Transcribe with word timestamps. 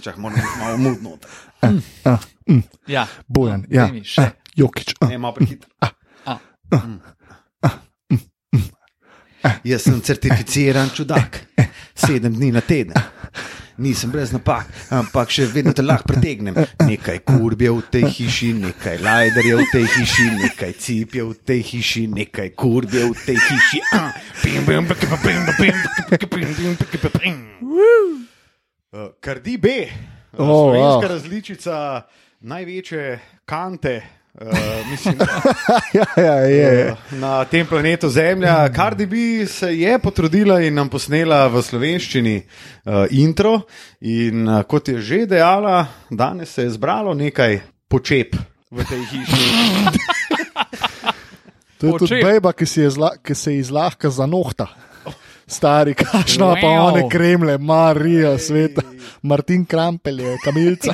Čak, 0.00 0.16
moram 0.16 0.34
biti 0.36 0.58
malo 0.60 0.76
mudno. 0.76 1.10
A, 2.04 2.16
mm, 2.50 2.62
Ja, 2.86 3.06
Bojan, 3.28 3.66
ja. 3.70 3.90
A, 4.16 4.30
Jokič. 4.56 4.94
Ne, 5.08 5.18
malo 5.18 5.34
prehitro. 5.34 5.70
Jaz 9.64 9.82
sem 9.82 10.00
certificiran 10.00 10.90
čudak, 10.92 11.40
sedem 11.94 12.34
dni 12.34 12.52
na 12.52 12.60
teden. 12.60 12.94
Nisem 13.80 14.10
brez 14.12 14.28
napak, 14.34 14.68
ampak 14.92 15.30
še 15.32 15.46
vedno 15.48 15.72
te 15.72 15.80
lahko 15.80 16.12
pretegnem. 16.12 16.52
Nekaj 16.84 17.22
kurb 17.24 17.62
je 17.64 17.70
v 17.72 17.84
tej 17.88 18.04
hiši, 18.12 18.50
nekaj 18.60 19.00
lajder 19.00 19.46
je 19.48 19.54
v 19.56 19.64
tej 19.72 19.86
hiši, 19.94 20.26
nekaj 20.42 20.72
cip 20.76 21.16
je 21.16 21.24
v 21.24 21.32
tej 21.48 21.60
hiši, 21.64 22.04
nekaj 22.12 22.52
kurb 22.52 22.92
je 22.92 23.06
v 23.08 23.16
tej 23.24 23.38
hiši. 23.40 23.80
Ah. 23.96 24.12
Uh, 28.90 29.14
Kardi 29.22 29.56
B, 29.56 29.66
uh, 29.86 30.20
Oh, 30.36 30.46
slovenska 30.46 31.06
wow. 31.08 31.12
različica 31.16 31.74
največje 32.40 33.20
kante. 33.44 34.19
Uh, 34.34 34.46
mislim, 34.90 35.14
ja, 35.98 36.06
ja, 36.16 36.34
je, 36.34 36.56
je. 36.56 36.86
Eh, 36.88 36.96
na 37.18 37.44
tem 37.44 37.66
planetu 37.66 38.08
Zemlja. 38.08 38.68
Cardi 38.68 39.06
B 39.06 39.46
se 39.46 39.74
je 39.76 39.98
potrudila 39.98 40.60
in 40.60 40.74
nam 40.74 40.88
posnela 40.88 41.48
v 41.48 41.62
slovenščini 41.62 42.36
uh, 42.38 43.10
intro. 43.10 43.60
In 44.00 44.46
uh, 44.48 44.62
kot 44.62 44.88
je 44.88 45.00
že 45.02 45.26
dejala, 45.26 45.86
danes 46.10 46.54
se 46.54 46.62
je 46.62 46.70
zbralo 46.70 47.14
nekaj 47.14 47.60
počep 47.88 48.38
v 48.70 48.86
tej 48.86 49.02
hiši. 49.10 49.42
To 51.80 51.86
je 51.86 51.92
tudi 51.92 52.20
Počep. 52.20 52.24
beba, 52.24 52.52
ki, 52.52 52.66
je 52.76 52.90
zla, 52.90 53.10
ki 53.24 53.34
se 53.34 53.54
ji 53.54 53.62
zlahka 53.64 54.10
zanohta. 54.12 54.68
Stari, 55.50 55.94
kašno 55.94 56.54
pa 56.60 56.66
Wow. 56.66 56.88
one 56.88 57.08
kremle, 57.08 57.58
Marija, 57.58 58.38
sveta, 58.38 58.82
Martin 59.22 59.64
Krampel 59.64 60.20
je 60.20 60.36
kamilca. 60.44 60.92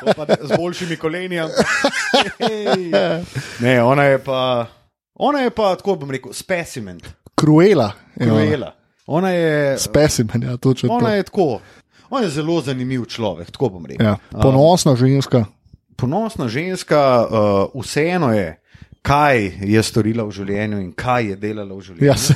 To 0.00 0.12
pa 0.16 0.26
Z 0.42 0.56
boljšimi 0.56 0.96
koleni. 0.96 1.36
Ne, 3.60 3.82
ona 3.82 4.04
je 4.04 4.18
pa. 4.18 4.66
Ona 5.14 5.38
je 5.40 5.50
pa, 5.50 5.76
tako 5.76 5.94
bom 5.94 6.10
rekel, 6.10 6.32
specimen, 6.32 7.00
Kruela. 7.34 7.92
je 8.16 8.26
ona. 8.26 8.34
krujela. 8.34 8.74
Ona 9.06 9.30
je, 9.30 9.78
Specimen, 9.78 10.42
ja, 10.42 10.56
točno 10.56 10.92
ona 10.92 11.08
to. 11.08 11.14
je 11.14 11.22
tako. 11.22 11.60
On 12.10 12.22
je 12.22 12.28
zelo 12.30 12.60
zanimiv 12.60 13.04
človek, 13.04 13.50
tako 13.50 13.68
bom 13.68 13.86
rekel. 13.86 14.06
Ja, 14.06 14.16
ponosna 14.32 14.96
ženska. 14.96 15.44
ponosna 15.96 16.48
ženska, 16.48 17.26
uh, 17.74 17.82
vseeno 17.82 18.32
je, 18.32 18.60
kaj 19.02 19.52
je 19.64 19.82
storila 19.82 20.24
v 20.28 20.34
življenju 20.34 20.80
in 20.82 20.92
kaj 20.92 21.32
je 21.32 21.36
delala 21.36 21.74
v 21.74 21.82
življenju. 21.86 22.08
Ja, 22.08 22.16
se, 22.16 22.34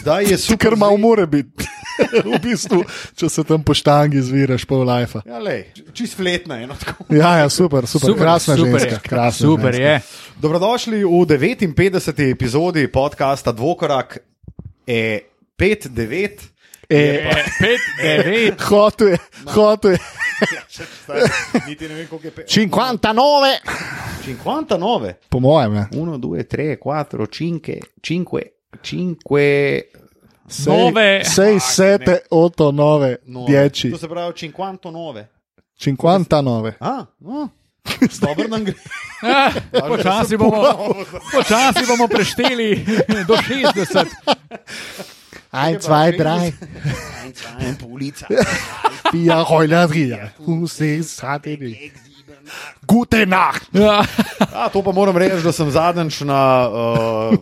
Zdaj 0.00 0.30
je 0.30 0.38
super. 0.38 0.60
Ker 0.66 0.76
malo 0.80 0.96
more 1.00 1.26
biti. 1.26 1.68
v 2.26 2.38
bistvu, 2.42 2.80
če 3.14 3.28
se 3.30 3.44
tam 3.46 3.62
po 3.62 3.74
štangi 3.76 4.22
zviraš, 4.24 4.64
pol 4.66 4.82
life. 4.88 5.20
Ja, 5.26 5.38
lej, 5.42 5.68
čist 5.94 6.16
fletna 6.18 6.58
je. 6.62 6.66
No, 6.70 6.78
tako. 6.78 7.06
Ja, 7.14 7.36
ja, 7.42 7.48
super, 7.52 7.86
super, 7.86 8.14
super 8.14 8.24
krasna 8.24 8.56
super 8.58 8.80
ženska. 8.80 8.98
Je. 8.98 9.08
Krasna 9.08 9.46
Super 9.46 9.76
ženska. 9.76 9.92
je. 9.92 10.40
Dobrodošli 10.42 11.04
v 11.04 11.38
59. 11.70 12.24
epizodi 12.34 12.88
podcasta 12.90 13.54
Dvokorak 13.54 14.18
E59. 14.86 16.53
E, 16.88 16.96
E, 16.96 17.44
pet, 17.58 17.80
devet. 17.98 18.60
hotel 18.60 19.08
je, 19.08 19.18
hotel 19.46 19.90
je. 19.90 19.98
Niti 21.66 21.88
ne 21.88 21.94
vem, 21.94 22.06
koliko 22.06 22.26
je 22.26 22.32
pe- 22.32 22.46
59, 22.46 23.60
59. 24.26 25.12
po 25.28 25.40
mojem, 25.40 25.74
je. 25.74 25.86
1, 25.92 26.18
2, 26.18 26.44
3, 26.44 26.76
4, 26.76 27.26
5, 28.02 28.50
5, 28.82 29.16
5. 29.24 29.82
Nove. 30.66 31.24
Sei 31.24 31.60
sete, 31.60 32.20
otto, 32.30 32.72
nove, 32.72 33.16
dieci. 33.46 33.90
To 33.90 33.98
se 33.98 34.08
pravi 34.08 34.32
59. 34.32 35.26
59. 35.76 36.74
Ah, 36.80 37.06
no. 37.20 37.48
Dobro 38.20 38.48
nam 38.48 38.64
gre. 38.64 38.74
Ah, 39.22 39.52
Počasi 39.88 40.36
bomo, 40.36 40.62
počasi 41.32 41.86
bomo 41.86 42.08
prešteli 42.08 42.84
do 43.26 43.36
60. 43.36 44.06
Ein, 45.54 45.80
zwei, 45.80 46.10
drei, 46.12 46.52
En 47.58 47.76
polica. 47.76 48.26
vier, 49.10 49.48
Heuler, 49.48 49.88
vier. 49.88 50.32
Fünf, 50.44 50.72
sechs, 50.72 51.16
sieben, 51.16 51.74
acht. 51.74 52.86
Gute 52.86 53.26
Nacht. 53.26 53.68
Ja. 53.72 54.04
A, 54.52 54.68
to 54.68 54.82
pa 54.82 54.92
moram 54.92 55.16
reči, 55.16 55.42
da 55.42 55.52
sem 55.52 55.70
zadnjič 55.70 56.20
na, 56.28 56.40
uh, 56.68 57.38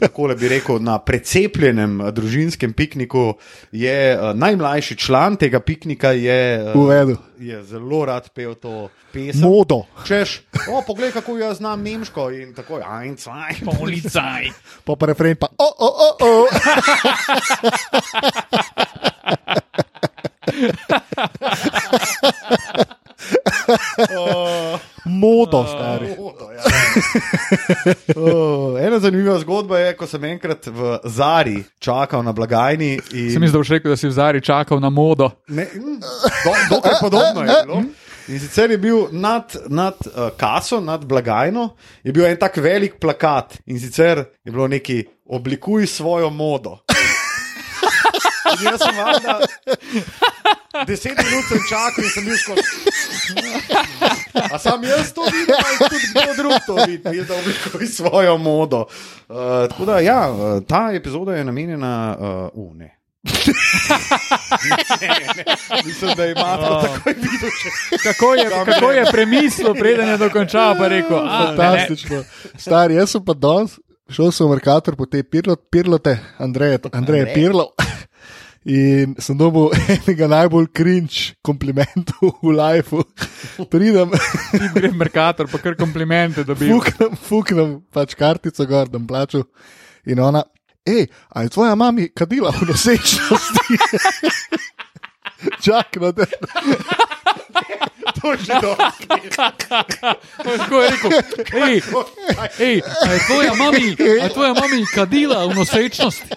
tako 0.00 0.28
bi 0.38 0.48
rekel, 0.48 0.78
na 0.80 0.98
precepljenem 0.98 2.00
uh, 2.00 2.10
družinskem 2.10 2.72
pikniku. 2.72 3.34
Je 3.72 4.18
uh, 4.18 4.36
najmlajši 4.36 4.96
član 4.96 5.36
tega 5.36 5.60
piknika, 5.60 6.12
je, 6.12 6.72
uh, 6.74 6.82
Uvedel. 6.82 7.16
je 7.38 7.64
zelo 7.64 8.04
rad 8.04 8.30
pel 8.34 8.54
to 8.54 8.88
pesem. 9.12 9.40
Modo. 9.40 9.82
Češ, 10.06 10.40
o, 10.70 10.82
poglej, 10.86 11.12
kako 11.12 11.38
jaz 11.38 11.56
znam 11.56 11.82
nemško 11.82 12.30
in 12.30 12.54
tako 12.54 12.80
ein, 12.82 13.16
zwei. 13.16 13.54
Policaj. 13.78 14.48
Pa 14.84 14.94
refren 15.06 15.36
pa, 15.36 15.46
o, 15.58 15.74
o, 15.78 15.86
o, 15.86 16.16
o. 16.20 16.46
Modo, 25.04 25.66
stari. 25.68 26.16
Oh, 28.16 28.78
ena 28.80 28.98
zanimiva 28.98 29.38
zgodba 29.38 29.78
je, 29.78 29.92
ko 29.96 30.06
sem 30.06 30.24
enkrat 30.24 30.66
v 30.66 30.98
Zari 31.04 31.64
čakal 31.82 32.22
na 32.24 32.32
blagajni. 32.32 32.94
In... 33.12 33.30
Sem 33.32 33.42
mislil, 33.42 33.58
da 33.58 33.62
boš 33.64 33.72
rekel, 33.74 33.92
da 33.92 33.98
si 33.98 34.08
v 34.08 34.14
Zari 34.14 34.40
čakal 34.44 34.80
na 34.80 34.90
modo. 34.90 35.30
Ne, 35.48 35.66
do, 36.44 36.54
dokaj 36.70 36.98
podobno 37.00 37.44
je 37.44 37.58
bilo. 37.66 37.82
In 38.28 38.40
sicer 38.40 38.70
je 38.72 38.78
bil 38.80 39.10
nad, 39.12 39.52
nad 39.68 39.98
uh, 40.06 40.30
kaso, 40.36 40.80
nad 40.80 41.04
blagajno, 41.04 41.74
je 42.04 42.12
bil 42.12 42.24
en 42.24 42.38
tak 42.40 42.56
velik 42.56 42.96
plakat 43.00 43.58
in 43.66 43.80
sicer 43.80 44.24
je 44.44 44.52
bilo 44.52 44.68
neki 44.68 45.02
oblikuj 45.28 45.86
svojo 45.86 46.30
modo. 46.30 46.78
In 48.44 48.66
jaz 48.66 48.80
sem 48.82 48.96
valjda, 48.96 49.38
deset 50.86 51.18
minut 51.18 51.44
sem 51.48 51.62
čakal 51.68 52.04
in 52.04 52.10
sem 52.10 52.24
bil 52.24 52.36
skozi. 52.36 52.62
A 54.52 54.58
sam 54.58 54.84
jaz 54.84 55.12
to 55.16 55.24
vidim, 55.24 55.54
ali 55.56 55.88
tudi 55.88 56.10
kdo 56.10 56.34
drug 56.36 56.58
to 56.66 56.74
vidi, 56.86 57.16
je, 57.18 57.24
da 57.24 57.34
oblikuj 57.38 57.86
svojo 57.86 58.36
modo. 58.38 58.84
Uh, 59.28 59.68
tako 59.70 59.84
da, 59.84 59.98
ja, 60.00 60.28
uh, 60.32 60.62
ta 60.68 60.90
epizoda 60.92 61.36
je 61.36 61.44
namenjena, 61.44 62.16
uh, 62.18 62.66
uh, 62.66 62.76
ne. 62.76 62.90
ne, 65.00 65.16
ne, 65.36 65.44
mislim, 65.84 66.10
da 66.16 66.26
ima 66.26 66.56
to 66.56 66.82
takoj 66.82 67.14
videl. 67.16 67.50
Še. 67.50 67.70
Kako 68.02 68.34
je, 68.34 68.50
kako 68.50 68.90
je 68.92 69.04
premislil, 69.12 69.74
preden 69.74 70.08
je 70.08 70.18
dokončal, 70.20 70.76
pa 70.78 70.84
je 70.84 70.90
rekel: 70.90 71.18
"A, 71.18 71.22
ne, 71.24 71.38
ne." 71.38 71.56
Fantastično. 71.56 72.24
Stari, 72.58 72.94
jaz 73.00 73.16
sem 73.16 73.24
pa 73.24 73.32
danes, 73.32 73.78
šel 74.12 74.32
sem 74.32 74.46
v 74.46 74.52
Merkator 74.52 74.96
po 74.96 75.08
te 75.08 75.22
pirlot, 75.24 75.64
pirlote, 75.72 76.18
Andreje, 76.38 76.78
Andreje 76.92 77.24
Andrej. 77.24 77.34
Pirlo. 77.34 77.72
In 78.64 79.12
sem 79.20 79.36
dobil 79.36 79.74
enega 79.92 80.24
najbolj 80.30 80.70
cringe 80.72 81.34
komplimentov 81.44 82.40
v 82.40 82.54
lifeu. 82.56 83.04
Pridem, 83.68 84.08
v 84.08 84.92
Merkator, 84.96 85.50
pa 85.52 85.60
kar 85.60 85.76
komplimente 85.76 86.46
dobiš. 86.48 86.72
fuknem, 86.72 87.12
fuknem 87.28 87.70
pač 87.92 88.16
kartico 88.16 88.64
gor, 88.64 88.88
da 88.88 89.00
plaču. 89.04 89.44
In 90.08 90.20
ona, 90.20 90.40
hej, 90.88 91.10
a 91.28 91.44
je 91.44 91.52
tvoja 91.52 91.76
mami 91.76 92.08
kadila 92.16 92.52
v 92.56 92.72
nosečnosti? 92.72 93.76
Čak, 95.64 96.00
no, 96.00 96.12
da, 96.16 96.24
To 98.20 98.32
je 98.32 98.38
že 98.38 98.54
dobro. 98.64 98.88
Tako 100.40 100.76
je 100.80 100.90
rekel, 100.90 101.10
hej, 101.52 101.76
hej, 102.56 102.76
a 102.80 103.08
je 103.12 103.20
tvoja 103.28 103.52
mami, 103.54 103.86
a 104.00 104.24
je 104.24 104.30
tvoja 104.32 104.52
mami 104.56 104.80
kadila 104.88 105.44
v 105.48 105.52
nosečnosti? 105.52 106.32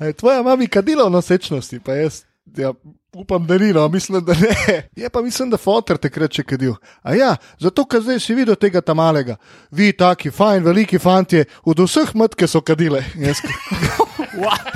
Je 0.00 0.12
tvoja 0.12 0.42
mami 0.42 0.66
kadila 0.66 1.06
v 1.06 1.14
nosečnosti? 1.14 1.78
Pa 1.84 1.94
jaz, 1.94 2.22
ja, 2.56 2.72
upam, 3.14 3.46
da 3.46 3.58
ni, 3.58 3.72
no, 3.72 3.88
mislim, 3.88 4.24
da 4.24 4.34
ne. 4.34 4.88
Je 4.96 5.10
pa 5.10 5.22
mislim, 5.22 5.50
da 5.50 5.60
fotor 5.60 5.98
takrat 5.98 6.34
še 6.34 6.42
kadil. 6.42 6.74
A 7.02 7.14
ja, 7.14 7.36
zato, 7.62 7.86
ker 7.86 8.02
zdaj 8.02 8.20
si 8.20 8.34
videl 8.34 8.58
tega 8.58 8.82
tam 8.82 8.98
malega. 8.98 9.36
Vi, 9.70 9.92
taki, 9.92 10.34
fajn, 10.34 10.64
veliki 10.64 10.98
fanti, 10.98 11.44
od 11.64 11.86
vseh 11.86 12.14
matke 12.14 12.50
so 12.50 12.60
kadile. 12.60 13.04
Jaz, 13.14 13.42
What? 14.42 14.74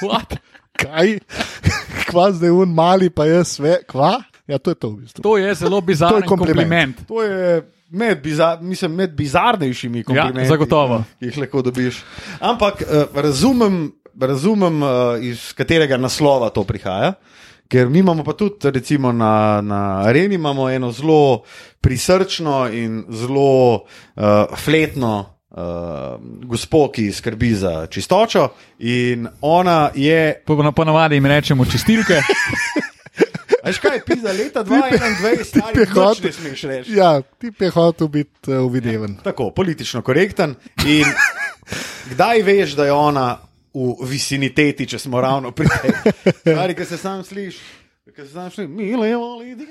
What? 0.00 0.38
kaj? 0.76 1.18
Kva 2.08 2.30
zdaj 2.32 2.50
un 2.50 2.74
mali, 2.74 3.10
pa 3.10 3.26
jaz 3.26 3.56
sve, 3.58 3.78
kva? 3.88 4.18
Ja, 4.46 4.58
to 4.58 4.74
je 4.74 4.76
to 4.76 4.90
v 4.90 4.96
bistvu. 5.04 5.22
To 5.24 5.36
je 5.40 5.54
zelo 5.54 5.80
bizaren 5.80 6.26
kompliment. 6.28 6.68
kompliment. 6.68 7.08
To 7.08 7.22
je 7.22 7.62
med, 7.88 8.22
bizar, 8.22 8.58
mislim, 8.60 8.94
med 8.94 9.14
bizarnejšimi 9.16 10.02
komplimenti, 10.04 10.48
zagotovo. 10.48 11.04
ki 11.18 11.30
jih 11.30 11.38
lahko 11.38 11.62
dobiš. 11.62 12.02
Ampak 12.40 12.82
uh, 12.82 13.04
razumem, 13.14 13.92
razumem 14.20 14.82
uh, 14.82 14.88
iz 15.20 15.52
katerega 15.52 15.96
naslova 15.96 16.50
to 16.50 16.64
prihaja. 16.64 17.12
Ker 17.68 17.88
mi 17.88 17.98
imamo 17.98 18.24
pa 18.24 18.32
tudi, 18.32 18.70
recimo 18.70 19.12
na, 19.12 19.60
na 19.60 19.78
areni, 20.00 20.34
imamo 20.34 20.70
eno 20.70 20.92
zelo 20.92 21.42
prisrčno 21.80 22.68
in 22.68 23.04
zelo 23.10 23.74
uh, 23.74 24.22
fletno 24.56 25.14
uh, 25.50 25.56
gospo, 26.44 26.88
ki 26.88 27.12
skrbi 27.12 27.54
za 27.54 27.86
čistočo, 27.86 28.48
in 28.78 29.28
ona 29.40 29.90
je. 29.94 30.42
Po- 30.46 30.62
na- 30.62 30.72
Ponavadi 30.72 31.14
jim 31.14 31.26
rečemo 31.26 31.64
čistilke. 31.64 32.20
Veš 33.64 33.78
kaj, 33.78 34.00
pisa 34.04 34.28
leta 34.28 34.64
2021, 34.64 35.44
stari 35.44 35.80
je 35.80 35.86
hotel- 35.86 36.32
smeš 36.32 36.62
reči. 36.62 36.92
Ja, 36.92 37.20
ti 37.38 37.48
je 37.58 37.70
hotel 37.70 38.08
biti 38.08 38.50
uh, 38.50 38.60
uvideven. 38.60 39.16
Tako, 39.24 39.50
politično 39.50 40.02
korekten. 40.02 40.54
In 40.86 41.04
kdaj 42.10 42.42
veš, 42.42 42.70
da 42.72 42.84
je 42.84 42.92
ona 42.92 43.38
v 43.74 44.08
viciniteti, 44.08 44.86
če 44.86 44.98
smo 44.98 45.20
ravno 45.20 45.50
pri 45.50 45.66
tej? 45.66 46.12
Stari, 46.40 46.74
ki 46.78 46.84
se 46.86 46.98
sam 46.98 47.24
slišiš. 47.26 47.62
Ker 48.16 48.26
se 48.26 48.32
znaš, 48.32 48.56
mile 48.56 49.08
je 49.08 49.14
ali 49.14 49.56
ti. 49.58 49.66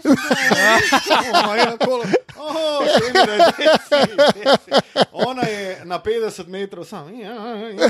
Ona 5.11 5.41
je 5.41 5.81
na 5.83 6.00
50 6.00 6.47
metrov, 6.47 6.85
sam, 6.85 7.19
ja, 7.19 7.29
ja, 7.29 7.89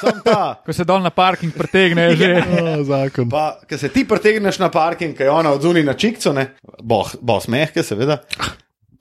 sam 0.00 0.20
ta. 0.24 0.62
Ko 0.66 0.72
se 0.72 0.84
dol 0.84 1.02
na 1.02 1.10
parking 1.10 1.52
pretegne, 1.56 2.02
je 2.02 2.16
že. 2.16 2.44
Oh, 2.60 2.84
zakon. 2.86 3.30
Pa, 3.30 3.58
ker 3.66 3.78
se 3.78 3.88
ti 3.88 4.04
pretegneš 4.04 4.60
na 4.62 4.70
parking, 4.70 5.16
ker 5.18 5.26
je 5.26 5.34
ona 5.34 5.50
odzuni 5.50 5.82
na 5.82 5.96
čikco, 5.98 6.32
ne, 6.32 6.52
boh, 6.78 7.10
boh 7.20 7.42
smehke, 7.42 7.82
seveda. 7.82 8.20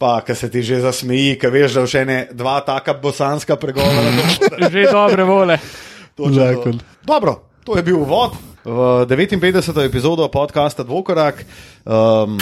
Pa, 0.02 0.22
ker 0.26 0.36
se 0.40 0.50
ti 0.50 0.64
že 0.66 0.82
zasmeji, 0.82 1.38
ker 1.38 1.54
veš, 1.54 1.78
da 1.78 1.86
še 1.86 2.06
ne 2.10 2.20
dva 2.34 2.58
taka 2.66 2.98
bosanska 2.98 3.60
pregovora. 3.60 4.18
Že 4.72 4.90
dobre 4.90 5.30
vole. 5.30 5.60
Točno. 6.16 6.74
Dobro, 7.04 7.36
to 7.64 7.78
je 7.78 7.84
bil 7.84 7.98
uvod 7.98 8.32
v 8.64 8.70
59. 9.08 9.42
epizodo 9.82 10.28
podcasta 10.28 10.84
Dvokorak. 10.84 11.46
Um, 11.86 12.38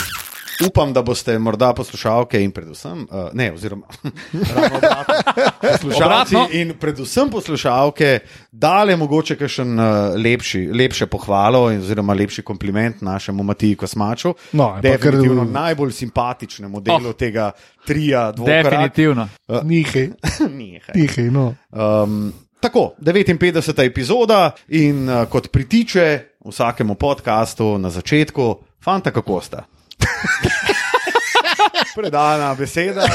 upam, 0.60 0.92
da 0.92 1.02
boste 1.02 1.38
morda 1.38 1.72
poslušalke 1.72 2.36
in 2.36 2.50
predvsem, 2.50 3.00
uh, 3.02 3.28
ne, 3.32 3.52
oziroma 3.52 3.86
obratno, 4.76 5.14
poslušalci 5.62 6.04
Obratno. 6.36 6.48
in 6.52 6.74
predvsem 6.74 7.30
poslušalke 7.30 8.18
dale 8.52 8.96
mogoče 8.96 9.36
kakšen 9.36 9.72
uh, 9.72 9.86
lepši, 10.16 10.66
lepše 10.70 11.06
pohvalo 11.06 11.70
in 11.70 11.80
oziroma 11.80 12.12
lepši 12.14 12.42
kompliment 12.42 13.00
našemu 13.00 13.42
Matiji 13.42 13.76
Kosmaču. 13.76 14.34
No, 14.52 14.76
Definitivno 14.82 15.42
kar- 15.42 15.50
najbolj 15.52 15.92
simpatičnemu 15.92 16.80
delu 16.80 17.08
Oh. 17.08 17.14
tega 17.14 17.52
trija 17.86 18.32
Dvokorak. 18.32 18.64
Definitivno. 18.64 19.28
Nihaj, 19.62 20.08
Nehaj. 20.50 20.94
nihaj, 20.94 21.24
no. 21.26 21.54
Um, 21.70 22.32
tako, 22.60 22.94
59. 23.00 23.86
epizoda 23.86 24.50
in 24.68 25.08
uh, 25.08 25.28
kot 25.28 25.52
pritiče 25.52 26.20
vsakemu 26.44 26.94
podkastu 26.94 27.78
na 27.78 27.90
začetku, 27.90 28.56
fanta, 28.84 29.10
kako 29.10 29.40
sta. 29.40 29.64
Predana 31.96 32.54
beseda, 32.54 33.06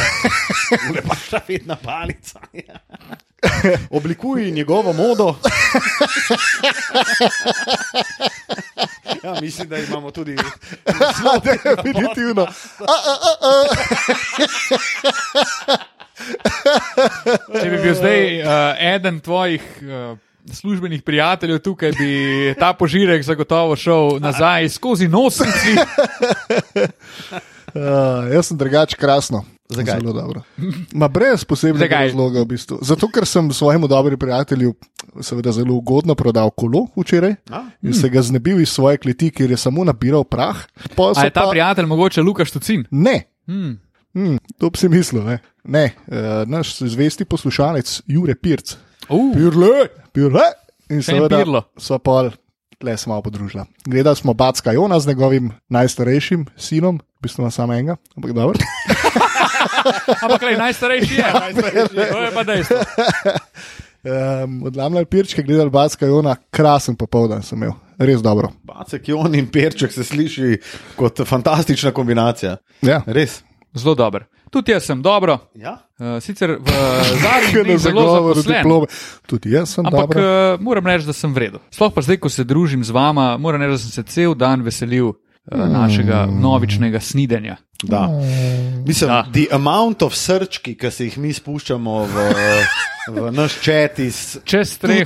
lepa 0.95 1.15
štafetna 1.15 1.75
palica. 1.75 2.39
Oblikuj 3.97 4.51
njegovo 4.51 4.93
modo. 4.93 5.35
Ja, 9.23 9.41
mislim, 9.41 9.69
da 9.69 9.77
imamo 9.77 10.11
tudi 10.11 10.37
zelo 11.17 11.39
Definitivno. 11.43 12.47
Če 17.53 17.65
bi 17.65 17.77
bil 17.77 17.93
zdaj 17.93 18.19
uh, 18.37 18.47
eden 18.77 19.19
tvojih 19.19 19.63
uh, 19.79 20.17
službenih 20.47 21.01
prijateljev 21.01 21.59
tukaj, 21.59 21.91
bi 21.91 22.11
ta 22.55 22.73
požirek 22.73 23.23
zagotovo 23.23 23.75
šel 23.75 24.19
nazaj 24.19 24.69
skozi 24.69 25.07
nosnici. 25.07 25.75
Uh, 27.73 28.29
jaz 28.33 28.45
sem 28.45 28.57
drugače 28.57 28.95
krasno. 28.95 29.43
Zakaj? 29.65 29.97
Zelo 29.97 30.13
dobro. 30.13 30.41
Ma 30.93 31.07
brez 31.07 31.41
posebnega 31.43 31.95
razloga, 31.97 32.39
v 32.39 32.45
bistvu. 32.45 32.77
Zato, 32.81 33.09
ker 33.09 33.25
sem 33.25 33.49
svojemu 33.49 33.87
dobremu 33.87 34.17
prijatelju 34.17 34.75
seveda 35.21 35.49
zelo 35.51 35.73
ugodno 35.73 36.13
prodal 36.13 36.51
kolo 36.51 36.85
včeraj 36.95 37.33
A? 37.49 37.63
in 37.81 37.93
se 37.93 38.09
ga 38.09 38.21
znebil 38.21 38.61
iz 38.61 38.69
svoje 38.69 38.97
kleti, 38.97 39.31
ker 39.31 39.49
je 39.49 39.57
samo 39.57 39.81
nabiral 39.83 40.21
prah. 40.23 40.61
Pol 40.93 41.15
so 41.15 41.19
A 41.19 41.23
je 41.23 41.31
ta 41.31 41.41
pa- 41.41 41.49
prijatelj 41.49 41.85
mogoče 41.85 42.21
Lukaš 42.21 42.51
Tucin? 42.51 42.85
Ne, 42.91 43.23
Hmm. 43.47 43.77
Hmm, 44.15 44.37
to 44.57 44.69
bi 44.71 44.79
si 44.79 44.89
mislil. 44.89 45.23
Ne, 45.27 45.39
ne 45.63 45.85
uh, 46.07 46.47
naš 46.47 46.77
zvesti 46.79 47.25
poslušalec 47.25 48.01
Jure 48.07 48.35
Pirc. 48.35 48.77
Uh, 49.09 49.33
Pirle, 49.35 49.87
pirle. 50.13 50.45
In 50.89 51.01
seveda 51.03 51.41
Pirlo. 51.41 51.63
so 51.77 51.97
pol, 51.99 52.29
tle 52.79 52.97
smo 52.97 53.13
malo 53.13 53.25
podružila. 53.25 53.65
Gledali 53.85 54.15
smo 54.15 54.33
Backa 54.33 54.71
Jona 54.71 54.99
z 54.99 55.07
njegovim 55.07 55.51
najstarejšim 55.69 56.45
sinom, 56.57 56.99
v 57.19 57.21
bistvu 57.21 57.41
ima 57.41 57.51
samo 57.51 57.73
enega, 57.73 57.95
ampak 58.15 58.33
dobro. 58.33 58.59
ampak 60.23 60.41
le 60.41 60.57
najstarejši 60.63 61.15
je. 61.15 61.33
To 62.11 62.21
je 62.21 62.31
pa 62.33 62.43
dejstvo. 62.43 62.77
Um, 64.05 64.63
Odlamljali 64.63 65.05
pirčke, 65.05 65.43
gledali 65.43 65.69
Backa 65.69 66.05
Jona, 66.05 66.35
krasen 66.49 66.95
popoldan 66.95 67.41
sem 67.43 67.57
imel, 67.57 67.73
res 67.97 68.21
dobro. 68.21 68.51
Bacek, 68.63 69.07
Jon 69.09 69.35
in 69.35 69.47
Perček 69.51 69.91
se 69.91 70.03
sliši 70.03 70.59
kot 70.95 71.21
fantastična 71.25 71.91
kombinacija. 71.91 72.57
Ja. 72.85 73.01
Res. 73.05 73.41
Zelo 73.75 73.95
dober. 73.95 74.25
Tudi 74.51 74.71
jaz 74.71 74.85
sem 74.87 75.01
dobro. 75.01 75.37
Ja? 75.55 75.77
Uh, 75.99 76.15
sicer 76.23 76.57
v 76.59 76.71
na 77.23 77.33
dneh 77.63 77.77
zelo 77.77 78.33
zaposlen. 78.33 78.87
Tudi 79.27 79.51
jaz 79.51 79.75
sem 79.75 79.85
Ampak 79.85 80.07
dobro. 80.07 80.21
uh, 80.23 80.61
moram 80.63 80.87
reči, 80.87 81.05
da 81.05 81.13
sem 81.13 81.33
vreden. 81.33 81.59
Sploh 81.75 81.91
pa 81.91 82.01
zdaj, 82.01 82.21
ko 82.23 82.31
se 82.31 82.43
družim 82.47 82.83
z 82.83 82.95
vama, 82.95 83.35
moram 83.37 83.61
reči, 83.61 83.75
da 83.75 83.81
sem 83.83 83.91
se 83.91 84.03
cel 84.07 84.35
dan 84.35 84.63
veselil 84.63 85.11
uh, 85.11 85.15
našega 85.51 86.25
novičnega 86.31 86.99
snidenja. 86.99 87.57
Da. 87.83 88.07
Mislim, 88.87 89.09
Da. 89.09 89.25
the 89.33 89.47
amount 89.51 90.01
of 90.01 90.15
srčki, 90.15 90.77
ki 90.79 90.91
se 90.91 91.05
jih 91.05 91.17
mi 91.17 91.33
spuščamo 91.33 91.95
v, 92.07 92.23
v 93.11 93.31
naš 93.35 93.59
čet 93.61 93.99
iz 93.99 94.37
Čez 94.47 94.71
streho. 94.77 95.03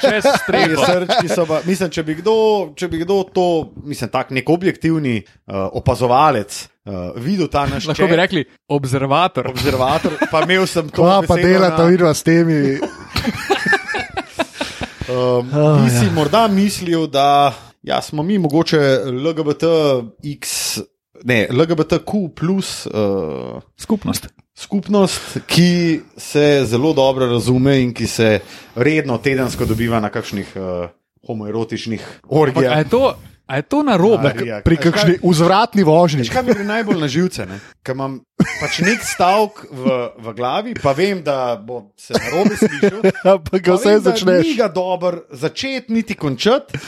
Čez 0.00 0.28
streho. 0.38 0.84
srčki 0.88 1.28
so 1.28 1.42
pa, 1.46 1.58
mislim, 1.66 1.90
če 1.90 2.02
bi 2.06 2.14
kdo, 2.22 2.36
če 2.78 2.88
bi 2.88 3.02
kdo 3.02 3.24
to, 3.34 3.48
mislim, 3.82 4.10
tak 4.14 4.30
nek 4.30 4.48
objektivni 4.48 5.18
uh, 5.24 5.66
opazovalec 5.74 6.68
uh, 6.86 6.92
videl 7.16 7.48
ta 7.48 7.66
naš 7.66 7.86
Lahko 7.88 8.02
bi 8.02 8.08
chat, 8.08 8.18
rekli 8.18 8.44
observator. 8.68 9.46
observator, 9.46 10.12
pa 10.30 10.42
imel 10.42 10.66
sem 10.66 10.88
to. 10.88 11.02
Kva 11.02 11.22
pa 11.22 11.36
delata 11.36 11.82
na- 11.82 11.90
vidva 11.90 12.14
s 12.14 12.22
temi. 12.22 12.60
Um, 15.06 15.50
Oh, 15.52 15.84
bi 15.84 15.90
si 15.90 16.06
ja. 16.06 16.12
morda 16.12 16.48
mislil, 16.48 17.06
da 17.06 17.52
ja, 17.82 18.02
smo 18.02 18.22
mi 18.22 18.38
mogoče 18.38 18.78
LGBTX, 19.04 20.78
ne, 21.24 21.48
LGBTQ 21.50 22.10
plus 22.30 22.86
uh, 22.86 23.60
Skupnost. 23.76 24.28
skupnost, 24.54 25.20
ki 25.46 25.68
se 26.16 26.62
zelo 26.64 26.92
dobro 26.92 27.26
razume 27.26 27.82
in 27.82 27.92
ki 27.94 28.06
se 28.06 28.40
redno 28.74 29.18
tedensko 29.18 29.64
dobiva 29.64 30.00
na 30.00 30.08
kakšnih 30.08 30.56
uh, 30.56 30.88
homoerotičnih 31.26 32.00
Ampak, 32.00 32.24
a 32.26 32.34
orgijah. 32.36 32.86
A 33.46 33.56
je 33.56 33.62
to 33.62 33.82
narobe? 33.82 34.28
Arijah. 34.28 34.62
Pri 34.64 34.76
kakšni 34.76 35.18
vzvratni 35.22 35.84
vožnji. 35.84 36.28
Kaj 36.32 36.42
mi 36.42 36.54
gre 36.54 36.64
najbolj 36.64 37.00
na 37.00 37.08
živce? 37.08 37.46
Ker 37.84 37.96
imam 37.96 38.20
pač 38.60 38.78
nek 38.84 39.02
stavek 39.04 39.64
v, 39.70 39.96
v 40.18 40.34
glavi, 40.36 40.74
pa 40.82 40.92
vem, 40.96 41.20
da 41.24 41.56
bo 41.60 41.90
se 42.00 42.16
narobe 42.16 42.56
slišal. 42.56 43.00
Ampak 43.24 43.50
Pa 43.52 43.58
ga 43.58 43.76
vse 43.76 43.90
vem, 43.90 43.98
da 44.00 44.10
začneš. 44.10 44.46
Ni 44.46 44.54
ga 44.56 44.68
dobro 44.68 45.24
začeti, 45.30 45.92
niti 45.92 46.14
končati. 46.16 46.78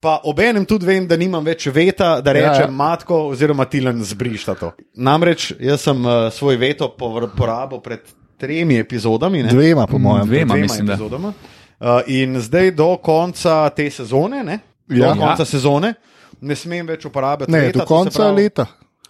Pa 0.00 0.20
obenem 0.24 0.64
tudi 0.64 0.88
vem, 0.88 1.04
da 1.04 1.16
nimam 1.20 1.44
več 1.44 1.66
veta, 1.68 2.20
da 2.24 2.32
Ja, 2.32 2.36
rečem 2.38 2.64
ja. 2.64 2.72
ja, 2.72 2.72
matko 2.72 3.18
oziroma 3.34 3.66
tilen 3.68 4.00
zbrišta 4.00 4.54
to. 4.56 4.72
Namreč 4.96 5.50
jaz 5.60 5.84
sem 5.84 6.00
uh, 6.08 6.30
svoj 6.32 6.56
veto 6.56 6.88
porabil 6.96 7.82
pred 7.84 8.08
tremi 8.40 8.78
epizodami. 8.80 9.42
Ne? 9.44 9.52
Dvema, 9.52 9.84
po 9.86 10.00
mojem. 10.00 10.24
Dve. 10.24 10.38
Dvema, 10.40 10.54
Pred 10.56 10.62
mislim, 10.64 10.86
da. 10.88 10.96
epizodama. 10.96 11.32
Uh, 11.80 12.00
in 12.08 12.40
zdaj 12.40 12.72
do 12.76 12.96
konca 12.96 13.68
te 13.76 13.90
sezone, 13.92 14.40
ne? 14.44 14.58
Ja. 14.90 15.14
do 15.14 15.20
konca 15.20 15.44
sezone, 15.44 15.94
ne 16.40 16.56
smem 16.56 16.86
več 16.86 17.04
uporabljati. 17.04 17.52
Ne, 17.52 17.60
veta, 17.68 17.78
do 17.78 17.84
konca 17.86 18.18
pravi, 18.18 18.42
leta. 18.42 18.66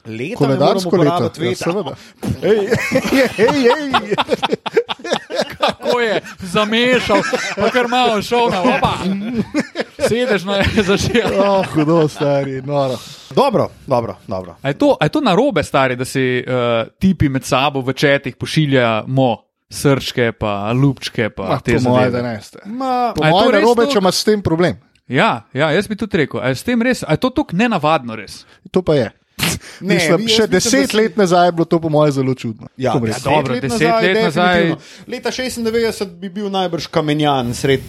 Leta 0.06 0.36
Koledarsko 0.38 0.96
leto. 0.96 0.96
uporabljati 0.96 1.44
Ja, 1.44 1.54
seveda. 1.56 1.94
Ej, 2.50 2.70
ej, 3.38 3.66
ej, 3.68 3.92
ej. 4.04 4.14
Kako 5.58 6.00
je 6.00 6.20
zamešal, 6.40 7.20
pa 7.56 7.68
kar 7.70 7.88
malo 7.88 8.22
šel 8.22 8.48
na 8.50 8.60
oba. 8.62 8.92
Sedežno 10.08 10.56
je 10.56 10.82
začel. 10.82 11.36
Oh, 11.36 11.66
hudo, 11.74 12.08
stari, 12.08 12.62
noro. 12.62 12.96
Dobro, 13.30 13.68
dobro, 13.86 14.16
dobro. 14.26 14.56
A 14.62 14.68
je 14.68 14.78
to, 14.78 14.96
a 15.00 15.04
je 15.04 15.08
to 15.08 15.20
narobe, 15.20 15.62
stari, 15.62 15.96
da 15.96 16.04
si 16.04 16.40
uh, 16.40 16.88
tipi 16.98 17.28
med 17.28 17.44
sabo 17.44 17.80
v 17.80 17.92
četih 17.92 18.36
pošiljamo 18.36 19.36
srčke, 19.70 20.32
pa 20.32 20.72
lupčke, 20.72 21.30
pa 21.30 21.42
Ma, 21.42 21.58
te 21.60 21.76
po 21.76 21.90
mojem, 21.90 22.12
da 22.12 22.22
ne 22.22 22.40
ste. 22.42 22.58
Ma, 22.64 23.12
Po 23.16 23.22
A 23.22 23.26
je 23.26 23.30
to 23.32 23.36
mojem, 23.36 23.50
res 23.50 23.60
narobe, 23.60 23.84
to? 23.84 23.92
če 23.92 23.98
imaš 23.98 24.14
s 24.14 24.24
tem 24.24 24.42
problem. 24.42 24.80
Ja, 25.10 25.30
ja, 25.52 25.72
jaz 25.74 25.88
bi 25.90 25.96
tudi 25.98 26.22
rekel, 26.22 26.38
a 26.40 26.52
je 26.52 26.60
s 26.60 26.62
tem 26.62 26.82
res, 26.82 27.02
a 27.02 27.16
je 27.16 27.20
to 27.20 27.32
tako 27.34 27.56
nenavadno 27.58 28.14
res. 28.16 28.44
To 28.70 28.82
pa 28.82 28.94
je. 28.94 29.08
Ne, 29.80 29.94
Mislim, 29.96 30.18
še 30.18 30.24
mislim, 30.24 30.50
deset 30.50 30.90
si- 30.90 30.96
let 30.96 31.16
nazaj 31.16 31.48
je 31.48 31.52
bilo 31.52 31.64
to, 31.64 31.80
po 31.80 31.88
mojem, 31.88 32.12
zelo 32.12 32.34
čudno. 32.34 32.68
Ja, 32.76 32.92
ja, 32.94 33.16
dobro, 33.24 33.56
deset 33.56 33.80
let 33.80 34.18
nazaj-. 34.18 34.76
Leta 35.08 35.30
96 35.30 36.04
bi 36.20 36.28
bil 36.28 36.50
najbrž 36.52 36.86
kamenjan 36.86 37.54
sred 37.56 37.80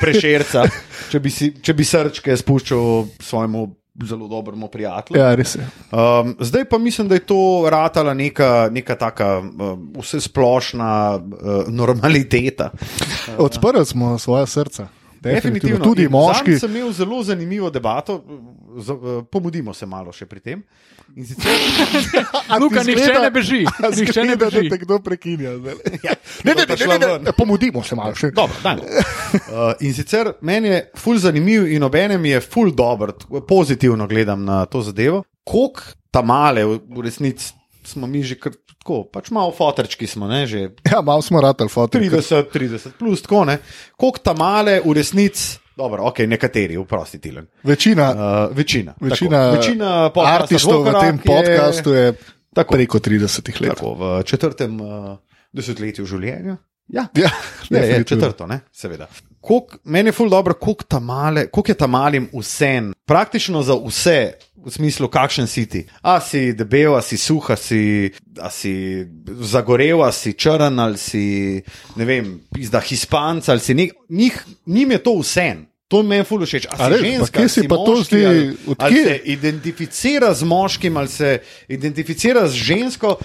prešerca, 0.00 0.64
če 1.12 1.20
bi, 1.20 1.30
si, 1.30 1.52
če 1.60 1.74
bi 1.76 1.84
srčke 1.84 2.36
spuščal 2.36 3.04
svojemu 3.20 3.66
zelo 4.08 4.28
dobremu 4.28 4.70
prijatelju. 4.72 5.20
Ja, 5.20 5.34
res 5.36 5.54
je. 5.54 5.66
Um, 5.92 6.32
zdaj 6.40 6.64
pa 6.64 6.78
mislim, 6.80 7.10
da 7.12 7.20
je 7.20 7.26
to 7.28 7.68
ratala 7.70 8.14
neka, 8.14 8.68
neka 8.72 8.96
taka 8.96 9.38
uh, 9.38 9.76
vse 10.00 10.20
splošna 10.20 10.92
uh, 11.14 11.68
normaliteta. 11.68 12.70
Odprli 13.38 13.84
smo 13.86 14.16
svoje 14.18 14.46
srca. 14.46 14.88
Definitivno. 15.22 15.78
Definitivno. 15.78 15.84
Tudi 15.84 16.02
In 16.02 16.10
moški. 16.10 16.38
zadnjič 16.38 16.60
sem 16.60 16.76
imel 16.76 16.92
zelo 16.92 17.22
zanimivo 17.22 17.70
debato, 17.70 18.24
z, 18.76 18.90
uh, 18.90 18.98
pomudimo 19.30 19.74
se 19.74 19.86
malo 19.86 20.12
še 20.12 20.26
pri 20.26 20.40
tem. 20.40 20.62
In 21.16 21.26
sicer, 21.26 21.52
Luka, 22.60 22.82
nihče 22.88 23.14
ne 23.20 23.30
beži. 23.30 23.62
Nihče 23.96 24.24
ne 24.24 24.36
beži. 24.36 24.62
Da 24.68 24.76
te 24.76 24.78
kdo 24.78 24.98
prekinja. 24.98 25.56
zdaj. 25.58 25.74
ja, 26.02 26.14
Ne, 26.44 26.54
ne, 26.54 26.66
ne, 26.66 26.98
ne, 26.98 27.18
ne, 27.18 27.32
pomudimo 27.32 27.82
se 27.82 27.94
malo 27.94 28.14
še. 28.14 28.30
Dobro, 28.34 28.56
dajmo. 28.64 28.82
Uh, 28.82 29.72
in 29.86 29.94
sicer 29.94 30.32
meni 30.40 30.68
je 30.68 30.90
ful 30.96 31.18
zanimiv 31.18 31.68
in 31.70 31.82
obenem 31.82 32.24
je 32.24 32.40
ful 32.40 32.72
dober, 32.72 33.12
pozitivno 33.48 34.06
gledam 34.06 34.44
na 34.44 34.64
to 34.66 34.82
zadevo. 34.82 35.22
Kok 35.44 35.82
tamale 36.10 36.64
v, 36.64 36.80
v 36.88 37.04
resnici 37.04 37.52
smo 37.84 38.06
mi 38.06 38.22
že 38.22 38.34
kar 38.40 38.52
tako, 38.78 39.04
pač 39.12 39.30
malo 39.30 39.52
fotorčki 39.52 40.06
smo, 40.06 40.28
ne, 40.28 40.46
že 40.46 40.70
Ja, 40.92 41.00
malo 41.00 41.22
smo 41.22 41.40
ratali 41.40 41.70
foto. 41.70 41.98
30, 41.98 42.50
30 42.52 42.90
plus, 42.98 43.22
tako 43.22 43.44
ne. 43.44 43.58
Kok 43.96 44.18
tamale 44.18 44.80
v 44.84 44.92
resnici, 44.92 45.58
dobro, 45.76 46.04
ok, 46.04 46.18
nekateri, 46.18 46.76
vprosti 46.76 47.18
tilen. 47.18 47.46
Večina 47.62 48.10
Uh, 48.12 48.56
večina. 48.56 48.94
Večina 49.00 49.38
tako, 49.52 49.56
večina 49.56 50.10
artistov 50.14 50.82
v 50.84 50.92
tem 51.00 51.18
podkastu 51.18 51.92
je 51.92 52.12
Tako. 52.54 52.74
preko 52.74 52.98
30 52.98 53.60
let. 53.60 53.70
Tako, 53.74 53.94
v 53.94 54.22
četrtem 54.24 54.80
uh, 54.80 55.16
desetletju 55.52 56.06
življenja. 56.06 56.56
Ja, 56.88 57.06
Ja, 57.14 57.30
je, 57.70 57.76
je 57.76 57.80
definitivno. 57.80 58.04
četrto, 58.04 58.46
ne? 58.46 58.60
seveda. 58.72 59.06
Kolik, 59.40 59.78
meni 59.84 60.08
je 60.08 60.12
ful 60.12 60.28
dobro, 60.28 60.54
koliko 60.54 60.84
je 61.66 61.74
tamalim 61.74 62.28
vsem, 62.32 62.92
praktično 63.06 63.62
za 63.62 63.74
vse, 63.74 64.32
v 64.64 64.70
smislu, 64.70 65.08
kakšen 65.08 65.46
si 65.46 65.66
ti. 65.66 65.80
A 66.02 66.20
si 66.20 66.52
debel, 66.54 66.94
a 66.94 67.02
si 67.02 67.16
suh, 67.18 67.50
a 67.50 67.56
si, 67.56 68.10
a 68.38 68.46
si 68.50 69.02
zagorel, 69.42 70.02
a 70.02 70.12
si 70.12 70.32
črn, 70.34 70.78
ali 70.78 70.98
si, 70.98 71.62
ne 71.96 72.04
vem, 72.06 72.40
pizda 72.54 72.80
hispanc, 72.80 73.48
ali 73.48 73.60
si 73.60 73.74
nek, 73.74 73.92
njih, 74.08 74.38
njim 74.66 74.90
je 74.90 74.98
to 75.02 75.18
vsem. 75.18 75.66
To 75.88 76.00
mi 76.02 76.16
je 76.16 76.24
ful 76.24 76.40
všeč. 76.40 76.66
A 76.72 76.76
A 76.78 76.88
si 76.88 77.04
ženska, 77.04 77.40
ali 77.40 77.48
si 77.48 77.68
pa 77.68 77.76
to 77.76 77.92
moški, 77.92 78.16
zdaj- 78.16 78.26
ali, 78.26 78.56
od 78.66 78.76
ali 78.78 78.94
kje? 78.94 79.04
se 79.04 79.16
identificira 79.24 80.34
z 80.34 80.42
moškim, 80.42 80.96
ali 80.96 81.08
se 81.08 81.38
identificira 81.68 82.48
z 82.48 82.54
žensko, 82.54 83.16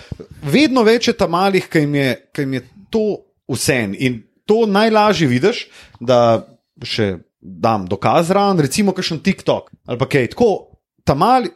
vedno 0.44 0.84
več 0.84 1.08
je 1.08 1.14
tamalih, 1.16 1.64
ki 1.70 1.80
jim 1.80 1.96
je, 1.96 2.10
ki 2.36 2.42
jim 2.42 2.54
je 2.54 2.62
to 2.90 3.06
vse. 3.48 3.78
In 4.00 4.24
to 4.46 4.66
najlažje 4.66 5.28
vidiš, 5.28 5.68
da 6.00 6.44
še 6.84 7.18
dam 7.40 7.86
dokaz 7.88 8.28
zraven, 8.28 8.60
recimo, 8.60 8.92
kakšen 8.92 9.20
TikTok 9.24 9.72
ali 9.88 9.98
kaj. 10.04 10.28
Tako, 10.36 10.77
tamali, 11.08 11.50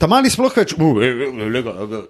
tamali 0.00 0.30
sploh 0.32 0.52
več, 0.56 0.74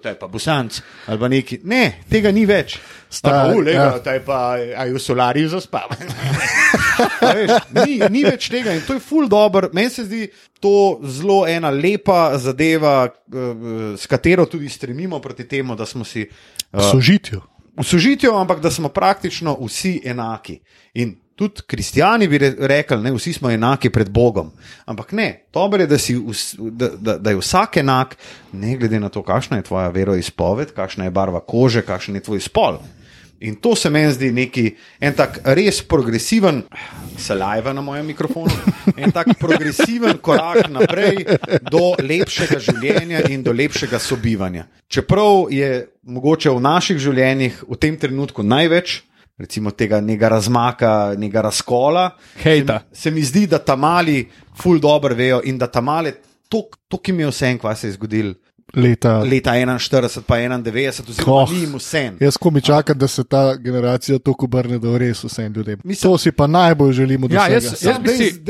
te 0.03 0.13
pa 0.19 0.27
busanc 0.31 0.81
ali 1.07 1.19
pa 1.21 1.29
neki. 1.31 1.61
Ne, 1.63 1.83
tega 2.11 2.31
ni 2.35 2.43
več. 2.49 2.77
Star- 3.11 3.51
Sta, 3.51 3.71
ja. 3.71 3.87
ja. 3.95 4.19
pa 4.25 4.39
aj 4.59 4.93
v 4.95 5.01
solariju 5.03 5.49
zaspal. 5.55 5.91
A 7.01 7.31
veš, 7.33 7.51
ni, 7.81 7.97
ni 8.13 8.21
več 8.27 8.49
tega 8.53 8.75
in 8.77 8.83
to 8.85 8.95
je 8.97 9.01
ful 9.03 9.27
dobr. 9.31 9.69
Meni 9.73 9.89
se 9.89 10.05
zdi 10.05 10.27
to 10.61 10.99
zelo 11.09 11.41
ena 11.49 11.71
lepa 11.73 12.37
zadeva, 12.37 13.07
s 13.97 14.05
katero 14.07 14.45
tudi 14.45 14.69
stremimo 14.69 15.19
proti 15.19 15.47
temu, 15.49 15.75
da 15.75 15.87
smo 15.89 16.05
si 16.05 16.21
eh, 16.21 16.29
Sožitju. 16.91 17.41
v 17.77 17.83
sožitju, 17.87 18.35
ampak 18.37 18.61
da 18.61 18.71
smo 18.71 18.89
praktično 18.93 19.57
vsi 19.61 20.01
enaki. 20.05 20.59
In 21.01 21.15
tudi 21.41 21.61
kristijani 21.67 22.27
bi 22.27 22.37
re- 22.37 22.55
rekli, 22.59 23.01
da 23.01 23.13
vsi 23.13 23.33
smo 23.33 23.49
enaki 23.49 23.89
pred 23.89 24.09
Bogom. 24.09 24.51
Ampak 24.85 25.11
ne, 25.11 25.45
dobro 25.53 25.81
je, 25.81 25.87
da, 25.87 25.97
si 25.97 26.19
da, 26.59 26.89
da, 26.97 27.17
da 27.17 27.29
je 27.29 27.39
vsak 27.41 27.77
enak, 27.81 28.17
ne 28.53 28.77
glede 28.77 28.99
na 28.99 29.09
to, 29.09 29.23
kakšna 29.25 29.57
je 29.57 29.63
tvoja 29.65 29.89
veroizpoved, 29.89 30.75
kakšna 30.77 31.09
je 31.09 31.11
barva 31.11 31.41
kože, 31.41 31.81
kakšen 31.81 32.15
je 32.15 32.27
tvoj 32.29 32.45
spol. 32.45 32.77
In 33.41 33.55
to 33.57 33.73
se 33.75 33.89
meni 33.89 34.13
zdi 34.13 34.29
neki 34.31 34.67
en 35.01 35.15
tak 35.17 35.39
res 35.57 35.81
progresiven, 35.81 36.61
salajva 37.17 37.73
na 37.73 37.81
mojem 37.81 38.05
mikrofonu, 38.13 38.53
en 38.93 39.09
tak 39.11 39.33
progresiven 39.39 40.19
korak 40.21 40.69
naprej 40.69 41.25
do 41.71 41.95
lepšega 41.97 42.59
življenja 42.61 43.23
in 43.33 43.41
do 43.41 43.49
lepšega 43.49 43.97
sobivanja. 43.97 44.67
Čeprav 44.87 45.49
je 45.49 45.87
mogoče 46.05 46.53
v 46.53 46.61
naših 46.61 47.01
življenjih 47.01 47.63
v 47.65 47.79
tem 47.81 47.97
trenutku 47.97 48.45
največ, 48.45 49.01
recimo 49.41 49.71
tega 49.71 50.01
nekega 50.01 50.29
razmaka, 50.35 50.91
nekega 51.17 51.41
razkola, 51.49 52.09
Hejta. 52.43 52.81
Se, 52.91 53.01
se 53.01 53.11
mi 53.11 53.23
zdi, 53.25 53.47
da 53.47 53.59
ta 53.59 53.75
mali 53.75 54.23
ful 54.61 54.79
dobro 54.79 55.15
vejo 55.15 55.41
in 55.45 55.57
da 55.57 55.67
ta 55.67 55.81
male, 55.81 56.13
to, 56.51 56.65
to 56.87 56.99
ki 56.99 57.15
mi 57.15 57.23
je 57.23 57.31
vse, 57.31 57.51
kva 57.61 57.75
se 57.75 57.87
je 57.87 57.97
zgodilo 57.97 58.35
Leta. 58.73 59.19
leta 59.19 59.51
41, 59.51 59.79
pa 60.21 60.35
91, 60.37 61.09
oziroma 61.09 61.33
Oh. 61.33 61.49
jim 61.51 61.75
vse. 61.75 62.11
Jaz 62.19 62.37
ko 62.37 62.51
mi 62.51 62.61
čakam, 62.61 62.97
da 62.97 63.07
se 63.07 63.23
ta 63.23 63.55
generacija 63.55 64.19
tako 64.19 64.45
obrne, 64.45 64.79
da 64.79 64.87
je 64.87 64.97
res 64.99 65.23
vsem 65.23 65.53
ljudem. 65.53 65.79
Mislim- 65.83 66.11
to 66.11 66.17
si 66.17 66.31
pa 66.31 66.47
najbolj 66.47 66.91
želimo 66.93 67.27
Ja, 67.27 67.47
doseči. 67.49 67.65
jaz- 67.67 67.83
jaz- 67.83 68.01
bi 68.01 68.09
si- 68.09 68.41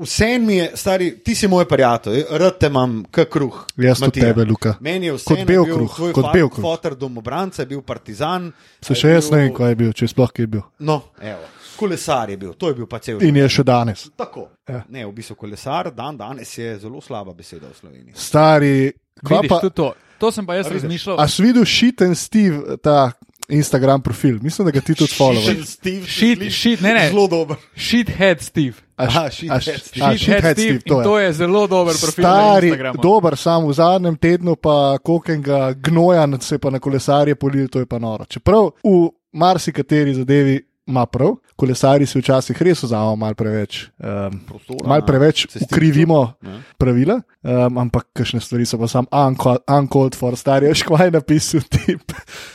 Vse 0.00 0.38
mi 0.38 0.56
je, 0.56 0.72
stari, 0.74 1.18
ti 1.18 1.34
si 1.34 1.48
moj 1.48 1.64
prijatelj, 1.64 2.22
rad 2.30 2.58
te 2.58 2.66
imam, 2.66 3.04
kot 3.06 3.28
kruh. 3.28 3.64
Jaz 3.76 4.00
Matija. 4.00 4.24
tebe, 4.24 4.44
Luka. 4.44 4.74
Meni 4.80 5.06
je 5.06 5.12
vse 5.12 5.24
Kot 5.26 5.46
bel 5.46 5.64
kruh, 5.64 5.96
kot 6.12 6.24
fa- 6.24 6.32
bel 6.32 6.48
kruh. 6.48 6.62
Fotor 6.62 6.94
domobranca 6.94 7.62
je 7.62 7.66
bil 7.66 7.82
partizan. 7.82 8.52
Se 8.82 8.94
še 8.94 9.08
jaz 9.08 9.24
bil- 9.24 9.38
ne 9.38 9.44
vem, 9.44 9.54
kaj 9.54 9.68
je 9.68 9.74
bil, 9.76 9.92
če 9.92 10.06
sploh 10.06 10.32
kaj 10.32 10.42
je 10.42 10.46
bil. 10.46 10.60
No, 10.78 11.02
evo, 11.20 11.38
kolesar 11.76 12.30
je 12.30 12.36
bil, 12.36 12.52
to 12.52 12.68
je 12.68 12.74
bil 12.74 12.86
pa 12.86 12.98
cel 12.98 13.22
In 13.22 13.36
je 13.36 13.48
še 13.48 13.64
danes. 13.64 14.08
Tako. 14.16 14.48
Ja. 14.68 14.84
Ne, 14.88 15.06
v 15.06 15.12
bistvu 15.12 15.34
kolesar, 15.36 15.90
dan 15.90 16.16
danes 16.16 16.58
je 16.58 16.78
zelo 16.78 17.00
slaba 17.00 17.32
beseda 17.34 17.66
v 17.66 17.76
Sloveniji. 17.80 18.12
Stari, 18.14 18.92
kva 19.24 19.40
Vidiš, 19.40 19.48
pa, 19.48 19.60
tudi 19.60 19.74
to. 19.74 19.92
To 20.18 20.30
sem 20.32 20.46
pa 20.46 20.54
jaz 20.54 20.66
A 20.66 20.70
razmišljal. 20.70 21.20
a 21.20 21.28
si 21.28 21.42
videl 21.42 21.64
shit 21.64 22.02
and 22.02 22.16
Steve, 22.16 22.76
ta 22.82 23.12
Instagram 23.48 24.02
profil? 24.02 24.38
Mislim, 24.42 24.64
da 24.64 24.70
ga 24.70 24.80
ti 24.80 24.94
tudi 24.94 25.12
followers. 25.12 25.64
Steve, 25.66 26.06
Shit, 26.06 26.52
shit, 26.52 26.80
ne, 26.80 26.94
ne. 26.94 27.08
Zelo 27.08 27.28
dober. 27.28 27.56
Shithead 27.76 28.40
Steve. 28.40 28.74
Aha, 28.96 29.30
shithead 29.30 29.62
Steve. 29.62 30.06
a, 30.06 30.16
Shithead 30.16 30.18
shithead 30.18 30.56
Steve. 30.56 30.80
Steve, 30.80 30.80
to 30.80 30.98
in 30.98 31.04
to 31.04 31.18
je. 31.18 31.26
je 31.26 31.32
zelo 31.32 31.66
dober 31.66 31.94
profil 32.00 32.24
na 32.24 32.30
Stari, 32.30 32.72
dober, 33.02 33.36
samo 33.36 33.68
v 33.68 33.72
zadnjem 33.72 34.16
tednu 34.16 34.56
pa 34.56 34.98
kokenga 34.98 35.72
gnoja 35.72 36.28
se 36.40 36.58
pa 36.58 36.70
na 36.70 36.78
kolesarje 36.78 37.34
polil, 37.34 37.68
to 37.68 37.78
je 37.78 37.86
pa 37.86 37.98
noro. 37.98 38.24
Čeprav 38.24 38.70
v 38.84 39.10
marsikateri 39.32 40.14
zadevi 40.14 40.66
ima 40.86 41.06
prav, 41.06 41.36
kolesari 41.56 42.06
si 42.06 42.20
včasih 42.20 42.62
res 42.62 42.84
vzamemo 42.84 43.16
malo 43.16 43.34
preveč. 43.34 43.88
Um, 43.98 44.38
Prostora 44.46 44.88
Malo 44.88 45.00
na 45.00 45.06
preveč 45.06 45.46
cestišču. 45.46 45.66
ukrivimo 45.66 46.20
Ne. 46.42 46.60
pravila, 46.78 47.20
um, 47.42 47.78
ampak 47.78 48.12
kakšne 48.12 48.40
stvari 48.40 48.66
so 48.68 48.78
pa 48.78 48.88
sam 48.88 49.08
uncalled 49.10 50.14
for, 50.14 50.36
kaj 50.36 51.08
je 51.08 51.10
napisal 51.10 51.64
tip. 51.72 52.12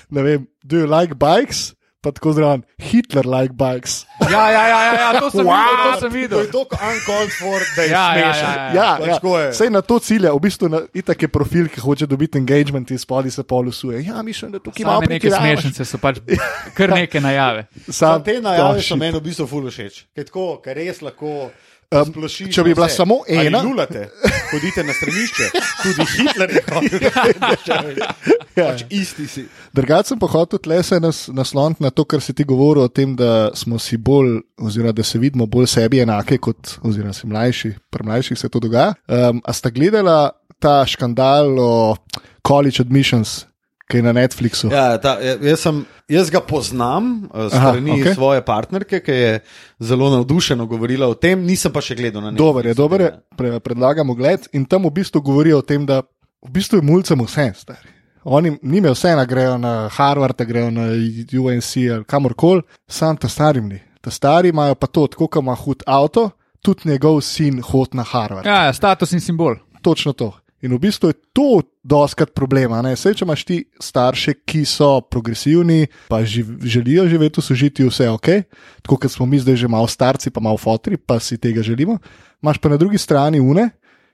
Ne 0.10 0.22
vem, 0.22 0.48
do 0.64 0.78
you 0.78 0.88
like 0.88 1.18
bikes? 1.18 1.74
Pa 2.02 2.10
tako 2.12 2.34
zraven, 2.34 2.64
Hitler 2.80 3.26
like 3.28 3.54
bikes. 3.54 4.08
Ja, 4.24 4.50
ja, 4.50 4.68
ja, 4.68 4.80
ja, 4.84 4.94
ja 5.04 5.20
to 5.20 5.30
sem 5.30 5.46
Wow. 5.46 5.54
videl. 5.54 5.86
To 5.86 6.00
sem 6.00 6.10
To 6.10 6.16
videl. 6.16 6.40
je 6.40 6.48
tako 6.48 6.76
uncalled 6.84 7.32
for, 7.32 7.62
da 7.76 7.82
je 7.82 7.90
Ja, 7.90 8.06
ja, 8.08 8.34
smešen. 8.34 8.50
ja, 8.50 8.66
ja. 8.66 8.74
Ja, 8.74 8.98
Pač 8.98 9.08
ja. 9.08 9.14
tako 9.14 9.40
je. 9.40 9.54
Sej 9.54 9.70
na 9.70 9.82
to 9.82 10.00
cilja, 10.00 10.32
v 10.32 10.40
bistvu 10.40 10.66
na 10.68 10.80
itak 10.92 11.22
je 11.22 11.28
profil, 11.28 11.68
ki 11.68 11.80
hoče 11.80 12.06
dobiti 12.06 12.38
engagement 12.38 12.92
in 12.92 12.98
spodi 12.98 13.30
se 13.30 13.44
pol 13.44 13.68
usuje. 13.68 14.02
Ja, 14.02 14.22
mislim, 14.22 14.52
da 14.52 14.60
tukaj 14.60 14.82
neke 14.82 15.06
pretiravaš. 15.08 15.40
smešnice 15.62 15.86
so 15.86 15.98
pač 15.98 16.18
kar 16.74 16.90
neke 16.90 17.22
najave. 17.22 17.68
Sam 17.88 18.24
te 18.24 18.42
najave 18.42 18.82
so 18.82 18.96
meni 18.96 19.14
v 19.14 19.22
bistvu 19.22 19.46
ful 19.48 19.70
všeč. 19.70 20.06
Ker 20.16 20.26
tako, 20.26 20.58
ker 20.58 20.74
res 20.76 21.02
lahko. 21.02 21.52
Um, 21.92 22.06
splošiš 22.08 22.54
če 22.56 22.64
bi 22.64 22.72
bila 22.72 22.88
vse. 22.88 22.96
samo 22.96 23.18
Ali 23.28 23.48
ena- 23.48 23.60
Lulate, 23.62 24.06
hodite 24.52 24.84
na 24.84 24.94
stranišče, 24.94 25.48
tudi 25.84 26.06
Hitler 26.08 26.50
je 26.50 26.62
hodil. 26.70 27.00
Ja. 28.56 28.66
pač 28.66 28.84
isti 28.90 29.28
si. 29.28 29.44
Drugače 29.74 30.08
sem 30.08 30.20
pa 30.20 30.28
hotel 30.28 30.60
tle 30.60 30.84
se 30.84 31.00
nas, 31.00 31.28
nasloniti 31.28 31.84
na 31.84 31.90
to, 31.90 32.06
kar 32.06 32.22
si 32.22 32.34
ti 32.34 32.44
govoril 32.44 32.84
o 32.84 32.90
tem, 32.90 33.16
da 33.16 33.52
smo 33.54 33.76
si 33.76 33.98
bolj, 33.98 34.40
oziroma 34.58 34.92
da 34.92 35.04
se 35.04 35.20
vidimo 35.20 35.46
bolj 35.46 35.68
sebi 35.68 36.00
enake 36.00 36.38
kot, 36.38 36.78
oziroma 36.82 37.14
si 37.14 37.28
mlajši, 37.28 37.74
pri 37.90 38.04
mlajših 38.04 38.38
se 38.38 38.50
to 38.50 38.60
dogaja. 38.60 38.94
Um, 39.08 39.42
a 39.44 39.52
sta 39.52 39.70
gledala 39.70 40.32
ta 40.60 40.86
škandal 40.86 41.60
o 41.60 41.96
college 42.42 42.80
admissions, 42.80 43.46
ki 43.92 44.00
je 44.00 44.06
na 44.06 44.14
Netflixu? 44.16 44.72
Ja, 44.72 44.96
ta, 45.02 45.18
jaz, 45.20 45.60
sem, 45.62 45.84
jaz 46.12 46.32
ga 46.34 46.42
poznam 46.46 47.12
eh, 47.28 47.50
s 47.50 47.58
Aha, 47.58 47.74
strani 47.74 47.96
okej. 47.98 48.06
okay. 48.06 48.16
svoje 48.16 48.46
partnerke, 48.48 49.02
ki 49.04 49.18
je 49.18 49.34
zelo 49.92 50.10
navdušeno 50.16 50.66
govorila 50.72 51.12
o 51.12 51.18
tem, 51.20 51.44
nisem 51.46 51.74
pa 51.74 51.84
še 51.84 51.98
gledal 52.00 52.24
na 52.24 52.32
njega. 52.32 52.42
Dober 52.44 52.72
je, 52.72 52.76
dober 52.80 53.06
je, 53.06 53.14
pre, 53.38 53.54
predlagamo 53.60 54.16
gled 54.18 54.48
in 54.58 54.66
tam 54.66 54.88
v 54.88 54.96
bistvu 55.02 55.22
govorijo 55.22 55.62
o 55.62 55.66
tem, 55.68 55.86
da 55.86 56.02
v 56.42 56.54
bistvu 56.56 56.80
je 56.80 56.88
mulcem 56.88 57.28
vse, 57.28 57.52
stari. 57.60 57.98
Oni 58.24 58.54
njime 58.64 58.92
vse 58.94 59.16
na 59.18 59.26
grejo 59.26 59.58
na 59.58 59.90
Harvard, 59.90 60.42
grejo 60.46 60.70
na 60.72 60.92
UNC 61.42 61.72
ali 61.94 62.04
kamorkoli, 62.06 62.62
sam 62.88 63.18
ta 63.18 63.30
starim 63.30 63.70
ni. 63.70 63.80
Ta 64.02 64.12
stari 64.12 64.50
imajo 64.50 64.76
pa 64.76 64.88
to, 64.88 65.08
tako 65.08 65.28
kot 65.28 65.42
ima 65.42 65.56
hud 65.56 65.84
avto, 65.88 66.30
tudi 66.62 66.90
njegov 66.90 67.22
sin 67.22 67.62
hod 67.62 67.96
na 67.98 68.04
Harvard. 68.04 68.46
Ja, 68.46 68.64
ja, 68.66 68.74
status 68.74 69.14
in 69.14 69.22
simbol. 69.22 69.56
Točno 69.82 70.14
to. 70.14 70.32
In 70.62 70.74
v 70.76 70.80
bistvu 70.80 71.10
je 71.10 71.18
to 71.34 71.62
doskrat 71.84 72.34
problema. 72.38 72.82
Saj, 72.96 73.18
če 73.18 73.26
imaš 73.26 73.44
ti 73.46 73.58
starše, 73.82 74.36
ki 74.46 74.62
so 74.70 75.02
progresivni, 75.02 75.88
pa 76.10 76.22
živ, 76.22 76.54
želijo 76.62 77.08
živeti 77.10 77.42
v 77.42 77.46
sožitju, 77.46 77.90
vse 77.90 78.10
ok, 78.14 78.30
tako 78.86 79.00
kot 79.02 79.12
smo 79.12 79.26
mi 79.26 79.42
zdaj 79.42 79.58
že 79.64 79.68
malo 79.68 79.90
starci, 79.90 80.30
pa 80.30 80.42
malo 80.42 80.62
fotri, 80.62 80.98
pa 80.98 81.20
si 81.20 81.40
tega 81.42 81.66
želimo. 81.66 81.98
Imáš 82.44 82.62
pa 82.62 82.70
na 82.70 82.78
drugi 82.78 83.02
strani 83.02 83.42
une, 83.42 83.72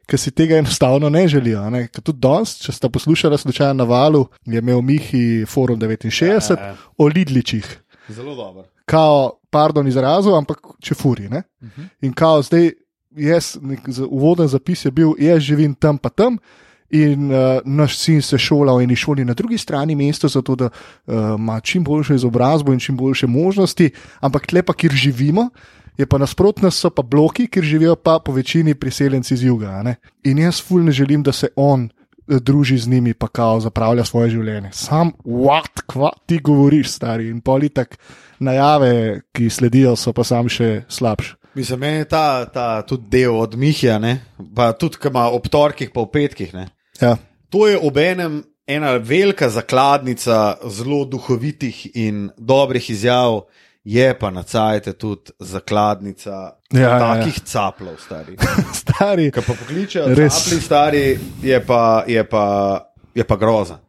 ki 0.07 0.17
si 0.17 0.31
tega 0.31 0.57
enostavno 0.57 1.09
ne 1.09 1.27
želijo. 1.27 1.67
Ne? 1.69 1.87
Ker 1.91 2.01
Tudi 2.01 2.23
danes, 2.23 2.55
če 2.63 2.71
ste 2.71 2.89
poslušali 2.89 3.37
slučajno 3.37 3.83
na 3.83 3.83
valu, 3.83 4.23
je 4.45 4.63
imel 4.63 4.81
Mihi 4.81 5.45
Forum 5.45 5.79
69 5.79 6.55
Ja, 6.55 6.67
ja. 6.67 6.75
o 6.97 7.07
Lidličih. 7.07 7.67
Zelo 8.07 8.35
dobro. 8.35 8.63
Kao, 8.85 9.39
pardon, 9.51 9.87
izrazil, 9.87 10.35
ampak 10.35 10.63
če 10.79 10.95
furi. 10.95 11.27
Ne? 11.29 11.43
Uh 11.61 11.67
-huh. 11.67 11.87
In 12.01 12.13
kao 12.13 12.41
zdaj, 12.41 12.71
jaz, 13.17 13.57
za- 13.87 14.05
uvoden 14.05 14.47
zapis 14.47 14.85
je 14.85 14.91
bil, 14.91 15.13
jaz 15.19 15.39
živim 15.43 15.75
tam 15.75 15.97
pa 15.97 16.09
tam. 16.09 16.37
In 16.89 17.31
uh, 17.31 17.59
naš 17.65 17.97
sin 17.99 18.21
se 18.21 18.37
šola 18.37 18.71
v 18.77 18.85
eni 18.85 18.95
šoli 18.95 19.25
na 19.25 19.33
drugi 19.33 19.57
strani 19.57 19.95
mesta, 19.95 20.27
zato 20.27 20.55
da 20.55 20.69
uh, 20.69 21.13
ima 21.35 21.59
čim 21.59 21.83
boljšo 21.83 22.13
izobrazbo 22.15 22.73
in 22.73 22.79
čim 22.79 22.97
boljše 22.97 23.27
možnosti, 23.27 23.89
ampak 24.19 24.47
tle 24.47 24.63
pa, 24.63 24.73
kjer 24.73 24.91
živimo, 24.95 25.49
je 25.97 26.05
pa 26.05 26.17
nasprotno, 26.17 26.71
so 26.71 26.89
pa 26.89 27.03
bloki, 27.03 27.47
kjer 27.47 27.65
živijo 27.65 27.95
pa 27.95 28.19
po 28.19 28.31
večini 28.31 28.75
priseljenci 28.75 29.33
iz 29.33 29.43
juga. 29.43 29.83
ne. 29.83 29.95
In 30.23 30.39
jaz 30.39 30.61
ful 30.63 30.83
ne 30.83 30.91
želim, 30.91 31.23
da 31.23 31.31
se 31.31 31.47
on 31.55 31.89
eh, 31.89 32.39
druži 32.39 32.77
z 32.77 32.87
njimi, 32.87 33.13
pa 33.13 33.27
kao 33.27 33.59
zapravlja 33.59 34.05
svoje 34.05 34.29
življenje. 34.29 34.69
Sam, 34.71 35.11
what, 35.25 35.83
kva 35.87 36.09
ti 36.25 36.39
govoriš, 36.39 36.87
stari. 36.89 37.29
In 37.29 37.41
politik 37.41 37.97
najave, 38.39 39.21
ki 39.31 39.49
sledijo, 39.49 39.95
so 39.95 40.13
pa 40.13 40.23
sam 40.23 40.47
še 40.49 40.85
slabši. 40.87 41.35
Mislim, 41.57 41.79
meni 41.79 41.97
je 41.97 42.05
ta, 42.05 42.45
ta 42.45 42.81
tudi 42.85 43.07
del 43.09 43.33
od 43.35 43.55
Mihija, 43.57 43.97
ne? 43.99 44.19
pa 44.55 44.71
tudi, 44.77 44.99
ki 45.01 45.09
ima 45.09 45.25
ob 45.33 45.47
torkih, 45.49 45.89
pa 45.93 46.03
ob 46.05 46.11
petkih. 46.13 46.53
Ne? 46.53 46.67
Ja. 47.01 47.15
To 47.49 47.67
je 47.67 47.79
obenem 47.81 48.43
ena 48.67 48.91
velika 49.01 49.49
zakladnica 49.49 50.57
zelo 50.69 51.05
duhovitih 51.05 51.87
in 51.97 52.29
dobrih 52.37 52.89
izjav, 52.89 53.41
je 53.83 54.11
pa 54.19 54.29
na 54.29 54.43
cajte 54.43 54.93
tudi 54.93 55.31
zakladnica 55.39 56.57
Ja, 56.73 56.79
ja, 56.79 56.89
ja. 56.89 56.99
takih 56.99 57.39
caplov, 57.47 57.95
stari. 58.05 58.35
Stari, 58.81 59.31
Ki 59.31 59.41
pa 59.41 59.53
pokličejo, 59.55 60.07
Res. 60.15 60.43
capli, 60.43 60.61
stari, 60.61 61.03
je 61.43 61.59
pa, 61.65 62.03
je 62.07 62.23
pa, 62.29 62.45
je 63.15 63.23
pa 63.23 63.35
groza. 63.35 63.79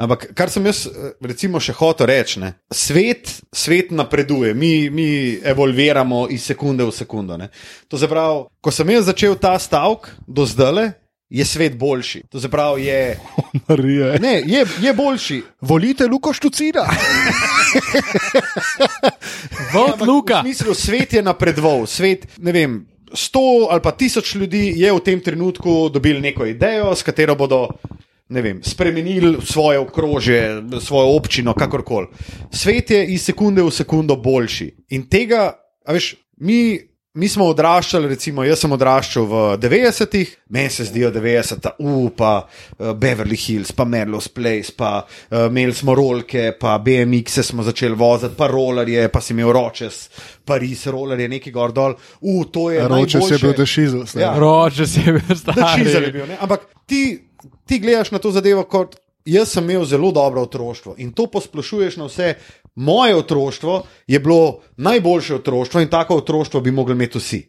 Ampak, 0.00 0.30
kar 0.34 0.48
sem 0.48 0.64
jaz, 0.64 0.86
eh, 0.86 1.12
recimo, 1.28 1.60
še 1.60 1.74
hotel 1.76 2.08
reči, 2.08 2.40
ne, 2.40 2.54
svet, 2.72 3.28
svet 3.52 3.90
napreduje, 3.92 4.54
mi, 4.56 4.88
mi 4.88 5.36
evolviramo 5.44 6.24
iz 6.32 6.46
sekunde 6.48 6.86
v 6.88 6.94
sekundo. 6.94 7.36
Ne. 7.36 7.50
To 7.88 8.00
se 8.00 8.08
pravi, 8.08 8.46
ko 8.64 8.72
sem 8.72 8.96
jaz 8.96 9.10
začel 9.10 9.36
ta 9.36 9.58
stavek, 9.60 10.08
do 10.24 10.46
zdaj 10.48 10.94
je 11.30 11.44
svet 11.44 11.76
boljši. 11.78 12.22
To 12.32 12.40
se 12.40 12.48
pravi, 12.48 12.86
je, 12.88 13.20
Marija. 13.68 14.16
ne, 14.18 14.40
je, 14.46 14.64
je 14.80 14.94
boljši. 14.94 15.42
Volite 15.60 16.08
Luko 16.08 16.32
Štucina. 16.32 16.88
Vod 19.74 20.00
Luka. 20.08 20.40
V 20.40 20.48
smislu, 20.48 20.74
svet 20.74 21.12
je 21.12 21.22
napredoval, 21.22 21.86
svet, 21.86 22.26
ne 22.38 22.52
vem. 22.56 22.80
Sto 23.12 23.66
ali 23.70 23.82
pa 23.82 23.90
tisoč 23.90 24.34
ljudi 24.38 24.72
je 24.78 24.92
v 24.92 25.00
tem 25.02 25.20
trenutku 25.20 25.88
dobili 25.90 26.20
neko 26.22 26.46
idejo, 26.46 26.94
s 26.94 27.02
katero 27.02 27.34
bodo 27.34 27.66
ne 28.30 28.42
vem, 28.42 28.60
spremenili 28.62 29.38
svoje 29.42 29.78
okrožje, 29.78 30.62
svojo 30.80 31.16
občino, 31.16 31.54
kakorkoli. 31.54 32.06
Svet 32.52 32.90
je 32.90 33.06
iz 33.06 33.24
sekunde 33.24 33.62
v 33.62 33.70
sekundo 33.74 34.16
boljši. 34.16 34.70
In 34.94 35.08
tega, 35.10 35.50
a 35.86 35.92
veš, 35.92 36.14
mi, 36.46 36.78
mi 37.18 37.28
smo 37.28 37.48
odraščali, 37.50 38.08
recimo, 38.12 38.44
jaz 38.46 38.62
sem 38.62 38.72
odraščal 38.72 39.26
v 39.26 39.40
90-ih, 39.64 40.34
meni 40.54 40.70
se 40.70 40.86
zdijo 40.86 41.10
90-ta, 41.10 41.72
upa, 41.82 42.36
uh, 42.46 42.92
Beverly 42.94 43.34
Hills, 43.34 43.72
pa 43.74 43.84
Merlo's 43.84 44.28
Place, 44.30 44.76
pa 44.78 44.92
uh, 45.02 45.48
imeli 45.48 45.74
smo 45.74 45.96
rolke, 45.98 46.52
pa 46.60 46.76
BMX-e 46.78 47.42
smo 47.50 47.66
začeli 47.66 47.98
voziti, 47.98 48.38
pa 48.38 48.46
rolerje, 48.46 49.08
pa 49.10 49.20
si 49.20 49.34
imel 49.34 49.50
ročes, 49.56 50.04
Pariz, 50.46 50.86
rolerje, 50.90 51.26
neki 51.30 51.50
gor 51.54 51.74
dol, 51.74 51.96
u, 52.20 52.44
to 52.46 52.70
je. 52.70 52.86
Roče 52.88 53.20
se 53.26 53.34
je 53.34 53.42
bil 53.42 53.58
dešizel. 53.58 54.06
Ja. 54.18 54.32
Roče 54.38 54.86
si 54.86 55.02
je 55.02 55.18
bil 55.18 55.42
Da, 55.50 55.74
je 55.78 56.12
bil. 56.12 56.24
Ne? 56.26 56.38
Ampak 56.40 56.66
ti, 56.86 57.29
ti 57.70 57.78
gledaš 57.78 58.10
na 58.10 58.18
to 58.18 58.32
zadevo 58.34 58.64
kot 58.66 58.96
jaz 59.24 59.52
sem 59.54 59.70
imel 59.70 59.84
zelo 59.86 60.10
dobro 60.12 60.42
otroštvo 60.42 60.96
in 60.98 61.12
to 61.14 61.28
posplošuješ 61.30 61.96
na 61.96 62.08
vse. 62.08 62.34
Moje 62.74 63.14
otroštvo 63.16 63.82
je 64.06 64.18
bilo 64.18 64.60
najboljše 64.76 65.34
otroštvo 65.34 65.80
in 65.80 65.88
tako 65.88 66.16
otroštvo 66.16 66.60
bi 66.60 66.70
mogli 66.70 66.92
imeti 66.92 67.18
vsi. 67.18 67.40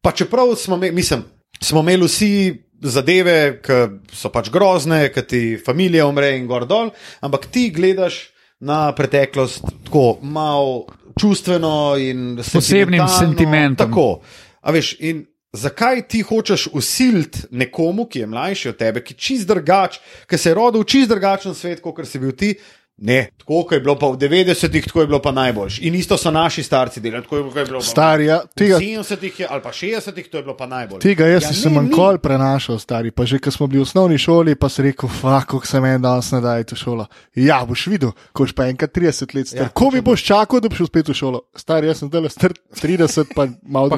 Pa 0.00 0.12
čeprav 0.12 0.54
smo, 0.54 0.76
me, 0.76 0.92
mislim, 0.92 1.24
smo 1.60 1.80
imeli 1.80 2.06
vsi 2.06 2.62
zadeve, 2.82 3.58
ki 3.62 3.72
so 4.14 4.30
pač 4.30 4.50
grozne, 4.54 5.08
ki 5.12 5.22
ti 5.26 5.42
familija 5.66 6.06
umre 6.06 6.36
in 6.36 6.46
gor 6.46 6.66
dol, 6.66 6.92
ampak 7.20 7.46
ti 7.50 7.70
gledaš 7.74 8.28
na 8.60 8.92
preteklost 8.94 9.64
tako 9.84 10.18
malo 10.22 10.86
čustveno 11.20 11.96
in 11.98 12.36
Posebnim 12.36 12.62
sentimentalno, 12.62 13.18
sentimentom. 13.18 13.88
Tako. 13.88 14.20
A 14.60 14.70
veš, 14.70 14.94
in 15.00 15.24
zakaj 15.56 16.02
ti 16.04 16.22
hočeš 16.22 16.68
usiliti 16.72 17.48
nekomu, 17.50 18.06
ki 18.06 18.18
je 18.18 18.26
mlajši 18.26 18.68
od 18.68 18.76
tebe, 18.76 19.00
ki 19.00 19.12
je 19.12 19.18
čist 19.18 19.46
drugač, 19.46 19.98
ki 20.26 20.38
se 20.38 20.50
je 20.50 20.54
rodil 20.54 20.80
v 20.80 20.86
čist 20.86 21.08
drugačen 21.08 21.54
svet, 21.54 21.80
kot 21.80 22.04
si 22.04 22.18
bil 22.18 22.32
ti? 22.32 22.54
Ne, 22.98 23.28
tako 23.36 23.68
je 23.70 23.80
bilo 23.80 23.92
pa 23.94 24.08
v 24.08 24.16
90-ih, 24.16 24.84
tako 24.84 25.00
je 25.00 25.06
bilo 25.06 25.18
pa 25.20 25.28
najboljš. 25.30 25.78
In 25.80 25.94
isto 25.94 26.16
so 26.16 26.30
naši 26.30 26.62
starci 26.62 27.00
delali, 27.00 27.22
tako 27.22 27.36
je 27.36 27.42
bilo 27.66 27.76
pa 27.76 27.76
v- 27.76 27.82
Stari, 27.84 28.24
ja, 28.24 28.38
v 28.38 28.54
tega, 28.56 28.78
70-ih 28.78 29.40
je- 29.40 29.46
ali 29.50 29.60
pa 29.60 29.68
60-ih, 29.68 30.24
to 30.24 30.36
je 30.36 30.42
bilo 30.42 30.56
pa 30.56 30.64
najboljš. 30.66 31.02
tega 31.02 31.26
jaz 31.26 31.42
Ja, 31.42 31.52
sem 31.52 31.74
ne, 31.74 31.82
ni. 31.82 31.88
nikoli 31.88 32.18
prenašal, 32.18 32.78
stari. 32.78 33.10
Pa 33.10 33.24
že 33.24 33.36
ko 33.38 33.50
smo 33.50 33.66
bili 33.66 33.78
v 33.78 33.82
osnovni 33.82 34.16
šoli, 34.16 34.54
pa 34.54 34.68
si 34.68 34.80
rekel, 34.82 35.10
kako 35.20 35.66
se 35.66 35.80
meni 35.80 36.00
danes 36.00 36.32
ne 36.32 36.40
daje 36.40 36.64
v 36.64 36.74
šolo. 36.74 37.04
Ja, 37.34 37.66
boš 37.68 37.86
videl, 37.86 38.16
ko 38.32 38.44
boš 38.44 38.52
pa 38.52 38.64
enkrat 38.64 38.90
30 38.90 39.34
let 39.34 39.48
star. 39.48 39.60
Ja, 39.60 39.68
ko 39.68 39.90
mi 39.92 40.00
boš 40.00 40.24
čakal, 40.24 40.60
da 40.60 40.68
boš 40.68 40.88
spet 40.88 41.08
v 41.08 41.14
šolo? 41.14 41.40
Stari, 41.52 41.86
jaz 41.86 41.98
sem 41.98 42.08
zdaj 42.08 42.30
star 42.30 42.52
30, 42.72 43.28
pa 43.36 43.44
malo 43.62 43.92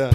ja. 0.00 0.08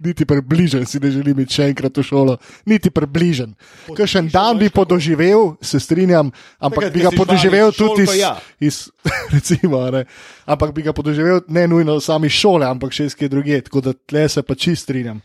Niti 0.00 0.24
približen 0.24 0.86
si 0.88 1.00
ne 1.00 1.10
želim 1.12 1.40
iti 1.44 1.58
še 1.58 1.68
enkrat 1.70 1.98
v 2.00 2.04
šolo, 2.06 2.36
niti 2.66 2.88
približen. 2.90 3.52
Kakšen 3.96 4.30
dan 4.32 4.58
bi 4.58 4.70
podoživel, 4.72 5.54
se 5.60 5.80
strinjam, 5.80 6.32
ampak 6.58 6.88
Takrat, 6.88 6.94
bi 6.94 7.04
ga 7.04 7.12
podoživel 7.12 7.72
tudi 7.76 8.06
iz, 8.08 8.14
ja. 8.16 8.32
iz 8.60 8.78
recimo, 9.34 9.82
a 9.84 9.90
ne, 9.92 10.04
ampak 10.48 10.72
bi 10.76 10.86
ga 10.88 10.96
podoživel 10.96 11.42
ne 11.52 11.66
nujno 11.68 11.98
sami 12.00 12.32
šole, 12.32 12.64
ampak 12.64 12.96
še 12.96 13.10
iz 13.10 13.16
kje 13.18 13.28
druge, 13.28 13.60
tako 13.68 13.84
da 13.84 13.92
tle 13.92 14.24
se 14.28 14.42
pa 14.42 14.56
čist 14.56 14.88
strinjam. 14.88 15.20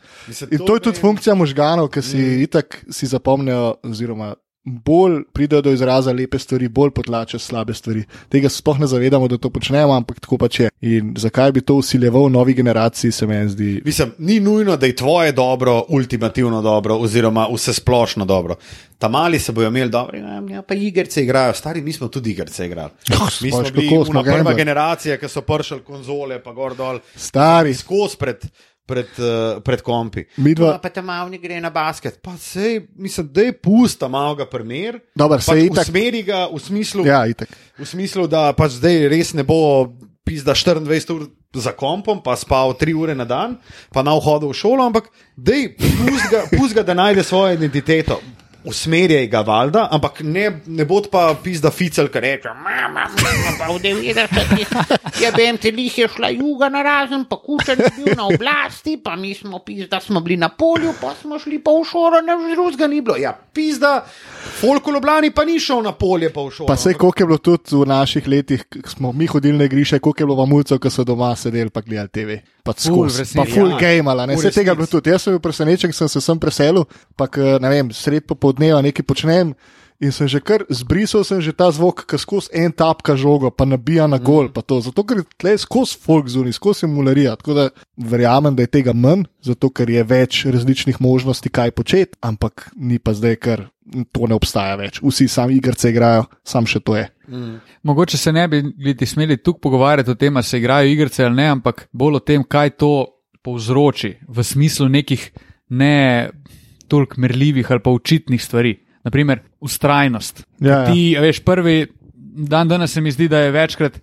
In 0.51 0.65
to 0.67 0.75
je 0.75 0.87
tudi 0.89 0.99
funkcija 0.99 1.35
možganov, 1.39 1.87
ki 1.93 2.03
si 2.03 2.19
mm. 2.19 2.41
itak 2.49 2.81
si 2.91 3.07
zapomnijo, 3.07 3.77
oziroma 3.87 4.35
bolj 4.65 5.23
pridejo 5.33 5.61
do 5.61 5.71
izraza 5.71 6.11
lepe 6.11 6.39
stvari, 6.39 6.67
bolj 6.67 6.91
potlačajo 6.91 7.39
slabe 7.39 7.73
stvari. 7.73 8.03
Tega 8.29 8.49
se 8.49 8.57
sploh 8.57 8.79
ne 8.79 8.87
zavedamo, 8.87 9.27
da 9.27 9.37
to 9.37 9.49
počnemo, 9.49 9.93
ampak 9.93 10.19
tako 10.19 10.37
pač 10.41 10.59
je. 10.59 10.69
In 10.81 11.13
zakaj 11.17 11.51
bi 11.51 11.61
to 11.61 11.75
usiljeval 11.75 12.29
novi 12.31 12.53
generaciji, 12.53 13.11
se 13.11 13.27
meni 13.27 13.49
zdi. 13.49 13.81
Mislim, 13.85 14.11
ni 14.17 14.39
nujno, 14.39 14.77
da 14.77 14.85
je 14.85 14.95
tvoje 14.95 15.31
dobro, 15.31 15.83
ultimativno 15.89 16.61
dobro, 16.61 16.97
oziroma 16.97 17.47
vse 17.53 17.73
splošno 17.73 18.25
dobro. 18.25 18.55
Ta 18.97 19.07
mali 19.07 19.39
se 19.39 19.51
bojo 19.51 19.67
imeli 19.67 19.89
dobro, 19.89 20.17
ja, 20.17 20.41
ja, 20.49 20.61
pa 20.61 20.73
igrice 20.73 21.23
igrajo, 21.23 21.53
stari 21.53 21.81
mi 21.81 21.93
smo 21.93 22.07
tudi 22.07 22.31
igrice 22.31 22.65
igrali. 22.65 22.91
Oh, 23.21 23.29
Mi 23.41 23.51
smo 23.51 23.63
bili 23.73 23.89
kako 23.89 24.23
prva 24.23 24.53
generacija, 24.53 25.17
ki 25.17 25.27
so 25.29 25.41
pršali 25.41 25.81
konzole, 25.81 26.43
pa 26.43 26.53
gor 26.53 26.75
dol, 26.75 26.99
Stari, 27.15 27.73
skozi 27.73 28.17
pred, 28.17 28.47
pred, 28.85 29.09
uh, 29.17 29.25
pred 29.59 29.81
kompi. 29.81 30.25
Midva- 30.37 30.71
Ja, 30.71 30.77
pa 30.77 30.89
te 30.89 31.01
malo 31.01 31.29
ne 31.29 31.37
gre 31.37 31.59
na 31.59 31.69
basket. 31.69 32.21
Pa 32.21 32.37
sej, 32.37 32.87
mislim, 32.95 33.27
da 33.27 33.41
je 33.41 33.53
pusta 33.53 34.07
malo 34.07 34.35
ga 34.35 34.45
primer. 34.45 34.99
Dobar, 35.13 35.39
pač 35.39 35.57
itak- 35.63 35.85
Usmeri 35.85 36.23
ga 36.23 36.47
v 36.47 36.59
smislu, 36.59 37.05
ja, 37.05 37.25
itak. 37.25 37.49
v 37.73 37.85
smislu, 37.85 38.27
da 38.27 38.53
pač 38.53 38.71
zdaj 38.73 39.09
res 39.09 39.33
ne 39.33 39.43
bo 39.43 39.89
pizda 40.23 40.53
24 40.53 41.09
ur 41.11 41.27
za 41.53 41.71
kompom, 41.71 42.19
pa 42.19 42.35
spal 42.35 42.73
3 42.73 42.93
ure 42.93 43.15
na 43.15 43.23
dan, 43.23 43.57
pa 43.89 44.01
na 44.01 44.11
vhodu 44.11 44.43
v 44.43 44.53
šolo, 44.53 44.83
ampak 44.83 45.07
dej, 45.35 45.77
pusti 45.77 46.27
ga, 46.29 46.41
pust 46.51 46.73
ga, 46.73 46.83
da 46.83 46.93
najde 46.93 47.23
svojo 47.23 47.53
identiteto. 47.53 48.19
Usmerjaj 48.65 49.27
ga, 49.29 49.41
valjda, 49.45 49.87
ampak 49.91 50.21
ne, 50.25 50.45
ne 50.65 50.85
bod 50.89 51.09
pa 51.13 51.27
pizda 51.43 51.69
ficel, 51.71 52.09
ki 52.09 52.21
reče: 52.23 52.53
Mama, 52.63 53.05
pa 53.59 53.67
v 53.69 53.77
90-ih 53.83 55.21
je 55.21 55.31
bem 55.35 55.59
te 55.61 55.71
lih 55.71 55.97
je 55.97 56.07
šla 56.09 56.31
juga 56.33 56.69
na 56.73 56.81
razen, 56.85 57.27
pa 57.29 57.37
kučan 57.41 57.83
je 57.83 57.91
bil 57.97 58.15
na 58.17 58.25
oblasti, 58.25 58.97
pa 58.97 59.15
mi 59.15 59.35
smo 59.37 59.61
pis, 59.65 59.85
da 59.89 59.99
smo 60.01 60.21
bili 60.25 60.37
na 60.41 60.49
polju, 60.49 60.95
pa 61.01 61.13
smo 61.21 61.39
šli 61.39 61.61
pa 61.61 61.75
v 61.77 61.85
šolo, 61.85 62.21
ne 62.25 62.37
drugega 62.55 62.89
ni 62.89 63.01
bilo. 63.01 63.17
Ja, 63.21 63.35
pizda, 63.53 63.99
Folko 64.45 64.91
Ljubljani 64.91 65.31
pa 65.31 65.45
ni 65.45 65.59
šel 65.59 65.81
na 65.83 65.91
polje, 65.91 66.29
pa 66.33 66.41
v 66.41 66.51
šolo. 66.51 66.67
Pa 66.67 66.75
se 66.75 66.93
koliko 66.93 67.23
je 67.23 67.27
bilo 67.27 67.37
tudi 67.37 67.75
v 67.75 67.85
naših 67.85 68.27
letih, 68.27 68.65
ko 68.83 68.89
smo 68.89 69.11
mi 69.11 69.27
hodili 69.27 69.57
na 69.57 69.65
igrišče, 69.65 69.99
koliko 69.99 70.23
je 70.23 70.25
bilo 70.25 70.37
vamulcev, 70.39 70.79
ki 70.79 70.89
so 70.89 71.03
doma 71.03 71.35
sedeli 71.35 71.69
pa 71.69 71.81
gledali 71.81 72.09
TV. 72.09 72.37
Pa 72.63 72.73
Ful, 72.73 73.09
skozi, 73.09 73.37
pa 73.37 73.45
full 73.45 73.75
Ja, 73.75 73.79
game, 73.79 74.11
ali 74.11 74.27
ne, 74.27 74.35
vse 74.35 74.51
tega 74.51 74.71
je 74.71 74.75
bilo 74.75 74.87
tudi. 74.87 75.09
Jaz 75.09 75.27
sem 75.27 75.33
bil 75.35 75.41
presenečen, 75.43 75.93
sem 75.93 76.09
se 76.09 76.21
sem 76.21 76.39
preselil, 76.39 76.85
pa 77.15 77.27
k, 77.27 77.57
ne 77.61 77.69
vem, 77.69 77.91
sred 77.93 78.25
popoldneva 78.25 78.81
nekaj 78.81 79.05
počnem. 79.05 79.53
In 80.03 80.11
sem 80.11 80.27
že 80.27 80.41
kar 80.43 80.65
zbrisal, 80.67 81.23
sem 81.23 81.39
že 81.39 81.55
ta 81.55 81.69
zvok, 81.71 82.03
ki 82.03 82.19
skozi 82.19 82.51
en 82.51 82.73
tapka 82.75 83.15
žogo, 83.15 83.47
pa 83.47 83.63
nabija 83.63 84.07
na 84.11 84.19
gol. 84.19 84.51
Mm. 84.51 84.81
Zato, 84.83 85.03
ker 85.07 85.23
tle 85.39 85.55
skozi 85.55 85.95
folk 85.95 86.27
zunaj, 86.27 86.57
skozi 86.57 86.89
mularija. 86.91 87.37
Tako 87.39 87.53
da 87.55 87.69
verjamem, 87.95 88.55
da 88.55 88.67
je 88.67 88.73
tega 88.75 88.91
manj, 88.91 89.23
zato 89.39 89.71
ker 89.71 89.89
je 89.89 90.03
več 90.03 90.43
različnih 90.51 90.99
možnosti, 90.99 91.49
kaj 91.49 91.71
početi, 91.71 92.19
ampak 92.19 92.69
ni 92.75 92.99
pa 92.99 93.15
zdaj, 93.15 93.39
ker 93.39 93.67
to 94.11 94.27
ne 94.27 94.35
obstaja 94.35 94.75
več. 94.75 94.99
Vsi 94.99 95.29
sami 95.31 95.55
igrice 95.55 95.93
igrajo, 95.93 96.25
sam 96.43 96.67
še 96.67 96.81
to 96.83 96.97
je. 96.97 97.07
Mogoče 97.85 98.17
se 98.17 98.33
ne 98.35 98.47
bi 98.51 98.61
niti 98.61 99.05
smeli 99.05 99.37
tukaj 99.37 99.61
pogovarjati 99.61 100.11
o 100.11 100.19
tem, 100.19 100.35
ali 100.35 100.43
se 100.43 100.59
igrajo 100.59 100.89
igrice 100.89 101.25
ali 101.25 101.39
ne, 101.39 101.47
ampak 101.55 101.87
bolj 101.93 102.19
o 102.19 102.23
tem, 102.25 102.43
kaj 102.43 102.75
to 102.81 102.93
povzroči 103.45 104.15
v 104.27 104.43
smislu 104.43 104.89
nekih 104.89 105.29
ne 105.69 106.29
toliko 106.89 107.21
merljivih 107.21 107.71
ali 107.71 107.81
pa 107.81 107.93
očitnih 107.93 108.41
stvari. 108.41 108.75
Naprimer, 109.05 109.43
ustrajnost. 109.65 110.45
Ja, 110.61 110.85
ja. 110.85 110.93
Ti, 110.93 111.15
veš, 111.21 111.41
prvi 111.45 111.79
dan 112.35 112.67
danes 112.67 112.93
se 112.93 113.01
mi 113.01 113.11
zdi, 113.11 113.27
da 113.27 113.39
je 113.39 113.51
večkrat, 113.51 113.99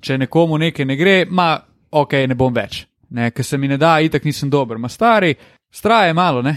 če 0.00 0.18
nekomu 0.18 0.58
nekaj 0.58 0.86
ne 0.86 0.96
gre, 0.98 1.16
ma, 1.30 1.54
ok, 1.90 2.18
ne 2.28 2.34
bom 2.38 2.54
več. 2.54 2.84
Ne, 3.16 3.30
ker 3.30 3.46
se 3.46 3.58
mi 3.58 3.70
ne 3.70 3.78
da, 3.78 3.96
itak 4.02 4.24
nisem 4.26 4.50
dober. 4.50 4.80
Ma 4.82 4.90
stari, 4.90 5.34
straje 5.72 6.14
malo, 6.14 6.42
ne. 6.42 6.56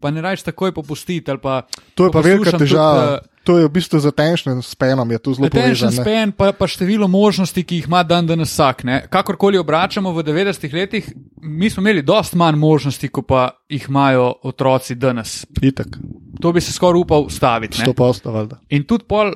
Pa 0.00 0.10
ne 0.10 0.22
rajš 0.24 0.48
takoj 0.48 0.72
popustiti 0.74 1.36
pa. 1.42 1.60
To 1.94 2.08
je 2.08 2.14
pa 2.14 2.20
velika 2.24 2.50
poslušam 2.50 2.64
težava. 2.64 3.02
Tudi, 3.02 3.20
uh, 3.20 3.32
To 3.42 3.58
je 3.58 3.66
v 3.66 3.74
bistvu 3.74 3.98
za 3.98 4.12
tension 4.14 4.62
spenom, 4.62 5.10
je 5.10 5.18
to 5.18 5.34
zelo 5.34 5.48
povezano. 5.50 5.90
ne. 5.90 5.98
span, 5.98 6.30
pa, 6.30 6.52
pa 6.54 6.66
število 6.70 7.08
možnosti, 7.10 7.64
ki 7.66 7.80
jih 7.80 7.86
ima 7.90 8.02
dan 8.06 8.26
danes 8.26 8.52
vsak. 8.54 8.84
Ne? 8.86 9.00
Kakorkoli 9.10 9.58
obračamo 9.58 10.12
v 10.14 10.22
90-ih 10.22 10.74
letih, 10.74 11.08
mi 11.42 11.70
smo 11.70 11.82
imeli 11.82 12.06
dosti 12.06 12.38
manj 12.38 12.56
možnosti, 12.56 13.08
kot 13.08 13.26
pa 13.26 13.50
jih 13.68 13.86
imajo 13.88 14.28
otroci 14.46 14.94
danes. 14.94 15.42
Itak, 15.58 15.98
To 16.40 16.52
bi 16.52 16.60
se 16.60 16.72
skoraj 16.72 17.00
upal 17.00 17.28
staviti. 17.30 17.78
ne. 17.78 17.84
sto 17.84 17.94
posto, 17.94 18.32
valjda. 18.32 18.60
In 18.68 18.84
tudi 18.84 19.04
pol, 19.08 19.32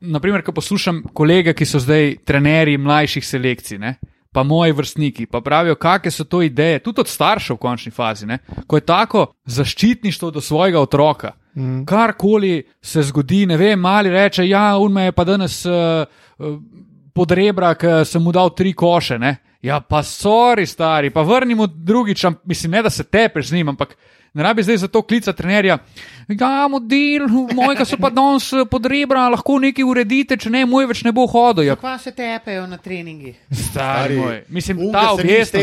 naprimer, 0.00 0.42
ko 0.42 0.52
poslušam 0.52 1.02
kolege, 1.14 1.54
ki 1.54 1.66
so 1.66 1.78
zdaj 1.78 2.16
trenerji 2.24 2.78
mlajših 2.78 3.26
selekcij, 3.26 3.78
ne? 3.78 3.98
pa 4.32 4.42
moji 4.42 4.72
vrstniki, 4.72 5.26
pa 5.26 5.40
pravijo, 5.40 5.74
kakšne 5.74 6.10
so 6.10 6.24
to 6.24 6.42
ideje, 6.44 6.78
tudi 6.84 7.00
od 7.00 7.08
staršev 7.08 7.56
v 7.56 7.58
končni 7.58 7.90
fazi, 7.92 8.26
ne? 8.26 8.38
ko 8.66 8.76
je 8.76 8.84
tako 8.86 9.26
zaščitništvo 9.46 10.30
do 10.30 10.40
svojega 10.40 10.80
otroka. 10.80 11.32
Mm. 11.56 11.84
Karkoli 11.84 12.62
se 12.82 13.02
zgodi, 13.02 13.46
ne 13.46 13.56
vem, 13.56 13.80
mali 13.80 14.10
reče, 14.10 14.48
ja, 14.48 14.76
un 14.78 14.92
me 14.92 15.08
je 15.08 15.12
pa 15.12 15.24
danes 15.24 15.64
uh, 15.66 15.72
uh, 16.38 16.58
pod 17.14 17.32
rebra, 17.32 17.72
ker 17.74 18.04
sem 18.06 18.22
mu 18.22 18.32
dal 18.32 18.52
tri 18.54 18.72
koše. 18.72 19.18
Ne? 19.18 19.36
Ja, 19.62 19.80
pa 19.80 20.04
sorry, 20.06 20.66
stari, 20.66 21.10
pa 21.10 21.22
vrnimo 21.26 21.66
drugič, 21.66 22.24
am- 22.24 22.36
mislim, 22.44 22.72
ne 22.72 22.82
da 22.82 22.90
se 22.90 23.04
tepeš 23.04 23.48
z 23.48 23.58
njim, 23.58 23.68
ampak 23.68 23.96
ne 24.38 24.42
rabi 24.42 24.62
zdaj 24.62 24.76
za 24.78 24.88
to 24.88 25.02
klica 25.02 25.32
trenerja. 25.32 25.78
Ja, 26.30 26.68
model, 26.68 27.24
mojega 27.50 27.84
so 27.84 27.96
pa 27.96 28.10
danes 28.10 28.52
eh, 28.52 28.62
pod 28.64 28.86
rebra, 28.86 29.26
lahko 29.28 29.58
nekaj 29.58 29.84
uredite, 29.84 30.36
če 30.36 30.50
ne, 30.50 30.64
moj 30.64 30.86
več 30.86 31.02
ne 31.02 31.10
bo 31.10 31.26
hodil. 31.26 31.64
Ja, 31.64 31.76
Pa 31.76 31.96
se 31.98 32.12
tepejo 32.12 32.66
na 32.66 32.76
treningih. 32.76 33.34
stari 33.50 34.16
moj. 34.16 34.42
Mislim, 34.48 34.78
Unga 34.78 34.92
ta 34.92 35.06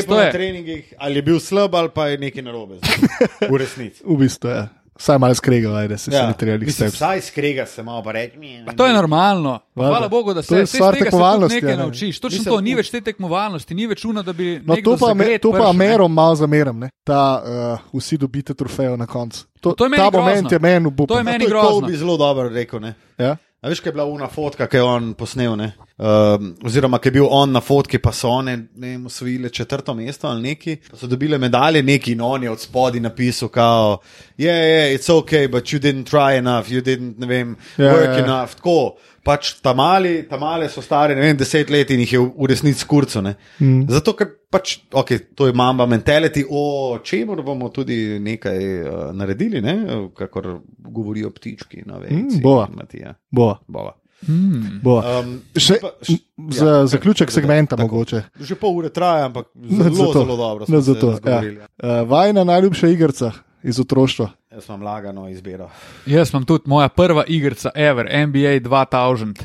to 0.04 0.16
na 0.16 0.24
je. 0.24 0.32
treningih, 0.32 0.94
ali 0.98 1.16
je 1.16 1.22
bil 1.24 1.40
slab, 1.40 1.76
ali 1.76 1.90
pa 1.90 2.08
je 2.08 2.18
nekaj 2.18 2.44
narobe. 2.44 2.76
z 2.76 2.82
njim. 2.82 3.10
V 3.48 3.58
resnici. 3.58 4.04
V 4.08 4.18
bistvu 4.18 4.50
je. 4.50 4.68
Vsaj 4.96 5.18
malo 5.18 5.36
skrega, 5.36 5.74
ajde, 5.74 5.98
se 5.98 6.12
ja, 6.12 6.18
Ja, 6.18 6.28
ni 6.28 6.34
treba 6.34 6.58
mislim, 6.58 6.90
steps. 6.90 6.96
vsaj 6.96 7.22
skrega 7.22 7.66
se 7.66 7.84
malo 7.84 8.04
pa 8.04 8.12
reči. 8.12 8.38
To 8.78 8.86
je 8.86 8.94
normalno. 8.94 9.60
Pa 9.74 9.82
Valjda. 9.82 9.90
Hvala 9.90 10.08
Bogu, 10.08 10.34
da 10.34 10.42
To 10.42 10.48
se 10.48 10.66
se 10.66 10.80
tekmovalnosti, 10.94 11.56
nekaj 11.56 11.74
a 11.74 11.78
ne. 11.78 11.84
naučiš. 11.84 12.20
Točno 12.20 12.38
Mislim, 12.38 12.56
to, 12.56 12.62
ni 12.62 12.76
več 12.76 12.90
te 12.90 13.02
tekmovalnosti, 13.02 13.76
ni 13.76 13.88
več 13.88 14.06
uno, 14.06 14.24
da 14.24 14.34
bi. 14.34 14.62
No, 14.66 14.76
to 14.76 14.98
pa, 14.98 15.14
me, 15.14 15.24
zagret 15.24 15.42
to 15.42 15.52
pa. 15.52 15.70
Amerom 15.70 16.14
malo 16.14 16.36
zameram, 16.36 16.80
ne? 16.80 16.90
ta 17.04 17.44
uh, 17.84 18.00
vsi 18.00 18.18
dobite 18.18 18.54
trofejo 18.54 18.98
na 18.98 19.06
koncu. 19.06 19.46
To, 19.62 19.74
To 19.74 19.84
je 19.84 19.90
meni 19.90 20.04
ta 20.04 20.12
moment 20.12 20.42
grozno. 20.42 20.56
je 20.56 20.60
meni 20.62 20.86
v 20.88 21.08
To 21.08 21.18
je 21.18 21.24
meni 21.24 21.40
To 21.40 21.44
je 21.44 21.50
grozno. 21.50 21.82
Kobe 21.82 21.98
zelo 21.98 22.18
dobro 22.18 22.50
rekel. 22.50 22.80
Ne? 22.80 22.94
Ja? 23.18 23.36
A 23.62 23.68
veš, 23.68 23.80
kaj 23.80 23.90
je 23.90 23.94
bila 23.94 24.06
una 24.06 24.28
fotka, 24.28 24.68
ki 24.68 24.78
je 24.78 24.84
on 24.84 25.14
posnel, 25.14 25.56
ne? 25.56 25.74
Um, 25.98 26.56
oziroma 26.66 27.00
ki 27.00 27.08
je 27.08 27.12
bil 27.12 27.28
on 27.30 27.52
na 27.52 27.62
fotki, 27.62 28.00
pa 28.00 28.12
so 28.12 28.30
one 28.30 28.58
ne 28.76 28.88
vem, 28.88 29.06
osvojile 29.06 29.50
četrto 29.50 29.94
mesto 29.94 30.28
ali 30.28 30.42
neki, 30.42 30.78
pa 30.92 30.98
so 30.98 31.08
dobile 31.08 31.38
medalje, 31.38 31.84
neki 31.84 32.12
in 32.12 32.22
on 32.22 32.44
je 32.44 32.52
od 32.52 32.60
spodaj 32.60 33.00
napisal, 33.02 33.50
kao, 33.50 33.98
yeah, 34.38 34.62
yeah, 34.62 34.96
it's 34.96 35.12
ok, 35.12 35.52
but 35.52 35.74
you 35.74 35.80
didn't 35.80 36.10
try 36.10 36.38
enough, 36.38 36.72
you 36.72 36.82
didn't, 36.82 37.18
ne 37.20 37.28
vem, 37.28 37.56
Ja, 37.78 37.94
work 37.94 38.18
ja. 38.18 38.24
enough, 38.26 38.56
tako. 38.56 38.96
Pač 39.26 39.56
tamali, 39.58 40.28
tamale 40.30 40.68
so 40.70 40.84
stare, 40.86 41.16
ne 41.18 41.22
vem, 41.22 41.38
deset 41.38 41.72
let 41.74 41.90
in 41.90 42.04
jih 42.04 42.12
je 42.14 42.20
v, 42.20 42.28
v 42.44 42.50
resnici 42.52 42.86
kurco. 42.86 43.24
Mm. 43.26 43.88
Zato, 43.90 44.14
ker 44.14 44.28
pač, 44.54 44.76
ok, 44.94 45.16
to 45.34 45.48
je 45.50 45.56
mamba 45.58 45.88
mentality, 45.90 46.44
o 46.46 47.00
čemer 47.02 47.42
bomo 47.42 47.72
tudi 47.74 48.20
nekaj 48.22 48.60
uh, 48.84 49.00
naredili, 49.18 49.64
ne? 49.66 49.76
kakor 50.14 50.60
govorijo 50.78 51.34
ptički 51.34 51.82
na 51.90 51.98
vejici. 51.98 52.38
Mm, 52.38 52.44
bova. 52.46 52.68
Matija. 52.70 53.16
Bova. 53.32 53.58
Bova. 53.66 53.96
Hmm. 54.26 54.80
Bova. 54.82 55.20
Um, 55.20 55.42
Še, 55.56 55.78
pa- 55.82 55.92
š- 56.02 56.18
za 56.50 56.66
ja, 56.68 56.86
zaključek 56.88 57.28
tako, 57.28 57.34
segmenta 57.34 57.76
tako. 57.76 57.82
mogoče. 57.86 58.22
Že 58.40 58.56
pol 58.56 58.76
ure 58.76 58.90
traja, 58.90 59.26
ampak 59.26 59.46
No, 59.56 59.84
zelo, 59.84 59.96
zato. 59.98 60.12
zelo 60.16 60.38
dobro. 60.38 60.66
No, 60.68 60.82
zato, 60.82 61.08
ja. 61.08 61.12
razgovorili, 61.12 61.56
ja. 61.56 61.68
Uh, 62.02 62.10
vajna 62.10 62.44
najljubša 62.44 62.88
igrica 62.88 63.32
iz 63.64 63.80
otroštva. 63.80 64.30
Jaz 64.52 64.66
imam 64.68 64.82
lagano 64.84 65.30
izbiro. 65.30 65.70
Jaz 66.06 66.30
imam 66.30 66.46
tudi 66.46 66.64
moja 66.66 66.90
prva 66.90 67.24
igrica, 67.28 67.70
ever, 67.76 68.06
NBA 68.20 68.60
2000. 68.62 69.42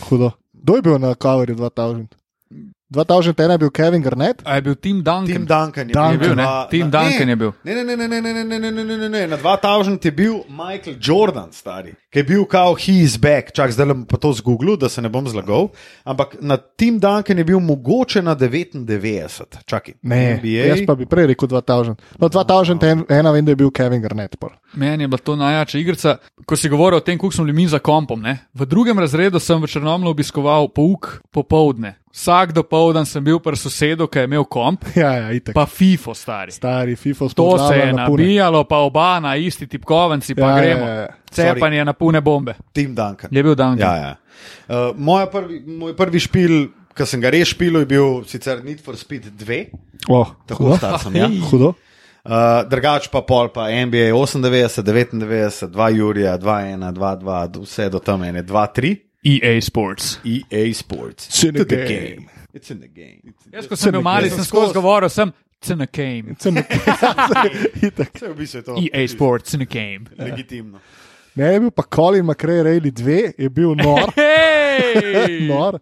Hudo. 0.00 0.30
Kdo 0.52 0.76
je 0.76 0.82
bil 0.82 0.98
na 0.98 1.14
coverju 1.14 1.56
2000? 1.56 2.06
2001 2.92 3.50
je 3.52 3.58
bil 3.58 3.70
Kevin 3.70 4.02
Garnett, 4.02 4.42
A 4.44 4.54
je 4.54 4.62
bil 4.62 4.74
Tim 4.74 5.02
Duncan? 5.02 5.26
Tim 5.26 5.46
Duncan 5.46 5.88
je 5.88 5.94
Duncan. 5.94 6.18
bil. 6.18 6.22
Je 6.22 6.28
bil, 6.28 6.36
ne? 6.36 6.42
na- 6.42 6.66
Tim 6.66 6.80
na- 6.80 6.90
Duncan 6.90 7.26
ne, 7.26 7.32
je 7.32 7.36
bil. 7.36 7.52
Ne, 7.64 7.74
ne, 7.74 7.84
ne, 7.84 7.96
ne, 7.96 8.08
ne, 8.08 8.20
ne, 8.20 8.44
ne, 8.44 8.58
ne, 8.60 8.70
ne, 8.72 8.84
ne, 8.84 8.96
ne, 8.98 9.08
ne. 9.08 9.26
Na 9.26 9.36
2000 9.36 10.04
je 10.04 10.10
bil 10.12 10.34
Michael 10.48 10.96
Jordan, 10.98 11.48
stari, 11.50 11.94
ki 12.10 12.18
je 12.18 12.24
bil 12.24 12.44
kao 12.44 12.74
he 12.76 12.92
is 13.00 13.16
back. 13.16 13.52
Čak, 13.52 13.72
zdaj 13.72 13.86
bom 13.86 14.04
pa 14.04 14.16
to 14.16 14.32
zgooglil, 14.32 14.76
da 14.76 14.88
se 14.88 15.02
ne 15.02 15.08
bom 15.08 15.24
zlagal. 15.24 15.68
Ampak 16.04 16.36
na 16.40 16.56
Tim 16.56 16.98
Duncan 16.98 17.38
je 17.38 17.44
bil 17.44 17.60
mogoče 17.60 18.22
na 18.22 18.34
99. 18.34 19.64
Čakaj, 19.64 19.94
ne, 20.02 20.36
NBA. 20.36 20.48
jaz 20.68 20.80
pa 20.86 20.94
bi 20.94 21.06
prej 21.06 21.26
rekel 21.26 21.48
2000. 21.48 21.96
No, 22.18 22.28
2001 22.28 23.04
vem, 23.32 23.44
da 23.44 23.50
je 23.50 23.56
bil 23.56 23.70
Kevin 23.70 24.02
Garnett. 24.02 24.36
pol. 24.36 24.50
Meni 24.74 25.04
je 25.04 25.08
bila 25.08 25.18
to 25.18 25.36
najjača 25.36 25.78
igrica. 25.78 26.16
Ko 26.46 26.56
si 26.56 26.68
govoril 26.68 26.96
o 26.96 27.00
tem, 27.00 27.18
kako 27.18 27.30
smo 27.32 27.44
bili 27.44 27.56
mi 27.56 27.68
za 27.68 27.78
kompom. 27.78 28.20
Ne? 28.20 28.38
V 28.54 28.66
drugem 28.66 28.98
razredu 28.98 29.38
sem 29.38 29.62
v 29.62 29.66
Črnomlu 29.66 30.10
obiskoval 30.10 30.68
pouk 30.68 31.20
popovdne. 31.30 32.01
Vsak 32.12 32.52
dopoldan 32.52 33.06
sem 33.06 33.24
bil 33.24 33.38
pri 33.40 33.56
sosedu, 33.56 34.04
ki 34.06 34.18
je 34.18 34.24
imel 34.24 34.44
komp, 34.44 34.84
Ja, 34.96 35.12
ja, 35.14 35.28
itek. 35.32 35.54
pa 35.54 35.64
FIFO 35.64 36.12
stari. 36.12 36.52
Stari 36.52 36.92
FIFO 36.92 37.28
To 37.30 37.58
se 37.58 37.78
je 37.78 37.86
na 37.88 38.04
nabijalo, 38.04 38.64
pa 38.64 38.76
oba 38.78 39.20
na 39.20 39.36
isti 39.36 39.66
tipkovnici, 39.66 40.34
pa 40.34 40.40
Ja, 40.42 40.48
ja, 40.48 40.56
gremo. 40.56 40.84
ja, 40.84 40.94
ja. 40.94 41.08
Cepanje 41.30 41.84
na 41.84 41.92
pune 41.92 42.20
bombe. 42.20 42.54
Tim 42.72 42.94
Duncan. 42.94 43.30
Je 43.32 43.42
bil 43.42 43.54
Duncan. 43.54 43.78
Ja, 43.80 43.94
ja. 43.96 44.16
Uh, 44.68 44.92
moja 44.96 45.26
prvi, 45.26 45.62
moj 45.66 45.96
prvi 45.96 46.20
špil, 46.20 46.52
ki 46.92 47.06
sem 47.06 47.20
ga 47.20 47.30
res 47.30 47.48
špil, 47.48 47.78
je 47.78 47.86
bil 47.86 48.20
sicer 48.24 48.60
Need 48.60 48.80
for 48.80 48.96
Speed 48.96 49.32
2, 49.32 49.62
Oh, 50.08 50.28
tako 50.46 50.64
hudo. 50.64 50.76
star 50.76 50.98
sem. 51.00 51.16
Ja. 51.16 51.28
Hudo. 51.50 51.72
Uh, 52.22 52.60
drugač 52.68 53.08
pa 53.08 53.22
pol, 53.22 53.48
pa 53.48 53.66
NBA 53.66 54.12
98, 54.12 54.84
99, 54.84 55.72
2 55.72 55.88
Jurija, 55.96 56.36
2 56.36 56.58
1, 56.76 56.92
2 56.92 57.16
2, 57.18 57.62
vse 57.64 57.88
do 57.88 57.98
tam 57.98 58.22
ene, 58.22 58.42
2 58.42 58.66
3, 58.76 58.92
EA 59.24 59.60
Sports. 59.60 60.18
EA 60.24 60.72
Sports. 60.72 61.28
It's 61.28 61.44
in 61.44 61.54
the 61.54 61.64
To 61.64 61.76
game. 61.76 62.28
It's 62.54 62.70
in 62.70 62.80
the 62.80 62.88
game. 62.88 63.20
It's 63.24 63.46
in 63.46 63.52
Jaz, 63.52 63.68
ko 63.68 63.76
sem 63.76 63.92
bil 63.94 64.02
mali, 64.02 64.28
sem 64.30 64.44
skozi 64.44 64.74
govoril, 64.74 65.08
sem 65.08 65.32
cena 65.62 65.86
game. 65.86 66.34
Sem 66.42 66.58
itek. 66.58 68.10
Vse 68.18 68.28
v 68.28 68.34
bistvu 68.36 68.58
je 68.58 68.64
to. 68.66 68.76
EA 68.82 69.06
Sports, 69.08 69.50
cena 69.54 69.64
game. 69.64 70.10
Legitimno. 70.18 70.80
Ne, 71.38 71.52
je 71.54 71.60
bil 71.64 71.70
pa 71.72 71.86
Colin 71.88 72.26
McRae 72.26 72.64
Rayleigh 72.66 72.92
2, 72.92 73.32
je 73.38 73.48
bil 73.48 73.76
nor. 73.78 74.10
Hej! 74.18 75.46
nor. 75.52 75.78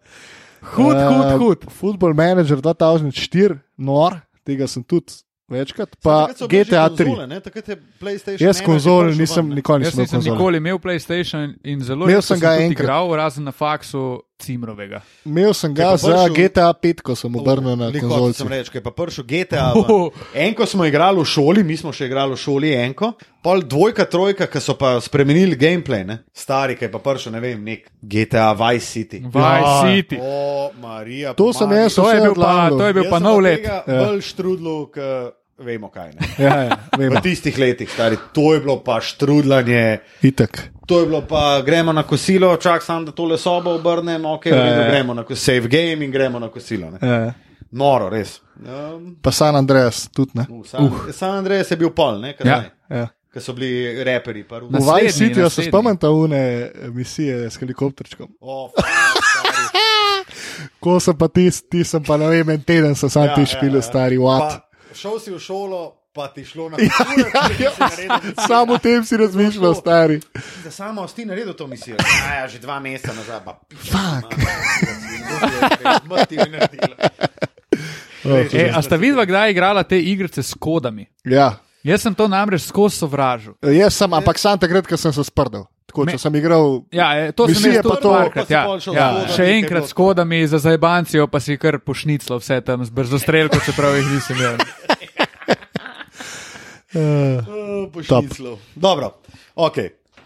Hud, 0.76 0.94
hud, 0.94 1.26
Eh, 1.32 1.36
hud. 1.40 1.64
Football 1.72 2.14
Manager 2.14 2.60
2004, 2.60 3.56
nor, 3.80 4.20
tega 4.46 4.68
sem 4.68 4.84
tudi 4.84 5.16
večkrat, 5.50 5.96
pa 5.98 6.28
GTA 6.40 6.88
3. 6.88 7.04
konzole, 7.04 7.26
ne? 7.26 7.40
Takrat 7.40 7.68
je 7.68 7.76
PlayStation 8.00 8.40
Jaz 8.40 8.62
konzol 8.62 9.10
nisem, 9.12 9.50
nikoli 9.50 9.84
Jaz 9.84 9.94
nisem 9.94 10.04
imel 10.14 10.20
nisem 10.20 10.32
nikoli 10.32 10.56
imel 10.56 10.78
PlayStation 10.78 11.54
in 11.64 11.80
zelo 11.80 12.06
Imel 12.06 12.22
sem 12.22 12.38
ga 12.38 12.54
enkrat. 12.56 12.80
igral, 12.80 13.10
razen 13.12 13.44
na 13.44 13.52
faksu 13.52 14.20
Cimrovega. 14.38 15.02
Imel 15.22 15.52
sem 15.52 15.68
Kaj 15.68 15.84
ga 15.84 15.90
pa 15.90 15.96
za 15.98 16.28
GTA 16.30 16.72
5, 16.74 17.02
ko 17.02 17.12
sem 17.14 17.34
obrnil 17.34 17.76
na 17.76 17.88
Liko, 17.88 18.08
konzolci. 18.08 18.38
sem 18.38 18.48
rekel, 18.48 18.72
je 18.72 18.80
pa 18.80 18.90
prišel 18.92 19.24
GTA. 19.26 19.66
ven. 19.74 20.08
Enko 20.46 20.64
smo 20.64 20.84
igrali 20.84 21.20
v 21.20 21.26
šoli, 21.26 21.60
mi 21.60 21.76
smo 21.76 21.92
še 21.92 22.06
igrali 22.06 22.32
v 22.32 22.38
šoli, 22.38 22.70
enko. 22.78 23.12
Pol 23.42 23.60
dvojka, 23.62 24.04
trojka, 24.04 24.46
ki 24.46 24.56
so 24.58 24.74
pa 24.74 24.94
spremenili 24.96 25.56
gameplay, 25.56 26.04
ne? 26.04 26.18
stari, 26.32 26.72
ki 26.72 26.84
je 26.84 26.90
pa 26.90 26.98
prišel, 27.00 27.32
ne 27.32 27.40
vem, 27.40 27.60
nek 27.62 27.90
GTA 28.00 28.52
Vice 28.54 28.86
City. 28.86 29.20
Vice 29.20 29.36
Ja. 29.60 29.82
City. 29.82 30.16
O, 30.16 30.32
Marija, 30.78 31.34
To 31.34 31.52
sem 31.52 31.68
jaz 31.70 31.94
To 31.94 32.08
je 32.08 32.20
bil 32.22 32.34
pa, 32.34 32.68
to 32.70 32.86
je 32.86 32.92
bil 32.94 33.04
Jaz 33.04 33.10
pa 33.10 33.18
nov 33.18 33.40
let. 33.40 33.60
Ja. 33.60 33.84
Bolj 33.84 34.20
štrudlu, 34.22 34.86
k 34.88 34.96
vemo 35.60 35.88
kaj. 35.88 36.10
Ne? 36.10 36.26
Ja, 36.40 36.62
ja, 36.62 36.76
vem. 36.96 37.12
V 37.12 37.20
tistih 37.20 37.56
letih, 37.56 37.88
stari, 37.88 38.16
to 38.32 38.54
je 38.54 38.60
bilo 38.60 38.78
pa 38.78 39.00
štrudlanje. 39.00 39.98
Itek. 40.22 40.70
To 40.86 41.00
je 41.00 41.06
bilo 41.06 41.22
pa, 41.22 41.60
gremo 41.60 41.92
na 41.92 42.02
kosilo, 42.02 42.56
čak 42.56 42.82
sam, 42.82 43.04
da 43.04 43.12
tole 43.12 43.38
sobo 43.38 43.72
obrnem, 43.72 44.26
ok, 44.26 44.46
Ja, 44.46 44.56
ja. 44.56 44.88
gremo 44.88 45.14
na 45.14 45.22
kos- 45.22 45.38
save 45.38 45.68
game 45.68 46.02
in 46.02 46.10
gremo 46.10 46.38
na 46.38 46.48
kosilo. 46.48 46.90
Ne. 46.90 46.98
Ja. 47.02 47.32
Noro, 47.72 48.08
res. 48.08 48.40
Um, 48.58 49.16
Pa 49.22 49.30
San 49.30 49.54
Andreas 49.54 50.08
tudi 50.08 50.30
ne. 50.34 50.46
uh, 50.50 50.66
San, 50.66 50.84
uh. 50.84 51.12
San 51.12 51.36
Andreas 51.36 51.70
je 51.70 51.76
bil 51.76 51.90
pol, 51.90 52.20
ne, 52.20 52.34
Ja. 52.40 52.64
Ja. 52.90 53.08
Ker 53.30 53.40
so 53.40 53.52
bili 53.52 54.04
reperi. 54.04 54.42
Pa 54.42 54.58
V 54.58 54.70
Naslednji, 54.70 55.02
Vice 55.02 55.18
City 55.18 55.50
se 55.50 55.62
spomnite 55.62 56.08
une 56.08 56.70
misije 56.88 57.46
s 57.46 57.56
helikopterčkom. 57.56 58.28
Oh. 58.40 58.70
Ko 60.80 60.98
sem 60.98 61.14
pa 61.14 61.28
ti, 61.28 61.50
ti 61.62 61.84
sem 61.84 62.02
pa 62.02 62.16
ne 62.16 62.28
vem, 62.28 62.50
en 62.50 62.60
teden 62.60 62.94
sem 62.94 63.08
sam 63.08 63.24
Ja, 63.24 63.34
ti 63.34 63.40
ja, 63.40 63.46
špil, 63.46 63.74
ja. 63.74 63.82
stari 63.82 64.18
what. 64.18 64.40
Pa, 64.40 64.69
šel 64.94 65.20
si 65.20 65.30
v 65.30 65.38
šolo, 65.38 65.96
pa 66.12 66.28
ti 66.28 66.44
šlo 66.44 66.68
na 66.68 66.76
ja, 66.80 67.70
Samo 68.46 68.74
o 68.74 68.78
tem 68.78 69.04
si 69.04 69.16
razmišljal, 69.16 69.74
stari. 69.74 70.20
Da 70.64 70.70
samo 70.70 71.08
si 71.08 71.24
naredil 71.24 71.54
to 71.54 71.66
misijo. 71.66 71.96
Ja, 71.98 72.40
ja, 72.42 72.48
že 72.48 72.58
dva 72.58 72.80
meseca 72.80 73.14
nazaj. 73.14 73.40
Pa. 73.44 73.58
Oh, 78.24 78.44
E, 78.52 78.68
a 78.68 78.82
sta 78.82 78.96
vidva 79.00 79.24
kdaj 79.24 79.50
igrala 79.50 79.82
te 79.82 79.96
igrice 79.96 80.42
s 80.42 80.52
kodami? 80.54 81.06
Ja, 81.24 81.56
Jaz 81.80 82.02
sem 82.04 82.14
to 82.14 82.28
namreč 82.28 82.66
skozi 82.68 83.00
sovražil. 83.00 83.54
Jaz 83.64 83.96
sem, 83.96 84.12
ampak 84.12 84.36
sam 84.38 84.58
takrat, 84.60 84.84
ko 84.84 84.98
sem 85.00 85.12
se 85.16 85.24
sprdel. 85.24 85.64
Tako, 85.90 86.04
Me- 86.04 86.12
če 86.12 86.18
sem 86.20 86.34
igral. 86.36 86.82
Ja, 86.90 87.08
e, 87.18 87.32
to 87.32 87.44
sem 87.44 87.56
Misije 87.56 87.74
jaz 87.74 87.82
tudi 87.82 87.98
to- 87.98 88.12
parkrat. 88.12 88.46
pa 88.46 88.78
si 88.78 88.90
Ja, 88.90 89.06
ja. 89.18 89.26
Še 89.28 89.42
je 89.42 89.54
enkrat 89.56 89.84
s 89.84 89.92
kodami 89.92 90.46
za 90.46 90.58
zajbancijo, 90.60 91.26
pa 91.26 91.40
si 91.40 91.56
kar 91.56 91.78
pošniclo 91.80 92.38
vse 92.38 92.60
tam 92.60 92.84
z 92.84 92.90
brzostrelko, 92.90 93.58
čeprav 93.60 93.96
jih 93.96 94.06
nisem 94.08 94.36
imel. 94.36 94.56
Uh, 96.90 97.86
Pošniclov. 97.92 98.58
Dobro, 98.74 99.22
ok. 99.54 99.76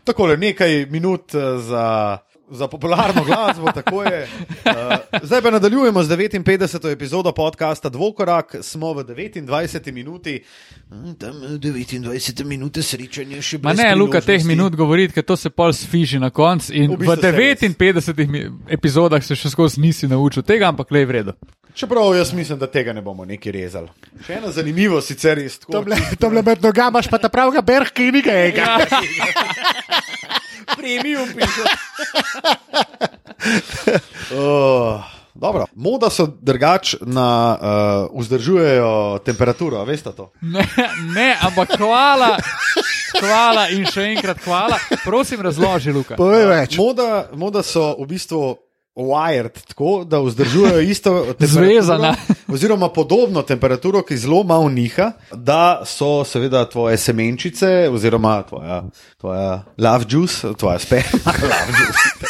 Takole 0.00 0.36
nekaj 0.36 0.86
minut 0.86 1.34
eh, 1.34 1.58
za. 1.58 1.84
Za 2.50 2.68
popularno 2.68 3.24
glasbo, 3.24 3.72
tako 3.72 4.02
je. 4.02 4.28
Uh, 4.64 4.72
zdaj 5.22 5.42
pa 5.42 5.50
nadaljujemo 5.50 6.02
z 6.02 6.08
59. 6.10 6.90
epizodo 6.90 7.32
podcasta 7.32 7.88
Dvokorak, 7.88 8.54
smo 8.60 8.92
v 8.92 9.04
29. 9.04 9.92
minuti, 9.92 10.44
Mm, 10.90 11.14
tam 11.14 11.42
eh, 11.44 11.58
29 11.58 12.44
minute 12.44 12.82
srečanja 12.82 13.40
še 13.42 13.58
brez 13.58 13.78
ne, 13.78 13.94
Luka, 13.94 14.20
teh 14.20 14.44
minut 14.44 14.76
govoriti, 14.76 15.14
ker 15.14 15.24
to 15.24 15.36
se 15.36 15.50
pol 15.50 15.72
sfiži 15.72 16.18
na 16.18 16.30
koncu. 16.30 16.72
In 16.72 16.90
V 16.90 16.94
v, 16.94 16.98
bistvu 16.98 17.16
se 17.16 17.30
res. 17.30 17.60
59 17.60 18.28
mi- 18.28 18.44
epizodah 18.68 19.24
se 19.24 19.34
še 19.34 19.50
skozi 19.50 19.80
nisi 19.80 20.06
naučil 20.06 20.42
tega, 20.42 20.68
ampak 20.68 20.90
le 20.90 21.00
je 21.00 21.06
vredno. 21.06 21.32
Čeprav 21.74 22.14
jaz 22.16 22.32
mislim, 22.32 22.58
da 22.58 22.66
tega 22.66 22.92
ne 22.92 23.02
bomo 23.02 23.24
neki 23.24 23.52
rezali. 23.52 23.88
Še 24.26 24.38
ena 24.38 24.52
zanimivost, 24.54 25.10
sicer 25.10 25.38
iz 25.42 25.58
tako. 25.58 25.84
To 26.20 26.30
je 26.30 26.42
med 26.42 26.62
nogama, 26.62 26.98
imaš 26.98 27.10
pa 27.10 27.18
ta 27.18 27.28
pravega 27.28 27.62
berka 27.62 28.02
in 28.02 28.14
nekaj. 28.14 28.52
premium 30.76 31.28
piše. 31.34 31.62
uh, 34.30 35.04
dobro. 35.44 35.66
Moda 35.74 36.10
so 36.10 36.26
drugač 36.26 36.94
na 37.00 37.58
uh, 38.10 38.20
vzdržujejo 38.20 39.18
temperaturo, 39.24 39.84
veste 39.84 40.12
to? 40.12 40.30
Ne, 40.40 40.66
ne, 41.14 41.36
ampak 41.42 41.74
hvala, 41.78 42.38
hvala 43.20 43.68
in 43.74 43.86
še 43.86 44.14
enkrat 44.14 44.38
hvala. 44.44 44.78
Prosim, 45.04 45.40
razloži, 45.40 45.92
Luka. 45.92 46.16
Povej 46.16 46.46
več. 46.50 46.78
Moda, 46.78 47.28
moda 47.34 47.62
so 47.66 47.94
v 47.98 48.06
bistvu. 48.14 48.44
Wired, 48.96 49.66
tako 49.68 50.04
da 50.04 50.20
vzdržujejo 50.20 50.80
isto 50.80 51.34
Zvezana. 51.38 52.16
oziroma 52.48 52.88
podobno 52.88 53.42
temperaturo, 53.42 54.02
ki 54.02 54.16
zelo 54.16 54.42
malo 54.42 54.68
niha, 54.68 55.12
da 55.32 55.82
so 55.86 56.24
seveda 56.24 56.68
tvoje 56.68 56.96
semenčice, 56.96 57.88
oziroma 57.92 58.42
tvoja, 58.42 58.82
tvoja 59.20 59.64
love 59.78 60.04
juice, 60.08 60.54
tvoja 60.58 60.78
sperma, 60.78 61.18
love 61.42 61.72
juice. 61.78 62.24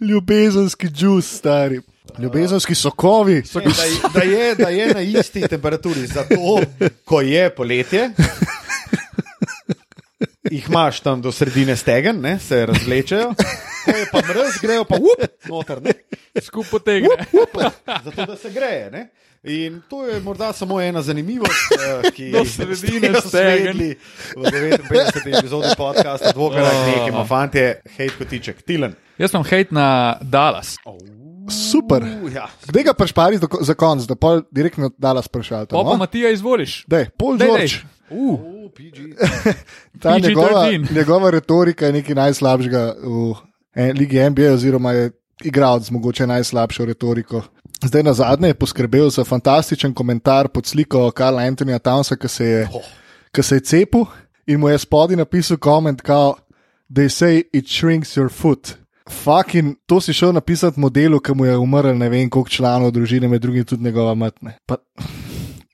Ljubezenski 0.00 0.88
džus, 0.88 1.38
stari. 1.38 1.80
Ljubezenski 2.18 2.74
sokovi. 2.74 3.34
Ne, 3.34 3.42
da, 3.54 4.08
da, 4.14 4.20
je, 4.22 4.54
da 4.54 4.68
je 4.68 4.94
na 4.94 5.00
isti 5.00 5.48
temperaturi, 5.48 6.06
zato 6.06 6.60
ko 7.04 7.20
je 7.20 7.54
poletje. 7.54 8.10
Jih 10.52 10.66
imaš 10.68 11.00
tam 11.00 11.22
do 11.22 11.32
sredine 11.32 11.76
stegen, 11.76 12.20
ne, 12.20 12.38
se 12.38 12.66
razvlečejo, 12.66 13.30
ko 13.84 13.90
je 13.90 14.06
pa 14.12 14.20
mrz, 14.20 14.58
grejo 14.60 14.84
pa 14.84 14.96
up, 14.96 15.22
noter, 15.48 15.80
ne, 15.82 15.92
Skupaj 16.42 16.80
tegne. 16.84 17.08
up, 17.32 17.56
zato 18.04 18.26
da 18.26 18.36
se 18.36 18.50
greje. 18.50 18.90
Ne. 18.90 19.06
In 19.44 19.80
to 19.90 20.06
je 20.06 20.20
morda 20.20 20.52
samo 20.52 20.80
ena 20.80 21.02
zanimivost, 21.02 21.72
eh, 21.72 22.10
ki 22.10 22.28
jo 22.30 22.44
svedli 22.44 23.96
v 24.36 24.42
59. 24.42 25.38
epizodi 25.38 25.72
podcasta, 25.76 26.32
dvokrat 26.32 26.72
Oh. 26.72 26.86
nekaj, 26.86 27.26
fantje, 27.26 27.80
hejt 27.96 28.12
kotiček, 28.18 28.62
tilen. 28.62 28.94
Jaz 29.18 29.30
sem 29.30 29.44
hejt 29.44 29.72
na 29.72 30.18
Dallas. 30.20 30.76
Super. 31.50 32.02
Uh, 32.02 32.32
ja. 32.32 32.46
Kdaj 32.66 32.82
ga 32.82 32.92
prešpari 32.92 33.38
za 33.60 33.74
konc, 33.74 34.02
da 34.02 34.14
pa 34.14 34.40
direktno 34.50 34.90
dala 34.98 35.22
sprašati? 35.22 35.70
Pa 35.70 35.82
pa 35.84 35.96
Matija 35.96 36.30
izvoliš. 36.30 36.84
Dej, 36.86 37.06
Dej, 37.38 37.48
George. 37.48 37.74
Uh, 38.10 38.40
Uh, 38.40 38.70
PG. 38.70 38.96
Ta 40.00 40.10
PG-13. 40.10 40.22
njegova, 40.22 40.70
njegova 40.98 41.30
retorika 41.30 41.86
je 41.86 41.92
nekaj 41.92 42.14
najslabšega 42.14 42.94
v 42.98 43.34
en- 43.74 43.96
Ligi 43.98 44.20
NBA, 44.20 44.52
oziroma 44.52 44.92
je 44.92 45.10
igralec 45.42 45.82
z 45.82 45.90
mogoče 45.90 46.26
najslabšo 46.26 46.84
retoriko. 46.84 47.42
Zdaj 47.82 48.02
na 48.02 48.12
zadnje 48.12 48.48
je 48.48 48.54
poskrbel 48.54 49.10
za 49.10 49.24
fantastičen 49.24 49.94
komentar 49.94 50.48
pod 50.48 50.66
sliko 50.66 51.10
Karla 51.10 51.42
Antonija 51.42 51.78
Townsa, 51.78 52.16
ki 52.16 52.28
se 52.28 52.44
je, 52.46 52.68
Oh. 52.74 52.82
ki 53.32 53.42
se 53.42 53.56
je 53.56 53.60
cepil 53.60 54.04
in 54.46 54.60
mu 54.60 54.68
je 54.68 54.78
spodaj 54.78 55.16
napisal 55.16 55.56
koment, 55.56 56.00
kao, 56.00 56.36
they 56.90 57.08
say 57.10 57.42
it 57.52 57.68
shrinks 57.68 58.10
your 58.10 58.28
foot. 58.30 58.74
Fucking, 59.10 59.76
to 59.86 60.00
si 60.00 60.12
šel 60.12 60.32
napisati 60.32 60.80
modelu, 60.80 61.20
ki 61.20 61.34
mu 61.34 61.46
je 61.46 61.56
umrl 61.58 61.98
ne 61.98 62.08
vem 62.08 62.30
koliko 62.30 62.50
članov 62.50 62.90
družine, 62.90 63.28
med 63.28 63.42
drugim 63.42 63.64
tudi 63.64 63.84
njegova 63.84 64.14
matne. 64.14 64.56
Pa, 64.66 64.76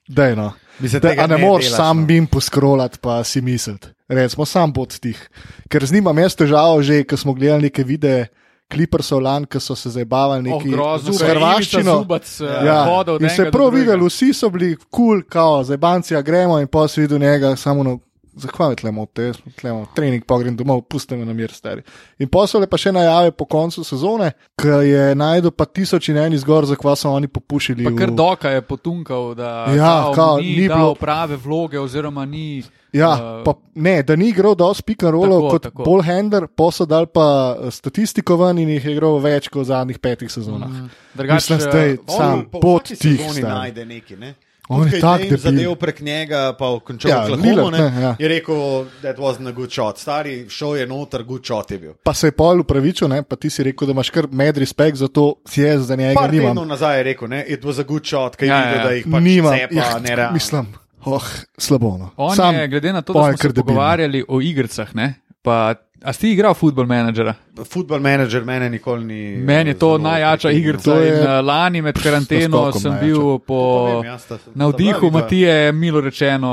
dej 0.07 0.35
no. 0.35 0.51
Da, 0.79 0.99
tega 0.99 1.23
a 1.23 1.27
ne 1.27 1.37
ne 1.37 1.45
moreš 1.45 1.73
sam 1.75 1.99
no. 1.99 2.05
bim 2.05 2.27
poskrolati, 2.27 2.97
pa 3.01 3.23
si 3.23 3.41
misliti. 3.41 3.87
Recimo, 4.07 4.45
sam 4.45 4.73
pod 4.73 4.99
tih. 4.99 5.29
Ker 5.69 5.85
z 5.85 5.93
njim 5.93 6.03
imam 6.03 6.17
jaz 6.17 6.35
težavo, 6.35 6.81
že 6.81 7.03
ko 7.03 7.17
smo 7.17 7.33
gledali 7.33 7.67
neke 7.67 7.83
videe, 7.83 8.27
klipersov 8.69 9.21
lan, 9.21 9.45
ki 9.49 9.59
so 9.59 9.75
se 9.75 9.89
zabavali 9.89 10.51
oh, 10.51 10.57
neki 10.57 10.71
grozno. 10.71 11.13
z 11.13 11.25
hrvaščino. 11.25 11.95
Zubac, 12.03 12.41
eh, 12.41 12.65
Ja, 12.65 12.83
od 12.89 13.21
in 13.21 13.29
se 13.29 13.47
je 13.47 13.51
prav 13.51 13.73
videli, 13.73 14.05
vsi 14.05 14.33
so 14.33 14.49
bili 14.49 14.75
kul, 14.75 14.89
cool, 14.91 15.23
kao, 15.29 15.63
zabancija 15.63 16.21
gremo 16.21 16.59
in 16.59 16.67
pa 16.67 16.87
si 16.87 17.01
videl 17.01 17.19
njega 17.19 17.55
samo 17.55 17.83
na. 17.83 17.97
Zahvaljujem, 18.39 18.75
tlemo, 18.77 19.05
te, 19.07 19.25
tlemo, 19.55 19.85
trening, 19.93 20.23
pa 20.23 20.37
grem 20.37 20.55
domov, 20.55 20.81
pustimo 20.83 21.25
na 21.25 21.33
mir, 21.33 21.51
stari. 21.51 21.83
In 22.17 22.27
posle 22.27 22.65
pa 22.65 22.77
še 22.77 22.91
najave 22.91 23.31
po 23.31 23.45
koncu 23.45 23.83
sezone, 23.83 24.31
ki 24.55 24.67
je 24.85 25.05
najdel 25.13 25.51
pa 25.51 25.65
tisoč 25.65 26.09
in 26.09 26.17
en 26.17 26.33
izgor, 26.33 26.65
za 26.65 26.75
kva 26.75 26.95
so 26.95 27.11
oni 27.11 27.27
popušili. 27.29 27.83
Pa 27.83 27.91
kar 27.93 28.09
v- 28.09 28.15
doka 28.15 28.49
je 28.49 28.61
potunkal, 28.63 29.35
da 29.35 29.49
Ja, 29.69 30.01
kao, 30.01 30.13
kao, 30.13 30.37
ni, 30.37 30.55
ni 30.55 30.67
bilo- 30.67 30.95
prave 30.95 31.35
vloge, 31.37 31.79
oziroma 31.79 32.25
ni. 32.25 32.63
Ja, 32.91 33.11
eh, 33.13 33.43
pa, 33.45 33.53
ne, 33.75 34.01
da 34.01 34.15
ni 34.15 34.29
igral 34.29 34.55
dosti 34.55 34.83
pick 34.83 35.03
and 35.03 35.13
Tako, 35.13 35.49
kot 35.49 35.61
tako. 35.61 35.83
Paul 35.83 36.01
Hender, 36.01 36.47
posel 36.49 36.85
dal 36.85 37.05
pa 37.05 37.27
eh, 37.55 37.71
statistiko 37.71 38.35
ven 38.35 38.57
in 38.57 38.69
jih 38.69 38.85
je 38.85 38.91
igral 38.91 39.19
več 39.19 39.47
kot 39.47 39.61
v 39.61 39.65
zadnjih 39.65 39.99
petih 39.99 40.25
sezonah. 40.27 40.67
Mm. 40.67 40.89
Drugač, 41.13 41.35
Mislim, 41.35 41.59
eh, 41.59 41.61
zdaj 41.61 41.97
sam 42.07 42.45
po 42.45 42.59
pot 42.59 42.83
tih. 42.85 43.21
najde 43.43 43.85
nekaj. 43.85 44.17
Ne? 44.17 44.33
On 44.71 44.85
je 44.85 44.99
tak 45.01 45.19
James 45.19 45.29
debil. 45.31 45.37
zadev 45.41 45.75
prek 45.75 45.99
njega, 45.99 46.53
pa 46.53 46.79
končal 46.79 47.09
Ja, 47.09 47.17
Oklahoma, 47.23 47.69
ne, 47.71 47.79
ne, 47.81 48.01
ja. 48.01 48.15
je 48.19 48.27
rekel, 48.29 48.59
that 49.01 49.17
wasn't 49.17 49.47
a 49.47 49.51
good 49.51 49.71
shot. 49.71 49.97
Stari 49.97 50.45
šel 50.47 50.75
je 50.75 50.85
noter, 50.85 51.23
good 51.23 51.41
shot 51.43 51.71
je 51.71 51.77
bil. 51.79 51.93
Pa 52.03 52.13
se 52.13 52.27
je 52.27 52.31
pol 52.33 52.59
upravičil, 52.59 53.07
ne? 53.07 53.23
pa 53.23 53.35
ti 53.35 53.49
si 53.49 53.63
rekel, 53.63 53.87
da 53.87 53.91
imaš 53.91 54.09
kar 54.09 54.27
med 54.31 54.57
respekt 54.57 54.97
za 54.97 55.07
to, 55.07 55.35
si 55.43 55.61
jaz 55.61 55.81
za 55.83 55.95
njega 55.95 56.13
Par 56.15 56.31
nimam. 56.31 56.47
tednov 56.49 56.67
nazaj 56.67 56.97
je 56.97 57.03
rekel, 57.05 57.27
ne, 57.27 57.45
it 57.47 57.63
was 57.63 57.79
a 57.79 57.83
good 57.83 58.05
shot, 58.05 58.35
kaj 58.35 58.45
je 58.45 58.49
Ja, 58.49 58.59
videl, 58.59 58.77
ja. 58.77 58.83
da 58.83 58.91
jih 58.91 59.05
pač 59.07 59.23
nimam. 59.23 59.53
cepa, 59.53 59.75
Ja, 59.75 59.99
nerealno. 59.99 60.33
mislim, 60.33 60.67
oh, 61.05 61.25
slabo. 61.57 61.97
No. 61.97 62.09
On 62.17 62.35
Sam, 62.35 62.55
je, 62.55 62.67
glede 62.67 62.93
na 62.93 63.01
to, 63.01 63.13
da 63.13 63.19
je 63.21 63.25
smo 63.27 63.37
se 63.39 63.47
debil, 63.47 63.57
no. 63.57 63.65
pogovarjali 63.65 64.25
o 64.27 64.41
igrah, 64.41 64.95
ne, 64.95 65.13
pa 65.41 65.73
a 66.03 66.13
si 66.13 66.31
igral 66.31 66.53
futbol 66.53 66.85
menedžera? 66.85 67.33
Football 67.65 67.99
manager 67.99 68.45
mene 68.45 68.69
nikoli 68.69 69.05
ni. 69.05 69.37
Meni 69.37 69.69
je 69.69 69.73
to 69.73 69.97
najjača 69.97 70.51
igrica. 70.51 70.83
To 70.83 70.95
je 70.95 71.09
In, 71.09 71.19
uh, 71.19 71.45
lani 71.45 71.81
med 71.81 71.95
karanteno 71.95 72.71
sem 72.71 72.91
najjača. 72.91 73.05
bil 73.05 73.39
po 73.39 73.59
ja, 74.05 74.17
navdihu 74.55 74.99
bila 74.99 75.09
vidva. 75.09 75.19
Matije, 75.21 75.71
milo 75.71 76.01
rečeno. 76.01 76.49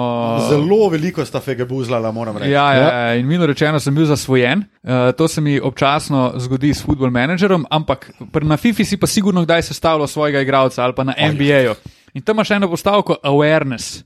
Zelo 0.49 0.89
veliko 0.89 1.25
sta 1.25 1.41
fege 1.41 1.65
buzlala, 1.65 2.13
moram 2.13 2.37
reči. 2.37 2.51
Ja, 2.51 2.73
ja, 2.73 2.89
ja, 2.99 3.15
in 3.15 3.27
milo 3.27 3.47
rečeno 3.47 3.81
sem 3.81 3.95
bil 3.95 4.05
zasvojen. 4.05 4.65
Uh, 4.83 4.91
to 5.13 5.29
se 5.29 5.41
mi 5.41 5.61
občasno 5.61 6.33
zgodi 6.37 6.75
s 6.75 6.83
futbol 6.83 7.11
menedžerom, 7.11 7.67
ampak 7.71 8.11
pri- 8.33 8.45
na 8.45 8.57
FIFI 8.57 8.85
si 8.85 8.97
pa 8.97 9.07
sigurno 9.07 9.43
kdaj 9.43 9.63
sestavljal 9.63 10.07
svojega 10.07 10.41
igralca 10.41 10.83
ali 10.83 10.93
pa 10.95 11.05
na 11.05 11.15
NBA-ju. 11.19 11.75
In 12.15 12.23
tam 12.23 12.37
imaš 12.37 12.51
eno 12.51 12.69
postavko 12.69 13.17
awareness. 13.23 14.03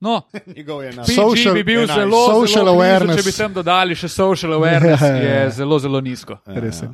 No, 0.00 0.22
je 0.56 0.92
Social- 1.14 1.54
bi 1.54 1.64
bil 1.64 1.82
enajst. 1.82 1.94
zelo, 1.94 2.26
Social 2.26 2.64
zelo 2.64 2.72
blizu, 2.72 2.78
awareness. 2.78 3.16
če 3.16 3.22
bi 3.24 3.32
tam 3.32 3.52
dodali 3.54 3.94
še 3.94 4.08
social 4.08 4.52
awareness, 4.52 5.02
Ja, 5.02 5.08
ja, 5.08 5.16
ja. 5.16 5.42
je 5.42 5.50
zelo, 5.50 5.78
zelo 5.78 6.00
nizko. 6.00 6.38
Res 6.46 6.82
je. 6.82 6.88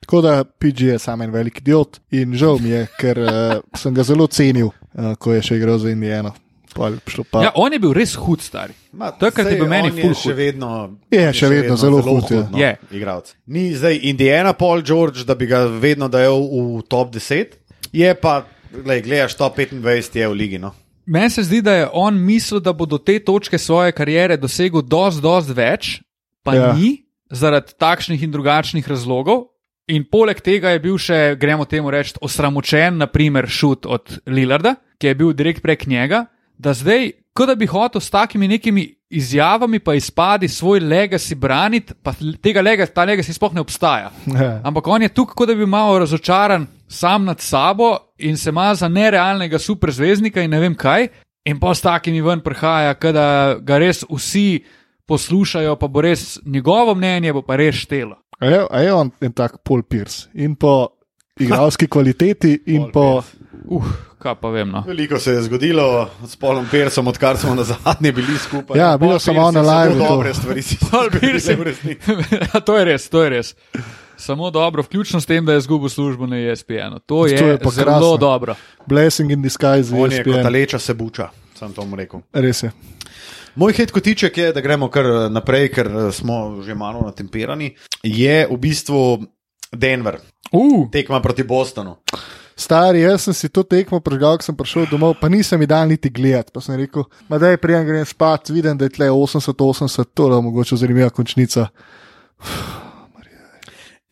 Tako 0.00 0.20
da 0.20 0.44
PG 0.44 0.80
je 0.82 0.98
sam 0.98 1.22
en 1.22 1.30
velik 1.30 1.58
idiot 1.58 1.98
in 2.10 2.32
žal 2.34 2.58
mi 2.58 2.68
je, 2.70 2.86
ker 2.98 3.18
uh, 3.18 3.30
sem 3.76 3.92
ga 3.92 4.02
zelo 4.02 4.26
cenil, 4.26 4.68
uh, 4.94 5.14
ko 5.14 5.32
je 5.32 5.42
še 5.42 5.56
igral 5.56 5.78
za 5.78 5.90
Indijano. 5.90 6.32
Pa, 6.76 6.88
je 6.88 7.24
pa, 7.24 7.40
Ja, 7.42 7.50
on 7.54 7.72
je 7.72 7.78
bil 7.78 7.92
res 7.92 8.14
hud, 8.14 8.40
stari. 8.40 8.74
Ma, 8.92 9.08
To 9.10 9.26
je, 9.26 9.32
je 9.32 9.56
bil 9.56 9.66
meni 9.66 9.88
ful 9.90 10.10
je 10.10 10.14
še 10.14 10.28
hud. 10.28 10.36
vedno, 10.36 10.68
Je 11.10 11.22
on 11.22 11.32
še 11.32 11.48
vedno 11.48 11.76
zelo 11.76 12.02
hud, 12.02 12.30
ja. 12.30 12.42
no, 12.46 12.58
Je. 12.58 12.76
igralec. 12.92 13.32
Ni 13.46 13.72
zdaj 13.72 14.00
Indiana 14.02 14.52
Paul 14.52 14.82
George, 14.82 15.24
da 15.24 15.34
bi 15.34 15.46
ga 15.46 15.64
vedno 15.66 16.08
dajal 16.08 16.36
v 16.36 16.82
top 16.86 17.12
10, 17.12 17.56
je 17.92 18.14
pa, 18.14 18.42
glej, 18.74 19.02
gledaš 19.02 19.34
top 19.34 19.56
25 19.56 19.80
je 20.14 20.28
v 20.28 20.34
ligi. 20.34 20.58
No. 20.58 20.74
Meni 21.06 21.30
se 21.30 21.42
zdi, 21.42 21.60
da 21.62 21.72
je 21.72 21.88
on 21.92 22.14
mislil, 22.18 22.60
da 22.60 22.72
bo 22.72 22.86
do 22.86 22.98
te 22.98 23.18
točke 23.18 23.58
svoje 23.58 23.92
kariere 23.92 24.36
dosegel 24.36 24.82
dosti, 24.82 25.22
dosti 25.22 25.54
več, 25.54 25.90
pa 26.42 26.54
Ja. 26.54 26.72
ni, 26.72 27.04
zaradi 27.30 27.74
takšnih 27.78 28.22
in 28.22 28.30
drugačnih 28.30 28.88
razlogov. 28.88 29.44
In 29.86 30.02
poleg 30.04 30.40
tega 30.42 30.70
je 30.70 30.80
bil 30.82 30.98
še, 30.98 31.36
gremo 31.38 31.64
temu 31.64 31.90
reči, 31.90 32.16
osramočen, 32.20 32.98
naprimer, 32.98 33.46
šut 33.46 33.86
od 33.86 34.18
Lillarda, 34.26 34.74
ki 34.98 35.06
je 35.06 35.14
bil 35.14 35.30
direkt 35.32 35.62
prek 35.62 35.86
njega, 35.86 36.24
da 36.58 36.74
zdaj, 36.74 37.12
kot 37.32 37.46
da 37.48 37.54
bi 37.54 37.66
hotel 37.66 38.00
s 38.00 38.10
takimi 38.10 38.48
nekimi 38.48 38.88
izjavami, 39.10 39.78
pa 39.78 39.94
izpadi 39.94 40.48
svoj 40.48 40.80
legacy 40.80 41.34
braniti, 41.38 41.94
pa 42.02 42.10
tega 42.42 42.62
legacy, 42.62 42.90
ta 42.90 43.06
legacy 43.06 43.30
sploh 43.32 43.54
ne 43.54 43.60
obstaja. 43.62 44.10
Ja. 44.26 44.60
Ampak 44.64 44.86
on 44.88 45.02
je 45.02 45.08
tukaj, 45.08 45.34
kot 45.38 45.48
da 45.48 45.54
bi 45.54 45.66
malo 45.66 45.98
razočaran, 46.02 46.66
sam 46.88 47.24
nad 47.24 47.40
sabo 47.40 47.96
in 48.18 48.36
se 48.36 48.50
ima 48.50 48.74
za 48.74 48.88
nerealnega 48.88 49.58
superzvezdnika 49.58 50.42
in 50.42 50.50
ne 50.50 50.60
vem 50.60 50.74
kaj, 50.74 51.08
in 51.44 51.60
pa 51.60 51.74
s 51.74 51.80
takimi 51.80 52.22
ven 52.22 52.40
prihaja, 52.40 52.94
da 53.12 53.56
ga 53.60 53.78
res 53.78 54.04
vsi 54.10 54.64
poslušajo, 55.06 55.76
pa 55.76 55.88
bo 55.88 56.00
res 56.02 56.38
njegovo 56.44 56.94
mnenje, 56.94 57.32
bo 57.32 57.42
pa 57.42 57.56
res 57.56 57.74
štelo. 57.74 58.16
A 58.38 58.46
je, 58.46 58.66
a 58.70 58.80
je 58.80 58.92
on 58.92 59.10
en 59.20 59.32
tak 59.32 59.62
Paul 59.64 59.82
Pierce 59.82 60.28
in 60.34 60.56
po 60.56 60.88
igralski 61.40 61.86
kvaliteti 61.92 62.62
in 62.66 62.90
po. 62.92 63.22
Uh, 63.64 63.86
kaj 64.18 64.34
pa 64.40 64.50
vem. 64.50 64.70
No. 64.70 64.82
Veliko 64.86 65.18
se 65.18 65.32
je 65.32 65.42
zgodilo 65.42 66.10
s 66.26 66.36
Polom 66.36 66.66
Persom, 66.70 67.06
odkar 67.06 67.38
smo 67.38 67.54
na 67.54 67.64
zadnje 67.64 68.12
bili 68.12 68.38
skupaj. 68.38 68.78
Ja, 68.78 68.96
bilo 68.98 69.18
sem 69.18 69.38
on 69.38 69.54
na 69.54 69.62
live. 69.62 69.94
Dobre 70.08 70.34
stvari 70.34 70.62
si 70.62 70.76
Paul 70.90 71.10
Pierce. 71.20 71.56
Ja, 72.54 72.60
to 72.60 72.76
je 72.78 72.84
res, 72.84 73.08
to 73.08 73.22
je 73.22 73.30
res. 73.30 73.54
Samo 74.16 74.50
dobro, 74.50 74.82
vključno 74.82 75.20
s 75.20 75.26
tem, 75.26 75.44
da 75.44 75.52
je 75.52 75.58
izgubil 75.58 75.88
službo 75.88 76.26
na 76.26 76.36
E 76.36 76.52
ESPN. 76.52 76.96
To 77.06 77.26
je, 77.26 77.36
To 77.38 77.46
je 77.46 77.58
pa 77.58 77.70
zelo 77.70 77.86
krasno. 77.86 78.16
dobro. 78.16 78.54
Blessing 78.86 79.30
in 79.30 79.42
disguise, 79.42 79.94
On 79.94 80.12
je 80.12 80.24
kot 80.24 80.26
ESPN. 80.28 80.42
taleča 80.42 80.78
se 80.78 80.94
buča, 80.94 81.28
sem 81.54 81.72
to 81.72 81.84
mu 81.84 81.96
rekel. 81.96 82.20
Res 82.32 82.62
je. 82.62 82.72
Moj 83.54 83.72
hit 83.72 83.90
kotiček 83.90 84.38
je, 84.38 84.52
da 84.52 84.60
gremo 84.60 84.88
kar 84.88 85.06
eh, 85.06 85.28
naprej, 85.30 85.68
ker 85.68 85.86
eh, 85.86 86.12
smo 86.12 86.62
že 86.62 86.74
malo 86.74 87.00
natemperani. 87.00 87.74
Je 88.02 88.46
v 88.50 88.56
bistvu 88.56 89.24
Denver, 89.72 90.18
Uh, 90.52 90.86
tekma 90.92 91.20
proti 91.20 91.42
Bostonu. 91.42 91.96
Stari, 92.56 93.00
jaz 93.00 93.22
sem 93.22 93.34
si 93.34 93.48
to 93.48 93.62
tekmo 93.62 93.98
prežgal, 94.00 94.38
ko 94.38 94.44
sem 94.44 94.56
prišel 94.56 94.86
domov, 94.86 95.16
pa 95.20 95.28
nisem 95.28 95.60
jih 95.60 95.68
dal 95.68 95.88
niti 95.88 96.08
gledati. 96.08 96.52
Pa 96.54 96.60
sem 96.60 96.78
rekel, 96.78 97.02
da 97.28 97.50
je 97.50 97.56
prijem 97.56 97.84
grem 97.84 98.04
spat, 98.06 98.48
vidim, 98.48 98.78
da 98.78 98.84
je 98.86 98.94
tle 98.94 99.10
80-80, 99.10 100.04
to 100.14 100.30
je 100.30 100.42
mogoče 100.42 100.76
zanimiva 100.76 101.10
končnica. 101.10 101.66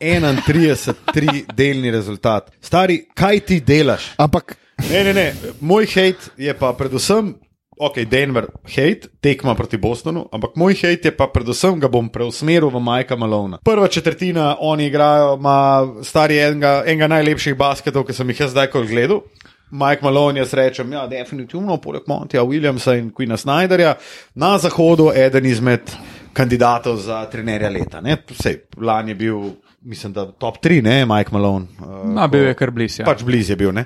31-3 0.01 1.45
delni 1.55 1.91
rezultat. 1.91 2.51
Stari, 2.61 3.05
kaj 3.15 3.39
ti 3.39 3.59
delaš? 3.63 4.13
Ampak 4.17 4.57
Ne, 4.91 5.03
ne, 5.03 5.13
ne. 5.13 5.33
Moj 5.59 5.85
hate 5.85 6.31
je 6.37 6.53
pa 6.53 6.73
predvsem, 6.73 7.33
ok, 7.79 7.99
Denver, 8.11 8.47
hate, 8.75 9.09
tekma 9.21 9.55
proti 9.55 9.77
Bostonu, 9.77 10.27
ampak 10.31 10.55
moj 10.55 10.75
hate 10.75 11.09
je 11.09 11.15
pa 11.15 11.27
predvsem, 11.31 11.79
ga 11.79 11.87
bom 11.91 12.09
preusmeril 12.09 12.69
v 12.69 12.81
Majka 12.83 13.15
Malona. 13.15 13.59
Prva 13.63 13.87
četrtina, 13.87 14.55
oni 14.59 14.87
igrajo, 14.87 15.35
ima 15.39 15.87
stari 16.03 16.39
enega, 16.39 16.81
enega 16.85 17.07
najlepših 17.07 17.57
basketov, 17.57 18.05
ki 18.07 18.13
sem 18.13 18.29
jih 18.29 18.45
jaz 18.45 18.55
zdaj 18.55 18.71
kol 18.73 18.87
gledal. 18.87 19.23
Mike 19.71 20.05
Malone, 20.05 20.39
jaz 20.39 20.53
rečem, 20.53 20.91
ja, 20.93 21.07
definitivno, 21.09 21.79
poleg 21.81 22.03
Montija 22.07 22.43
Williamsa 22.45 22.93
in 22.99 23.09
Queena 23.11 23.37
Snyderja, 23.37 23.95
na 24.35 24.57
zahodu 24.61 25.09
eden 25.15 25.45
izmed 25.49 25.89
kandidatov 26.35 26.99
za 26.99 27.23
trenerja 27.31 27.69
leta. 27.71 28.01
ne. 28.01 28.17
Sej, 28.35 28.59
lani 28.77 29.11
je 29.11 29.15
bil, 29.15 29.39
mislim, 29.81 30.13
da 30.13 30.27
top 30.31 30.59
3, 30.63 30.81
ne, 30.83 31.05
Mike 31.05 31.31
Malone. 31.33 31.67
uh, 31.79 32.03
no, 32.13 32.27
bil 32.27 32.49
je 32.49 32.53
kar 32.53 32.71
blizu. 32.71 33.01
Ja. 33.01 33.07
Pač 33.07 33.23
blizu 33.23 33.53
je 33.53 33.61
bil, 33.63 33.71
ne. 33.71 33.85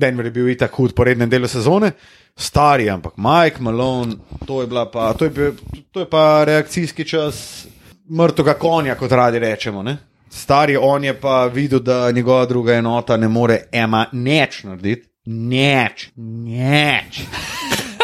Denver 0.00 0.24
je 0.26 0.32
bil 0.32 0.48
itak 0.48 0.72
hud 0.74 0.94
po 0.96 1.04
rednem 1.04 1.28
delu 1.30 1.48
sezone, 1.48 1.92
stari, 2.36 2.88
ampak 2.90 3.18
Mike 3.20 3.60
Malone, 3.60 4.16
to 4.46 4.62
je, 4.62 4.68
pa, 4.92 5.12
to 5.12 5.28
je, 5.28 5.30
bil, 5.30 5.52
to 5.92 6.00
je 6.00 6.08
pa 6.08 6.44
reakcijski 6.48 7.04
čas 7.04 7.66
mrtvega 8.10 8.54
konja, 8.54 8.94
kot 8.94 9.12
radi 9.12 9.38
rečemo. 9.38 9.82
Ne. 9.82 9.96
Stari 10.30 10.76
on 10.76 11.04
je 11.04 11.14
pa 11.20 11.46
videl, 11.46 11.80
da 11.80 12.10
njegova 12.10 12.46
druga 12.46 12.74
enota 12.74 13.16
ne 13.16 13.28
more 13.28 13.60
ema 13.72 14.06
neč 14.12 14.62
narediti. 14.64 15.08
Neč, 15.26 16.10
neč. 16.16 17.20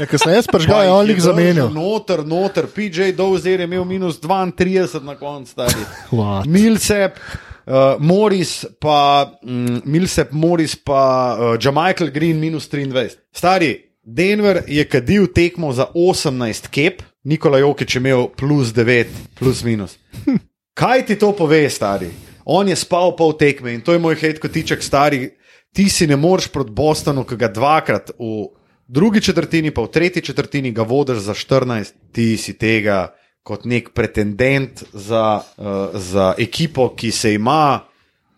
Ja, 0.00 0.06
ko 0.06 0.18
sem 0.20 0.34
jaz 0.34 0.48
prežgal, 0.50 0.84
je 0.84 0.92
on 0.92 1.08
lik 1.08 1.20
zamenjal. 1.24 1.70
Noter, 1.72 2.22
noter, 2.26 2.68
PJ 2.72 3.12
Dozer 3.16 3.62
je 3.62 3.68
imel 3.68 3.84
minus 3.88 4.20
32 4.20 5.02
na 5.04 5.16
koncu, 5.16 5.50
stari. 5.50 5.86
Milsep, 6.54 7.18
uh, 7.66 7.96
Morris, 7.98 8.64
pa 8.80 9.32
um, 9.42 9.80
Milsep, 9.84 10.32
Morris, 10.32 10.76
pa 10.76 11.02
uh, 11.34 11.56
Jamichael 11.60 12.12
Green, 12.14 12.40
minus 12.40 12.68
23. 12.70 13.16
Stari, 13.32 13.72
Denver 14.06 14.62
je 14.68 14.84
kadil 14.84 15.26
tekmo 15.34 15.72
za 15.72 15.88
18 15.94 16.70
kep, 16.70 17.02
Nikola 17.26 17.58
Jokič 17.58 17.96
je 17.96 17.98
imel 17.98 18.28
plus 18.36 18.70
9, 18.74 19.06
plus 19.38 19.64
minus. 19.66 19.98
Kaj 20.78 21.06
ti 21.06 21.16
to 21.18 21.32
pove, 21.32 21.64
stari? 21.70 22.12
On 22.44 22.68
je 22.68 22.76
spal 22.76 23.16
pol 23.18 23.32
tekme 23.34 23.72
in 23.74 23.80
to 23.82 23.96
je 23.96 23.98
moj 23.98 24.14
hate 24.14 24.38
kotiček, 24.38 24.82
stari. 24.82 25.32
Ti 25.74 25.88
si 25.90 26.06
ne 26.06 26.16
moreš 26.16 26.46
proti 26.52 26.70
Bostonu, 26.70 27.24
ki 27.26 27.36
ga 27.36 27.48
dvakrat 27.50 28.12
v 28.14 28.46
drugi 28.88 29.20
četrtini, 29.20 29.70
pa 29.70 29.82
v 29.82 29.90
tretji 29.90 30.22
četrtini 30.22 30.72
ga 30.72 30.82
vodiš 30.82 31.18
za 31.18 31.34
14, 31.34 31.92
ti 32.12 32.36
si 32.36 32.58
tega 32.58 33.14
kot 33.42 33.64
nek 33.64 33.92
pretendent 33.94 34.82
za, 34.92 35.40
uh, 35.56 35.66
za 35.94 36.34
ekipo, 36.38 36.88
ki 36.96 37.10
se 37.10 37.34
ima, 37.34 37.80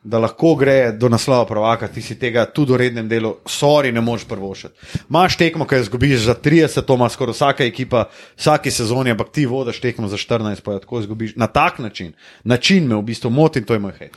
da 0.03 0.19
lahko 0.19 0.55
gre 0.55 0.93
do 0.93 1.09
naslova 1.09 1.45
prvaka, 1.47 1.89
ti 1.89 2.03
si 2.03 2.15
tega 2.19 2.45
tudi 2.47 2.73
v 2.73 2.77
rednem 2.77 3.09
delu, 3.09 3.35
sorry, 3.45 3.93
ne 3.93 4.01
moreš 4.01 4.25
prvošiti. 4.29 4.75
Maš 5.09 5.37
tekmo, 5.37 5.67
ki 5.67 5.75
jo 5.75 5.85
izgubiš 5.85 6.21
za 6.29 6.35
30, 6.35 6.85
to 6.85 6.95
ima 6.95 7.09
skoraj 7.09 7.37
vsaka 7.37 7.65
ekipa, 7.65 8.05
vsake 8.37 8.71
sezone, 8.71 9.11
ampak 9.11 9.33
ti 9.33 9.47
vodiš 9.47 9.81
tekmo 9.81 10.09
za 10.09 10.17
14, 10.17 10.63
pa 10.65 10.77
jo 10.77 10.85
tako 10.85 11.01
izgubiš. 11.01 11.35
Na 11.37 11.47
tak 11.47 11.79
način, 11.79 12.13
način 12.45 12.87
me 12.87 12.97
v 12.97 13.03
bistvu 13.03 13.31
moti 13.31 13.59
in 13.59 13.65
to 13.65 13.75
je 13.75 13.81
moj 13.85 13.97
hej. 13.99 14.11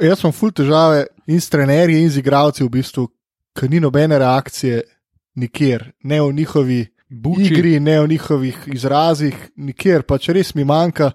Jaz 0.00 0.20
sem 0.20 0.32
full 0.32 0.52
težave 0.52 1.06
in 1.26 1.40
s 1.40 1.50
trenerji 1.50 2.02
in 2.02 2.10
z 2.10 2.22
igravci, 2.22 2.64
v 2.64 2.72
bistvu, 2.78 3.08
ker 3.56 3.70
ni 3.70 3.80
nobene 3.80 4.18
reakcije 4.18 4.82
nikjer, 5.38 5.92
ne 6.02 6.20
v 6.22 6.32
njihovi 6.34 6.80
Buči. 7.08 7.48
igri, 7.48 7.80
ne 7.80 8.00
v 8.00 8.08
njihovih 8.08 8.56
izrazih, 8.74 9.34
nikjer, 9.56 10.02
pač 10.02 10.28
res 10.34 10.54
mi 10.54 10.64
manjka. 10.64 11.12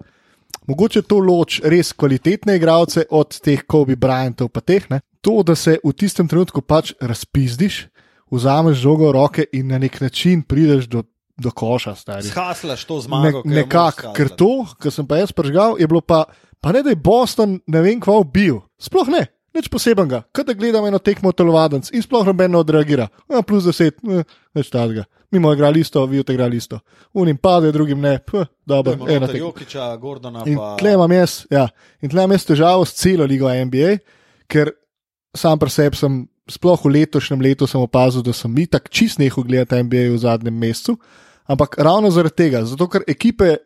Mogoče 0.66 1.02
to 1.04 1.18
loč 1.20 1.60
res 1.60 1.92
kvalitetne 1.92 2.56
igralce 2.56 3.04
od 3.10 3.36
teh 3.44 3.62
Kobe 3.68 3.96
Bryantov, 4.00 4.48
pa 4.48 4.60
teh 4.64 4.88
ne. 4.90 5.00
To, 5.24 5.42
da 5.44 5.54
se 5.54 5.78
v 5.84 5.92
tistem 5.92 6.28
trenutku 6.28 6.62
pač 6.64 6.94
razpizdiš, 7.00 7.86
vzameš 8.32 8.80
žogo 8.80 9.08
v 9.08 9.14
roke 9.14 9.44
in 9.52 9.68
na 9.72 9.78
nek 9.78 10.00
način 10.00 10.42
prideš 10.42 10.88
do, 10.88 11.04
do 11.36 11.50
koša, 11.50 11.94
stari. 11.94 12.28
Skaslaš 12.28 12.84
to 12.84 12.96
Ne, 12.96 13.04
zmago, 13.06 13.42
moraš 13.44 13.56
nekako, 13.56 14.12
ker 14.16 14.28
to, 14.32 14.50
kar 14.80 14.92
sem 14.92 15.06
pa 15.06 15.20
jaz 15.20 15.32
prežgal, 15.32 15.76
je 15.78 15.86
bilo 15.86 16.00
pa, 16.00 16.24
pa 16.60 16.72
ne 16.72 16.82
da 16.82 16.90
je 16.92 16.96
Boston 16.96 17.60
ne 17.66 17.80
vem 17.84 18.00
kva 18.00 18.22
bil, 18.24 18.60
sploh 18.80 19.08
ne, 19.12 19.26
nič 19.54 19.68
posebenega, 19.70 20.22
kot 20.34 20.46
da 20.48 20.54
gledam 20.58 20.86
eno 20.88 20.98
tekmo 20.98 21.32
telovadence 21.32 21.94
in 21.94 22.02
sploh 22.02 22.26
noben 22.26 22.50
ne 22.52 22.58
odreagira. 22.58 23.08
Ja, 23.30 23.42
plus 23.42 23.68
deset, 23.68 24.00
eh, 24.10 24.24
več 24.54 24.70
tazga. 24.72 25.04
Mi 25.30 25.40
smo 25.40 25.52
igrali 25.52 25.80
isto, 25.80 26.04
vi 26.06 26.22
ste 26.22 26.34
igrali 26.34 26.56
isto. 26.56 26.78
Unim 27.12 27.36
pade, 27.36 27.72
drugim 27.72 28.00
ne, 28.00 28.18
Puh, 28.18 28.46
dobro, 28.66 28.94
Dajmo 28.94 29.08
ena 29.10 29.26
tekma. 29.26 29.46
Jokiča, 29.46 29.96
Gordona 29.96 30.44
In 30.46 30.56
pa. 30.56 30.76
tle 30.78 30.92
imam 30.94 31.12
jaz, 31.12 31.46
ja, 31.50 31.68
in 32.02 32.10
tle 32.10 32.22
imam 32.22 32.36
jaz 32.36 32.46
težavo 32.46 32.84
s 32.84 32.94
celo 32.94 33.26
ligo 33.26 33.50
NBA, 33.50 33.98
ker 34.46 34.70
sam 35.34 35.58
pri 35.58 35.70
sebi 35.70 35.98
sem, 35.98 36.22
sploh 36.50 36.78
v 36.84 36.92
letošnjem 36.98 37.40
letu, 37.40 37.66
sem 37.66 37.80
opazil, 37.80 38.22
da 38.22 38.32
sem 38.32 38.52
itak 38.58 38.90
čist 38.92 39.18
nehal 39.18 39.46
gledati 39.46 39.82
NBA 39.82 40.10
v 40.12 40.18
zadnjem 40.22 40.54
mesecu. 40.54 40.98
Ampak 41.50 41.78
ravno 41.78 42.10
zaradi 42.10 42.36
tega, 42.36 42.64
zato 42.64 42.86
ker 42.88 43.02
ekipe 43.08 43.56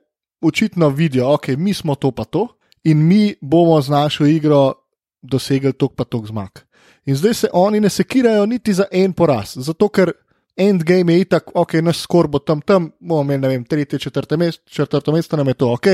očitno 0.43 0.89
vidijo, 0.89 1.33
ok, 1.35 1.49
mi 1.59 1.75
smo 1.75 1.95
to 1.95 2.11
pa 2.11 2.25
to 2.25 2.49
in 2.85 2.99
mi 3.07 3.35
bomo 3.43 3.81
z 3.83 3.91
našo 3.91 4.27
igro 4.27 4.88
dosegli 5.23 5.73
tok 5.73 5.95
pa 5.97 6.05
tok 6.05 6.27
zmag. 6.27 6.65
In 7.07 7.17
zdaj 7.17 7.35
se 7.35 7.49
oni 7.53 7.81
ne 7.81 7.91
sekirajo 7.91 8.47
niti 8.47 8.73
za 8.75 8.85
en 8.93 9.13
poraz, 9.13 9.57
zato 9.57 9.89
ker 9.89 10.13
endgame 10.59 11.15
je 11.15 11.21
itak, 11.21 11.51
ok, 11.55 11.79
naš 11.83 12.03
skor 12.03 12.29
bo 12.29 12.39
tam, 12.39 12.61
tam 12.61 12.91
bomo 13.01 13.23
imeli, 13.23 13.41
ne 13.41 13.49
vem, 13.49 13.65
tretje, 13.65 13.99
četrte 13.99 14.37
mesto, 14.37 14.63
četrto 14.71 15.13
mesto 15.13 15.37
nam 15.37 15.49
je 15.49 15.55
to, 15.55 15.73
ok, 15.73 15.87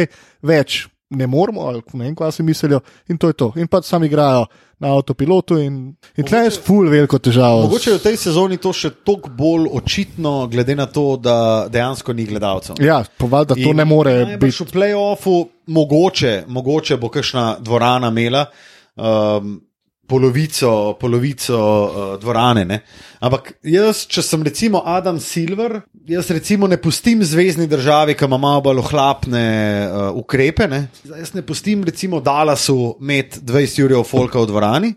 več 0.42 0.86
ne 1.14 1.26
moramo, 1.26 1.60
ali 1.60 1.82
ne 1.92 2.04
vem, 2.04 2.14
kaj 2.16 2.32
si 2.32 2.42
mislijo, 2.42 2.80
in 3.08 3.18
to 3.18 3.28
je 3.28 3.32
to. 3.32 3.52
In 3.56 3.68
pač 3.68 3.84
sami 3.84 4.06
igrajo 4.06 4.46
na 4.80 4.94
avtopilotu 4.96 5.58
in, 5.60 5.94
in 6.16 6.26
tle 6.26 6.44
je 6.46 6.50
ful 6.64 6.88
veliko 6.90 7.18
težavo. 7.18 7.62
Mogoče 7.68 7.90
je 7.90 7.98
v 7.98 8.02
tej 8.02 8.16
sezoni 8.24 8.58
to 8.58 8.72
še 8.74 8.90
toliko 9.06 9.30
bolj 9.36 9.68
očitno, 9.78 10.34
glede 10.50 10.74
na 10.76 10.86
to, 10.90 11.14
da 11.20 11.36
dejansko 11.70 12.12
ni 12.12 12.26
gledalcev. 12.28 12.80
Ja, 12.82 13.02
povald, 13.18 13.52
da 13.52 13.58
to 13.58 13.70
In 13.70 13.76
ne 13.76 13.86
more 13.88 14.14
biti. 14.40 14.64
V 14.64 14.72
playoffu 14.72 15.36
mogoče, 15.66 16.44
mogoče 16.48 16.98
bo 17.00 17.12
kakšna 17.12 17.58
dvorana 17.60 18.10
imela. 18.10 18.48
Um, 18.96 19.60
Polovico, 20.06 20.96
polovico 21.00 21.56
uh, 21.56 22.20
dvorane. 22.20 22.64
Ne? 22.68 22.76
Ampak 23.24 23.54
jaz, 23.64 24.02
če 24.04 24.20
sem 24.20 24.42
recimo 24.44 24.82
Adam 24.84 25.16
Silver, 25.16 25.78
jaz 26.04 26.28
recimo 26.28 26.68
ne 26.68 26.76
pustim 26.76 27.22
zvezdni 27.24 27.64
državi, 27.70 28.12
ki 28.12 28.28
ima 28.28 28.36
malo 28.36 28.60
bolj 28.66 28.82
ohlapne 28.82 29.46
uh, 29.86 30.18
ukrepe. 30.20 30.68
Ne? 30.68 30.82
Jaz 31.08 31.32
ne 31.32 31.40
pustim 31.46 31.86
recimo 31.88 32.20
Dallasu 32.20 32.98
imeti 33.00 33.40
20 33.40 33.80
jurjev 33.80 34.04
folka 34.04 34.42
v 34.42 34.50
dvorani, 34.52 34.92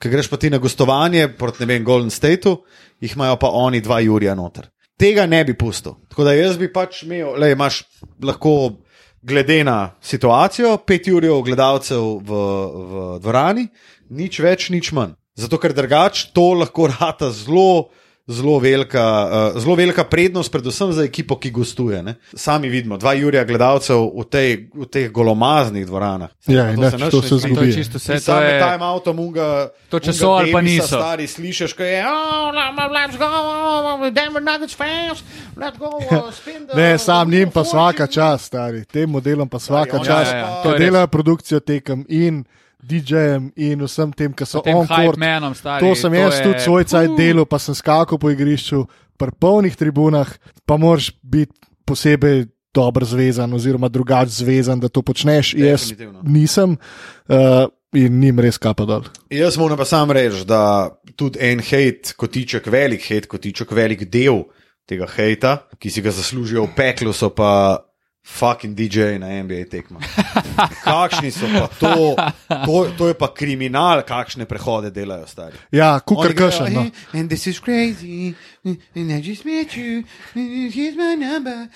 ker 0.00 0.14
greš 0.16 0.32
pa 0.32 0.40
ti 0.40 0.48
na 0.48 0.62
gostovanje 0.62 1.28
proti 1.36 1.60
ne 1.60 1.68
vem, 1.74 1.84
Golden 1.84 2.10
Stateu, 2.10 2.62
jih 3.04 3.12
imajo 3.12 3.36
pa 3.42 3.52
oni 3.60 3.84
2 3.84 4.00
jurja 4.08 4.32
noter. 4.40 4.70
Tega 4.96 5.28
ne 5.28 5.42
bi 5.44 5.52
pustil. 5.52 5.98
Tako 6.08 6.24
da 6.24 6.32
jaz 6.32 6.56
bi 6.56 6.72
pač 6.72 7.02
imel, 7.04 7.34
le 7.36 7.52
imaš 7.52 7.82
lahko 8.24 8.56
glede 9.26 9.64
na 9.64 9.90
situacijo, 10.02 10.76
pet 10.86 11.08
jurjev 11.10 11.42
gledalcev 11.42 12.02
v, 12.22 12.40
v 12.90 13.04
dvorani, 13.22 13.66
nič 14.14 14.38
več, 14.40 14.70
nič 14.70 14.92
manj. 14.94 15.16
Zato 15.36 15.58
ker 15.60 15.74
drugače 15.76 16.30
to 16.36 16.52
lahko 16.62 16.86
rata 16.92 17.32
zelo, 17.34 17.90
zelo 18.26 18.58
velika, 18.58 19.28
uh, 19.54 19.60
zelo 19.60 19.74
velika 19.74 20.04
prednost, 20.04 20.52
predvsem 20.52 20.92
za 20.92 21.04
ekipo, 21.04 21.38
ki 21.38 21.50
gostuje. 21.50 22.02
Ne. 22.02 22.14
Sami 22.34 22.68
vidimo, 22.68 22.96
dva 22.96 23.12
Jurija 23.14 23.44
gledalcev 23.44 24.10
v, 24.18 24.24
tej, 24.30 24.68
v 24.74 24.86
teh 24.90 25.10
golomaznih 25.10 25.86
dvoranah. 25.86 26.30
Ja, 26.46 26.74
To 26.74 26.82
nič, 26.82 26.92
nič 26.92 27.10
to 27.10 27.20
ne 27.22 27.28
se 27.28 27.38
zgodi. 27.38 27.54
To 27.54 27.62
je 27.62 27.72
čisto 27.72 27.98
vse. 27.98 28.14
To 28.14 28.20
Sam 28.20 28.42
je 28.42 28.58
time 28.60 28.84
autom 28.84 29.18
unga. 29.18 29.70
To 29.88 30.00
če 30.02 30.12
so 30.12 30.34
ali 30.34 30.52
pa 30.52 30.60
niso. 30.60 30.98
Stari 30.98 31.26
slišiš, 31.26 31.72
ko 31.72 31.82
je. 31.82 32.02
Oh, 32.02 32.50
Let's 32.96 33.16
go, 33.18 33.28
oh, 33.28 34.10
Denver 34.10 34.42
Nuggets 34.42 34.74
fans, 34.74 35.22
let's 35.56 35.78
go, 35.78 35.98
uh, 35.98 36.30
spin 36.38 36.66
the. 36.66 36.74
Ne, 36.74 36.98
sam 36.98 37.30
njim 37.30 37.50
pa 37.50 37.62
fortune. 37.62 37.82
vsaka 37.82 38.06
čas, 38.06 38.44
stari. 38.44 38.84
Tem 38.84 39.10
modelom 39.10 39.48
pa 39.48 39.58
vsaka 39.58 39.96
oni 39.96 40.06
čas, 40.06 40.28
ja, 40.28 40.38
ja, 40.38 40.46
ki 40.46 40.68
to 40.68 40.78
delajo 40.78 41.06
produkcijo 41.06 41.60
tekem 41.60 42.04
in 42.08 42.44
DJ-jem 42.82 43.52
in 43.56 43.80
vsem 43.82 44.12
tem, 44.12 44.32
ki 44.32 44.44
so 44.46 44.60
tem 44.60 44.76
on 44.76 44.86
court. 44.86 45.16
hype-manom, 45.16 45.54
stari. 45.54 45.80
To 45.80 45.94
sem 45.94 46.14
jaz 46.14 46.34
je- 46.34 46.44
tudi 46.44 46.60
svoj 46.60 46.84
cajt 46.84 47.16
delal, 47.16 47.46
pa 47.46 47.58
sem 47.58 47.74
skakal 47.74 48.18
po 48.18 48.30
igrišču, 48.30 48.86
pri 49.16 49.32
polnih 49.32 49.76
tribunah, 49.76 50.28
pa 50.66 50.76
moraš 50.76 51.10
biti 51.22 51.52
posebej 51.84 52.46
dobro 52.74 53.06
zvezan, 53.06 53.48
oziroma 53.52 53.88
drugače 53.88 54.30
zvezan, 54.30 54.80
da 54.80 54.88
to 54.88 55.00
počneš. 55.02 55.54
Jaz 55.54 55.92
nisem 56.22 56.76
uh, 57.28 57.64
in 57.94 58.20
njim 58.20 58.40
res 58.40 58.58
kapa 58.58 58.84
dol. 58.84 59.06
Jaz 59.30 59.56
moram 59.56 59.78
pa 59.78 59.84
sam 59.84 60.10
reči, 60.10 60.44
da 60.44 60.90
tudi 61.16 61.38
en 61.40 61.60
hate, 61.60 62.12
kotiček, 62.16 62.66
velik 62.66 63.00
hate, 63.08 63.26
kotiček, 63.26 63.72
velik 63.72 64.04
del 64.10 64.42
tega 64.84 65.06
hejta, 65.08 65.64
ki 65.78 65.90
si 65.90 66.02
ga 66.02 66.10
zaslužijo 66.12 66.66
v 66.68 66.74
peklu, 66.76 67.12
so 67.16 67.30
pa 67.32 67.80
fucking 68.26 68.74
DJ 68.74 69.18
na 69.22 69.26
NBA 69.42 69.70
tekmah. 69.70 70.02
Kakšni 70.84 71.30
so 71.30 71.46
pa 71.46 71.66
to, 71.78 71.92
to, 72.66 72.74
to 72.98 73.04
je 73.08 73.14
pa 73.14 73.28
kriminal, 73.30 74.02
kakšne 74.02 74.44
prehode 74.50 74.90
delajo 74.90 75.26
stari. 75.30 75.54
Ja, 75.72 76.00
kukar 76.02 76.34
kršen. 76.34 76.72
No. 76.74 76.80
"Eh, 76.90 76.90
And 77.18 77.30
this 77.30 77.46
is 77.46 77.60
crazy, 77.62 78.34
and 78.64 79.12
I 79.14 79.20
just 79.22 79.44
met 79.46 79.76
you, 79.76 80.02
and 80.34 80.72
here's 80.74 80.96
my 80.98 81.14
number. 81.14 81.68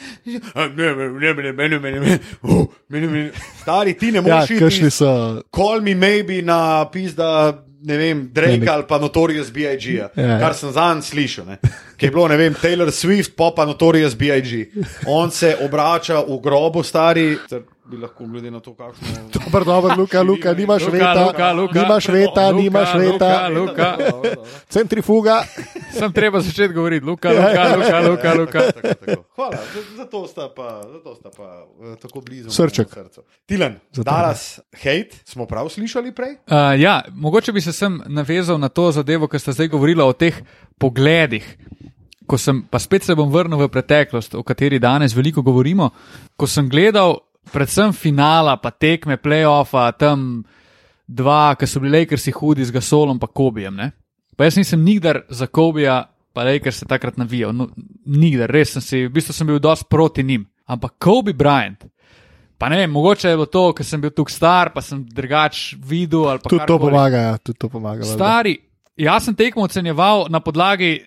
Oh, 2.42 2.66
Stari, 3.62 3.94
ti 3.98 4.11
ne 4.11 4.18
Ja, 4.18 4.22
moreš 4.22 4.51
iti 4.51 4.61
kršni 4.64 4.90
so. 4.90 5.42
Call 5.55 5.80
me 5.80 5.94
maybe 5.94 6.42
na 6.42 6.84
pizda, 6.84 7.62
ne 7.83 7.97
vem, 7.97 8.28
Drake 8.33 8.70
ali 8.70 8.85
pa 8.89 8.99
Notorious 8.99 9.51
B.I.G. 9.51 9.95
Ja, 9.95 10.11
ja. 10.16 10.39
Kar 10.41 10.55
sem 10.55 10.72
zanj 10.72 11.03
slišal. 11.03 11.47
Ne. 11.47 11.59
Ki 11.97 12.09
je 12.09 12.11
bilo, 12.11 12.28
ne 12.28 12.37
vem, 12.37 12.55
Taylor 12.55 12.93
Swift, 12.93 13.35
pa 13.37 13.51
pa 13.57 13.64
Notorious 13.68 14.14
B.I.G. 14.14 14.66
On 15.07 15.31
se 15.31 15.57
obrača 15.64 16.20
v 16.28 16.41
grobu, 16.43 16.83
stari. 16.83 17.37
Bi 17.91 17.97
lahko 17.99 18.24
glede 18.24 18.51
na 18.51 18.61
to, 18.61 18.70
kakšno. 18.74 19.07
Dobar, 19.34 19.64
dober, 19.70 19.99
Luka, 19.99 20.22
Luka, 20.22 20.55
nimaš 20.55 20.82
Luka, 20.86 20.93
veta, 20.93 21.24
Luka, 21.26 21.53
Luka. 21.53 21.74
nimaš 21.74 22.09
veta, 22.09 22.45
Luka, 22.47 22.62
nimaš 22.62 22.91
Luka, 22.95 23.03
veta, 23.03 23.49
Luka. 23.49 23.88
centrifuga. 24.74 25.43
Sem 25.91 26.12
treba 26.12 26.41
začeti 26.41 26.74
govoriti, 26.74 27.05
Luka, 27.05 27.30
Luka, 27.30 27.62
Luka, 27.76 27.99
Luka. 28.01 28.30
Luka. 28.34 28.61
Tako, 28.72 28.95
tako. 28.95 29.22
Hvala, 29.34 29.57
za- 29.74 29.97
zato 29.97 30.26
sta 30.26 30.49
pa, 30.49 30.68
zato 30.86 31.14
sta 31.14 31.30
pa 31.36 31.49
eh, 31.82 31.97
tako 31.99 32.20
blizu. 32.20 32.51
Srček. 32.51 32.88
Tilan, 33.47 33.80
Dallas, 33.93 34.61
hate, 34.72 35.11
smo 35.24 35.47
prav 35.47 35.68
slišali 35.68 36.12
prej? 36.12 36.38
Uh, 36.47 36.78
ja, 36.78 37.03
mogoče 37.11 37.53
bi 37.53 37.61
se 37.61 37.72
sem 37.72 38.01
navezal 38.07 38.59
na 38.59 38.68
to 38.68 38.91
zadevo, 38.93 39.26
ker 39.26 39.41
ste 39.41 39.53
zdaj 39.53 39.68
govorili 39.68 40.03
o 40.03 40.12
teh 40.12 40.38
pogledih. 40.78 41.57
Ko 42.26 42.38
sem, 42.38 42.62
pa 42.62 42.78
spet 42.78 43.03
se 43.03 43.14
bom 43.18 43.26
vrnil 43.26 43.59
v 43.59 43.66
preteklost, 43.68 44.36
o 44.38 44.43
kateri 44.47 44.78
danes 44.78 45.16
veliko 45.16 45.43
govorimo. 45.43 45.91
Ko 46.38 46.47
sem 46.47 46.68
gledal 46.70 47.18
predvsem 47.53 47.92
finala, 47.92 48.57
pa 48.57 48.70
tekme, 48.70 49.18
playoffa, 49.20 49.90
tam 49.98 50.44
dva, 51.11 51.55
ki 51.59 51.66
so 51.66 51.82
bili 51.82 52.01
Lakersi 52.01 52.32
hudi 52.34 52.64
z 52.64 52.74
Gasolom 52.74 53.18
in 53.18 53.28
Kobijem. 53.34 53.76
Ne? 53.76 53.90
Pa 54.36 54.46
jaz 54.48 54.57
nisem 54.57 54.84
nikdar 54.84 55.24
za 55.28 55.46
Kobija, 55.46 56.05
pa 56.32 56.44
Lakers 56.44 56.78
se 56.80 56.86
takrat 56.86 57.16
navijal. 57.16 57.53
No, 57.53 57.68
nikdar, 58.07 58.51
res 58.51 58.72
sem 58.72 58.82
si, 58.82 59.07
v 59.07 59.12
bistvu 59.12 59.34
sem 59.36 59.46
bil 59.46 59.59
dosti 59.59 59.88
proti 59.90 60.24
njim. 60.24 60.46
Ampak 60.70 60.94
Kobe 60.98 61.34
Bryant. 61.34 61.84
Pa 62.61 62.68
ne 62.68 62.86
mogoče 62.86 63.28
je 63.28 63.36
bilo 63.36 63.46
to, 63.46 63.70
ker 63.72 63.86
sem 63.86 64.01
bil 64.01 64.12
tukaj 64.12 64.34
star, 64.34 64.70
pa 64.72 64.82
sem 64.84 65.03
drugač 65.05 65.74
videl. 65.76 66.28
ali 66.28 66.42
pa 66.42 66.48
Tudi 66.53 66.66
to 66.68 66.78
pomaga, 66.78 67.16
ja, 67.16 67.38
tudi 67.38 67.59
to 67.59 67.68
pomaga. 67.68 68.05
Stari, 68.05 68.59
jaz 69.01 69.24
sem 69.24 69.34
tekmo 69.34 69.64
ocenjeval 69.64 70.26
na 70.28 70.40
podlagi 70.40 71.01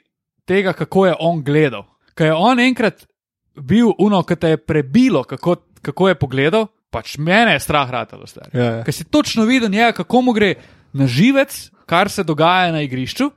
tega, 0.45 0.73
kako 0.73 1.05
je 1.05 1.15
on 1.19 1.43
gledal. 1.45 1.85
Ker 2.17 2.31
je 2.31 2.33
on 2.33 2.59
enkrat 2.59 3.05
bil 3.53 3.93
uno, 4.01 4.23
ki 4.25 4.35
te 4.35 4.53
je 4.55 4.57
prebilo, 4.57 5.23
kako, 5.23 5.55
kako 5.83 6.07
je 6.07 6.15
pogledal, 6.15 6.63
pač 6.89 7.17
mene 7.17 7.53
je 7.53 7.59
strah 7.61 7.85
ratalo. 7.87 8.23
Ja, 8.47 8.63
ja. 8.63 8.81
Ker 8.81 8.93
si 8.93 9.03
točno 9.05 9.43
videl 9.43 9.67
njega, 9.67 9.91
kako 9.93 10.21
mu 10.21 10.31
gre 10.31 10.55
na 10.91 11.05
živec, 11.05 11.51
kar 11.85 12.07
se 12.07 12.23
dogaja 12.23 12.71
na 12.71 12.81
igrišču, 12.81 13.29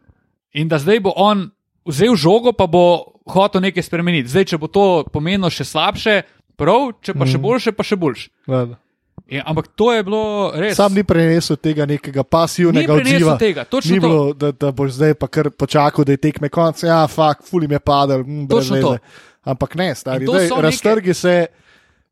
in 0.52 0.68
da 0.68 0.78
zdaj 0.78 1.00
bo 1.00 1.12
on 1.12 1.50
vzel 1.84 2.14
žogo, 2.14 2.52
pa 2.52 2.66
bo 2.66 2.84
hotel 3.26 3.60
nekaj 3.60 3.82
spremeniti. 3.82 4.28
Zdaj, 4.28 4.44
če 4.46 4.56
bo 4.56 4.66
to 4.68 4.84
pomenilo 5.06 5.48
še 5.48 5.64
slabše, 5.64 6.22
prav, 6.54 6.94
če 7.00 7.12
pa 7.12 7.24
še 7.24 7.34
Mhm. 7.34 7.42
boljše, 7.42 7.72
pa 7.72 7.82
še 7.82 7.96
boljše. 7.96 8.28
valjda. 8.46 8.76
In, 9.28 9.42
ampak 9.42 9.66
to 9.70 9.90
je 9.90 10.02
bilo 10.02 10.22
res. 10.54 10.76
Sam 10.76 10.94
ni 10.94 11.02
prenesel 11.02 11.56
tega 11.56 11.82
nekega 11.84 12.22
pasivnega 12.22 12.94
Ni 12.94 13.00
odziva. 13.02 13.34
tega, 13.36 13.64
Ni 13.64 13.66
to. 13.66 13.80
bilo, 13.98 14.32
da, 14.32 14.52
da 14.52 14.70
boš 14.70 14.90
zdaj 14.92 15.14
pa 15.14 15.26
kar 15.26 15.50
počakal, 15.50 16.04
da 16.04 16.12
je 16.12 16.16
tekme 16.18 16.48
konc. 16.48 16.78
Ja, 16.78 17.06
fuk, 17.06 17.42
fulim 17.42 17.72
je 17.72 17.80
padel, 17.80 18.20
mm, 18.20 18.46
Točno 18.46 18.76
to. 18.78 18.98
Ampak 19.42 19.74
ne, 19.74 19.94
stari, 19.94 20.20
In 20.20 20.26
to 20.26 20.32
daj, 20.32 20.46
so 20.46 20.54
neke- 20.54 20.62
raztrgi 20.62 21.14
se. 21.14 21.46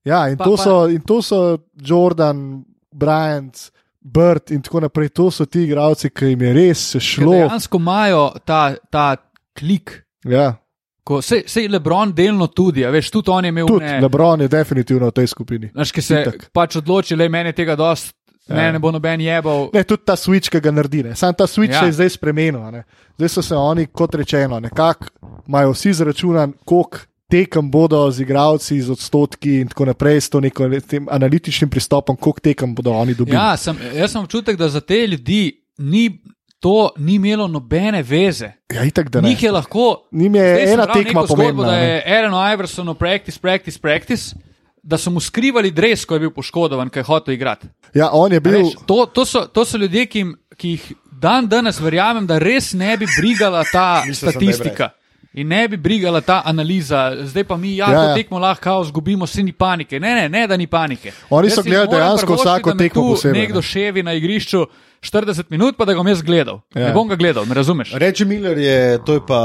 Ja, 0.05 0.28
in, 0.28 0.36
Pa- 0.36 0.44
to 0.44 0.57
pa- 0.57 0.62
so, 0.62 0.86
in 0.86 1.00
to 1.00 1.22
so 1.22 1.38
Jordan, 1.78 2.64
Bryant, 2.90 3.70
Bird 4.00 4.50
in 4.50 4.61
tako 4.61 4.80
naprej. 4.80 5.09
To 5.11 5.30
so 5.30 5.46
ti 5.46 5.62
igralci, 5.62 6.11
ki 6.11 6.26
jim 6.26 6.42
je 6.42 6.52
res 6.55 6.90
se 6.90 7.00
šlo. 7.00 7.32
Dejansko 7.32 7.78
imajo 7.78 8.24
ta, 8.44 8.74
ta 8.86 9.16
klik. 9.52 10.02
Ja, 10.24 10.57
Ko, 11.02 11.18
sej, 11.20 11.42
sej 11.44 11.66
Lebron 11.68 12.12
delno 12.12 12.46
tudi, 12.48 12.80
a 12.80 12.88
veš, 12.88 13.11
tudi 13.11 13.28
on 13.28 13.44
je 13.44 13.48
imel 13.48 13.66
tudi 13.66 13.84
ne, 13.84 13.98
Lebron 14.00 14.40
je 14.40 14.48
definitivno 14.48 15.07
v 15.07 15.12
tej 15.12 15.26
skupini. 15.26 15.68
Znaš, 15.68 15.90
ki 15.92 16.00
se 16.00 16.20
Itak. 16.22 16.46
pač 16.50 16.76
odloči, 16.76 17.12
da 17.14 17.28
meni 17.28 17.48
je 17.48 17.52
tega 17.55 17.76
dost, 17.76 18.14
Ja. 18.46 18.57
ja. 18.59 18.72
ne 18.72 18.78
bo 18.78 18.90
noben 18.90 19.20
jebal. 19.20 19.68
Ne, 19.72 19.82
tudi 19.84 20.02
ta 20.02 20.14
switch, 20.14 20.48
ki 20.48 20.61
ga 20.61 20.70
naredi. 20.70 21.02
ne. 21.02 21.12
Sam 21.14 21.34
ta 21.34 21.44
switch 21.44 21.70
Ja. 21.70 21.74
ja. 21.74 21.80
se 21.80 21.86
je 21.86 21.92
zdaj 21.94 22.09
spremenil. 22.11 22.61
Ne. 22.70 22.82
Zdaj 23.16 23.28
so 23.30 23.42
se 23.42 23.55
oni, 23.55 23.86
kot 23.86 24.14
rečeno, 24.14 24.61
nekako 24.61 25.07
imajo 25.46 25.72
vsi 25.72 25.92
zračunan, 25.94 26.52
koliko 26.64 26.98
tekem 27.31 27.70
bodo 27.70 28.11
z 28.11 28.20
igravci, 28.20 28.81
z 28.81 28.91
odstotki 28.91 29.61
in 29.61 29.68
tako 29.68 29.85
naprej, 29.85 30.20
s 30.20 30.31
to 30.31 30.41
neko, 30.41 30.68
tem 30.89 31.07
analitičnim 31.11 31.70
pristopom, 31.70 32.16
koliko 32.16 32.41
tekem 32.41 32.75
bodo 32.75 32.93
oni 32.93 33.14
dobili. 33.14 33.37
Ja, 33.37 33.57
sem, 33.57 33.79
jaz 33.95 34.12
sem 34.12 34.22
občutek, 34.22 34.57
da 34.57 34.68
za 34.68 34.81
te 34.81 35.07
ljudi 35.07 35.64
ni, 35.79 36.20
to 36.61 36.91
ni 36.99 37.14
imelo 37.14 37.49
nobene 37.49 38.03
veze. 38.03 38.53
ja 38.72 38.85
itak, 38.85 39.11
da 39.11 39.20
ne. 39.20 39.29
Njih 39.29 39.43
je 39.43 39.53
lahko. 39.53 40.09
Njim 40.12 40.35
je 40.35 40.72
ena 40.72 40.87
tekma 40.87 41.25
pomembna. 41.27 41.64
Da 41.64 41.77
je 41.77 42.03
Aaron 42.07 42.53
Iversonu 42.53 42.95
practice, 42.95 43.39
practice, 43.41 43.79
practice, 43.79 44.37
da 44.83 44.99
so 44.99 45.11
mu 45.11 45.20
skrivali 45.20 45.70
dres, 45.70 46.05
ko 46.05 46.14
je 46.14 46.20
bil 46.20 46.31
poškodovan, 46.31 46.89
ker 46.91 47.01
je 47.01 47.05
hotel 47.05 47.35
igrati. 47.35 47.66
Ja, 47.95 48.11
on 48.12 48.33
je 48.33 48.37
A 48.37 48.41
bil. 48.41 48.59
Veš, 48.59 48.75
to, 48.87 49.07
to, 49.07 49.25
so, 49.25 49.47
to 49.47 49.64
so 49.64 49.79
ljudje, 49.79 50.07
ki, 50.07 50.18
jim- 50.18 50.35
ki 50.57 50.68
jih 50.68 50.93
dan 51.20 51.49
danes 51.49 51.81
verjamem, 51.81 52.27
da 52.27 52.39
res 52.39 52.72
ne 52.72 52.97
bi 52.97 53.07
brigala 53.20 53.64
ta 53.72 54.03
je 54.07 54.14
statistika. 54.14 54.91
In 55.35 55.49
ne 55.49 55.68
bi 55.68 55.76
brigala 55.76 56.20
ta 56.20 56.43
analiza, 56.47 57.16
zdaj 57.26 57.45
pa 57.45 57.57
mi, 57.57 57.76
ja, 57.76 57.89
Ja, 57.91 57.93
ja, 57.93 58.09
to 58.09 58.14
tekmo 58.14 58.39
lahko 58.39 58.82
izgubimo, 58.85 59.26
vsi 59.26 59.43
ni 59.43 59.53
panike. 59.53 60.01
Ne, 60.01 60.14
ne, 60.14 60.28
ne, 60.28 60.47
da 60.47 60.57
ni 60.57 60.66
panike. 60.66 61.12
Oni 61.30 61.49
Jaz 61.49 61.57
so 61.59 61.62
gledali 61.62 61.89
ne 61.91 61.97
dejansko 61.97 62.35
vsako 62.35 62.74
tekmo 62.78 63.03
tu 63.03 63.09
posebej, 63.11 63.41
Nekdo 63.41 63.59
ne. 63.59 63.62
ševi 63.62 64.03
na 64.03 64.12
igrišču 64.14 64.66
40 65.03 65.51
minut, 65.51 65.76
pa 65.76 65.85
da 65.85 65.93
ga 65.93 65.99
bom 65.99 66.09
jaz 66.09 66.22
gledal. 66.22 66.61
Ja. 66.74 66.80
Ja. 66.80 66.89
Ne 66.89 66.95
bom 66.95 67.09
ga 67.09 67.16
gledal, 67.16 67.45
me 67.47 67.55
razumeš? 67.55 67.93
Reči 67.95 68.24
Miller 68.24 68.59
je, 68.59 68.99
to 69.05 69.14
je 69.18 69.20
pa 69.26 69.41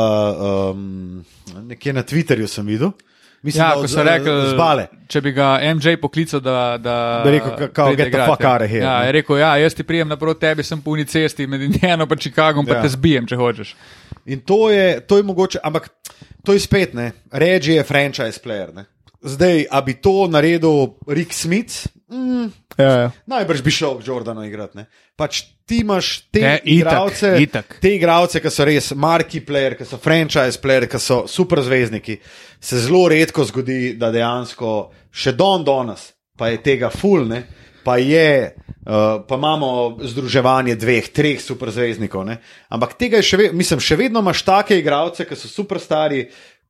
um, 0.72 1.26
nekje 1.66 1.94
na 1.94 2.04
Twitterju 2.04 2.48
sem 2.48 2.66
videl. 2.68 2.92
Mislim, 3.42 3.62
Ja, 3.62 3.70
da 3.70 3.76
ko 3.76 3.88
so 3.88 4.04
rekli, 4.04 4.32
zbale. 4.50 4.88
če 5.08 5.22
bi 5.22 5.32
ga 5.32 5.46
MJ 5.66 5.96
poklical, 5.98 6.40
da. 6.40 6.78
Da, 6.78 6.96
Da 7.24 7.32
rekel, 7.32 7.52
ka- 7.52 7.68
kao, 7.70 7.96
get 7.96 8.12
the 8.12 8.26
fuck 8.26 8.44
out 8.44 8.62
of 8.62 8.68
here, 8.68 8.82
Ja, 8.82 9.04
je 9.04 9.12
rekel, 9.12 9.38
ja, 9.38 9.58
jaz 9.58 9.74
ti 9.74 9.84
prijem 9.84 10.08
naproti 10.08 10.40
tebi, 10.42 10.64
sem 10.64 10.82
po 10.82 10.92
uni 10.92 11.06
cesti 11.06 11.48
med 11.48 11.62
Indijano 11.62 12.04
in 12.06 12.18
Chicagom, 12.18 12.66
pa 12.66 12.72
Ja. 12.72 12.78
ja. 12.78 12.82
te 12.82 12.90
zbijem, 12.90 13.26
če 13.26 13.36
hočeš. 13.36 13.76
In 14.26 14.40
to 14.42 14.70
je, 14.70 15.00
to 15.02 15.18
je 15.18 15.24
mogoče, 15.24 15.60
ampak 15.64 15.88
to 16.44 16.54
je 16.54 16.60
spet, 16.60 16.94
ne, 16.94 17.12
Reči 17.32 17.72
je 17.72 17.84
franchise 17.84 18.40
player. 18.40 18.74
Ne. 18.76 18.86
Zdaj, 19.22 19.66
a 19.72 19.82
bi 19.82 19.94
to 19.96 20.28
naredil 20.28 20.88
Rick 21.08 21.34
Smith, 21.34 21.88
mm, 22.12 22.52
Ja, 22.78 22.92
ja. 22.92 23.12
najbrž 23.28 23.62
bi 23.62 23.72
šel 23.72 23.98
k 24.00 24.08
Jordanu 24.08 24.44
igrati. 24.48 24.78
Ne. 24.78 24.86
Pač 25.20 25.42
ti 25.68 25.82
imaš 25.84 26.22
te 26.32 26.40
Ja, 26.40 26.58
igralce, 26.64 27.36
itak. 27.44 27.78
te 27.82 27.92
igralce, 27.96 28.40
ki 28.42 28.50
so 28.50 28.66
res 28.66 28.92
marki 28.96 29.42
player, 29.46 29.76
ki 29.78 29.86
so 29.86 29.98
franchise 29.98 30.58
player, 30.62 30.88
ki 30.88 31.00
so 31.00 31.24
super 31.28 31.62
zvezdniki. 31.62 32.20
Se 32.60 32.80
zelo 32.80 33.08
redko 33.12 33.44
zgodi, 33.46 33.94
da 34.00 34.12
dejansko 34.12 34.92
še 35.12 35.36
don 35.36 35.64
danes, 35.68 36.14
pa 36.38 36.48
je 36.50 36.62
tega 36.64 36.90
full, 36.90 37.28
ne, 37.28 37.44
pa 37.84 37.98
je. 37.98 38.56
Uh, 38.90 39.20
pa 39.28 39.36
imamo 39.38 40.00
združevanje 40.02 40.74
dveh, 40.80 41.10
treh 41.14 41.38
superzvezdnikov. 41.44 42.24
Ne? 42.26 42.40
Ampak 42.74 42.96
tega 42.98 43.20
je 43.20 43.28
še, 43.28 43.38
ve 43.38 43.50
mislim, 43.54 43.78
še 43.84 43.96
vedno 44.00 44.24
imaš 44.24 44.42
take 44.48 44.80
igralce, 44.80 45.28
ki 45.30 45.36
so 45.38 45.52
superstari, 45.52 46.24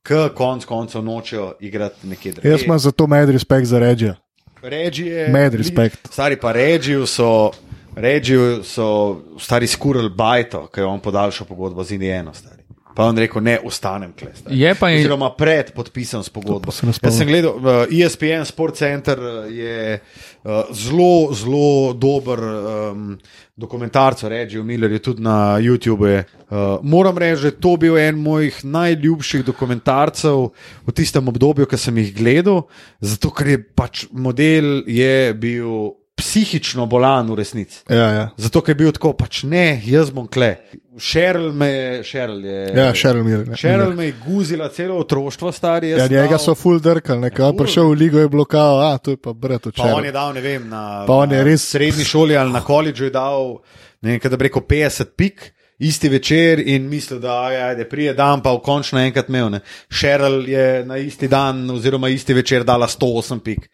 ki 0.04 0.18
konc 0.36 0.66
koncev 0.68 1.00
nočejo 1.06 1.54
igrati 1.64 2.10
nekje 2.10 2.32
drugje. 2.34 2.50
Jaz 2.50 2.66
imam 2.66 2.78
zato 2.82 3.06
med 3.08 3.30
respekt 3.32 3.70
za 3.70 3.78
režijo. 3.80 4.18
Regije. 4.62 5.28
Mad 5.28 5.54
respect. 5.54 6.08
Stari 6.12 6.36
pa 6.36 6.52
Regiju 6.52 7.06
so, 7.06 7.50
Regiju 7.96 8.62
so 8.64 9.20
stari 9.38 9.66
skurili 9.66 10.10
bajto, 10.10 10.66
ki 10.66 10.80
je 10.80 10.84
on 10.84 11.00
podaljšal 11.00 11.46
pogodbo 11.46 11.84
z 11.84 11.92
Indijano. 11.92 12.34
Stari. 12.34 12.59
Pa 13.00 13.08
on 13.08 13.16
rekel, 13.18 13.40
ne, 13.42 13.56
ostanem 13.64 14.12
kle. 14.12 14.30
stari." 14.36 14.60
Je 14.60 14.74
pa 14.76 14.90
in- 14.92 15.00
Oziroma 15.00 15.30
pred 15.32 15.72
podpisom 15.72 16.20
s 16.22 16.28
pogodbo. 16.28 16.68
pa 16.68 16.72
se 16.72 16.86
ne 16.86 16.92
Jaz 16.92 17.16
sem 17.16 17.28
gledal, 17.28 17.56
uh, 17.56 17.88
ESPN 17.88 18.44
Sport 18.44 18.76
Center 18.76 19.16
uh, 19.18 19.48
je 19.48 20.00
uh, 20.44 20.68
zelo, 20.76 21.32
zelo 21.32 21.92
dober 21.96 22.38
um, 22.44 23.18
dokumentarc, 23.56 24.22
reči 24.24 24.58
o 24.58 24.64
Millerju, 24.64 24.98
tudi 24.98 25.22
na 25.22 25.56
YouTubu. 25.60 26.06
Je. 26.06 26.24
Uh, 26.50 26.78
moram 26.82 27.18
reči, 27.18 27.42
da 27.42 27.48
je 27.48 27.60
to 27.60 27.76
bil 27.76 27.98
en 27.98 28.20
mojih 28.20 28.64
najljubših 28.64 29.44
dokumentarcev 29.44 30.50
v 30.86 30.92
tistem 30.92 31.28
obdobju, 31.28 31.66
ki 31.66 31.76
sem 31.76 31.96
jih 31.98 32.12
gledal, 32.16 32.62
zato 33.00 33.30
ker 33.30 33.48
je 33.48 33.62
pač 33.64 34.06
model 34.12 34.82
je 34.88 35.34
bil 35.34 35.96
psihično 36.20 36.84
bolan 36.86 37.30
v 37.32 37.34
resnici. 37.40 37.80
Ja, 37.88 38.08
ja. 38.12 38.24
Zato, 38.36 38.60
ker 38.60 38.74
je 38.74 38.80
bil 38.84 38.92
tako, 38.92 39.14
pač 39.16 39.42
ne, 39.48 39.80
jaz 39.88 40.10
bom 40.12 40.28
kle. 40.28 40.58
Šerl 41.00 41.52
me 41.52 41.66
je, 41.66 42.04
Šerl 42.04 42.44
je. 42.44 42.72
Ja, 42.76 42.92
Cheryl 42.92 43.24
Miller. 43.24 43.48
ne. 43.48 43.56
Šerl 43.56 43.92
me 43.92 44.04
je 44.04 44.14
guzila 44.26 44.68
celo 44.68 44.96
otroštvo, 44.96 45.52
stari. 45.52 45.90
jaz 45.90 45.98
Ja, 45.98 46.06
sem 46.06 46.16
njega 46.16 46.38
so 46.38 46.54
full 46.54 46.78
drkali, 46.78 47.20
nekaj 47.20 47.46
Ful. 47.46 47.56
prišel 47.56 47.84
v 47.84 47.94
ligo 47.94 48.18
je 48.18 48.28
blokal, 48.28 48.80
a 48.82 48.98
to 48.98 49.10
je 49.10 49.16
pa 49.16 49.32
brat 49.32 49.66
od 49.66 49.74
Pa 49.74 49.82
on 49.94 50.04
je 50.04 50.12
dal, 50.12 50.34
ne 50.34 50.40
vem, 50.40 50.68
na, 50.68 51.04
je 51.08 51.26
na 51.26 51.44
res- 51.44 51.68
srednji 51.68 52.04
šoli 52.04 52.36
ali 52.36 52.52
na 52.52 52.60
koledžu 52.60 53.04
je 53.04 53.10
dal, 53.10 53.58
ne 54.02 54.10
vem, 54.10 54.20
kaj 54.20 54.30
da 54.30 54.36
bi 54.36 54.44
rekel, 54.44 54.62
50 54.62 55.04
pik. 55.16 55.52
Isti 55.80 56.08
večer 56.08 56.60
in 56.60 56.88
mislil, 56.88 57.20
da 57.20 57.48
je 57.50 57.88
prije 57.88 58.12
dan, 58.14 58.42
pa 58.42 58.52
v 58.52 58.60
končno 58.60 59.00
enkrat 59.00 59.28
imel. 59.28 59.58
Šerl 59.90 60.44
je 60.48 60.84
na 60.84 60.96
isti 60.96 61.28
dan, 61.28 61.70
oziroma 61.70 62.08
isti 62.08 62.34
večer, 62.34 62.64
dala 62.64 62.86
108 62.86 63.40
pik. 63.40 63.70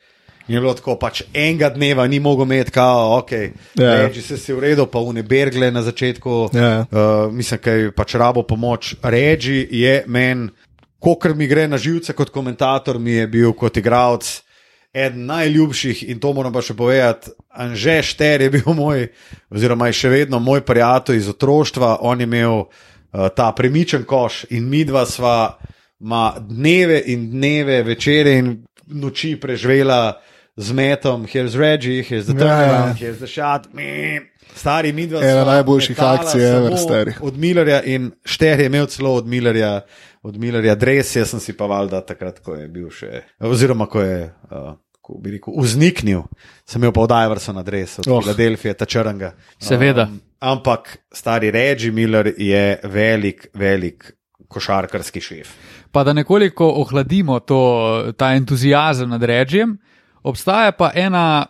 In 0.49 0.55
je 0.55 0.61
bilo 0.61 0.75
tako, 0.75 0.95
pač 0.99 1.23
enega 1.35 1.69
dneva 1.75 2.07
ni 2.07 2.21
mogel 2.21 2.47
imeti, 2.47 2.71
kao, 2.71 3.19
ok, 3.19 3.33
Ja. 3.75 4.07
reči 4.07 4.23
se 4.23 4.37
si 4.37 4.53
v 4.53 4.61
redu, 4.61 4.87
pa 4.87 4.99
une 4.99 5.23
bergle 5.23 5.71
na 5.71 5.83
začetku. 5.83 6.51
Ja. 6.55 6.87
Uh, 6.91 7.33
mislim, 7.33 7.61
da 7.65 7.71
je 7.73 7.91
pač 7.93 8.15
rabo 8.15 8.43
pomoč. 8.43 8.95
Reči 9.03 9.69
je 9.71 10.05
meni, 10.07 10.49
kolikor 10.99 11.35
mi 11.35 11.47
gre 11.47 11.69
na 11.69 11.79
živce 11.79 12.13
kot 12.13 12.31
komentator, 12.31 12.99
mi 12.99 13.13
je 13.13 13.27
bil 13.27 13.53
kot 13.53 13.77
igralec 13.77 14.43
eden 14.97 15.27
najljubših 15.27 16.07
in 16.09 16.19
to 16.19 16.33
moram 16.33 16.53
pa 16.53 16.63
še 16.63 16.75
povedati. 16.75 17.31
Anže 17.53 17.99
Šter 18.03 18.47
je 18.47 18.51
bil 18.51 18.71
moj, 18.81 19.09
oziroma 19.51 19.91
je 19.91 19.99
še 19.99 20.09
vedno 20.09 20.39
moj 20.39 20.63
prijatelj 20.65 21.17
iz 21.17 21.29
otroštva. 21.29 21.99
On 22.01 22.21
je 22.21 22.25
imel 22.25 22.63
uh, 22.63 22.69
ta 23.37 23.51
premičen 23.53 24.05
koš 24.09 24.45
in 24.51 24.69
mi 24.71 24.85
dva 24.85 25.03
sva 25.07 25.59
ma 26.01 26.37
dneve 26.39 27.03
in 27.07 27.31
dneve, 27.31 27.83
večere 27.83 28.39
in 28.39 28.55
noči 28.87 29.35
preživela 29.41 30.15
z 30.57 30.73
metom, 30.73 31.27
here's 31.27 31.55
Reggie, 31.57 32.03
here's 32.03 32.27
the 32.27 32.33
Ja, 32.33 32.39
turnaround, 32.39 33.01
ja. 33.01 33.07
here's 33.07 33.19
the 33.19 33.27
shot. 33.27 33.69
meh. 33.75 34.21
Stari 34.55 34.93
midva 34.93 35.21
Ena 35.21 35.45
najboljših 35.45 36.01
akcij 36.01 36.57
ever, 36.57 36.77
stari. 36.79 37.13
Od 37.21 37.37
Millerja 37.37 37.83
in 37.83 38.13
Šter 38.25 38.61
je 38.61 38.67
imel 38.67 38.87
celo 38.87 39.15
od 39.15 39.27
Millerja, 39.27 39.81
od 40.23 40.37
Millerja 40.37 40.75
dres, 40.75 41.17
jaz 41.17 41.31
sem 41.31 41.41
si 41.41 41.53
pa 41.53 41.67
valjda 41.67 42.01
takrat, 42.07 42.41
ko 42.41 42.55
je 42.55 42.69
bil 42.69 42.91
še, 42.91 43.23
oziroma 43.41 43.87
ko 43.87 44.01
je. 44.01 44.33
Uh, 44.51 44.75
Ko 45.07 45.21
bi 45.23 45.31
rekel, 45.37 45.55
vzniknil, 45.63 46.25
sem 46.67 46.83
imel 46.83 46.91
pa 46.91 47.01
od 47.05 47.13
Iversona 47.15 47.61
adres, 47.63 47.99
od 48.01 48.09
Oh. 48.09 48.17
oh. 48.17 48.23
Filadelfije, 48.25 48.73
ta 48.75 48.85
črnga. 48.85 49.35
Seveda. 49.63 50.09
Um, 50.11 50.17
ampak 50.41 50.97
stari 51.15 51.51
Reggie 51.55 51.93
Miller 51.93 52.33
je 52.37 52.81
velik, 52.83 53.47
velik 53.55 54.09
košarkarski 54.49 55.21
šef. 55.21 55.53
Pa 55.93 56.03
da 56.05 56.13
nekoliko 56.13 56.67
ohladimo 56.83 57.39
to, 57.41 57.61
ta 58.19 58.33
entuzijazem 58.35 59.09
nad 59.09 59.23
režijem, 59.23 59.77
obstaja 60.27 60.73
pa 60.73 60.91
ena 60.95 61.47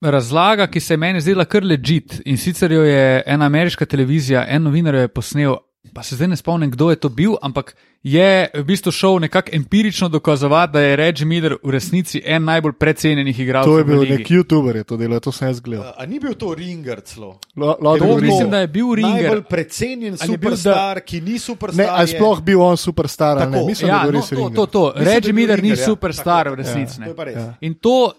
razlaga, 0.00 0.66
ki 0.66 0.80
se 0.80 0.94
je 0.94 0.98
meni 0.98 1.20
zdela 1.20 1.44
kar 1.44 1.64
ležit. 1.64 2.20
In 2.24 2.38
sicer 2.40 2.72
jo 2.72 2.82
je 2.84 3.22
ena 3.26 3.46
ameriška 3.46 3.86
televizija, 3.86 4.44
en 4.48 4.62
novinar 4.62 4.94
jo 4.94 5.00
je 5.00 5.08
posnel. 5.08 5.56
Pa 5.92 6.02
se 6.02 6.16
zdaj 6.16 6.28
ne 6.28 6.36
spomnim, 6.36 6.70
kdo 6.70 6.90
je 6.90 6.96
to 6.96 7.08
bil, 7.08 7.36
ampak 7.40 7.74
je 8.02 8.26
v 8.50 8.64
bistvu 8.64 8.90
šel 8.90 9.18
nekako 9.18 9.50
empirično 9.52 10.08
dokazovati, 10.08 10.72
da 10.72 10.80
je 10.80 10.96
Reggie 10.96 11.26
Miller 11.26 11.56
v 11.62 11.70
resnici 11.70 12.22
en 12.24 12.44
najbolj 12.44 12.72
precenjenih 12.72 13.40
igralcev. 13.40 13.68
To 13.68 13.78
je 13.78 13.84
bil 13.84 14.00
nek 14.04 14.26
YouTuber, 14.26 14.74
je 14.74 14.84
to 14.84 14.96
delal, 14.96 15.20
to 15.20 15.30
sem 15.30 15.48
jaz 15.48 15.60
gledal. 15.60 15.92
A 15.94 16.06
ni 16.06 16.18
bil 16.18 16.34
to 16.34 16.54
Ringer 16.54 17.00
celo? 17.00 17.38
Lo- 17.54 17.76
Lodri 17.80 18.00
To 18.02 18.16
mislim, 18.16 18.50
da 18.50 18.58
je 18.58 18.66
bil 18.68 18.86
Ringer. 18.92 19.22
Najbolj 19.22 19.42
precenjen 19.44 20.14
je 20.14 20.26
bil, 20.28 20.50
superstar, 20.50 21.00
ki 21.00 21.20
ni 21.20 21.38
superstar. 21.38 21.78
Ne, 21.78 21.90
ali 21.92 22.08
sploh 22.08 22.40
bil 22.42 22.60
on 22.60 22.76
superstar 22.76 23.38
ali 23.38 23.46
ne? 23.46 23.52
Tako. 23.52 23.66
Mislim, 23.66 23.88
Ja, 23.88 23.94
da 23.94 24.00
je 24.00 24.04
no, 24.04 24.10
bil 24.10 24.20
res 24.20 24.28
to, 24.28 24.34
Ringer. 24.36 24.54
to, 24.54 24.66
to. 24.66 24.84
Mislim, 24.86 25.04
da 25.04 25.10
Reggie 25.10 25.32
Miller 25.32 25.58
ni 25.58 25.62
Ringer, 25.62 25.78
ja. 25.78 25.84
superstar 25.86 26.44
Tako, 26.44 26.50
v 26.50 26.58
resnici. 26.58 26.94
To 26.94 27.00
ne. 27.00 27.08
je 27.08 27.14
pa 27.14 27.24
res. 27.24 27.36
Ja. 27.36 27.54
In 27.60 27.74
to, 27.74 28.12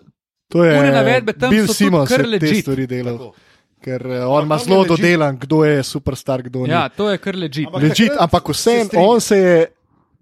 To 0.48 0.64
je 0.64 0.92
navedbe 0.92 1.34
tam 1.34 1.50
te 1.50 2.24
legit. 2.24 2.62
stvari 2.62 2.88
delal. 2.88 3.34
Ker 3.86 4.02
eh, 4.02 4.24
on 4.26 4.48
ima 4.48 4.58
zelo 4.58 4.84
dodelan, 4.84 5.38
kdo 5.38 5.62
je 5.64 5.84
superstar, 5.84 6.42
kdo 6.42 6.64
ni. 6.66 6.74
ja, 6.74 6.88
to 6.90 7.10
je 7.10 7.18
kar 7.22 7.36
ležit. 7.38 7.70
Legit, 7.74 8.10
takrat 8.10 8.24
ampak 8.24 8.50
strinjam. 8.56 8.90
on 9.06 9.22
se 9.22 9.38
je, 9.38 9.60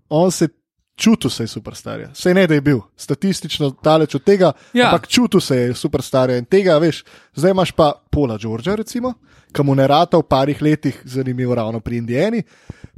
on 0.09 0.31
se 0.31 0.47
čutil 0.95 1.29
se 1.29 1.43
je 1.43 1.47
superstarja. 1.47 2.09
Sej 2.13 2.33
ne, 2.33 2.43
da 2.47 2.53
je 2.53 2.61
bil 2.61 2.79
statistično 2.97 3.71
daleč 3.83 4.15
od 4.15 4.23
tega, 4.23 4.51
Ja. 4.73 4.81
ja. 4.81 4.85
ampak 4.89 5.07
čutil 5.07 5.39
se 5.41 5.57
je 5.57 5.73
superstarja 5.73 6.37
in 6.37 6.45
tega, 6.45 6.77
veš, 6.77 7.03
zdaj 7.35 7.51
imaš 7.51 7.71
pa 7.71 7.93
Pola 8.11 8.37
Đorđa, 8.37 8.75
recimo, 8.75 9.13
ki 9.53 9.63
mu 9.63 9.75
ne 9.75 9.87
rata 9.87 10.17
v 10.17 10.23
parih 10.23 10.61
letih 10.61 11.01
zanimivo 11.05 11.55
ravno 11.55 11.79
pri 11.79 11.97
Indijani. 11.97 12.43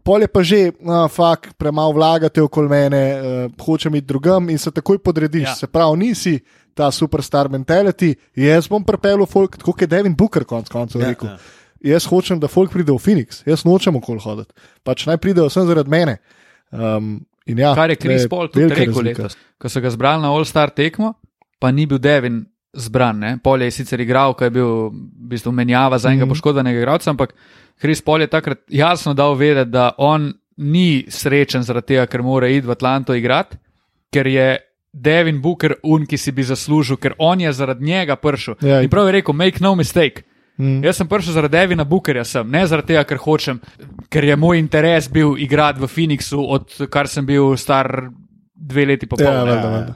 Pol 0.04 0.22
je 0.22 0.28
pa 0.28 0.44
že, 0.44 0.72
no, 0.82 1.08
fakt, 1.08 1.54
premalo 1.58 1.92
vlagate 1.92 2.42
okoli 2.42 2.70
mene, 2.70 3.02
uh, 3.16 3.66
hočem 3.66 3.96
iti 3.96 4.06
drugam 4.06 4.50
in 4.50 4.58
se 4.58 4.72
takoj 4.72 4.98
podrediš. 5.00 5.44
Ja. 5.44 5.50
Ja. 5.50 5.56
Se 5.56 5.68
pravi, 5.68 5.98
nisi 5.98 6.40
ta 6.76 6.90
superstar 6.92 7.48
mentality, 7.50 8.14
jaz 8.36 8.68
bom 8.68 8.84
pripeljal 8.84 9.26
folk, 9.26 9.58
tako 9.58 9.72
kot 9.72 9.82
je 9.82 9.88
Devin 9.88 10.14
Booker 10.14 10.44
konc 10.44 10.68
koncev 10.70 11.02
Ja, 11.02 11.14
rekel. 11.14 11.30
ja. 11.30 11.38
Ja. 11.82 11.94
Jaz 11.94 12.06
hočem, 12.08 12.40
da 12.40 12.48
folk 12.48 12.72
pride 12.72 12.92
v 12.92 12.98
Phoenix, 12.98 13.44
jaz 13.46 13.64
nočem 13.64 13.96
okoli 13.96 14.20
hoditi. 14.20 14.52
Pač 14.84 15.06
naj 15.06 15.18
pridejo 15.18 15.50
sem 15.50 15.66
zaradi 15.66 15.90
mene. 15.90 16.18
Um, 16.72 17.20
in 17.46 17.60
ja, 17.60 17.76
Kar 17.76 17.90
je 17.90 17.96
Kris 17.98 18.28
Paul 18.28 18.48
tudi 18.50 18.68
rekel 18.68 18.90
razlika. 18.90 19.24
letos, 19.24 19.38
ko 19.58 19.70
so 19.70 19.80
ga 19.80 19.90
zbrali 19.90 20.22
na 20.22 20.32
All-Star 20.32 20.70
tekmo, 20.70 21.14
pa 21.60 21.72
ni 21.72 21.86
bil 21.86 22.00
Devin 22.00 22.42
zbran. 22.74 23.20
Ne? 23.20 23.38
Pol 23.40 23.62
je 23.62 23.72
sicer 23.72 24.02
igral, 24.02 24.34
ko 24.34 24.44
je 24.44 24.52
bil 24.52 24.72
v 24.90 24.92
bistvu 25.30 25.52
menjava 25.52 25.98
za 25.98 26.10
enega 26.10 26.26
Mhm. 26.26 26.32
poškodovanega 26.32 26.80
igralca, 26.80 27.10
ampak 27.10 27.36
Kris 27.78 28.02
Paul 28.02 28.22
je 28.22 28.28
takrat 28.28 28.60
jasno 28.68 29.14
dal 29.14 29.36
vedeti, 29.36 29.72
da 29.72 29.92
on 29.98 30.34
ni 30.58 31.06
srečen 31.08 31.64
zaradi 31.64 31.88
tega, 31.88 32.08
ker 32.08 32.24
mora 32.24 32.48
iti 32.48 32.68
v 32.68 32.72
Atlanto 32.72 33.14
igrati, 33.14 33.58
ker 34.12 34.28
je 34.28 34.58
Devin 34.96 35.42
Booker 35.42 35.76
un, 35.84 36.06
ki 36.08 36.18
si 36.18 36.32
bi 36.32 36.44
zaslužil, 36.48 36.96
ker 36.98 37.18
on 37.20 37.42
je 37.42 37.52
zaradi 37.54 37.84
njega 37.86 38.16
prišel. 38.16 38.56
Ja, 38.64 38.80
in 38.82 38.90
prav 38.90 39.10
je 39.10 39.18
rekel, 39.18 39.36
make 39.36 39.60
no 39.64 39.74
mistake. 39.76 40.24
Mm. 40.58 40.86
Jaz 40.88 41.02
sem 41.02 41.08
prišel 41.12 41.36
zaradi 41.36 41.58
Devina 41.58 41.84
Bookerja, 41.84 42.24
sem, 42.24 42.48
ne 42.48 42.64
zaradi 42.68 42.94
tega, 42.94 43.04
ker 43.04 43.20
hočem, 43.20 43.60
ker 44.10 44.24
je 44.24 44.38
moj 44.40 44.60
interes 44.62 45.10
bil 45.12 45.36
igrati 45.36 45.84
v 45.84 45.92
Phoenixu, 45.92 46.40
odkar 46.40 47.12
sem 47.12 47.28
bil 47.28 47.58
star 47.60 48.08
dve 48.56 48.88
leti 48.88 49.10
pa 49.12 49.20
pol. 49.20 49.28
Ja, 49.28 49.44
ne. 49.44 49.52
valjda, 49.52 49.74
valjda. 49.74 49.96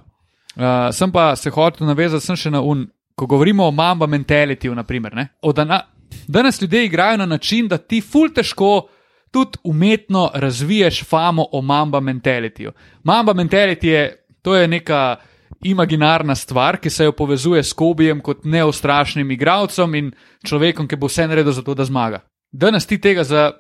Uh, 0.60 0.90
sem 0.92 1.12
pa 1.16 1.32
se 1.40 1.52
hotel 1.56 1.88
navezati 1.88 2.26
sem 2.26 2.36
še 2.36 2.52
na 2.52 2.60
un, 2.60 2.84
ko 3.16 3.28
govorimo 3.30 3.70
o 3.70 3.72
mamba 3.72 4.08
mentalitiju, 4.08 4.76
naprimer. 4.76 5.16
Ne? 5.16 5.30
O 5.42 5.56
dana, 5.56 5.86
danes 6.28 6.60
ljudje 6.62 6.86
igrajo 6.86 7.24
na 7.24 7.26
način, 7.26 7.72
da 7.72 7.78
ti 7.78 8.02
ful 8.04 8.34
težko 8.36 8.90
tudi 9.32 9.62
umetno 9.64 10.32
razviješ 10.34 11.04
famo 11.08 11.46
o 11.52 11.62
mamba 11.62 12.00
mentalitiju. 12.00 12.72
Mamba 13.04 13.34
mentality 13.34 13.86
je, 13.86 14.19
to 14.42 14.56
je 14.56 14.68
neka 14.68 15.18
imaginarna 15.64 16.36
stvar, 16.36 16.78
ki 16.78 16.90
se 16.90 17.04
jo 17.04 17.12
povezuje 17.12 17.64
s 17.64 17.74
Kobijem 17.74 18.22
kot 18.22 18.46
neustrašnim 18.46 19.32
igralcem 19.32 19.96
in 19.96 20.12
človekom, 20.48 20.88
ki 20.88 20.96
bo 20.96 21.08
vse 21.08 21.28
naredil 21.28 21.52
za 21.52 21.64
to, 21.64 21.76
da 21.76 21.86
zmaga. 21.86 22.24
Danes 22.52 22.88
ti 22.88 22.98
tega 23.02 23.24
za 23.24 23.52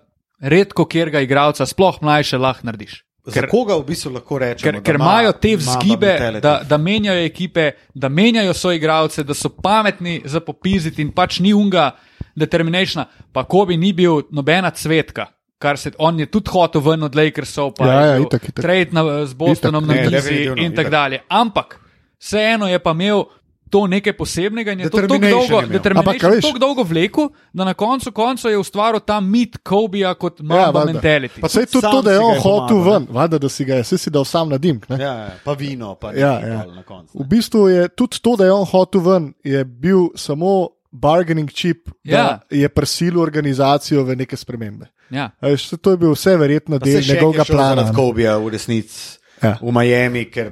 redko 0.42 0.86
kjerga 0.86 1.22
igralca, 1.22 1.66
sploh 1.66 2.02
mlajše, 2.02 2.38
lahko 2.38 2.68
narediš. 2.68 3.04
Za 3.30 3.48
koga 3.52 3.76
v 3.76 3.84
bistvu 3.86 4.14
lahko 4.16 4.40
rečemo? 4.40 4.72
Ker, 4.72 4.84
ker 4.84 4.96
ima 4.96 5.06
imajo 5.06 5.34
te 5.42 5.56
vzgibe, 5.60 6.14
da, 6.42 6.62
da 6.70 6.78
menjajo 6.78 7.26
ekipe, 7.26 7.72
da 7.94 8.10
menjajo 8.10 8.54
svoje 8.54 8.78
igralce, 8.78 9.24
da 9.24 9.34
so 9.34 9.50
pametni 9.50 10.22
za 10.26 10.40
popiziti 10.40 11.02
in 11.02 11.12
pač 11.12 11.40
ni 11.40 11.54
unga 11.54 11.92
determinationa. 12.36 13.06
Pa 13.34 13.44
ko 13.44 13.66
bi 13.66 13.78
ni 13.78 13.92
bil 13.94 14.24
nobena 14.32 14.72
cvetka, 14.72 15.28
kar 15.60 15.78
se 15.78 15.92
on 15.98 16.20
je 16.20 16.26
tudi 16.26 16.50
hotel 16.50 16.82
ven 16.82 17.04
od 17.04 17.16
Lakersov, 17.16 17.74
pa 17.74 17.86
Ja, 17.86 17.94
ja, 17.96 18.14
je 18.14 18.22
itak, 18.22 18.44
itak. 18.44 18.64
trade 18.64 18.90
na, 18.92 19.26
z 19.26 19.34
Bostonom 19.34 19.84
Itak, 19.84 19.96
na 19.96 20.02
ne, 20.02 20.10
mizi 20.12 20.50
in 20.58 20.76
tako 20.76 20.90
dalje. 20.90 21.20
Ampak 21.30 21.80
vseeno 22.18 22.68
je 22.68 22.80
pa 22.80 22.92
imel. 22.92 23.24
To 23.70 23.86
nekaj 23.86 24.14
posebnega 24.14 24.72
in 24.72 24.80
je 24.80 24.90
to 24.90 24.98
tako 24.98 25.18
dolgo, 25.20 25.60
je 25.62 25.80
Ampak, 25.92 26.18
tako 26.42 26.58
dolgo 26.58 26.84
vlekel, 26.84 27.28
da 27.54 27.64
na 27.64 27.74
koncu 27.74 28.12
konca 28.12 28.50
je 28.50 28.58
ustvaril 28.58 29.00
ta 29.00 29.20
mit 29.20 29.58
Kobija 29.60 30.14
kot 30.14 30.40
Ja, 30.40 30.44
Mamba 30.44 30.72
valjda. 30.72 30.94
mentality. 30.94 31.38
Pa 31.40 31.48
sej 31.48 31.66
tudi 31.68 31.82
Sam 31.82 31.92
to, 31.92 32.02
da 32.02 32.12
je 32.12 32.20
on 32.20 32.34
je 32.34 32.40
hotel 32.40 32.82
ven, 32.82 33.08
valjda, 33.10 33.38
da 33.38 33.50
si 33.50 33.66
ga 33.66 33.76
je, 33.76 33.84
si 33.84 34.10
dal 34.10 34.26
sam 34.26 34.50
na 34.50 34.58
dimk. 34.58 34.90
ne. 34.90 34.98
Ja, 34.98 35.14
ja, 35.14 35.30
pa 35.46 35.54
vino, 35.54 35.96
pa 35.96 36.14
Ja, 36.14 36.40
ja. 36.40 36.66
na 36.66 36.82
koncu. 36.84 37.14
V 37.14 37.28
bistvu 37.28 37.68
je 37.70 37.88
tudi 37.90 38.18
to, 38.18 38.36
da 38.36 38.46
je 38.46 38.52
on 38.52 38.66
hotel 38.66 39.02
ven, 39.02 39.34
je 39.44 39.66
bil 39.66 40.10
samo 40.16 40.70
bargaining 40.92 41.50
chip, 41.50 41.90
Ja. 42.04 42.18
da 42.18 42.40
je 42.50 42.70
prisilil 42.70 43.22
organizacijo 43.22 44.04
v 44.04 44.16
neke 44.16 44.38
spremembe. 44.38 44.86
Ja. 45.10 45.30
Veš, 45.42 45.68
saj 45.68 45.80
to 45.80 45.92
je 45.92 45.98
bil 45.98 46.12
vse 46.14 46.38
verjetno 46.38 46.80
Pa 46.80 46.86
del 46.86 47.02
je 47.02 47.14
njegovega 47.14 47.44
plana. 47.46 47.76
Zaradi 47.76 47.90
ne. 47.90 47.96
Kobija 47.96 48.38
v 48.38 48.50
resnici 48.50 49.18
Ja. 49.44 49.58
v 49.62 49.72
Miami, 49.72 50.26
ker 50.26 50.52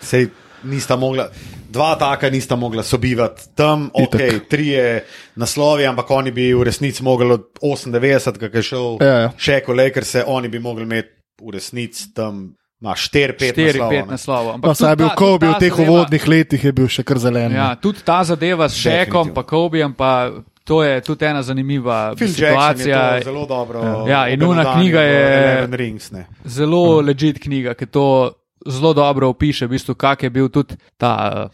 sej 0.00 0.28
nista 0.64 0.96
mogla, 0.96 1.28
dva 1.70 1.94
taka 1.96 2.30
nista 2.30 2.56
mogla 2.56 2.82
sobivati 2.82 3.42
tam, 3.54 3.90
ok, 3.94 4.14
Itak. 4.14 4.48
trije 4.48 5.04
naslovi, 5.36 5.86
ampak 5.86 6.10
oni 6.10 6.30
bi 6.30 6.52
v 6.54 6.62
resnici 6.62 7.02
mogli 7.02 7.32
od 7.32 7.46
98, 7.62 8.50
ki 8.50 8.56
je 8.56 8.62
šel 8.62 8.96
Ja, 9.00 9.06
ja. 9.20 9.32
še 9.36 9.60
kolej, 9.60 9.92
se 10.04 10.24
oni 10.26 10.48
bi 10.48 10.58
mogli 10.58 10.82
imeti 10.82 11.08
v 11.40 11.50
resnici 11.50 12.12
tam. 12.14 12.54
Ma 12.80 12.94
4-5 12.96 13.52
4-5 13.52 13.76
naslovov. 13.76 14.08
naslovov. 14.08 14.60
Pa 14.60 14.72
saj 14.74 14.92
je 14.92 14.96
bil 14.96 15.10
Kobe 15.12 15.46
v 15.46 15.58
teh 15.60 15.74
uvodnih 15.74 16.24
letih, 16.24 16.64
je 16.64 16.72
bil 16.72 16.88
še 16.88 17.04
kar 17.04 17.18
zelen. 17.18 17.52
Ja, 17.52 17.74
tudi 17.76 18.00
ta 18.00 18.24
zadeva 18.24 18.68
s 18.68 18.74
Šekom, 18.74 19.34
pa 19.34 19.42
Kobijem, 19.42 19.92
pa 19.92 20.30
to 20.64 20.80
je 20.80 21.00
tudi 21.00 21.24
ena 21.24 21.42
zanimiva 21.42 22.14
Phil 22.16 22.28
situacija. 22.28 23.18
to 23.18 23.24
zelo 23.24 23.44
dobro. 23.46 24.08
Ja, 24.08 24.28
in 24.28 24.40
una 24.40 24.64
obelodanil 24.64 24.72
knjiga 24.72 25.00
je- 25.02 25.66
Rings, 25.72 26.10
ne. 26.10 26.24
Zelo 26.44 27.00
ležit 27.00 27.36
knjiga, 27.38 27.74
ki 27.74 27.86
to 27.86 28.32
zelo 28.64 28.94
dobro 28.94 29.28
opiše, 29.28 29.66
v 29.66 29.70
bistvu, 29.70 29.94
kak 29.94 30.22
je 30.22 30.30
bil 30.30 30.48
tudi 30.48 30.76
ta 30.96 31.12
uh, 31.44 31.52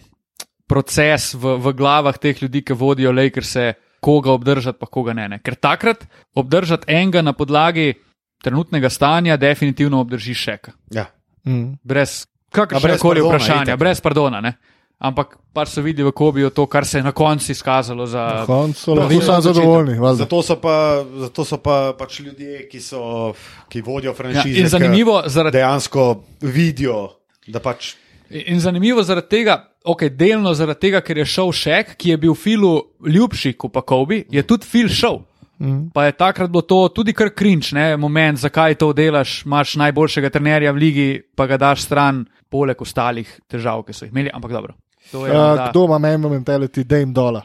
proces 0.66 1.34
v, 1.34 1.58
v 1.58 1.72
glavah 1.72 2.18
teh 2.18 2.38
ljudi, 2.38 2.62
ki 2.62 2.72
vodijo 2.72 3.10
Lakerse, 3.10 3.74
koga 3.98 4.30
obdržati, 4.30 4.78
pa 4.78 4.86
koga 4.86 5.12
ne. 5.12 5.28
ne. 5.28 5.38
Ker 5.38 5.54
takrat 5.54 6.06
obdržati 6.34 6.86
enega 6.86 7.22
na 7.22 7.32
podlagi 7.32 7.94
trenutnega 8.38 8.90
stanja, 8.90 9.36
definitivno 9.36 10.00
obdržiš 10.00 10.38
Šeka. 10.38 10.72
Ja. 10.94 11.06
Mm. 11.46 11.78
Brez 11.84 12.26
kakršnega 12.50 12.98
koli 12.98 13.20
vprašanja, 13.20 13.62
itak. 13.62 13.78
brez 13.78 14.00
pardona. 14.00 14.40
Ne? 14.40 14.54
Ampak 14.98 15.36
pač 15.52 15.68
so 15.68 15.82
videli 15.84 16.08
v 16.08 16.12
Kobiju 16.12 16.50
to, 16.50 16.64
kar 16.66 16.86
se 16.88 16.98
je 16.98 17.02
na 17.04 17.12
koncu 17.12 17.52
izkazalo 17.52 18.06
za. 18.06 18.22
Na 18.40 18.46
koncu 18.46 18.80
so 18.80 18.94
lahko 18.94 19.00
pravilno 19.02 19.24
samo 19.24 19.40
zadovoljni. 19.40 19.98
valjda. 19.98 20.16
Zato 20.16 20.42
so 20.42 20.56
pa, 20.56 20.76
zato 21.16 21.44
so 21.44 21.58
pa 21.58 21.92
pač 21.98 22.20
ljudje, 22.20 22.68
ki, 22.68 22.80
so, 22.80 23.34
ki 23.68 23.82
vodijo 23.82 24.10
Ja, 24.10 24.14
franšize. 24.14 24.60
in 24.60 24.68
zanimivo 24.68 25.22
zaradi 25.26 25.58
Dejansko 25.58 26.22
vidijo, 26.40 27.10
da 27.46 27.60
pač. 27.60 27.94
In 28.30 28.60
zanimivo 28.60 29.02
zaradi 29.02 29.28
tega, 29.28 29.58
ok, 29.84 30.02
delno 30.08 30.54
zaradi 30.54 30.80
tega, 30.80 31.00
ker 31.00 31.18
je 31.18 31.24
šel 31.24 31.52
Šek, 31.52 31.96
ki 31.96 32.10
je 32.10 32.16
bil 32.16 32.34
Filu 32.34 32.72
ljubši 33.06 33.52
kot 33.52 33.72
pa 33.72 33.82
Kobe, 33.82 34.24
je 34.30 34.42
tudi 34.42 34.66
Fil 34.66 34.88
šel. 34.88 35.20
Mm. 35.58 35.88
Pa 35.94 36.04
je 36.04 36.12
takrat 36.12 36.50
bilo 36.50 36.62
to 36.62 36.88
tudi 36.88 37.12
kar 37.12 37.30
krinč, 37.30 37.72
ne, 37.72 37.96
moment, 37.96 38.38
zakaj 38.38 38.74
to 38.74 38.92
delaš, 38.92 39.42
imaš 39.46 39.76
najboljšega 39.76 40.30
trenerja 40.30 40.72
v 40.72 40.76
ligi, 40.76 41.22
pa 41.36 41.46
ga 41.46 41.56
daš 41.56 41.86
stran, 41.86 42.26
poleg 42.50 42.82
ostalih 42.82 43.40
težav, 43.48 43.82
ki 43.86 43.92
so 43.92 44.04
jih 44.04 44.12
imeli. 44.12 44.30
Ampak 44.34 44.52
dobro. 44.52 44.74
to 45.12 45.26
je 45.26 45.32
Uh, 45.32 45.38
morda- 45.38 45.70
kdo 45.70 45.84
ima 45.84 45.98
member 45.98 46.30
mentality, 46.30 46.84
Dame 46.84 47.12
Dola. 47.12 47.42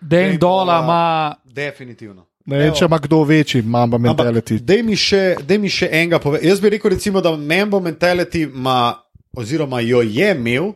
Dame 0.00 0.38
Dola 0.38 0.80
ima. 0.82 1.34
Definitivno. 1.44 2.26
Ne 2.46 2.58
vem, 2.58 2.74
če 2.74 2.84
ima 2.84 2.98
kdo 2.98 3.24
večji 3.24 3.62
mamba 3.62 3.98
mentality. 3.98 4.58
Daj 4.58 4.82
mi, 4.82 4.96
še, 4.96 5.36
daj 5.42 5.58
mi 5.58 5.68
še 5.68 5.88
enega 5.92 6.18
povedati. 6.18 6.48
Jaz 6.48 6.60
bi 6.60 6.70
rekel, 6.70 6.90
recimo, 6.90 7.20
da 7.20 7.36
Membo 7.36 7.80
mentality 7.80 8.42
ima, 8.42 8.94
oziroma 9.36 9.80
jo 9.80 10.00
je 10.02 10.30
imel 10.34 10.72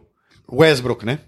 Westbrook. 0.48 1.04
Ne? 1.04 1.18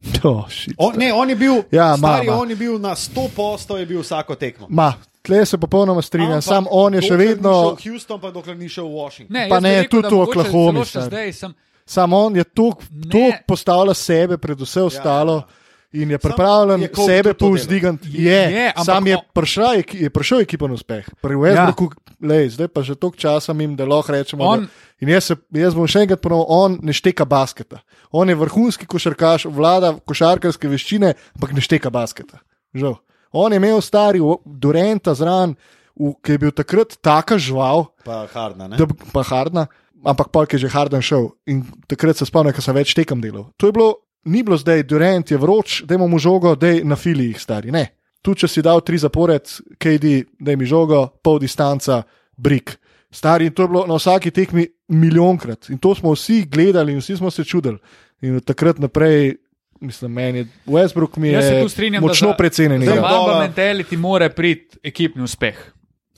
Oh, 0.24 0.46
shit. 0.48 0.74
On, 0.78 0.92
ne, 0.94 1.12
on 1.12 1.28
je 1.28 1.36
bil, 1.36 1.62
Ja, 1.70 1.90
ma, 1.92 1.96
stari, 1.96 2.26
ma. 2.26 2.36
on 2.36 2.50
je 2.50 2.56
bil 2.56 2.78
na 2.78 2.90
100 2.90 3.28
postov, 3.30 3.78
je 3.78 3.86
bil 3.86 4.00
vsako 4.00 4.34
tekmo. 4.34 4.66
Ma, 4.70 4.92
tle 5.22 5.44
se 5.44 5.58
popolnoma 5.58 6.00
strinjam, 6.00 6.40
sam 6.40 6.66
on 6.70 6.94
je 6.94 7.02
še 7.02 7.10
ni 7.12 7.24
vedno, 7.24 7.52
šel 7.52 7.74
v 7.74 7.82
Houston, 7.84 8.18
pa 8.18 8.30
dokler 8.30 8.56
ni 8.56 8.68
šel 8.68 8.84
v 8.84 8.94
Washington. 8.94 9.32
Ne, 9.32 9.48
Pa 9.48 9.58
ne, 9.58 9.72
rekel, 9.78 9.90
tudi 10.00 10.08
v 10.08 10.22
Oklahomi, 10.22 10.84
sem. 10.84 11.54
sam 11.84 12.12
on 12.12 12.34
je 12.34 12.44
tok, 12.46 12.82
Ne. 12.84 13.08
tok 13.08 13.34
postavlja 13.44 13.94
sebe 13.94 14.36
pred 14.36 14.56
vse 14.56 14.82
ostalo. 14.82 15.42
In 15.90 16.10
je 16.10 16.18
pripravljen 16.18 16.82
je 16.82 16.90
sebe 16.94 17.32
tudi 17.32 17.34
to 17.34 17.46
povzdigati. 17.46 18.04
delal. 18.04 18.20
Je, 18.22 18.40
Je, 18.52 18.66
ampak 18.68 18.84
sam 18.84 19.06
je 19.06 19.16
o- 19.16 19.22
prišel, 19.32 19.70
je 19.94 20.10
prišel 20.10 20.38
ekipa 20.40 20.66
na 20.66 20.74
uspeh. 20.74 21.08
Pri 21.16 21.34
Westbrooku, 21.34 21.84
ja. 21.86 22.07
Lej, 22.20 22.48
zdaj 22.50 22.68
pa 22.68 22.82
že 22.82 22.94
toliko 22.94 23.16
časa 23.16 23.52
jim, 23.52 23.76
da 23.76 23.84
lahko 23.84 24.12
rečemo. 24.12 24.44
On- 24.44 24.60
da, 24.60 24.68
in 25.00 25.08
jaz, 25.08 25.24
se, 25.24 25.36
jaz 25.52 25.74
bom 25.74 25.86
še 25.86 26.00
enkrat 26.00 26.20
ponovil, 26.20 26.46
on 26.48 26.78
ne 26.82 26.92
šteka 26.92 27.24
basketa. 27.24 27.80
On 28.10 28.28
je 28.28 28.34
vrhunski 28.34 28.86
košarkaš, 28.86 29.44
vlada 29.46 29.94
košarkarske 30.00 30.68
veščine, 30.68 31.14
ampak 31.34 31.52
ne 31.52 31.60
šteka 31.60 31.90
basketa. 31.90 32.38
Žal. 32.74 32.96
On 33.30 33.52
je 33.52 33.56
imel 33.56 33.80
stari 33.80 34.20
Durenta 34.44 35.14
zraven, 35.14 35.56
v- 35.94 36.14
ki 36.22 36.32
je 36.32 36.38
bil 36.38 36.50
takrat 36.50 36.96
taka 37.00 37.38
žval, 37.38 37.86
Pa 38.04 38.26
Hardna. 38.26 38.68
ne? 38.68 38.76
da, 38.76 38.86
pa 39.12 39.22
Hardna, 39.22 39.66
ampak 40.04 40.28
pa 40.30 40.46
je 40.46 40.58
že 40.58 40.68
Harden 40.68 41.02
šel. 41.02 41.30
In 41.46 41.66
takrat 41.86 42.16
se 42.16 42.24
spomnim, 42.24 42.52
ker 42.52 42.62
sem 42.62 42.74
več 42.74 42.94
tekem 42.94 43.20
delal. 43.20 43.50
To 43.56 43.66
je 43.66 43.72
bilo, 43.72 43.94
ni 44.24 44.42
bilo 44.42 44.56
zdaj, 44.56 44.82
Durant 44.82 45.30
je 45.30 45.36
vroč, 45.36 45.82
da 45.84 45.94
imamo 45.94 46.18
žogo, 46.18 46.54
da 46.54 46.68
je 46.68 46.84
na 46.84 46.96
fili 46.96 47.26
jih 47.26 47.40
stari. 47.40 47.70
Ne. 47.70 47.97
Tu, 48.22 48.34
če 48.34 48.48
si 48.48 48.62
dal 48.62 48.80
tri 48.82 48.98
zapored, 48.98 49.46
KD, 49.78 50.24
da 50.40 50.56
mi 50.56 50.66
žogo, 50.66 51.06
pol 51.22 51.38
distanca, 51.38 52.02
brik. 52.36 52.74
Stari, 53.10 53.46
in 53.48 53.54
to 53.56 53.64
je 53.64 53.68
bilo 53.68 53.86
na 53.88 53.96
vsaki 53.96 54.30
tekmi 54.30 54.66
milijonkrat. 54.88 55.70
In 55.70 55.78
to 55.78 55.94
smo 55.94 56.12
vsi 56.12 56.42
gledali 56.50 56.92
in 56.92 56.98
vsi 56.98 57.16
smo 57.16 57.30
se 57.30 57.44
čudili. 57.44 57.78
In 58.20 58.36
od 58.36 58.44
takrat 58.44 58.78
naprej, 58.78 59.36
mislim, 59.80 60.12
meni 60.12 60.38
je 60.38 60.46
Westbrook 60.66 61.16
mi 61.16 61.28
je 61.28 61.68
strinjam, 61.68 62.02
močno 62.02 62.34
precenjen. 62.38 62.84
Za. 62.84 62.94
Mamba- 62.94 63.40
mentality 63.48 63.96
mora 63.96 64.28
priti 64.28 64.78
ekipni 64.82 65.22
uspeh. 65.22 65.56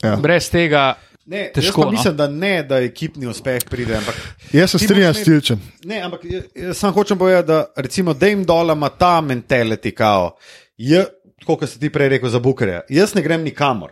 Ja. 0.03 0.15
Brez 0.15 0.49
tega. 0.49 0.93
Ne, 1.25 1.51
Težko, 1.53 1.85
no. 1.85 1.91
mislim, 1.91 2.17
da 2.17 2.27
ne, 2.27 2.63
da 2.63 2.79
ekipni 2.81 3.27
uspeh 3.27 3.61
pride. 3.69 3.95
Ampak, 3.95 4.15
Jaz 4.57 4.71
se 4.71 4.79
strinjam 4.79 5.13
s 5.13 5.23
Tilčem. 5.23 5.61
ne, 5.85 6.01
ampak 6.01 6.25
jaz, 6.25 6.43
jaz 6.55 6.77
samo 6.77 6.93
hočem 6.93 7.17
povedati, 7.17 7.47
da 7.47 7.65
recimo 7.75 8.13
Dame 8.13 8.43
Dola 8.43 8.73
ima 8.73 8.89
ta 8.89 9.21
mentality, 9.21 9.93
kao, 9.93 10.35
je, 10.77 11.05
tako 11.41 11.57
kot 11.57 11.69
si 11.69 11.79
ti 11.79 11.89
prej 11.89 12.09
rekel 12.09 12.29
za 12.29 12.39
Bukarja. 12.39 12.81
Jaz 12.89 13.13
ne 13.13 13.21
grem 13.21 13.43
nikamor. 13.43 13.91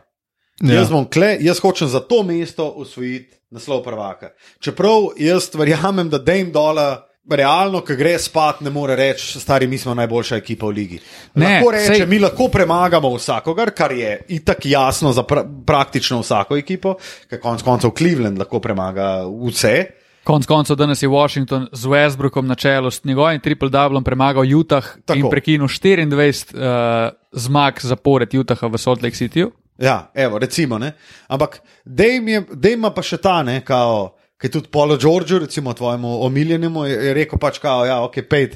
Ja. 0.59 0.75
Jaz 0.75 0.89
bom 0.89 1.05
kle, 1.05 1.37
jaz 1.39 1.59
hočem 1.59 1.87
za 1.87 1.99
to 1.99 2.23
mesto 2.23 2.69
usvojiti 2.77 3.37
naslov 3.49 3.83
prvaka. 3.83 4.33
Čeprav 4.59 5.13
jaz 5.17 5.49
verjamem, 5.53 6.09
da 6.09 6.17
Dame 6.19 6.51
Dola. 6.51 6.89
Realno, 7.29 7.83
ko 7.85 7.93
gre 7.93 8.15
spat, 8.17 8.61
ne 8.61 8.71
more 8.71 8.95
reči, 8.95 9.37
stari 9.39 9.67
mi 9.67 9.77
smo 9.77 9.93
najboljša 9.93 10.37
ekipa 10.37 10.65
v 10.65 10.69
ligi. 10.71 10.97
Ne, 11.35 11.45
lahko 11.45 11.71
reče, 11.71 11.93
sej- 11.93 12.07
mi 12.07 12.17
lahko 12.17 12.47
premagamo 12.47 13.11
vsakogar, 13.13 13.69
kar 13.69 13.91
je 13.91 14.15
itak 14.29 14.65
jasno 14.65 15.11
za 15.13 15.21
pra, 15.23 15.43
praktično 15.65 16.19
vsako 16.19 16.57
ekipo, 16.57 16.95
ker 17.29 17.39
konec 17.39 17.61
koncev 17.61 17.91
Cleveland 17.93 18.39
lahko 18.39 18.59
premaga 18.59 19.11
vse. 19.45 19.75
Konec 20.23 20.45
koncev, 20.45 20.75
danes 20.75 21.01
je 21.01 21.09
Washington 21.09 21.67
z 21.71 21.85
Westbrookom 21.85 22.45
na 22.45 22.55
čelu 22.55 22.91
s 22.91 23.03
njegovim 23.03 23.41
triple-doublom 23.41 24.03
premagal 24.03 24.43
Utah 24.53 24.85
Tako. 25.05 25.19
in 25.19 25.29
prekinil 25.29 25.67
24 25.67 26.53
uh, 26.53 27.11
zmag 27.31 27.73
zapored 27.81 28.35
Utaha 28.35 28.67
v 28.67 28.77
Salt 28.77 29.01
Lake 29.03 29.15
Cityju. 29.15 29.51
Ja, 29.79 30.11
evo, 30.13 30.39
recimo. 30.39 30.77
Ne? 30.77 30.91
Ampak 31.27 31.61
Dej 31.85 32.73
ima 32.73 32.91
pa 32.91 33.01
še 33.01 33.17
ta, 33.17 33.39
ne, 33.43 33.61
kao, 33.65 34.19
ki 34.39 34.47
je 34.47 34.51
tudi 34.51 34.71
Polo 34.71 34.97
Georgiu, 34.97 35.39
recimo 35.39 35.73
tvojemu 35.73 36.11
omiljenemu, 36.25 36.85
je, 36.85 36.97
je 37.07 37.13
rekel 37.13 37.39
pač, 37.39 37.59
kao, 37.63 37.85
ja, 37.87 38.01
ok, 38.03 38.21
pej, 38.29 38.49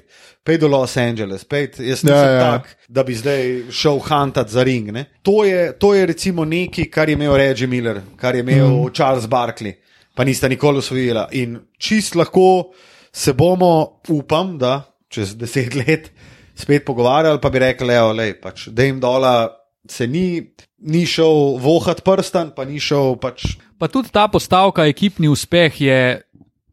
pej 0.43 0.59
do 0.59 0.67
Los 0.67 0.97
Angeles, 0.97 1.43
pej, 1.47 1.71
jaz 1.79 2.03
nisem 2.03 2.11
Ja, 2.11 2.19
ja, 2.23 2.31
ja. 2.31 2.35
ja. 2.35 2.51
tak, 2.51 2.75
da 2.87 3.03
bi 3.03 3.15
zdaj 3.15 3.71
šel 3.71 3.99
hantat 4.03 4.51
za 4.51 4.63
ring. 4.63 4.91
Ne? 4.91 5.05
To 5.23 5.43
je, 5.47 5.71
to 5.79 5.93
je 5.95 6.05
recimo 6.11 6.45
nekaj, 6.45 6.87
kar 6.91 7.09
je 7.09 7.17
imel 7.17 7.35
Reggie 7.39 7.67
Miller, 7.67 8.01
kar 8.19 8.35
je 8.35 8.43
imel 8.43 8.67
mm. 8.67 8.93
Charles 8.95 9.27
Barkley, 9.27 9.75
pa 10.15 10.23
nista 10.23 10.47
nikoli 10.47 10.77
usvojila. 10.77 11.27
In 11.31 11.59
čist 11.77 12.15
lahko 12.15 12.73
se 13.13 13.33
bomo, 13.33 14.01
upam, 14.09 14.57
da 14.57 14.81
čez 15.09 15.35
deset 15.37 15.75
let 15.75 16.11
spet 16.55 16.85
pogovarjali, 16.85 17.41
pa 17.41 17.49
bi 17.49 17.59
rekli, 17.59 17.93
da 17.93 18.27
pač, 18.41 18.67
jim 18.77 18.99
dola 18.99 19.49
se 19.89 20.07
ni, 20.07 20.53
ni 20.79 21.05
šel 21.05 21.57
vohat 21.61 22.03
prstan, 22.03 22.53
pa 22.55 22.65
ni 22.65 22.79
šel 22.79 23.17
pač. 23.21 23.55
Pa 23.77 23.89
tudi 23.91 24.13
ta 24.13 24.27
postavka, 24.31 24.85
ekipni 24.87 25.27
uspeh 25.27 25.81
je, 25.81 26.21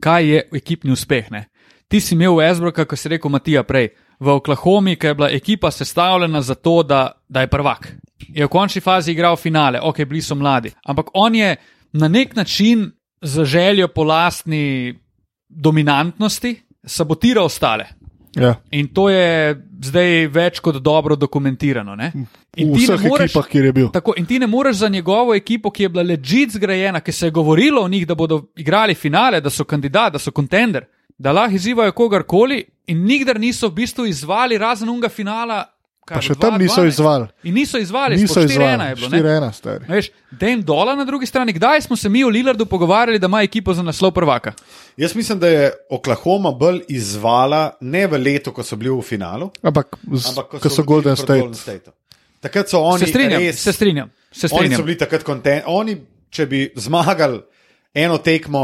kaj 0.00 0.28
je 0.28 0.44
ekipni 0.60 0.92
uspeh. 0.92 1.30
Ne? 1.30 1.48
Ti 1.90 2.00
si 2.00 2.14
imel 2.14 2.36
Westbrooka, 2.38 2.86
kot 2.86 2.98
si 2.98 3.10
rekel 3.10 3.32
Matija 3.32 3.64
prej, 3.66 3.90
v 4.20 4.36
Oklahomi, 4.36 4.94
ki 5.00 5.10
je 5.10 5.16
bila 5.16 5.30
ekipa 5.32 5.70
sestavljena 5.72 6.42
za 6.44 6.54
to, 6.54 6.82
da, 6.82 7.10
da 7.28 7.40
je 7.40 7.50
prvak. 7.50 7.88
Je 8.28 8.44
v 8.44 8.52
končni 8.52 8.82
fazi 8.84 9.14
igral 9.14 9.36
finale, 9.36 9.80
ok, 9.80 10.04
bili 10.04 10.20
so 10.22 10.36
mladi. 10.36 10.70
Ampak 10.84 11.10
on 11.14 11.34
je 11.34 11.56
na 11.92 12.08
nek 12.08 12.36
način 12.36 12.90
za 13.20 13.44
željo 13.44 13.88
po 13.88 14.04
lastni 14.04 14.94
dominantnosti 15.48 16.62
sabotiral 16.84 17.44
ostale. 17.44 17.86
Ja. 18.36 18.54
In 18.70 18.88
to 18.94 19.08
je 19.10 19.56
zdaj 19.82 20.26
več 20.30 20.60
kot 20.62 20.76
dobro 20.76 21.16
dokumentirano. 21.16 21.96
Ne? 21.96 22.12
In 22.56 22.70
V 22.72 22.78
vseh 22.78 23.00
moreš- 23.02 23.24
ekipah, 23.30 23.48
kjer 23.48 23.64
je 23.64 23.72
bil. 23.72 23.88
Tako, 23.90 24.14
in 24.16 24.26
ti 24.26 24.38
ne 24.38 24.46
moreš 24.46 24.76
za 24.76 24.88
njegovo 24.88 25.34
ekipo, 25.34 25.70
ki 25.70 25.82
je 25.82 25.88
bila 25.88 26.02
ležit 26.02 26.50
zgrajena, 26.54 27.00
ki 27.00 27.12
se 27.12 27.26
je 27.26 27.30
govorilo 27.30 27.82
o 27.82 27.88
njih, 27.88 28.06
da 28.06 28.14
bodo 28.14 28.44
igrali 28.56 28.94
finale, 28.94 29.40
da 29.40 29.50
so 29.50 29.64
kandidat, 29.64 30.12
da 30.12 30.18
so 30.18 30.30
kontender, 30.30 30.86
da 31.18 31.32
lahko 31.32 31.54
izzivajo 31.54 31.92
kogarkoli, 31.92 32.64
in 32.86 33.04
nikdar 33.04 33.40
niso 33.40 33.68
v 33.68 33.74
bistvu 33.74 34.06
izvali 34.06 34.58
razen 34.58 34.88
unga 34.88 35.08
finala. 35.08 35.64
Kaj 36.10 36.16
Pa 36.16 36.20
še 36.20 36.28
bilo, 36.30 36.42
tam 36.42 36.58
niso 36.58 36.80
2-12. 36.80 36.88
izvali. 36.88 37.26
In 37.42 37.54
niso 37.54 37.78
izvali, 37.78 38.16
Niso 38.16 38.40
izvali. 38.40 38.50
izvali. 38.52 38.84
Je 38.84 38.94
bilo, 38.96 39.08
ne? 39.08 39.18
4-1, 39.20 39.52
stari. 39.52 39.84
A 39.84 39.92
Veš, 39.92 40.08
Dame 40.32 40.62
Dola 40.64 40.94
na 40.94 41.04
drugi 41.04 41.22
strani, 41.24 41.52
kdaj 41.52 41.80
smo 41.80 41.96
se 41.96 42.08
mi 42.08 42.24
v 42.24 42.28
Lillardu 42.30 42.66
pogovarjali, 42.66 43.18
da 43.18 43.26
ima 43.26 43.42
ekipo 43.42 43.70
za 43.72 43.82
naslov 43.82 44.10
prvaka? 44.10 44.52
Jaz 44.96 45.14
mislim, 45.14 45.38
da 45.38 45.48
je 45.48 45.62
Oklahoma 45.90 46.50
bolj 46.52 46.82
izvala 46.90 47.62
ne 47.80 48.06
v 48.06 48.18
letu, 48.18 48.50
ko 48.50 48.62
so 48.62 48.74
bili 48.74 48.90
v 48.90 49.02
finalu, 49.04 49.50
Ampak, 49.62 49.96
z, 50.04 50.26
ampak 50.28 50.46
ko 50.48 50.58
ko 50.58 50.68
so 50.68 50.76
bili 50.76 50.86
Golden 50.88 51.16
State. 51.16 51.38
Golden 51.38 51.54
Stateu. 51.54 51.92
Takrat 52.40 52.68
so 52.68 52.80
oni 52.80 52.98
Se 52.98 53.06
strinjam, 53.06 53.40
res, 53.40 53.58
se 53.60 53.72
strinjam. 53.72 54.10
Se 54.32 54.46
Oni 54.46 54.48
so 54.48 54.56
strinjam. 54.56 54.84
bili 54.84 54.98
takrat 54.98 55.22
kontent. 55.22 55.62
Oni, 55.68 55.96
če 56.28 56.46
bi 56.46 56.72
zmagali 56.74 57.40
eno 57.94 58.18
tekmo, 58.18 58.62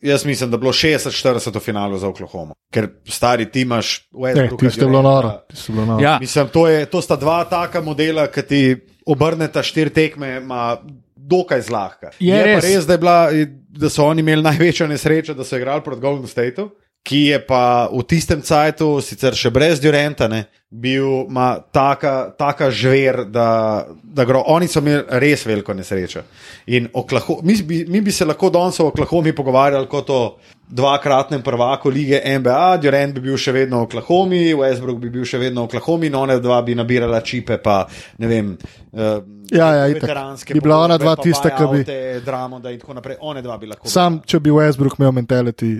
jaz 0.00 0.24
mislim, 0.24 0.50
da 0.50 0.54
je 0.54 0.58
bilo 0.58 0.72
60-40 0.72 1.56
v 1.56 1.60
finalu 1.60 1.98
za 1.98 2.08
Oklahoma. 2.08 2.54
Ker 2.70 2.88
stari 3.08 3.50
ti 3.50 3.60
imaš 3.60 4.08
Ne, 4.12 4.18
Westbrooka, 4.20 4.60
tiste 4.60 4.80
je 4.80 4.86
bilo 4.86 5.02
noro. 5.02 5.28
je 5.68 5.72
bilo 5.74 5.86
noro. 5.86 6.02
Ja, 6.02 6.18
Mislim, 6.20 6.48
to, 6.48 6.68
je, 6.68 6.86
to 6.86 7.02
sta 7.02 7.16
dva 7.16 7.44
taka 7.44 7.80
modela, 7.80 8.26
ki 8.26 8.42
ti 8.42 8.76
obrneta 9.06 9.62
štiri 9.62 9.90
tekme, 9.90 10.36
ima 10.36 10.76
dokaj 11.16 11.60
zlahka. 11.60 12.10
Je 12.18 12.38
pa 12.42 12.46
res. 12.46 12.64
res, 12.64 12.86
da, 12.86 12.92
je 12.92 12.98
bila, 12.98 13.30
da 13.68 13.88
so 13.90 14.06
oni 14.06 14.20
imeli 14.20 14.42
največjo 14.42 14.86
nesrečo, 14.86 15.34
da 15.34 15.44
so 15.44 15.56
igrali 15.56 15.82
proti 15.84 16.00
Golden 16.00 16.26
Stateu. 16.26 16.70
Ki 17.02 17.26
je 17.30 17.38
pa 17.40 17.88
v 17.88 18.02
tistem 18.04 18.42
cajtu, 18.44 19.00
sicer 19.00 19.32
še 19.32 19.48
brez 19.50 19.80
Durenta, 19.80 20.26
ne, 20.28 20.42
bil 20.68 21.24
taka, 21.72 22.34
taka 22.36 22.68
žver, 22.70 23.22
da, 23.32 23.86
da 24.04 24.24
gro, 24.28 24.42
oni 24.52 24.68
so 24.68 24.82
imeli 24.84 25.06
res 25.22 25.46
veliko 25.48 25.72
nesrečo. 25.72 26.20
In 26.66 26.90
Oklaho, 26.92 27.38
mi, 27.42 27.56
bi, 27.62 27.84
mi 27.88 28.02
bi 28.04 28.12
se 28.12 28.28
lahko 28.28 28.50
danes 28.52 28.80
o 28.80 28.90
Oklahomi 28.90 29.32
pogovarjali 29.32 29.88
kot 29.88 30.10
o 30.10 30.20
dvakratnem 30.68 31.40
prvaku 31.42 31.88
lige 31.88 32.20
NBA, 32.38 32.76
Durant 32.82 33.14
bi 33.14 33.24
bil 33.30 33.40
še 33.40 33.56
vedno 33.56 33.80
v 33.80 33.88
Oklahomi, 33.88 34.42
Westbrook 34.54 35.00
bi 35.00 35.08
bil 35.08 35.24
še 35.24 35.40
vedno 35.40 35.64
v 35.64 35.70
Oklahomi, 35.70 36.10
in 36.12 36.14
one 36.20 36.36
dva 36.44 36.60
bi 36.62 36.76
nabirala 36.76 37.22
čipe, 37.24 37.56
pa 37.56 37.86
ne 38.18 38.28
vem. 38.28 38.52
Uh, 38.92 39.38
Ja, 39.48 39.70
ja, 39.72 39.84
veteranske 39.88 40.52
Bi 40.52 40.60
bila 40.60 40.82
ona 40.84 40.98
dva 41.00 41.14
tista, 41.16 41.48
ki 41.48 41.64
bi- 41.64 41.80
buyoute, 41.80 42.20
Dramonda 42.20 42.68
in 42.68 42.80
tako 42.82 42.98
naprej. 42.98 43.16
One 43.24 43.40
dva 43.40 43.56
bi 43.56 43.70
lahko. 43.70 43.88
Sam, 43.88 44.20
če 44.20 44.42
bi 44.44 44.52
Westbrook 44.52 44.98
imel 45.00 45.14
mentality, 45.22 45.78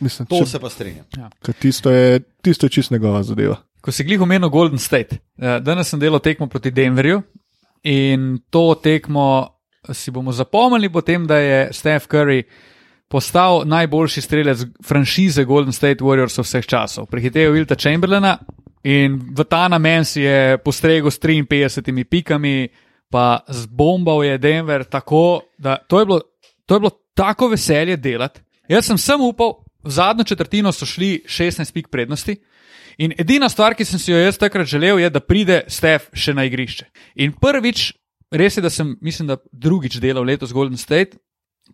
mislim, 0.00 0.26
To 0.26 0.38
če, 0.38 0.46
se 0.46 0.58
pa 0.58 0.70
strinjam. 0.70 1.04
ker 1.42 1.54
tisto 1.54 1.90
je, 1.90 2.20
tisto 2.42 2.66
je 2.66 2.70
čist 2.70 2.90
njegova 2.90 3.22
zadeva. 3.22 3.56
ko 3.80 3.92
si 3.92 4.04
glih 4.04 4.20
omenil 4.20 4.48
Golden 4.48 4.78
State. 4.78 5.16
eh, 5.38 5.60
Danes 5.60 5.88
sem 5.88 6.00
delal 6.00 6.18
tekmo 6.20 6.46
proti 6.46 6.70
Denverju 6.70 7.22
in 7.82 8.38
to 8.50 8.74
tekmo 8.74 9.48
si 9.88 10.10
bomo 10.10 10.32
zapomnili 10.32 10.88
potem, 10.88 11.26
da 11.26 11.36
je 11.36 11.68
Steph 11.72 12.06
Curry 12.06 12.42
postal 13.08 13.62
najboljši 13.64 14.20
strelec 14.20 14.58
franšize 14.84 15.44
Golden 15.44 15.72
State 15.72 16.04
Warriors 16.04 16.38
vseh 16.38 16.66
časov. 16.66 17.06
Prehitev 17.06 17.54
Wilta 17.54 17.74
Chamberlaina 17.74 18.38
in 18.84 19.16
v 19.32 19.44
ta 19.44 19.68
namen 19.68 20.04
si 20.04 20.20
je 20.22 20.58
postregel 20.58 21.10
s 21.10 21.18
53 21.18 22.04
pikami, 22.04 22.68
pa 23.10 23.40
zbombal 23.48 24.24
je 24.24 24.38
Denver 24.38 24.84
tako, 24.84 25.40
da 25.58 25.76
to 25.78 26.00
je 26.00 26.06
bilo, 26.06 26.20
to 26.66 26.74
je 26.74 26.80
bilo 26.80 26.90
tako 27.14 27.48
veselje 27.48 27.96
delati. 27.96 28.40
Jaz 28.68 28.84
sem 28.84 28.98
sem 28.98 29.20
upal, 29.20 29.64
v 29.88 29.96
zadnjo 29.96 30.24
četrtino 30.24 30.72
so 30.72 30.86
šli 30.86 31.22
16 31.26 31.72
pik 31.72 31.88
prednosti. 31.88 32.36
In 32.98 33.14
edina 33.18 33.48
stvar, 33.48 33.76
ki 33.78 33.86
sem 33.86 34.00
si 34.02 34.10
jo 34.12 34.18
jaz 34.18 34.38
takrat 34.38 34.66
želel, 34.66 34.98
je, 34.98 35.10
da 35.10 35.20
pride 35.22 35.62
Stef 35.70 36.10
še 36.12 36.34
na 36.34 36.44
igrišče. 36.48 36.88
In 37.24 37.32
prvič, 37.38 37.92
res 38.34 38.58
je, 38.58 38.64
da 38.64 38.70
sem, 38.70 38.96
mislim, 39.00 39.30
da 39.30 39.38
drugič 39.52 40.00
delal 40.02 40.26
letos 40.26 40.52
Golden 40.52 40.76
State, 40.76 41.16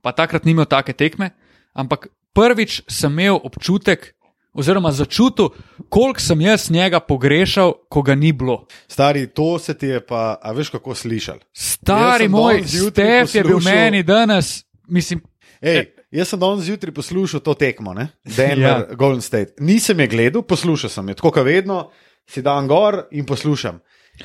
pa 0.04 0.12
takrat 0.12 0.44
ni 0.44 0.52
imel 0.52 0.68
take 0.68 0.92
tekme, 0.92 1.32
ampak 1.72 2.10
prvič 2.36 2.82
sem 2.92 3.10
imel 3.10 3.40
občutek, 3.40 4.12
oziroma 4.54 4.92
začutil, 4.94 5.48
koliko 5.88 6.22
sem 6.22 6.44
jaz 6.44 6.68
njega 6.70 7.00
pogrešal, 7.00 7.72
ko 7.88 8.04
ga 8.04 8.14
ni 8.14 8.30
bilo. 8.32 8.66
Stari, 8.86 9.26
to 9.26 9.56
se 9.58 9.74
ti 9.74 9.90
je 9.90 10.04
pa, 10.06 10.36
a 10.42 10.52
veš 10.52 10.70
kako 10.76 10.94
slišal. 10.94 11.40
Stari 11.50 12.28
moj, 12.28 12.62
zjutraj 12.62 13.26
Stef 13.26 13.34
je 13.40 13.44
bil 13.48 13.64
meni 13.64 14.04
danes, 14.06 14.60
mislim, 14.86 15.24
Ej, 15.64 15.86
jaz 16.14 16.30
sem 16.30 16.40
danes 16.40 16.64
zjutraj 16.68 16.94
poslušal 16.94 17.42
to 17.44 17.54
tekmo, 17.58 17.94
ne? 17.94 18.08
Denver, 18.24 18.86
ja. 18.88 18.94
Golden 18.94 19.22
State. 19.22 19.58
Nisem 19.58 20.00
je 20.00 20.06
gledal, 20.06 20.42
poslušal 20.42 20.90
sem 20.90 21.08
jo, 21.08 21.18
tako 21.18 21.34
kot 21.34 21.46
vedno, 21.46 21.88
si 22.30 22.42
dan 22.42 22.68
gor 22.70 23.04
in 23.12 23.26
poslušam. 23.26 23.80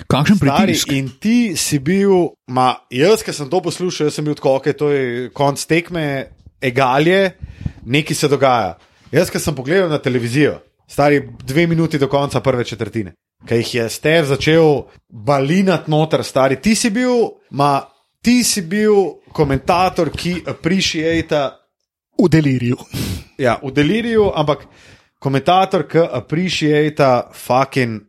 kakšen 0.08 0.38
Stari, 0.38 0.74
pritisk. 0.74 0.92
in 0.94 1.10
ti 1.20 1.56
si 1.58 1.80
bil, 1.80 2.30
ma, 2.48 2.76
jaz, 2.94 3.24
ki 3.26 3.34
sem 3.34 3.50
to 3.50 3.62
poslušal, 3.62 4.12
sem 4.14 4.26
bil 4.26 4.38
tako, 4.38 4.60
okay, 4.60 4.78
to 4.78 4.92
je 4.94 5.30
konc 5.34 5.66
tekme, 5.66 6.30
egalje, 6.62 7.34
nekaj 7.86 8.16
se 8.16 8.30
dogaja. 8.30 8.78
Jaz, 9.12 9.32
ki 9.34 9.42
sem 9.42 9.56
pogledal 9.56 9.90
na 9.90 9.98
televizijo, 9.98 10.60
stari 10.88 11.24
dve 11.44 11.68
minuti 11.68 11.98
do 11.98 12.08
konca 12.08 12.42
prve 12.42 12.64
četrtine, 12.64 13.16
ki 13.48 13.64
jih 13.64 13.76
je 13.76 13.90
Stev 13.90 14.30
začel 14.30 14.84
balinati 15.10 15.90
noter, 15.92 16.24
stari. 16.24 16.62
Ti 16.62 16.76
si 16.76 16.90
bil, 16.94 17.32
ma, 17.52 17.82
ti 18.22 18.44
si 18.44 18.62
bil 18.62 19.26
komentator, 19.34 20.12
ki 20.14 20.44
appreciata 20.46 21.59
V 22.20 22.30
deliriju. 22.30 22.78
ja, 23.46 23.60
v 23.64 23.72
deliriju, 23.72 24.32
ampak 24.36 24.68
komentator, 25.20 25.88
ki 25.88 26.04
appreciata 26.12 27.30
fucking 27.34 28.02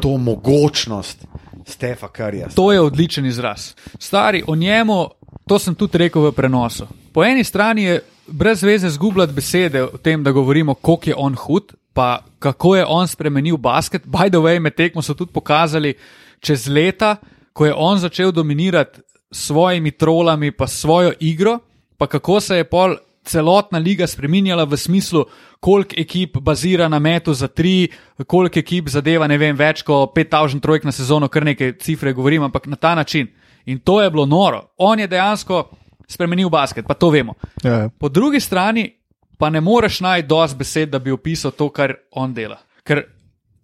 to 0.00 0.16
mogočnost 0.18 1.24
Stefa 1.66 2.08
Karja. 2.08 2.48
To 2.54 2.72
je 2.72 2.80
odličen 2.80 3.26
izraz. 3.26 3.74
Stari, 3.98 4.42
o 4.46 4.56
njemu, 4.56 5.08
to 5.48 5.58
sem 5.58 5.74
tudi 5.74 5.98
rekel 5.98 6.22
v 6.22 6.32
prenosu. 6.32 6.86
Po 7.12 7.24
eni 7.24 7.44
strani 7.44 7.82
je 7.82 8.00
brez 8.26 8.62
veze 8.62 8.88
zgubljati 8.88 9.32
besede 9.32 9.82
o 9.82 9.98
tem, 9.98 10.22
da 10.22 10.32
govorimo, 10.32 10.74
koliko 10.74 11.10
je 11.10 11.14
on 11.16 11.34
hud, 11.34 11.72
pa 11.92 12.24
kako 12.38 12.76
je 12.76 12.84
on 12.88 13.08
spremenil 13.08 13.56
basket. 13.56 14.06
By 14.06 14.28
the 14.28 14.38
way, 14.38 14.58
med 14.58 14.74
tekmo 14.74 15.02
so 15.02 15.14
tudi 15.14 15.32
pokazali 15.32 15.94
čez 16.40 16.68
leta, 16.68 17.16
ko 17.52 17.66
je 17.66 17.74
on 17.76 17.98
začel 17.98 18.32
dominirati 18.32 19.00
s 19.30 19.46
svojimi 19.46 19.90
trolami, 19.90 20.50
pa 20.50 20.66
s 20.66 20.80
svojo 20.80 21.12
igro, 21.20 21.58
pa 21.98 22.06
kako 22.06 22.40
se 22.40 22.56
je 22.56 22.64
pol 22.64 22.96
celotna 23.24 23.78
liga 23.78 24.06
spremenjala 24.06 24.64
v 24.64 24.76
smislu, 24.76 25.24
koliko 25.60 25.94
ekip 25.98 26.38
bazira 26.38 26.88
na 26.88 26.98
metu 26.98 27.34
za 27.34 27.48
tri, 27.48 27.88
koliko 28.26 28.58
ekip 28.58 28.88
zadeva, 28.88 29.26
ne 29.26 29.38
vem, 29.38 29.56
več 29.56 29.82
kot 29.82 30.14
5000 30.16 30.60
trojk 30.60 30.84
na 30.84 30.92
sezono, 30.92 31.28
kar 31.28 31.44
neke 31.44 31.72
cifre 31.78 32.12
govorim, 32.12 32.42
ampak 32.42 32.66
na 32.66 32.76
ta 32.76 32.94
način. 32.94 33.28
In 33.66 33.78
to 33.78 34.00
je 34.02 34.10
bilo 34.10 34.26
noro. 34.26 34.62
On 34.76 34.98
je 35.00 35.06
dejansko 35.06 35.68
spremenil 36.08 36.48
basket, 36.50 36.86
pa 36.88 36.94
to 36.94 37.10
vemo. 37.10 37.34
Ja, 37.64 37.88
Po 37.98 38.08
drugi 38.08 38.40
strani 38.40 38.90
pa 39.38 39.50
ne 39.50 39.60
moreš 39.60 40.00
najti 40.00 40.28
dosti 40.28 40.58
besed, 40.58 40.90
da 40.90 40.98
bi 40.98 41.10
opisal 41.10 41.50
to, 41.50 41.68
kar 41.68 41.94
on 42.12 42.34
dela. 42.34 42.58
Ker 42.84 43.04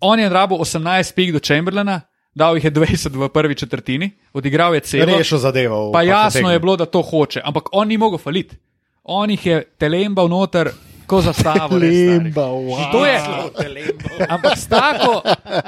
on 0.01 0.21
je 0.21 0.29
rabo 0.29 0.57
18 0.57 1.15
pik 1.15 1.33
do 1.33 1.41
Chamberlaina, 1.41 2.01
dal 2.35 2.57
jih 2.57 2.65
je 2.65 2.71
20 2.71 3.17
v 3.17 3.29
prvi 3.29 3.55
četrtini, 3.55 4.11
odigral 4.33 4.75
je 4.75 4.81
celo. 4.81 5.19
Rešil 5.19 5.39
zadevo. 5.39 5.93
Pa 5.93 6.03
jasno 6.03 6.53
je 6.53 6.61
bilo, 6.61 6.77
da 6.77 6.87
to 6.87 7.03
hoče, 7.03 7.41
ampak 7.45 7.69
on 7.73 7.89
ni 7.89 7.97
mogel 7.97 8.19
faliti. 8.19 8.57
On 9.09 9.31
jih 9.31 9.47
je 9.47 9.57
telembal 9.79 10.29
noter, 10.29 10.73
ko 11.07 11.21
zastavo. 11.23 11.79
Lemba, 11.79 12.43
wow. 12.43 12.75
In 12.77 12.91
To 12.91 13.07
je, 13.07 13.19
ampak 14.29 14.59
s 14.59 14.67
tako, 14.67 15.23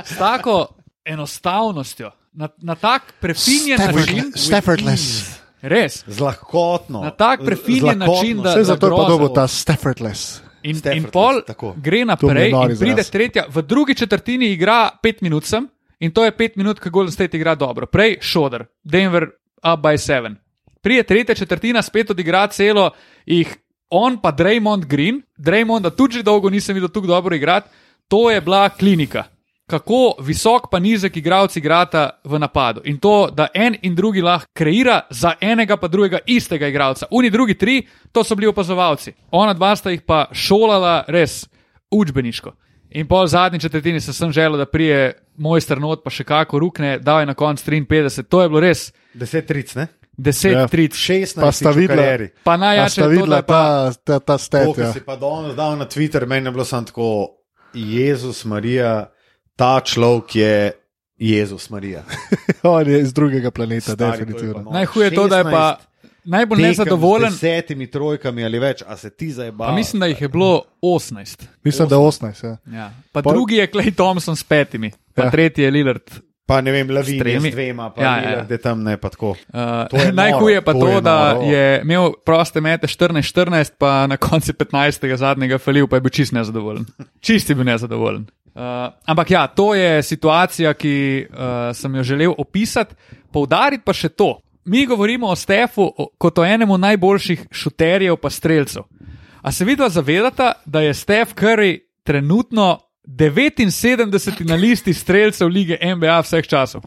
s 0.04 0.18
tako 0.18 0.56
enostavnostjo, 1.04 2.10
na, 2.32 2.48
na 2.58 2.74
tak 2.74 3.14
prefinjen 3.20 3.78
način, 3.78 4.32
Staffordless. 4.34 5.38
res. 5.62 6.04
Z 6.06 6.20
lahkotno. 6.20 7.00
Na 7.00 7.10
tak 7.10 7.40
prefinjen 7.44 7.98
način, 7.98 8.42
da- 8.42 8.50
Vse 8.50 8.64
zato 8.64 8.86
je 8.86 8.90
podobno 8.90 9.28
ta 9.28 9.46
Staffordless. 9.46 10.40
In, 10.62 10.70
in 10.70 10.76
Stafford, 10.76 11.12
pol 11.12 11.40
tako. 11.46 11.74
gre 11.76 12.04
naprej, 12.04 12.50
in 12.50 12.76
pride 12.78 13.02
tretja. 13.04 13.44
V 13.48 13.62
drugi 13.62 13.94
četrtini 13.94 14.52
igra 14.52 14.90
pet 15.02 15.20
minut 15.20 15.44
sem 15.44 15.68
in 16.00 16.10
to 16.10 16.24
je 16.24 16.30
pet 16.30 16.56
minut, 16.56 16.80
ki 16.80 16.90
Golden 16.90 17.12
State 17.12 17.36
igra 17.36 17.54
dobro. 17.54 17.86
Prej 17.86 18.18
šoder, 18.20 18.66
Denver 18.84 19.30
up 19.62 19.80
by 19.80 19.98
seven. 19.98 20.36
Prije 20.80 21.02
tretja 21.02 21.34
četrtina 21.34 21.82
spet 21.82 22.10
odigra 22.10 22.46
celo, 22.46 22.90
jih 23.26 23.56
on 23.90 24.20
pa 24.20 24.32
Draymond 24.32 24.84
Green, 24.84 25.22
Draymonda 25.38 25.90
tudi 25.90 26.14
že 26.14 26.22
dolgo 26.22 26.50
nisem 26.50 26.74
videl 26.74 26.88
tako 26.88 27.06
dobro 27.06 27.36
igrati, 27.36 27.68
to 28.08 28.30
je 28.30 28.40
bila 28.40 28.68
klinika. 28.68 29.24
Kako 29.66 30.14
visok 30.20 30.70
pa 30.70 30.78
nizek 30.78 31.16
igralec 31.16 31.56
igrata 31.56 32.10
v 32.24 32.38
napadu. 32.38 32.80
In 32.84 32.98
to, 32.98 33.28
da 33.30 33.48
en 33.54 33.76
in 33.82 33.94
drugi 33.94 34.22
lahko 34.22 34.48
kreira 34.52 35.00
za 35.10 35.34
enega 35.40 35.76
pa 35.76 35.88
drugega 35.88 36.18
istega 36.26 36.68
igralca. 36.68 37.06
Oni 37.10 37.30
drugi 37.30 37.54
tri, 37.54 37.82
to 38.12 38.24
so 38.24 38.34
bili 38.34 38.48
opazovalci. 38.48 39.12
Ona 39.30 39.52
dva 39.52 39.76
sta 39.76 39.90
jih 39.90 40.00
pa 40.06 40.26
šolala 40.32 41.04
res 41.08 41.44
učbeniško. 41.90 42.52
In 42.90 43.06
pol 43.06 43.26
zadnji 43.26 43.60
četrtini 43.60 44.00
se 44.00 44.12
sem 44.12 44.32
želel, 44.32 44.58
da 44.58 44.66
prije 44.66 45.12
mojster 45.36 45.80
not 45.80 46.00
pa 46.04 46.10
še 46.10 46.24
kako 46.24 46.58
rukne, 46.58 46.98
da 46.98 47.20
je 47.20 47.26
na 47.26 47.34
koncu 47.34 47.70
53. 47.70 48.22
To 48.22 48.42
je 48.42 48.48
bilo 48.48 48.60
res 48.60 48.92
10 49.14 49.46
tric, 49.46 49.74
ne? 49.74 49.86
10 50.18 50.46
Ja. 50.46 50.58
ja. 50.58 50.66
tric. 50.66 50.92
16 50.92 51.34
Pa 51.36 51.52
sta 51.52 51.70
videla-. 51.70 52.28
Pa 52.42 52.56
najjače 52.56 53.00
je 53.00 53.08
videla 53.08 53.42
pa. 53.42 53.90
ta, 54.04 54.18
ta, 54.18 54.18
ta 54.20 54.38
stet? 54.38 54.74
ki 54.74 54.80
Ja. 54.80 54.92
si 54.92 55.00
pa 55.00 55.16
danes 55.16 55.54
dal 55.54 55.76
na 55.76 55.86
Twitter, 55.86 56.26
meni 56.26 56.46
je 56.46 56.52
bilo 56.52 56.64
samo 56.64 56.82
tako, 56.84 57.28
Jezus 57.72 58.44
Marija, 58.44 59.10
ta 59.56 59.80
človek 59.80 60.34
je 60.34 60.72
Jezus 61.16 61.70
Marija. 61.70 62.02
On 62.62 62.82
je 62.84 63.00
iz 63.00 63.12
drugega 63.12 63.50
planeta, 63.50 63.92
Stari, 63.92 64.18
definitivno. 64.18 64.54
pa 64.54 64.60
no. 64.60 64.70
Najhuje 64.70 65.04
je 65.04 65.14
to, 65.14 65.28
da 65.28 65.38
je 65.38 65.44
pa 65.44 65.78
najbolj 66.24 66.58
nezadovoljen. 66.60 67.30
Z 67.30 67.34
desetimi 67.34 67.86
trojkami 67.86 68.44
ali 68.44 68.58
več, 68.58 68.82
a 68.82 68.96
se 68.96 69.10
ti 69.10 69.30
zdaj 69.30 69.50
Pa 69.50 69.56
baviš? 69.56 69.76
mislim, 69.76 70.00
da 70.00 70.06
jih 70.06 70.20
je 70.20 70.28
bilo 70.28 70.50
18. 70.82 71.46
Mislim, 71.64 71.88
da 71.88 71.96
18. 71.96 72.44
Ja. 72.44 72.56
Ja. 72.68 72.90
Pa 73.12 73.22
Pol- 73.22 73.32
drugi 73.32 73.54
je 73.56 73.66
Clay 73.68 73.94
Thompson 73.94 74.36
s 74.36 74.44
petimi, 74.44 74.90
pa 75.14 75.22
ja. 75.22 75.30
tretji 75.30 75.62
je 75.62 75.70
Lillard. 75.70 76.02
Pa 76.48 76.62
ne 76.64 76.72
vem, 76.72 76.88
Lavin 76.88 77.18
je 77.18 77.20
tremi. 77.20 77.50
z 77.50 77.54
dvema, 77.54 77.90
pa 77.92 78.00
Ja, 78.02 78.12
ja, 78.24 78.46
je 78.48 78.58
tam 78.58 78.80
ne 78.82 78.96
pa 78.96 79.10
tako. 79.12 79.34
Uh, 79.52 80.12
najhuje 80.16 80.62
pa 80.64 80.72
to 80.72 80.80
to, 80.80 80.88
je 80.88 81.00
da 81.04 81.16
noro. 81.34 81.44
je 81.44 81.64
imel 81.84 82.12
proste 82.24 82.60
mete 82.64 82.88
14-14, 82.88 83.76
pa 83.78 84.06
na 84.08 84.16
koncu 84.16 84.52
15. 84.56 85.04
zadnjega 85.16 85.58
falil, 85.60 85.84
pa 85.86 85.96
je 85.96 86.00
bil 86.00 86.10
čist 86.10 86.32
nezadovoljen. 86.32 86.86
Čist 87.24 87.50
je 87.50 87.54
bil 87.54 87.68
nezadovoljen. 87.68 88.24
Uh, 88.56 88.62
ampak 89.04 89.30
ja, 89.30 89.46
to 89.46 89.74
je 89.74 90.02
situacija, 90.02 90.72
ki 90.74 90.94
uh, 91.28 91.36
sem 91.76 91.94
jo 91.94 92.02
želel 92.02 92.32
opisati. 92.38 92.94
Poudariti 93.32 93.84
pa 93.84 93.92
še 93.92 94.08
to. 94.08 94.40
Mi 94.64 94.86
govorimo 94.86 95.28
o 95.28 95.36
Stefu 95.36 95.92
kot 96.18 96.38
o 96.38 96.44
enemu 96.44 96.78
najboljših 96.78 97.46
šuterjev, 97.52 98.16
pa 98.16 98.30
streljcev. 98.30 98.88
A 99.42 99.52
se 99.52 99.64
vidva 99.64 99.88
zavedata, 99.88 100.52
da 100.64 100.80
je 100.80 100.94
Steph 100.94 101.36
Curry 101.36 101.78
trenutno 102.04 102.78
79 103.08 104.44
na 104.44 104.54
listi 104.54 104.94
streljcev 104.94 105.48
lige 105.48 105.78
NBA 105.96 106.20
vseh 106.20 106.46
časov? 106.46 106.82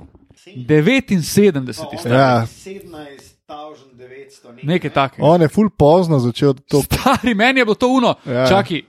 79 0.45 1.74
stari. 1.74 2.13
Ja. 2.13 2.45
17.900 2.45 4.63
Nekaj 4.63 4.89
takega. 4.89 5.26
On 5.26 5.41
je 5.41 5.47
full 5.47 5.69
pozno 5.69 6.19
začel 6.19 6.53
to. 6.53 6.82
Stari, 6.82 7.34
meni 7.34 7.59
je 7.59 7.65
bilo 7.65 7.76
to 7.76 7.88
uno. 7.88 8.15
Ja. 8.26 8.47
Čakaj, 8.47 8.82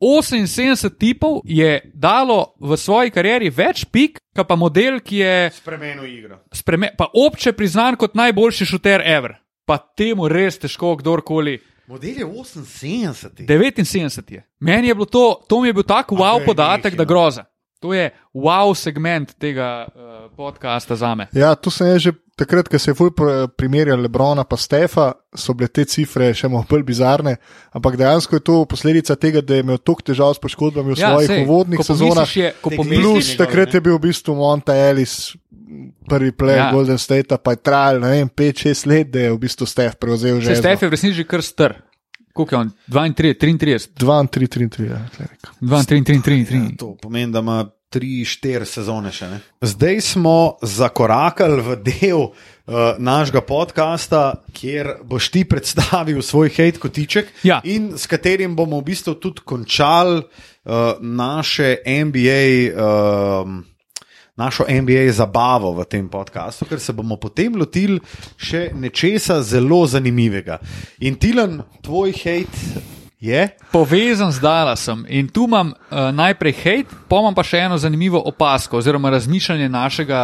78 0.00 0.90
tipov 0.98 1.40
je 1.44 1.90
dalo 1.94 2.54
v 2.60 2.76
svoji 2.76 3.10
karieri 3.10 3.50
več 3.50 3.84
pik, 3.90 4.18
kot 4.36 4.48
pa 4.48 4.56
model, 4.56 5.00
ki 5.00 5.16
je 5.16 5.50
Spremenil 5.54 6.06
igro. 6.06 6.38
spreme, 6.54 6.90
pa 6.98 7.06
obče 7.14 7.52
priznan 7.52 7.96
kot 7.96 8.14
najboljši 8.14 8.66
šuter 8.66 9.02
ever. 9.04 9.34
Pa 9.66 9.78
temu 9.78 10.28
res 10.28 10.58
težko 10.58 10.96
kdorkoli. 10.96 11.58
Model 11.88 12.18
je 12.18 12.26
78. 12.26 13.46
79 13.46 14.30
je. 14.30 14.44
Meni 14.60 14.88
je 14.88 14.94
bilo 14.94 15.06
to, 15.06 15.40
to 15.48 15.60
mi 15.60 15.68
je 15.68 15.72
bil 15.72 15.82
tak 15.82 16.10
wow 16.10 16.44
podatek, 16.44 16.92
nekaj, 16.92 16.96
da 16.96 17.02
no. 17.02 17.08
groza. 17.08 17.44
To 17.80 17.94
je 17.94 18.10
wow 18.34 18.74
segment 18.74 19.34
tega 19.38 19.86
uh, 19.86 20.02
podcasta 20.36 20.96
za 20.96 21.14
me. 21.14 21.28
Ja, 21.32 21.54
tu 21.54 21.70
sem 21.70 21.98
že 21.98 22.12
takrat, 22.36 22.68
ko 22.68 22.78
se 22.78 22.90
je 22.90 22.94
ful 22.94 23.10
pr- 23.10 23.48
primerjal 23.48 24.00
Lebrona 24.00 24.44
pa 24.44 24.56
Stefa, 24.56 25.12
so 25.34 25.54
bile 25.54 25.68
te 25.68 25.84
cifre 25.84 26.28
še 26.34 26.48
malo 26.48 26.66
bolj 26.68 26.82
bizarne, 26.82 27.36
ampak 27.72 27.96
dejansko 27.96 28.36
je 28.36 28.42
to 28.42 28.64
posledica 28.64 29.16
tega, 29.16 29.40
da 29.40 29.54
je 29.54 29.62
imel 29.62 29.78
toliko 29.78 30.02
težav 30.02 30.34
s 30.34 30.42
poškodbami 30.42 30.92
v 30.92 30.98
svojih 30.98 31.28
sej, 31.28 31.44
uvodnih 31.46 31.80
sezonah. 31.80 32.36
je- 32.36 32.52
Plus 32.62 32.84
njegove, 33.30 33.36
takrat 33.38 33.72
ne? 33.72 33.76
je 33.76 33.80
bil 33.80 33.96
v 33.96 34.02
bistvu 34.02 34.34
Monta 34.34 34.74
Ellis, 34.76 35.36
prvi 36.08 36.32
play 36.32 36.56
Ja. 36.56 36.66
ja. 36.66 36.72
Golden 36.72 36.98
State, 36.98 37.36
pa 37.38 37.50
je 37.50 37.56
trajal 37.56 38.00
5-6 38.00 38.86
let, 38.86 39.10
da 39.10 39.20
je 39.20 39.32
v 39.32 39.38
bistvu 39.38 39.66
Stef 39.66 39.94
prevzel 39.96 40.40
že. 40.40 40.54
se 40.54 40.62
Stef 40.62 40.82
je 40.82 40.88
v 40.88 40.90
resnici 40.90 41.16
že 41.16 41.24
kar 41.24 41.42
str. 41.42 41.72
Koliko 42.32 42.54
je 42.54 42.60
on? 42.60 42.70
32, 42.88 43.34
33, 43.34 43.98
2-3-3-3. 43.98 44.90
Ja, 44.90 45.00
tule 45.10 45.26
rekel. 45.26 45.50
32, 45.60 46.22
33. 46.22 46.76
To 46.76 46.94
pomeni, 46.94 47.32
da 47.32 47.38
ima 47.38 47.64
3-4 47.90 48.64
sezone 48.64 49.10
še. 49.12 49.26
Ne? 49.26 49.38
Zdaj 49.64 50.00
smo 50.00 50.34
zakorakali 50.62 51.62
v 51.62 51.76
del 51.82 52.20
uh, 52.20 52.32
našega 52.98 53.40
podcasta, 53.40 54.20
kjer 54.52 55.00
boš 55.02 55.30
ti 55.32 55.42
predstavil 55.44 56.22
svoj 56.22 56.52
hate 56.52 56.78
kotiček 56.78 57.32
Ja. 57.42 57.58
in 57.64 57.96
s 57.98 58.06
katerim 58.06 58.54
bomo 58.54 58.78
v 58.78 58.92
bistvu 58.92 59.16
tudi 59.16 59.42
končali 59.42 60.20
uh, 60.20 61.00
naše 61.00 61.80
NBA. 61.82 62.44
Um, 62.76 63.64
Našo 64.38 64.64
NBA 64.70 65.10
zabavo 65.12 65.72
v 65.74 65.84
tem 65.84 66.06
podkastu, 66.08 66.62
ker 66.70 66.78
se 66.78 66.92
bomo 66.94 67.16
potem 67.18 67.56
lotili 67.58 67.98
še 68.38 68.68
nečesa 68.70 69.40
zelo 69.42 69.82
zanimivega. 69.82 70.60
In 71.02 71.18
Tilan, 71.18 71.58
tvoj 71.82 72.14
hate 72.14 72.84
je? 73.18 73.48
Povezan 73.72 74.30
z 74.30 74.38
Dallasom 74.38 75.02
in 75.10 75.26
tu 75.28 75.48
imam 75.50 75.72
uh, 75.74 76.14
najprej 76.14 76.54
hate, 76.54 77.00
pa 77.10 77.18
imam 77.18 77.34
pa 77.34 77.42
še 77.42 77.64
eno 77.66 77.78
zanimivo 77.82 78.22
opasko 78.30 78.78
oziroma 78.78 79.10
razmišljanje 79.10 79.68
našega 79.68 80.20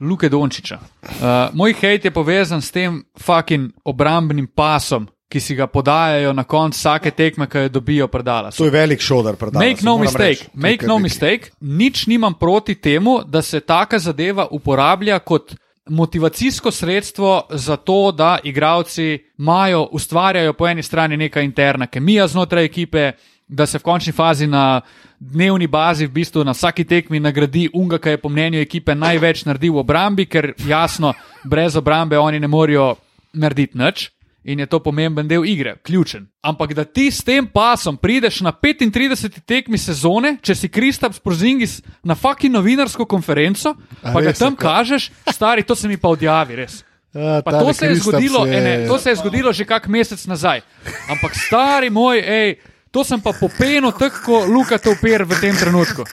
Luke 0.00 0.32
Dončiča. 0.32 0.78
Uh, 0.80 1.52
moj 1.52 1.76
hate 1.76 2.08
je 2.08 2.14
povezan 2.14 2.64
s 2.64 2.72
tem 2.72 3.02
fucking 3.20 3.68
obrambnim 3.84 4.48
pasom, 4.48 5.10
ki 5.28 5.40
si 5.40 5.54
ga 5.54 5.66
podajajo 5.66 6.32
na 6.32 6.44
koncu 6.44 6.78
vsake 6.78 7.10
tekme, 7.10 7.46
ki 7.46 7.58
jo 7.58 7.68
dobijo 7.68 8.08
predala. 8.08 8.50
To 8.50 8.64
je 8.64 8.70
velik 8.70 9.00
šodar, 9.00 9.36
predvsem. 9.36 9.60
Make 9.60 9.84
no 9.84 9.98
mistake, 9.98 10.48
make 10.54 10.86
no 10.86 10.98
mistake, 10.98 11.50
nič 11.60 12.06
nimam 12.06 12.34
proti 12.34 12.74
temu, 12.74 13.20
da 13.26 13.42
se 13.42 13.60
taka 13.60 13.98
zadeva 13.98 14.48
uporablja 14.50 15.18
kot 15.18 15.54
motivacijsko 15.88 16.70
sredstvo 16.70 17.42
za 17.50 17.76
to, 17.76 18.12
da 18.12 18.38
igravci 18.44 19.18
imajo, 19.38 19.88
ustvarjajo 19.92 20.52
po 20.52 20.68
eni 20.68 20.82
strani 20.82 21.16
neka 21.16 21.40
interna 21.40 21.86
kemija 21.86 22.26
znotraj 22.26 22.64
ekipe, 22.64 23.12
da 23.48 23.66
se 23.66 23.78
v 23.78 23.82
končni 23.82 24.12
fazi 24.12 24.46
na 24.46 24.80
dnevni 25.20 25.66
bazi, 25.66 26.06
v 26.06 26.10
bistvu 26.10 26.44
na 26.44 26.52
vsaki 26.52 26.84
tekmi 26.84 27.20
nagradi 27.20 27.68
unga, 27.74 27.98
ki 27.98 28.08
je 28.08 28.20
po 28.20 28.28
mnenju 28.28 28.60
ekipe 28.60 28.94
največ 28.94 29.44
naredil 29.44 29.72
v 29.72 29.84
obrambi, 29.84 30.26
ker 30.26 30.52
jasno, 30.66 31.14
brez 31.44 31.76
obrambe 31.76 32.18
oni 32.18 32.40
ne 32.40 32.48
morejo 32.48 32.94
narediti 33.32 33.78
nič. 33.78 34.10
In 34.48 34.58
je 34.58 34.66
to 34.66 34.78
pomemben 34.80 35.28
del 35.28 35.44
igre, 35.44 35.76
ključen. 35.78 36.24
Ampak 36.40 36.72
da 36.72 36.84
ti 36.86 37.10
s 37.10 37.20
tem 37.20 37.44
pasom 37.44 37.96
prideš 37.96 38.40
na 38.40 38.48
35. 38.50 39.42
tekmi 39.44 39.76
sezone, 39.76 40.38
če 40.40 40.54
si 40.54 40.68
Kristaps 40.68 41.20
Porzingis 41.20 41.74
na 42.02 42.14
fucking 42.14 42.48
novinarsko 42.50 43.04
konferenco, 43.04 43.74
A 44.00 44.08
pa 44.08 44.22
ga 44.22 44.30
res, 44.30 44.38
tam 44.38 44.56
tako? 44.56 44.64
kažeš, 44.64 45.10
stari, 45.28 45.62
to 45.62 45.74
se 45.74 45.84
mi 45.84 45.96
pa 45.96 46.08
odjavi, 46.08 46.56
res. 46.56 46.80
Ja, 47.10 47.42
Pa 47.42 47.52
to 47.54 47.72
se, 47.72 47.86
je 47.86 47.94
zgodilo, 47.96 48.46
je- 48.46 48.54
ene, 48.54 48.86
to 48.86 48.98
se 48.98 49.10
je 49.10 49.16
zgodilo 49.16 49.52
že 49.52 49.64
kak 49.64 49.86
mesec 49.86 50.26
nazaj. 50.26 50.60
Ampak 51.08 51.36
stari 51.36 51.90
moj, 51.90 52.16
ej, 52.18 52.56
to 52.90 53.04
sem 53.04 53.20
pa 53.20 53.32
popenil 53.32 53.92
tako, 53.92 54.16
kot 54.24 54.48
Luka 54.48 54.78
Toper 54.78 55.24
v 55.24 55.32
tem 55.36 55.52
trenutku. 55.54 56.04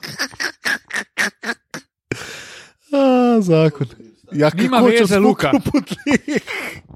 A, 2.92 3.00
zakon. 3.40 3.88
Ja, 4.32 4.50
Nima 4.52 4.80
veze, 4.82 5.16
Luka. 5.16 5.52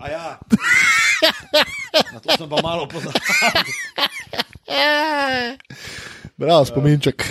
Ja. 0.02 0.40
Na 2.14 2.20
to 2.20 2.38
sem 2.38 2.50
pa 2.50 2.62
malo 2.64 2.88
pozabil. 2.88 3.22
Bravo, 6.38 6.66
spominček. 6.66 7.26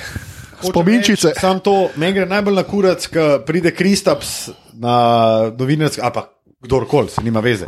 Spominčice. 0.63 1.33
Sam 1.41 1.61
to, 1.61 1.89
meni 1.97 2.19
gre 2.19 2.27
najbolj 2.27 2.55
na 2.55 2.65
kurac, 2.67 3.07
ko 3.07 3.29
pride 3.47 3.71
Kristaps 3.71 4.51
na 4.75 4.95
novinarski, 5.55 6.03
ali 6.03 6.15
pa 6.15 6.27
kdorkoli, 6.61 7.11
se 7.11 7.23
nima 7.23 7.41
veze. 7.41 7.67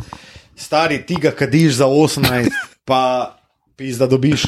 Stari, 0.55 1.05
ti 1.05 1.15
ga 1.15 1.31
kadiš 1.31 1.79
za 1.79 1.87
18, 1.87 2.51
pa 2.85 3.35
pizda 3.75 4.07
dobiš 4.07 4.45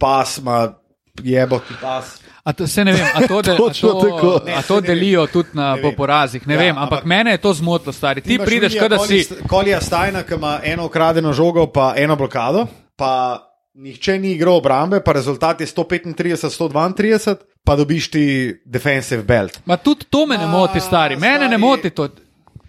pas, 0.00 0.40
ma 0.42 0.74
jebo 1.22 1.58
ti 1.58 1.74
pas. 1.80 2.23
A 2.44 2.52
to, 2.52 2.66
se 2.66 2.84
ne 2.84 2.92
vem, 2.92 3.06
a 3.14 3.26
to, 3.26 3.42
de, 3.42 3.52
a 3.52 3.56
Točno 3.56 3.88
tako. 3.92 4.20
to, 4.38 4.52
a 4.56 4.62
to 4.62 4.80
delijo 4.80 5.26
tudi 5.26 5.48
na, 5.52 5.76
po 5.82 5.92
porazih. 5.92 6.46
Ne 6.46 6.54
Ja, 6.54 6.60
vem, 6.60 6.78
ampak, 6.78 6.98
ampak- 6.98 7.06
mene 7.06 7.30
je 7.30 7.38
to 7.38 7.54
zmotilo, 7.54 7.92
stari. 7.92 8.20
Ti 8.20 8.34
imaš 8.34 8.46
prideš, 8.46 8.78
kot 8.78 8.90
da 8.90 8.98
si. 8.98 9.24
Collija 9.48 9.80
Stajna, 9.80 10.22
ki 10.22 10.34
ima 10.34 10.60
eno 10.64 10.86
ukradeno 10.86 11.32
žogo, 11.32 11.66
pa 11.66 11.94
eno 11.96 12.16
blokado, 12.16 12.66
pa 12.96 13.40
nihče 13.74 14.18
ni 14.18 14.32
igral 14.32 14.54
obrambe, 14.54 15.00
pa 15.00 15.12
rezultat 15.12 15.60
je 15.60 15.66
135-132, 15.66 17.34
pa 17.64 17.76
dobiš 17.76 18.10
ti 18.10 18.24
defensive 18.64 19.22
belt. 19.22 19.58
Ma 19.64 19.76
tudi 19.76 20.04
to 20.04 20.26
me 20.26 20.38
ne 20.38 20.46
moti, 20.46 20.80
stari. 20.80 21.16
Mene 21.16 21.34
stari. 21.36 21.50
ne 21.50 21.58
moti 21.58 21.90
to. 21.90 22.08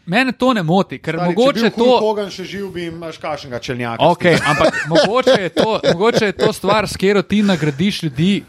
Mene 0.05 0.31
to 0.31 0.53
ne 0.53 0.63
moti, 0.63 0.99
ker 0.99 1.15
Stari, 1.15 1.29
mogoče 1.29 1.59
če 1.59 1.65
bi 1.65 1.75
to. 1.75 1.97
Hogan 1.99 2.29
še 2.29 2.43
živ, 2.43 2.67
bi 2.69 2.85
imaš 2.85 3.17
kašnega 3.17 3.59
čelnjaka. 3.59 4.03
Okay, 4.05 4.37
ampak 4.45 4.75
mogoče 4.87 5.31
je, 5.41 5.49
to, 5.49 5.79
mogoče 5.83 6.25
je 6.25 6.31
to 6.31 6.53
stvar, 6.53 6.87
s 6.87 6.93
katero 6.93 7.21
ti 7.21 7.41
nagradiš 7.43 8.03
ljudi, 8.03 8.43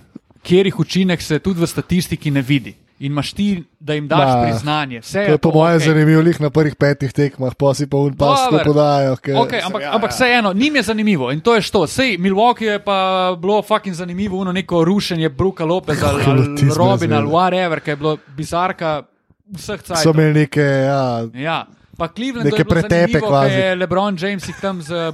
kjerih 0.46 0.76
učinek 0.76 1.18
se 1.20 1.38
tudi 1.40 1.58
v 1.58 1.66
statistiki 1.66 2.30
ne 2.30 2.42
vidi. 2.42 2.74
In 2.98 3.12
imaš 3.12 3.32
ti, 3.32 3.46
da 3.78 3.92
jim 3.92 4.06
daš 4.08 4.30
Da. 4.30 4.42
priznanje. 4.42 5.00
Vse 5.00 5.24
To 5.26 5.32
je 5.32 5.38
po 5.38 5.50
mojem 5.50 5.76
okej. 5.76 5.86
zanimivo, 5.86 6.22
lih 6.22 6.40
na 6.40 6.48
prvih 6.50 6.76
petih 6.76 7.12
tekmah, 7.12 7.52
pa 7.54 7.74
si 7.74 7.84
pa 7.86 7.96
un 7.98 8.14
pas 8.14 8.40
to 8.40 8.50
Dober. 8.50 8.64
podajo. 8.64 9.16
ker- 9.16 9.36
Okay, 9.36 9.60
ampak, 9.60 9.82
ja, 9.82 9.86
ja, 9.86 9.94
ampak 9.94 10.10
ja. 10.10 10.14
vseeno, 10.14 10.52
njim 10.54 10.76
je 10.76 10.82
zanimivo 10.84 11.28
in 11.28 11.40
to 11.40 11.54
je 11.54 11.60
što. 11.62 11.86
Sej 11.86 12.16
Milwaukee 12.16 12.64
je 12.66 12.78
pa 12.80 12.96
bilo 13.36 13.62
fucking 13.62 13.94
zanimivo, 13.94 14.38
ono 14.38 14.52
neko 14.52 14.84
rušenje 14.84 15.28
Bruka 15.30 15.64
Lopeza 15.66 16.06
ali, 16.06 16.24
Robina 16.24 16.86
ali 16.86 16.96
zvezde. 16.96 17.16
whatever, 17.28 17.80
ki 17.80 17.90
je 17.90 17.96
bilo 17.96 18.16
bizarka 18.28 19.02
vseh 19.48 19.76
So 19.78 19.94
cajtov. 19.94 20.14
imeli 20.14 20.32
neke, 20.36 20.60
ja, 20.62 21.28
Ja, 21.34 21.66
pa 21.98 22.08
Cleveland 22.08 22.46
Neke 22.46 22.64
pretepe 22.64 23.20
kvazi. 23.20 23.54
je 23.54 23.74
LeBron 23.76 24.16
James 24.18 24.48
jih 24.48 24.56
tam 24.56 24.82
z 24.82 25.12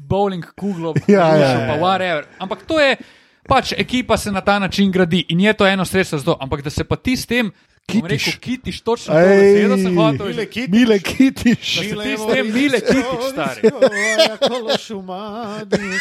bowling 0.00 0.44
kuglo, 0.54 0.94
Ja, 1.06 1.18
ja, 1.20 1.30
rušil, 1.30 1.60
ja, 1.60 1.66
pa 1.68 1.74
ja. 1.74 1.80
whatever. 1.80 2.22
Ampak 2.38 2.62
to 2.62 2.80
je, 2.80 2.96
pač 3.44 3.72
ekipa 3.72 4.16
se 4.16 4.32
na 4.32 4.40
ta 4.40 4.58
način 4.58 4.90
gradi 4.90 5.24
in 5.28 5.40
je 5.40 5.52
to 5.52 5.66
eno 5.66 5.84
sredstvo 5.84 6.18
za 6.18 6.24
to. 6.24 6.36
Ampak 6.40 6.62
da 6.62 6.70
se 6.70 6.84
pa 6.84 6.96
ti 6.96 7.16
s 7.16 7.26
tem, 7.26 7.52
Kitiš. 7.86 8.02
rekel, 8.26 8.32
kitiš, 8.40 8.80
točno 8.80 9.14
to 9.14 9.20
besedo 9.20 9.76
sem 9.76 9.96
hotel. 9.96 10.26
Mile 10.26 10.46
Kitiš. 10.46 10.68
Mile 10.70 10.98
Kitiš. 10.98 11.74
Se 11.74 11.80
ti 11.82 12.16
s 12.16 12.26
tem 12.26 12.52
mile 12.52 12.80
kitiš, 12.80 13.04
stari. 13.32 13.60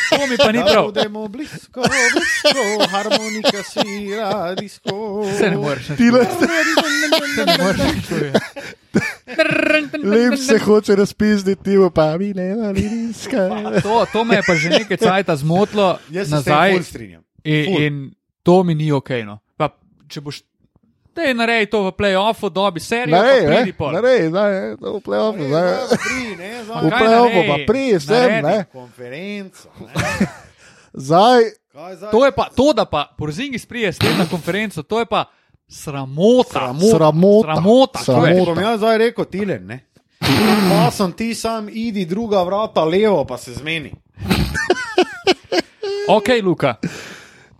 To 0.10 0.28
mi 0.28 0.38
pa 0.38 0.52
ni 0.52 0.60
prav. 0.64 0.86
Budemo 0.86 1.28
blisko, 1.28 1.82
blisko, 1.82 2.88
harmonika 2.88 3.64
svira, 3.64 4.56
disko. 4.56 5.26
Se 5.38 5.50
ne 5.50 5.58
moreš. 5.58 5.88
Ti 5.88 6.12
le- 6.12 6.28
Se 7.36 7.46
ne 7.46 7.58
moreš. 7.58 7.82
Lep 10.04 10.40
se 10.40 10.58
hoče 10.58 10.96
razpizditi, 10.96 11.72
pa 11.96 12.18
mi 12.18 12.34
ne 12.34 12.56
valinska. 12.56 13.50
To, 13.84 14.06
to 14.14 14.24
me 14.24 14.36
je 14.36 14.44
pa 14.48 14.56
že 14.56 14.70
nekaj 14.70 14.98
cajta 14.98 15.36
zmotilo 15.36 15.98
Jaz 16.10 16.30
se 16.30 16.38
s 16.38 16.44
tem 16.44 16.54
nazaj 16.54 16.84
strinjam. 16.84 17.24
In, 17.44 17.66
Ful. 17.66 17.82
in 17.82 17.94
to 18.44 18.64
mi 18.64 18.76
ni 18.76 18.92
ok. 18.92 19.10
No. 19.26 19.40
Pa, 19.58 19.70
če 20.08 20.22
boš 20.22 20.42
te 21.14 21.30
naredi 21.30 21.70
to 21.70 21.84
v 21.84 21.92
playoffu, 21.92 22.50
dobi 22.50 22.80
serijo, 22.80 23.14
Ne, 23.14 23.22
pa 23.22 23.50
ne, 23.50 23.56
pridi 23.56 23.74
pol. 23.74 23.92
ne, 23.94 24.30
zdaj, 24.30 24.52
v 24.74 25.00
playoffu. 25.00 25.44
Pri, 25.94 26.36
ne, 26.38 26.52
V 26.64 26.90
playoffu 26.90 27.42
pa 27.48 27.58
prije 27.68 28.00
sem, 28.00 28.16
Naredi. 28.16 28.48
ne. 28.48 28.66
konferenco. 28.72 29.70
ne. 29.80 29.94
Zdaj, 30.96 31.42
zdaj? 31.74 32.12
To 32.12 32.26
je 32.26 32.32
pa 32.32 32.50
to, 32.50 32.74
da 32.74 32.86
pa 32.86 33.10
Porzingis 33.18 33.66
prije 33.66 33.94
s 33.94 33.98
tem 33.98 34.14
na 34.14 34.26
konferenco, 34.26 34.84
to 34.84 35.00
je 35.00 35.06
pa 35.06 35.26
sramota. 35.68 36.50
Sramota. 36.70 36.92
sramota. 36.92 38.00
Sramota, 38.00 38.28
je. 38.30 38.46
Bom 38.46 38.60
jaz 38.60 38.78
zdaj 38.78 38.98
rekel, 39.00 39.26
tilen, 39.26 39.66
ne. 39.66 39.80
Pa 40.70 40.92
sem 40.92 41.12
ti 41.12 41.36
sam, 41.36 41.66
idi 41.68 42.06
druga 42.06 42.44
vrata 42.44 42.84
levo, 42.84 43.26
pa 43.26 43.38
se 43.38 43.54
zmeni. 43.54 43.90
Ok, 46.08 46.28
Luka. 46.44 46.76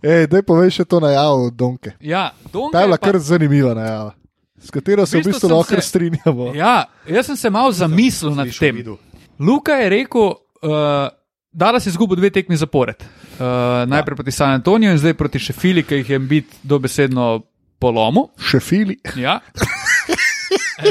Ej, 0.04 0.26
daj 0.26 0.42
povej 0.42 0.70
še 0.70 0.84
to 0.84 0.98
najavo 0.98 1.48
Donke. 1.50 1.94
Ja, 1.98 2.30
Donka 2.46 2.72
Ta 2.72 2.80
je 2.80 2.86
bila 2.86 2.98
pa- 2.98 3.06
kar 3.06 3.16
zanimiva 3.18 3.72
najava, 3.72 4.12
s 4.54 4.68
katero 4.68 5.06
se 5.06 5.16
v 5.16 5.20
V 5.20 5.22
bistvu 5.22 5.32
bistvu 5.32 5.48
sem 5.48 5.56
lahko 5.56 5.74
se- 5.74 5.88
strinjamo. 5.88 6.52
Ja, 6.54 6.74
jaz 7.06 7.26
sem 7.26 7.36
se 7.38 7.50
malo 7.50 7.72
zamislil 7.72 8.34
nad 8.34 8.48
tem. 8.50 8.76
videl. 8.76 8.96
Luka 9.38 9.72
je 9.74 9.88
rekel, 9.90 10.28
uh, 10.62 11.08
da 11.50 11.80
si 11.80 11.88
izgubil 11.88 12.16
dve 12.16 12.30
tekmi 12.30 12.54
zapored. 12.54 13.00
Uh, 13.34 13.46
najprej 13.84 14.14
proti 14.14 14.30
San 14.30 14.52
Antoniju 14.52 14.90
in 14.90 14.98
zdaj 14.98 15.14
proti 15.14 15.38
Šefili, 15.40 15.82
ki 15.82 15.94
jih 15.96 16.10
je 16.10 16.18
bit 16.20 16.46
dobesedno 16.62 17.40
polomu. 17.78 18.28
Še 18.38 18.60
fili. 18.60 18.98
Ja. 19.16 19.40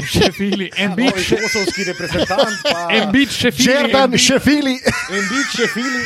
Šefili, 0.06 0.72
en 0.76 0.96
bit, 0.96 1.14
še, 1.18 1.38
kosovski 1.38 1.84
reprezentant, 1.86 2.56
pa 2.64 2.88
en 2.90 3.12
bit 3.12 3.30
Šefili. 3.30 3.64
Žerdan, 3.64 4.18
še 4.18 4.40
fili. 4.40 4.76
en 5.12 5.24
bit 5.30 5.48
še 5.52 5.68
fili. 5.70 6.04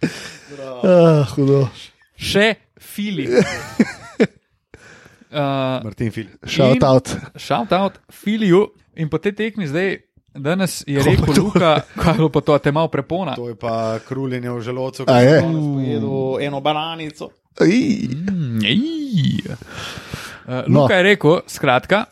Ah, 0.84 1.24
hudo. 1.36 1.68
Še 2.16 2.54
Fili. 2.80 3.26
Uh, 5.30 5.80
Martin 5.86 6.10
Fili. 6.10 6.30
Shout 6.46 6.82
out. 6.82 7.08
Shout 7.36 7.72
out 7.72 7.98
Filiju 8.10 8.66
in 8.96 9.08
po 9.08 9.18
tej 9.18 9.32
tekmi 9.32 9.66
zdaj, 9.66 9.98
danes 10.34 10.84
je 10.86 10.98
Ko 11.00 11.06
rekel 11.06 11.34
Luka, 11.44 11.70
kaj 11.96 12.12
je 12.12 12.18
bilo 12.18 12.28
pa 12.28 12.40
to, 12.40 12.58
te 12.58 12.72
malo 12.72 12.88
prepona. 12.88 13.34
To 13.34 13.48
je 13.48 13.54
pa 13.54 13.98
kruljenje 14.04 14.50
v 14.50 14.60
želodcu, 14.60 15.04
ko 15.06 15.12
je? 15.14 15.40
pojedel 15.40 16.18
eno 16.46 16.60
bananico. 16.60 17.30
Ej. 17.60 18.08
Ej. 18.64 18.80
Uh, 19.48 20.64
No. 20.66 20.82
Luka 20.82 20.94
je 20.98 21.02
rekel, 21.02 21.40
skratka, 21.46 22.04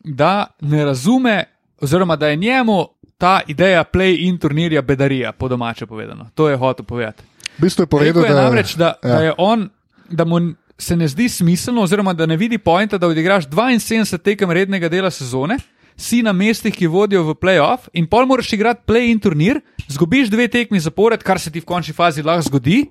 da 0.00 0.46
ne 0.60 0.84
razume, 0.84 1.44
oziroma 1.80 2.16
da 2.16 2.28
je 2.28 2.36
njemu 2.36 2.86
ta 3.18 3.40
ideja 3.46 3.84
play-in 3.84 4.38
turnirja 4.38 4.82
bedarija, 4.82 5.32
po 5.32 5.48
domače 5.48 5.86
povedano. 5.86 6.26
To 6.34 6.48
je 6.48 6.56
hotel 6.56 6.84
povedati. 6.84 7.22
V 7.58 7.64
bistvu 7.64 7.82
je 7.82 7.86
povedal, 7.86 8.12
Rekel 8.12 8.24
je 8.24 8.34
da, 8.34 8.42
namreč, 8.42 8.74
da, 8.76 8.94
ja. 9.02 9.08
da 9.08 9.22
je 9.24 9.32
on, 9.38 9.68
da 10.10 10.24
mu 10.24 10.40
se 10.78 10.96
ne 10.96 11.08
zdi 11.08 11.28
smiselno, 11.28 11.82
oziroma 11.82 12.12
da 12.12 12.26
ne 12.26 12.36
vidi 12.36 12.58
pojenta, 12.58 12.98
da 12.98 13.08
odigraš 13.08 13.46
72 13.46 14.18
tekem 14.18 14.50
rednega 14.50 14.88
dela 14.88 15.10
sezone, 15.10 15.56
si 15.96 16.22
na 16.22 16.32
mestih, 16.32 16.74
ki 16.74 16.86
vodijo 16.86 17.22
v 17.24 17.34
playoff, 17.40 17.88
in 17.96 18.06
pol 18.06 18.26
moraš 18.28 18.52
igrati 18.52 18.84
play-in 18.86 19.20
turnir, 19.20 19.62
zgubiš 19.88 20.28
dve 20.30 20.48
tekmi 20.48 20.80
zapored, 20.80 21.22
kar 21.24 21.40
se 21.40 21.50
ti 21.50 21.60
v 21.60 21.64
končni 21.64 21.96
fazi 21.96 22.22
lahko 22.22 22.50
zgodi, 22.50 22.82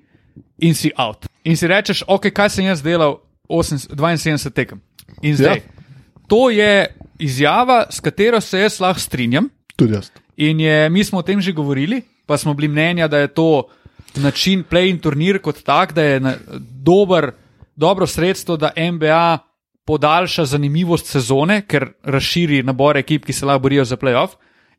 in 0.57 0.75
si 0.75 0.91
out. 0.97 1.27
In 1.43 1.57
si 1.57 1.67
rečeš, 1.67 2.03
ok, 2.07 2.31
kaj 2.33 2.49
sem 2.57 2.65
jaz 2.65 2.81
delal 2.81 3.19
8, 3.49 3.93
72 3.93 4.51
tekem. 4.51 4.81
In 5.21 5.37
zdaj. 5.37 5.61
Ja. 5.61 5.61
Ja. 5.61 5.83
To 6.27 6.49
je 6.49 6.95
izjava, 7.19 7.85
s 7.89 8.01
katero 8.01 8.41
se 8.41 8.59
jaz 8.59 8.79
lahko 8.81 8.99
strinjam. 8.99 9.49
tudi 9.75 9.93
jaz. 9.93 10.09
In 10.37 10.59
je, 10.59 10.89
mi 10.89 11.03
smo 11.03 11.19
o 11.19 11.21
tem 11.21 11.41
že 11.41 11.51
govorili, 11.51 12.01
pa 12.25 12.37
smo 12.37 12.53
bili 12.53 12.67
mnenja, 12.67 13.07
da 13.07 13.17
je 13.17 13.27
to 13.27 13.67
način 14.17 14.63
play-in 14.63 14.99
turnir 14.99 15.39
kot 15.39 15.63
tak, 15.63 15.93
da 15.93 16.01
je 16.03 16.21
dober, 16.71 17.31
dobro 17.75 18.07
sredstvo, 18.07 18.57
da 18.57 18.71
NBA 18.91 19.37
podaljša 19.85 20.45
zanimivost 20.45 21.05
sezone, 21.05 21.61
ker 21.61 21.85
razširi 22.03 22.63
nabor 22.63 22.97
ekip, 22.97 23.25
ki 23.25 23.33
se 23.33 23.45
lahko 23.45 23.59
borijo 23.59 23.85
za 23.85 23.97
playoff. 23.97 24.29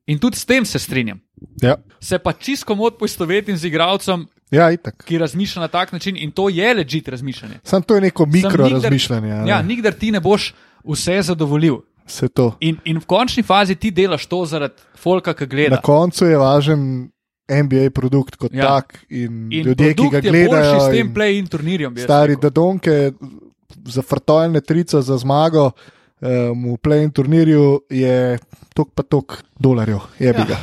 In 0.06 0.18
tudi 0.18 0.36
s 0.36 0.44
tem 0.44 0.64
se 0.64 0.78
strinjam. 0.78 1.20
Ja, 1.62 1.76
Se 2.00 2.18
pa 2.18 2.32
čisto 2.32 2.74
mod 2.74 2.96
poistovetim 2.96 3.56
z 3.56 3.64
igralcem, 3.64 4.26
ja 4.50 4.70
itak. 4.70 5.04
ki 5.04 5.18
razmišlja 5.18 5.60
na 5.60 5.68
tak 5.68 5.92
način 5.92 6.16
in 6.16 6.30
to 6.30 6.48
je 6.48 6.74
ležit 6.74 7.08
razmišljanje. 7.08 7.54
Sam 7.62 7.82
to 7.82 7.94
je 7.94 8.00
neko 8.00 8.26
mikro 8.26 8.64
nikdar- 8.64 8.82
razmišljanje. 8.82 9.28
ne. 9.28 9.48
Ja, 9.48 9.62
nikdar 9.62 9.92
ti 9.92 10.10
ne 10.10 10.20
boš 10.20 10.54
vse 10.84 11.22
zadovoljil. 11.22 11.76
In, 12.60 12.76
in 12.84 12.98
v 12.98 13.04
končni 13.04 13.42
fazi 13.42 13.74
ti 13.74 13.90
delaš 13.90 14.26
to 14.26 14.44
zaradi 14.44 14.74
folka, 14.96 15.34
ki 15.34 15.46
gleda. 15.46 15.74
Na 15.74 15.80
koncu 15.80 16.24
je 16.24 16.38
važen 16.38 17.10
NBA 17.48 17.90
produkt 17.90 18.36
kot 18.36 18.50
Ja. 18.52 18.66
tak 18.68 19.04
in, 19.08 19.24
In 19.46 19.52
in 19.52 19.66
ljudje, 19.66 19.94
ki 19.94 20.08
ga 20.10 20.16
je 20.16 20.22
gledajo. 20.22 20.80
s 20.80 20.88
tem 20.88 21.06
in 21.06 21.14
play-in 21.14 21.46
turnirjem. 21.46 21.94
bi 21.94 22.00
Stari. 22.00 22.36
Dadonke 22.36 23.12
za 23.84 24.02
frtojne 24.02 24.60
trico 24.60 25.00
za 25.00 25.16
zmago 25.16 25.70
um, 26.20 26.30
v 26.66 26.78
play-in 26.78 27.10
turnirju 27.10 27.80
je 27.90 28.38
tok 28.74 28.88
pa 28.94 29.02
tok 29.02 29.38
dolarjev. 29.58 30.00
Jebi 30.18 30.38
Ja. 30.40 30.44
ga. 30.46 30.56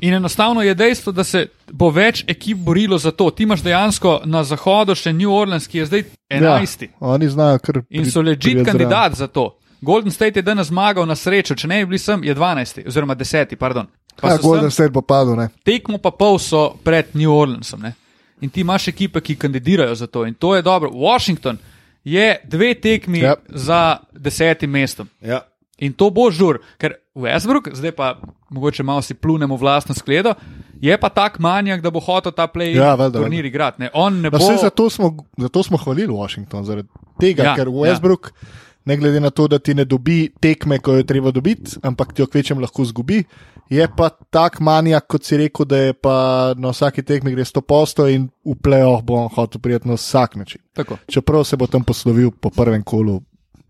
In 0.00 0.14
enostavno 0.14 0.62
je 0.62 0.74
dejstvo, 0.74 1.12
da 1.12 1.24
se 1.24 1.40
bo 1.68 1.90
več 1.90 2.24
ekip 2.28 2.58
borilo 2.58 2.98
za 2.98 3.10
to. 3.10 3.30
Ti 3.30 3.42
imaš 3.42 3.62
dejansko 3.62 4.20
na 4.24 4.44
zahodu 4.44 4.94
še 4.94 5.12
New 5.12 5.32
Orleans, 5.32 5.66
ki 5.66 5.78
je 5.78 5.86
zdaj 5.86 6.02
11. 6.30 6.82
Ja. 6.82 6.88
Oni 7.00 7.28
znajo 7.28 7.58
kar. 7.58 7.76
In 7.90 8.02
pri- 8.02 8.10
so 8.10 8.22
ležit 8.22 8.40
priti 8.40 8.54
zraven. 8.54 8.64
kandidat 8.68 9.14
za 9.14 9.26
to. 9.26 9.48
Golden 9.80 10.10
State 10.10 10.36
je 10.36 10.42
danes 10.42 10.66
zmagal 10.66 11.06
na 11.06 11.14
srečo, 11.14 11.54
če 11.54 11.68
ne 11.68 11.76
bi 11.78 11.86
bili 11.86 11.98
sem, 11.98 12.24
je 12.24 12.34
12. 12.34 12.86
oziroma 12.86 13.14
10. 13.14 13.56
Pardon. 13.56 13.86
Pa 14.20 14.28
Ja, 14.28 14.36
Golden 14.38 14.70
State 14.70 14.90
bo 14.90 15.00
padel. 15.00 15.36
Ne? 15.36 15.48
tekmo 15.64 15.98
pa 15.98 16.10
pol 16.10 16.38
so 16.38 16.74
pred 16.82 17.06
New 17.14 17.30
Orleansom. 17.30 17.80
Ne? 17.80 17.94
In 18.40 18.50
ti 18.50 18.60
imaš 18.60 18.88
ekipe, 18.88 19.20
ki 19.20 19.36
kandidirajo 19.36 19.94
za 19.94 20.06
to. 20.06 20.24
In 20.24 20.34
to 20.34 20.54
je 20.54 20.62
dobro. 20.62 20.90
Washington 20.90 21.58
je 22.04 22.40
dve 22.44 22.74
tekmi 22.74 23.18
Ja. 23.18 23.34
yep. 23.34 23.38
za 23.48 23.80
desetim 24.12 24.70
mestom. 24.70 25.08
Ja. 25.20 25.40
In 25.78 25.92
to 25.92 26.10
bo 26.10 26.30
žur, 26.30 26.58
ker 26.76 26.94
Westbrook, 27.14 27.70
zdaj 27.72 27.92
pa 27.92 28.18
mogoče 28.48 28.82
malo 28.82 29.02
si 29.02 29.14
plunemo 29.14 29.54
v 29.54 29.60
vlastno 29.60 29.94
skledo, 29.94 30.34
je 30.80 30.94
pa 30.94 31.08
tak 31.08 31.38
manjak, 31.38 31.80
da 31.80 31.90
bo 31.90 32.00
hotel 32.00 32.32
ta 32.32 32.46
play 32.46 32.74
Ja, 32.74 32.94
valjda, 32.94 33.18
turnir 33.18 33.44
igrati. 33.44 33.80
ne. 33.80 33.90
On 33.94 34.14
ne 34.14 34.26
No, 34.26 34.30
bo. 34.30 34.56
zato, 34.56 34.90
smo, 34.90 35.16
zato 35.36 35.62
smo 35.62 35.78
hvalili 35.78 36.10
Washington, 36.10 36.64
zaradi 36.64 36.88
tega, 37.20 37.42
Ja, 37.42 37.48
ja, 37.48 37.54
ker 37.56 37.68
Westbrook, 37.68 38.26
ja. 38.26 38.46
Ne 38.88 38.96
glede 38.96 39.20
na 39.20 39.30
to, 39.30 39.48
da 39.48 39.58
ti 39.58 39.74
ne 39.74 39.84
dobi 39.84 40.30
tekme, 40.40 40.78
ko 40.80 40.96
jo 40.96 41.04
treba 41.04 41.30
dobiti, 41.30 41.76
ampak 41.84 42.14
ti 42.14 42.22
jo 42.22 42.26
kvečem 42.26 42.60
lahko 42.62 42.86
zgubi, 42.88 43.20
je 43.68 43.88
pa 43.96 44.08
tak 44.32 44.60
manjak, 44.64 45.04
kot 45.12 45.28
si 45.28 45.36
rekel, 45.36 45.68
da 45.68 45.80
je 45.82 45.92
pa 45.92 46.14
na 46.56 46.72
vsaki 46.72 47.04
tekmi 47.04 47.34
gre 47.34 47.44
100 47.44 47.62
posto 47.68 48.06
in 48.08 48.30
v 48.46 48.56
playoff 48.64 49.04
bo 49.04 49.18
on 49.20 49.28
hotel 49.34 49.60
prijeti 49.60 49.88
na 49.88 49.98
vsak 50.00 50.36
način. 50.40 50.64
Tako. 50.72 50.96
Čeprav 51.06 51.44
se 51.44 51.56
bo 51.56 51.66
tam 51.66 51.84
poslovil 51.84 52.30
po 52.30 52.50
prvem 52.50 52.82
kolu, 52.82 53.20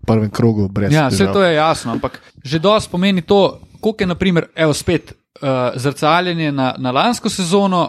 prvem 0.07 0.31
krogu, 0.31 0.69
brez 0.69 0.95
Ja, 0.95 1.09
vse 1.11 1.27
to 1.33 1.43
je 1.43 1.55
jasno, 1.55 1.93
ampak 1.99 2.21
že 2.45 2.62
dosti 2.62 2.91
pomeni 2.91 3.23
to, 3.23 3.61
koliko 3.81 4.03
je, 4.03 4.07
naprimer, 4.14 4.49
evo 4.55 4.75
spet 4.75 5.12
uh, 5.12 5.75
zrcaljenje 5.75 6.53
na, 6.53 6.75
na 6.79 6.91
lansko 6.91 7.29
sezono. 7.29 7.89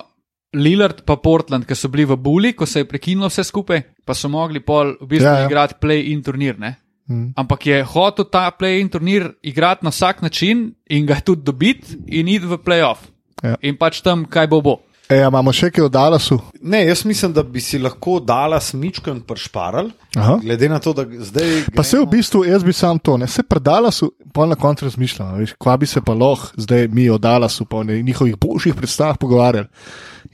Lillard 0.53 1.03
pa 1.05 1.13
Portland, 1.21 1.67
ki 1.69 1.75
so 1.77 1.91
bili 1.93 2.07
v 2.09 2.15
Bulli, 2.17 2.55
ko 2.57 2.65
se 2.65 2.81
je 2.81 2.85
prekinilo 2.89 3.27
vse 3.29 3.43
skupaj, 3.45 3.83
pa 4.01 4.15
so 4.17 4.31
mogli 4.33 4.63
pol 4.65 4.95
v 4.97 5.07
bistvu 5.11 5.27
Ja, 5.27 5.41
ja, 5.43 5.45
igrati 5.45 5.75
play-in 5.77 6.23
turnir. 6.25 6.57
Ne? 6.57 6.71
Mm. 7.09 7.31
Ampak 7.35 7.65
je 7.65 7.83
hotel 7.83 8.25
ta 8.29 8.51
play-in 8.51 8.89
turnir 8.89 9.31
igrati 9.41 9.85
na 9.85 9.89
vsak 9.89 10.21
način 10.21 10.69
in 10.89 11.05
ga 11.05 11.17
tudi 11.25 11.41
dobiti 11.41 11.97
in 12.07 12.27
iti 12.27 12.45
v 12.45 12.57
playoff. 12.61 13.09
Ja. 13.43 13.55
In 13.61 13.77
pač 13.77 14.03
tam, 14.05 14.25
kaj 14.25 14.47
bo 14.47 14.61
bo. 14.61 14.75
E, 15.09 15.23
a 15.23 15.29
imamo 15.31 15.49
še 15.49 15.71
kaj 15.73 15.87
v 15.87 15.89
Dallasu? 15.89 16.35
Ne, 16.69 16.83
jaz 16.85 17.01
mislim, 17.09 17.31
da 17.33 17.41
bi 17.41 17.61
si 17.65 17.79
lahko 17.81 18.19
dala 18.21 18.59
smičken 18.61 19.23
pršparal, 19.25 19.87
Aha. 20.13 20.35
glede 20.43 20.69
na 20.69 20.77
to, 20.77 20.93
da 20.93 21.01
zdaj. 21.01 21.71
Pa 21.73 21.81
se 21.81 21.97
v 21.97 22.05
bistvu, 22.11 22.43
jaz 22.45 22.61
bi 22.63 22.75
sam 22.77 22.99
to, 23.01 23.15
ne 23.17 23.25
se 23.25 23.41
predala, 23.41 23.89
pa 24.35 24.45
na 24.45 24.53
koncu 24.59 24.85
razmišljam, 24.85 25.31
veš, 25.39 25.55
kva 25.57 25.79
bi 25.81 25.89
se 25.89 26.03
pa 26.05 26.13
lahko 26.13 26.61
zdaj 26.61 26.87
mi 26.93 27.07
o 27.09 27.17
Dallasu, 27.17 27.65
pa 27.65 27.81
o 27.81 27.87
njihovih 27.89 28.37
boljših 28.37 28.77
predstavah 28.77 29.17
pogovarjali. 29.17 29.65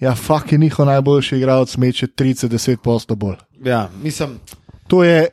Ja, 0.03 0.11
fuk 0.15 0.51
je 0.51 0.59
njihov 0.59 0.91
najboljši 0.91 1.37
igralec, 1.39 1.77
meče 1.79 2.11
30-10 2.11 2.83
posto 2.83 3.15
bolj. 3.15 3.39
Ja, 3.63 3.87
mislim. 4.03 4.35
To 4.91 5.03
je 5.07 5.29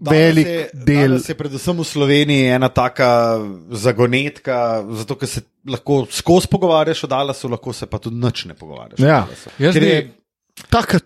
velik 0.00 0.46
je, 0.46 0.70
del. 0.74 1.18
je 1.18 1.34
predvsem 1.34 1.76
v 1.76 1.84
Sloveniji 1.84 2.46
ena 2.48 2.68
taka 2.68 3.38
zagonetka, 3.70 4.84
zato 4.94 5.16
ker 5.16 5.28
se 5.28 5.40
lahko 5.66 6.06
skozi 6.10 6.48
pogovarjaš 6.48 7.04
o 7.04 7.06
Dallasu, 7.06 7.48
lahko 7.48 7.72
se 7.72 7.86
pa 7.86 7.98
tudi 7.98 8.16
nič 8.16 8.44
ne 8.44 8.54
pogovarjaš. 8.54 8.98
Ja. 8.98 9.26
Jaz 9.58 9.76
je- 9.76 10.10
Taka, 10.70 10.98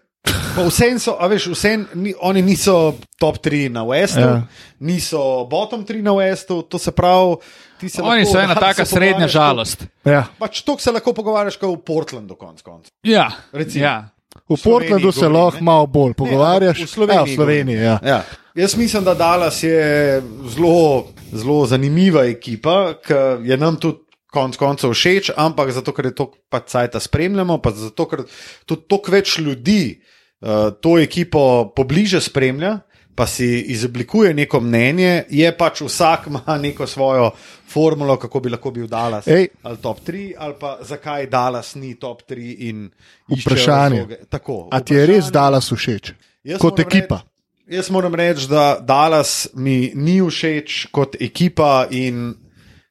Pa 0.54 0.62
vsem 0.62 0.98
so, 1.00 1.16
a 1.18 1.26
veš, 1.26 1.48
vsem, 1.50 1.88
ni, 1.94 2.12
oni 2.20 2.42
niso 2.42 2.94
top 3.18 3.38
3 3.38 3.68
na 3.68 3.82
Westu, 3.82 4.20
Ja. 4.20 4.42
niso 4.80 5.44
bottom 5.44 5.84
3 5.84 6.02
na 6.02 6.12
Westu, 6.12 6.62
to 6.62 6.78
se 6.78 6.92
pravi, 6.92 7.36
ti 7.80 7.88
se 7.88 8.02
Oni 8.02 8.22
lahko 8.22 8.32
so 8.32 8.38
o 8.38 8.42
ena 8.42 8.54
taka 8.54 8.84
srednja 8.84 9.28
žalost. 9.28 9.82
ja. 10.04 10.26
Pač 10.38 10.62
to 10.62 10.76
se 10.78 10.92
lahko 10.92 11.12
pogovarjaš 11.12 11.56
kot 11.56 11.68
v 11.70 11.82
Portlandu, 11.82 12.34
konc 12.36 12.62
koncev. 12.62 12.92
Ja, 13.02 13.30
Recimo. 13.52 13.84
ja. 13.84 14.08
V 14.48 14.58
Portlandu 14.62 15.12
se 15.12 15.28
lahko 15.28 15.64
malo 15.64 15.86
bolj 15.86 16.14
pogovarjaš. 16.18 16.78
Ne, 16.78 16.84
v 16.84 16.88
Sloveniji. 16.88 17.18
Ja, 17.18 17.24
v 17.24 17.34
Sloveniji 17.36 17.76
ja. 17.76 17.98
Ja. 18.04 18.22
Jaz 18.54 18.76
mislim, 18.76 19.04
da 19.04 19.14
Dallas 19.14 19.62
je 19.62 20.22
zelo, 20.48 21.06
zelo 21.32 21.66
zanimiva 21.66 22.24
ekipa, 22.28 22.94
ki 23.00 23.14
je 23.48 23.56
nam 23.56 23.78
tudi 23.80 24.02
konec 24.32 24.56
koncev 24.56 24.92
všeč, 24.96 25.32
ampak 25.36 25.72
zato, 25.72 25.92
ker 25.92 26.08
je 26.08 26.16
to 26.16 26.26
pač 26.48 26.72
cajt 26.72 26.96
spremljamo, 27.04 27.58
pa 27.60 27.72
zato, 27.76 28.08
ker 28.08 28.24
tudi 28.68 28.88
toliko 28.88 29.12
več 29.12 29.36
ljudi 29.38 29.82
uh, 29.92 30.72
to 30.80 30.96
ekipo 31.00 31.72
pobliže 31.76 32.20
spremlja. 32.24 32.78
Pa 33.14 33.26
si 33.26 33.60
izoblikuje 33.74 34.34
neko 34.34 34.60
mnenje, 34.60 35.24
je 35.30 35.48
pač 35.56 35.82
vsak 35.84 36.26
ima 36.30 36.58
neko 36.58 36.86
svojo 36.86 37.30
formulo, 37.68 38.16
kako 38.16 38.40
bi 38.40 38.50
lahko 38.50 38.70
bil 38.70 38.86
Dallas. 38.86 39.26
Ej. 39.26 39.48
Ali 39.62 39.76
top 39.76 40.00
3, 40.06 40.32
ali 40.38 40.54
pa 40.60 40.78
zakaj 40.82 41.26
Dallas 41.26 41.74
ni 41.74 41.94
top 41.94 42.22
3. 42.28 42.54
in 42.68 42.90
Vprašanje. 43.28 44.06
Tako, 44.28 44.68
A 44.72 44.80
ti 44.80 44.94
je 44.94 45.06
res. 45.06 45.30
Dallas 45.32 45.72
všeč? 45.72 46.12
Jaz 46.44 46.60
Kot 46.60 46.80
ekipa. 46.80 47.22
Reči, 47.22 47.76
jaz 47.76 47.90
moram 47.90 48.14
reči, 48.14 48.48
da 48.50 48.78
Dallas 48.80 49.48
mi 49.54 49.92
ni 49.94 50.20
všeč 50.20 50.86
kot 50.90 51.16
ekipa 51.20 51.86
in 51.90 52.34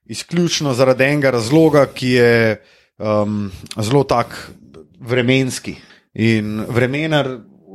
izključno 0.05 0.73
zaradi 0.73 1.03
enega 1.03 1.31
razloga, 1.31 1.85
ki 1.85 2.09
je 2.09 2.61
um, 2.97 3.51
zelo 3.77 4.03
tak 4.03 4.51
vremenski. 4.99 5.75
In 6.13 6.65
vremenar 6.67 7.29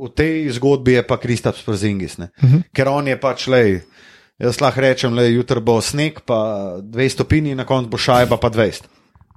v 0.05 0.09
tej 0.13 0.49
zgodbi 0.57 0.97
je 0.99 1.03
pa 1.07 1.17
Kristaps 1.17 1.63
Porzingis, 1.65 2.17
uh 2.17 2.27
-huh. 2.41 2.63
ker 2.73 2.87
on 2.87 3.07
je 3.07 3.19
pač 3.19 3.47
le. 3.47 3.81
Jaz 4.39 4.61
lahko 4.61 4.81
rečem, 4.81 5.15
da 5.15 5.25
jutri 5.25 5.61
bo 5.61 5.81
sneg, 5.81 6.19
pa 6.25 6.77
2 6.81 7.09
stopinji, 7.09 7.55
na 7.55 7.65
koncu 7.65 7.89
bo 7.89 7.97
šajba 7.97 8.37
pa 8.37 8.49
20. 8.49 8.85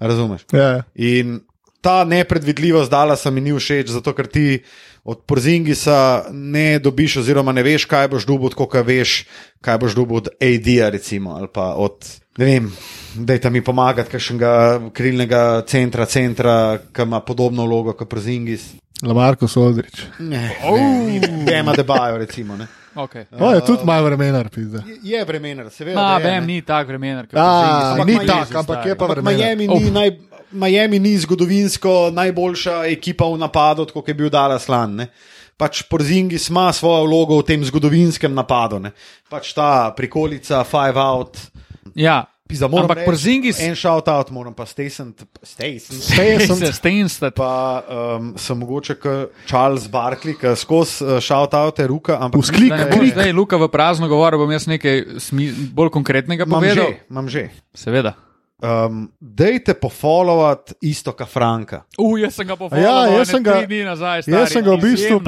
Razumeš? 0.01 0.45
Ja. 0.53 0.83
In 0.95 1.41
ta 1.81 2.05
nepredvidljivost 2.05 2.91
dala 2.91 3.17
se 3.17 3.31
mi 3.31 3.41
ni 3.41 3.53
všeč, 3.53 3.89
zato 3.89 4.13
ker 4.13 4.27
ti 4.27 4.63
od 5.05 5.23
Porzingisa 5.27 6.25
ne 6.31 6.79
dobiš, 6.79 7.17
oziroma 7.17 7.53
ne 7.53 7.63
veš, 7.63 7.87
kaj 7.89 8.09
boš 8.13 8.27
dubo, 8.29 8.51
kot 8.53 8.77
veš, 8.87 9.25
kaj 9.65 9.79
boš 9.81 9.97
dubo 9.97 10.21
od 10.21 10.29
AD-ja, 10.37 10.91
recimo, 10.93 11.35
ali 11.41 11.49
pa 11.53 11.73
od, 11.81 12.05
ne 12.39 12.45
vem, 12.45 12.69
da 13.15 13.33
je 13.33 13.41
tam 13.41 13.53
mi 13.53 13.65
pomagati, 13.65 14.11
kakšnega 14.11 14.53
krilnega 14.93 15.63
centra, 15.67 16.07
centra, 16.07 16.79
ki 16.93 17.09
ima 17.09 17.21
podobno 17.25 17.65
vlogo 17.67 17.97
kot 17.97 18.11
Porzingis. 18.11 18.75
Lamarko 19.03 19.49
Soldrič. 19.49 20.07
Ne, 20.19 20.57
ne, 21.45 21.59
ima 21.59 21.73
debajo, 21.73 22.19
recimo. 22.19 22.57
Ne. 22.57 22.67
Okay. 22.93 23.25
O, 23.33 23.51
je 23.51 23.61
tudi 23.63 23.85
maj 23.85 24.03
vremenar, 24.03 24.49
pizda. 24.49 24.83
Je- 24.85 24.99
Je 25.05 25.25
vremenar, 25.25 25.71
seveda. 25.71 25.95
Ma, 25.97 26.19
vem, 26.19 26.45
ni 26.45 26.63
tak 26.63 26.87
vremenar. 26.87 27.27
kot 27.27 27.37
A, 27.37 27.95
ni 28.05 28.17
tak, 28.19 28.51
ampak 28.53 28.85
je 28.85 28.95
pa 28.95 29.07
vremenar. 29.07 29.35
Miami 29.37 29.69
ni, 29.69 29.91
naj, 29.91 30.11
Miami 30.53 30.99
ni 30.99 31.15
zgodovinsko 31.17 32.11
najboljša 32.11 32.85
ekipa 32.87 33.25
v 33.25 33.39
napadu, 33.39 33.87
kot 33.87 34.09
je 34.09 34.15
bil 34.15 34.29
Dallas 34.29 34.67
Lan. 34.69 34.97
Ne? 34.97 35.07
Pač 35.57 35.83
Porzingis 35.83 36.49
ima 36.49 36.73
svojo 36.73 37.05
vlogo 37.05 37.39
v 37.39 37.45
tem 37.45 37.63
zgodovinskem 37.63 38.35
napadu. 38.35 38.79
Ne? 38.81 38.91
Pač 39.29 39.53
ta 39.53 39.93
prikolica, 39.93 40.65
five 40.65 40.97
out. 40.97 41.39
Ja, 41.95 42.25
Pizda, 42.51 42.67
moram 42.67 42.85
ampak 42.85 42.99
reči, 42.99 43.07
Porzingis. 43.07 43.61
En 43.63 43.75
shout 43.75 44.09
out, 44.09 44.31
moram 44.31 44.51
pa 44.51 44.67
Stacen. 44.67 45.15
Stacen. 45.39 45.97
Se 46.59 46.73
Stenstat. 46.73 47.35
Pa 47.35 47.51
um, 48.19 48.33
sem 48.35 48.59
mogoče 48.59 48.95
kot 48.99 49.31
Charles 49.47 49.87
Barkley, 49.87 50.35
ki 50.35 50.57
skozi 50.59 51.05
uh, 51.05 51.21
shout 51.21 51.55
out 51.55 51.79
je 51.79 51.87
ruka. 51.87 52.19
Ampak 52.19 52.43
Vzklik, 52.43 52.71
Da 52.71 52.85
ne 52.85 52.91
more. 52.91 53.07
zdaj 53.09 53.33
Luka 53.33 53.57
v 53.57 53.69
prazno 53.69 54.09
govoril, 54.09 54.43
bom 54.43 54.51
jaz 54.51 54.67
nekaj 54.67 55.23
smi, 55.23 55.47
bolj 55.71 55.91
konkretnega 55.91 56.43
Imam 56.43 56.59
povedal. 56.59 56.91
že, 56.91 57.07
imam 57.07 57.27
že. 57.29 57.45
Seveda. 57.71 58.15
Um, 58.61 59.09
dejte 59.17 59.73
pofollowati 59.75 60.75
isto, 60.83 61.13
kot 61.17 61.25
Franka. 61.25 61.87
Uh, 61.97 62.19
jaz 62.21 62.35
sem 62.35 62.45
ga 62.45 62.57
pofollow, 62.57 62.83
Ja, 62.83 63.07
jaz 63.09 63.31
sem 63.31 63.41
ga- 63.41 63.63
nazaj. 63.87 64.23
Stari, 64.23 64.37
Jaz 64.37 64.53
sem 64.53 64.61
ga 64.61 64.75
v 64.75 64.81
bistvu 64.83 65.17
izjemno. 65.17 65.25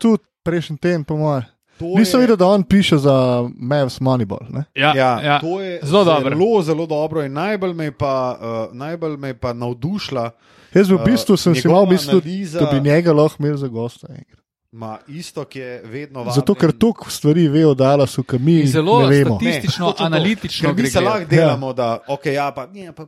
tudi 0.00 0.24
prejšnji 0.42 0.76
teden, 0.78 1.04
po 1.04 1.14
mojem. 1.16 1.44
To 1.78 1.84
Nisem 1.94 2.16
je- 2.16 2.22
videl, 2.22 2.36
da 2.36 2.46
on 2.46 2.62
piše 2.62 2.96
za 2.98 3.16
Mavs 3.54 3.98
Moneyball. 3.98 4.46
Ne? 4.50 4.64
Ja, 4.74 4.92
ja, 4.94 5.20
ja. 5.22 5.40
to 5.40 5.60
je 5.60 5.80
zelo 5.82 6.04
dobro. 6.04 6.30
Zelo, 6.30 6.62
zelo 6.62 6.86
dobro 6.86 7.22
in 7.22 7.32
najbolj 7.32 7.74
me 7.74 7.84
je 7.84 7.92
pa, 7.92 8.38
uh, 8.68 8.74
najbolj 8.74 9.16
me 9.16 9.28
je 9.28 9.34
pa 9.34 9.52
navdušila. 9.52 10.30
Jaz 10.74 10.88
v 10.88 10.94
Uh, 10.94 11.04
bistvu 11.04 11.36
sem 11.36 11.54
si 11.54 11.58
njegova 11.58 11.74
mal 11.78 11.92
mislil, 11.92 12.20
analiza- 12.20 12.60
da 12.60 12.66
bi 12.68 12.80
njega 12.82 13.12
lahko 13.12 13.36
imel 13.38 13.56
za 13.56 13.68
gosta. 13.68 14.06
enkrat. 14.10 14.45
Ma, 14.72 14.98
isto, 15.08 15.44
ki 15.44 15.58
je 15.58 15.82
vedno 15.84 16.20
važno. 16.20 16.32
Zato, 16.34 16.54
ker 16.54 16.72
toliko 16.72 17.10
stvari 17.10 17.48
ve 17.48 17.66
o 17.66 17.74
Dallasu, 17.74 18.22
ki 18.22 18.38
mi 18.38 18.66
zelo 18.66 19.08
ne 19.08 19.24
statistično, 19.24 19.94
analitično 19.98 20.68
Ker 20.68 20.82
mi 20.82 20.90
se 20.90 21.00
lahko 21.00 21.24
delamo, 21.26 21.72
da 21.72 21.98
okay, 22.08 22.32
ja, 22.32 22.50
pa, 22.50 22.66
ne, 22.66 22.92
pa, 22.92 23.06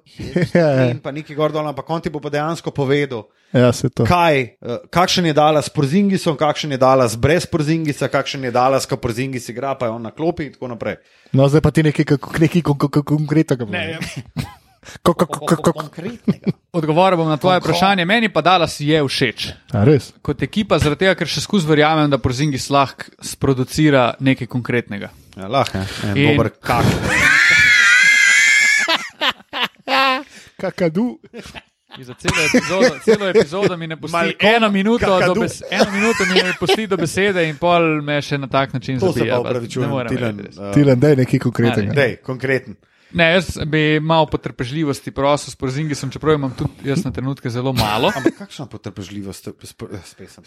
Ja, 0.54 0.66
ja. 0.66 0.90
in 0.90 0.98
pa 0.98 1.10
neki 1.10 1.34
gor 1.34 1.52
dol, 1.52 1.68
ampak 1.68 1.90
on 1.90 2.00
ti 2.00 2.10
bo 2.10 2.20
pa 2.20 2.30
dejansko 2.30 2.70
povedal, 2.70 3.26
Ja, 3.52 3.72
se 3.72 3.88
to. 3.90 4.04
kaj, 4.04 4.56
uh, 4.60 4.76
kakšen 4.90 5.26
je 5.26 5.32
dala 5.32 5.62
s 5.62 5.68
Porzingisom, 5.68 6.36
kakšen 6.36 6.70
je 6.70 6.78
dala 6.78 7.08
brez 7.18 7.46
Porzingisa, 7.46 8.08
kakšen 8.08 8.44
je 8.44 8.50
dala, 8.50 8.80
ko 8.80 8.96
Porzingis 8.96 9.48
igra, 9.48 9.74
pa 9.74 9.86
je 9.86 9.92
on 9.92 10.02
na 10.02 10.10
klopi 10.10 10.46
in 10.46 10.52
tako 10.52 10.68
naprej. 10.68 10.96
No, 11.32 11.48
zdaj 11.48 11.60
pa 11.60 11.70
ti 11.70 11.82
nekaj 11.82 12.04
kako- 12.06 12.38
nekaj 12.38 12.62
kon- 12.62 12.78
kon- 12.78 12.90
kon- 12.90 13.04
konkretnega. 13.04 13.64
Ne, 13.66 13.98
Konkretnega. 15.02 16.52
Odgovoril 16.72 17.16
bom 17.16 17.28
na 17.28 17.36
tvoje 17.36 17.60
vprašanje. 17.60 18.04
Meni 18.04 18.28
pa 18.28 18.40
Dallas 18.40 18.80
je 18.80 18.98
všeč. 18.98 19.48
A 19.72 19.84
res? 19.84 20.12
Kot 20.22 20.42
ekipa, 20.42 20.78
zaradi 20.78 20.98
tega, 21.00 21.14
ker 21.14 21.26
še 21.26 21.40
skozi 21.40 21.66
verjamem, 21.66 22.10
da 22.10 22.18
Porzingis 22.18 22.68
lahko 22.70 23.04
sproducira 23.20 24.14
nekaj 24.20 24.46
konkretnega. 24.46 25.10
Ja, 25.34 25.48
lahko 25.48 25.78
je, 25.78 25.84
en 26.04 26.16
In- 26.16 26.26
dober 26.30 26.50
kak. 26.54 26.84
Kakadu. 30.56 31.18
In 31.98 32.04
Za 32.04 32.14
celo 32.14 32.36
epizodo, 32.44 32.98
celo 33.04 33.28
epizodo 33.28 33.76
mi 33.76 33.86
ne 33.86 33.96
pusti 33.96 34.12
Malcolm 34.12 34.54
eno 34.54 34.70
minuto, 34.70 35.20
do 35.24 35.34
bes, 35.34 35.62
eno 35.70 35.90
minuto 35.90 36.24
mi 36.24 36.34
ne 36.36 36.52
pusti 36.60 36.86
do 36.86 36.96
besede, 36.96 37.48
in 37.48 37.56
pol 37.56 38.02
me 38.02 38.20
še 38.22 38.38
na 38.38 38.46
tak 38.46 38.72
način 38.72 38.98
To 39.00 39.12
se 39.12 39.18
zabija. 39.18 39.36
pa 39.36 39.42
pa 39.42 39.48
upravičujem, 39.48 39.88
ne 39.88 39.94
morem 39.94 40.12
Tilen. 40.12 40.40
uh, 40.58 40.74
Tilen, 40.74 41.00
daj 41.00 41.16
nekaj 41.16 41.38
konkretnega. 41.40 41.92
Dej, 41.94 42.16
konkreten. 42.22 42.76
Ne, 43.12 43.32
jaz 43.32 43.58
bi 43.66 44.00
malo 44.00 44.26
potrpežljivosti 44.26 45.10
prosil 45.10 45.52
s 45.52 45.56
Porzingisom, 45.56 46.10
čeprav 46.10 46.34
imam 46.34 46.52
tudi 46.56 46.90
jaz 46.90 47.04
na 47.04 47.10
trenutke 47.10 47.50
zelo 47.50 47.72
malo. 47.72 48.12
Ampak 48.16 48.36
kakšna 48.38 48.66
potrpežljivost, 48.66 49.48
spet 50.04 50.30
sem. 50.30 50.44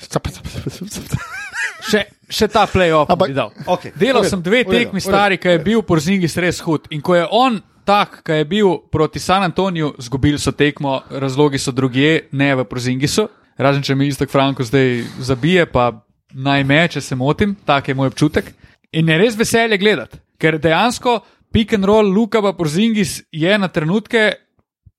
Še, 1.81 2.03
še 2.29 2.47
ta 2.47 2.67
playoff 2.69 3.09
Ampak- 3.09 3.33
bi 3.33 3.33
dal. 3.33 3.49
Okay, 3.65 3.91
Delal 3.97 4.23
sem 4.29 4.41
dve 4.41 4.61
tekmi 4.63 5.01
stari, 5.01 5.41
ki 5.41 5.57
je 5.57 5.63
bil 5.65 5.81
Porzingis 5.81 6.37
res 6.37 6.61
hud. 6.61 6.85
In 6.93 7.01
ko 7.01 7.15
je 7.17 7.25
on 7.25 7.57
tak, 7.85 8.21
ki 8.23 8.43
je 8.43 8.45
bil 8.45 8.77
proti 8.91 9.19
San 9.19 9.43
Antoniju, 9.43 9.95
zgubili 9.97 10.39
so 10.39 10.51
tekmo, 10.51 11.01
razlogi 11.09 11.57
so 11.57 11.73
drugje, 11.73 12.27
ne 12.31 12.55
v 12.55 12.65
Porzingisu. 12.69 13.27
Razen 13.57 13.83
če 13.83 13.95
mi 13.95 14.07
istok 14.07 14.29
Franko 14.29 14.63
zdaj 14.63 15.01
zabije, 15.19 15.65
pa 15.65 15.91
naj 16.33 16.63
me, 16.63 16.87
če 16.87 17.01
se 17.01 17.15
motim, 17.15 17.55
tak 17.65 17.87
je 17.89 17.95
moj 17.97 18.13
občutek. 18.13 18.53
In 18.93 19.09
je 19.09 19.17
res 19.17 19.35
veselje 19.35 19.77
gledati, 19.77 20.21
ker 20.37 20.59
dejansko 20.61 21.19
pick 21.51 21.73
and 21.73 21.85
roll 21.85 22.13
Luka 22.13 22.41
pa 22.41 22.53
Porzingis 22.53 23.21
je 23.31 23.57
na 23.57 23.67
trenutke 23.67 24.31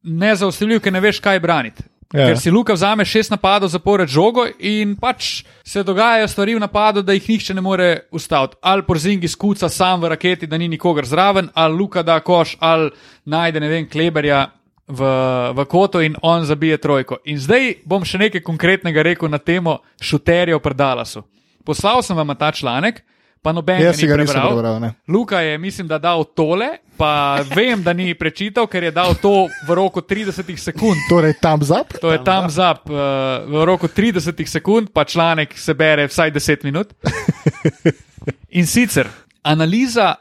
nezaustavljiv, 0.02 0.80
ker 0.82 0.92
ne 0.92 1.00
veš, 1.00 1.20
kaj 1.22 1.40
braniti. 1.40 1.82
Ja. 2.12 2.26
Ker 2.28 2.36
si 2.36 2.50
Luka 2.52 2.74
vzame 2.76 3.04
šest 3.08 3.32
napadov 3.32 3.70
zapored 3.72 4.08
žogo 4.08 4.44
in 4.60 4.96
pač 5.00 5.44
se 5.64 5.82
dogajajo 5.82 6.28
stvari 6.28 6.54
v 6.54 6.60
napadu, 6.60 7.02
da 7.02 7.16
jih 7.16 7.28
nihče 7.28 7.54
ne 7.54 7.64
more 7.64 7.88
ustaviti. 8.12 8.58
Ali 8.60 8.84
Porzingi 8.84 9.28
skuca 9.28 9.68
sam 9.68 10.02
v 10.02 10.10
raketi, 10.12 10.46
da 10.46 10.58
ni 10.58 10.68
nikogar 10.68 11.08
zraven, 11.08 11.48
ali 11.54 11.76
Luka 11.76 12.02
da 12.02 12.20
koš, 12.20 12.56
ali 12.60 12.90
najde 13.24 13.60
ne 13.60 13.68
vem, 13.68 13.88
kleberja 13.88 14.50
v, 14.88 15.08
v 15.56 15.64
kotu 15.64 16.02
in 16.04 16.16
on 16.22 16.44
zabije 16.44 16.76
trojko. 16.76 17.22
In 17.24 17.40
zdaj 17.40 17.80
bom 17.88 18.04
še 18.04 18.20
nekaj 18.20 18.44
konkretnega 18.44 19.02
rekel 19.02 19.32
na 19.32 19.38
temo 19.38 19.78
šuterjev 20.00 20.60
pred 20.60 20.76
Dallasu. 20.76 21.24
Poslal 21.64 22.02
sem 22.02 22.16
vam 22.16 22.36
ta 22.36 22.52
članek, 22.52 23.00
pa 23.42 23.52
noben 23.52 23.82
Jaz 23.82 23.98
ga 24.00 24.16
ni 24.16 24.24
prebral. 24.24 24.48
prebral. 24.48 24.80
ne. 24.80 24.90
Luka 25.08 25.40
je, 25.40 25.58
mislim, 25.58 25.88
da 25.88 25.98
dal 25.98 26.24
tole, 26.24 26.68
pa 26.96 27.42
vem, 27.54 27.82
da 27.82 27.92
ni 27.92 28.14
prečital, 28.14 28.66
ker 28.66 28.84
je 28.84 28.90
dal 28.94 29.14
to 29.18 29.48
v 29.66 29.74
roku 29.74 30.00
30 30.00 30.56
sekund. 30.56 30.96
Torej, 31.10 31.34
tam 31.42 31.62
zap. 31.62 31.92
To 32.00 32.12
je 32.12 32.22
tam 32.24 32.50
zap, 32.50 32.86
uh, 32.86 33.42
v 33.46 33.64
roku 33.66 33.90
30 33.90 34.46
sekund, 34.46 34.92
pa 34.94 35.04
članek 35.04 35.58
se 35.58 35.74
bere 35.74 36.06
vsaj 36.06 36.30
10 36.32 36.64
minut. 36.64 36.94
In 38.58 38.66
sicer 38.66 39.08
analiza 39.42 40.14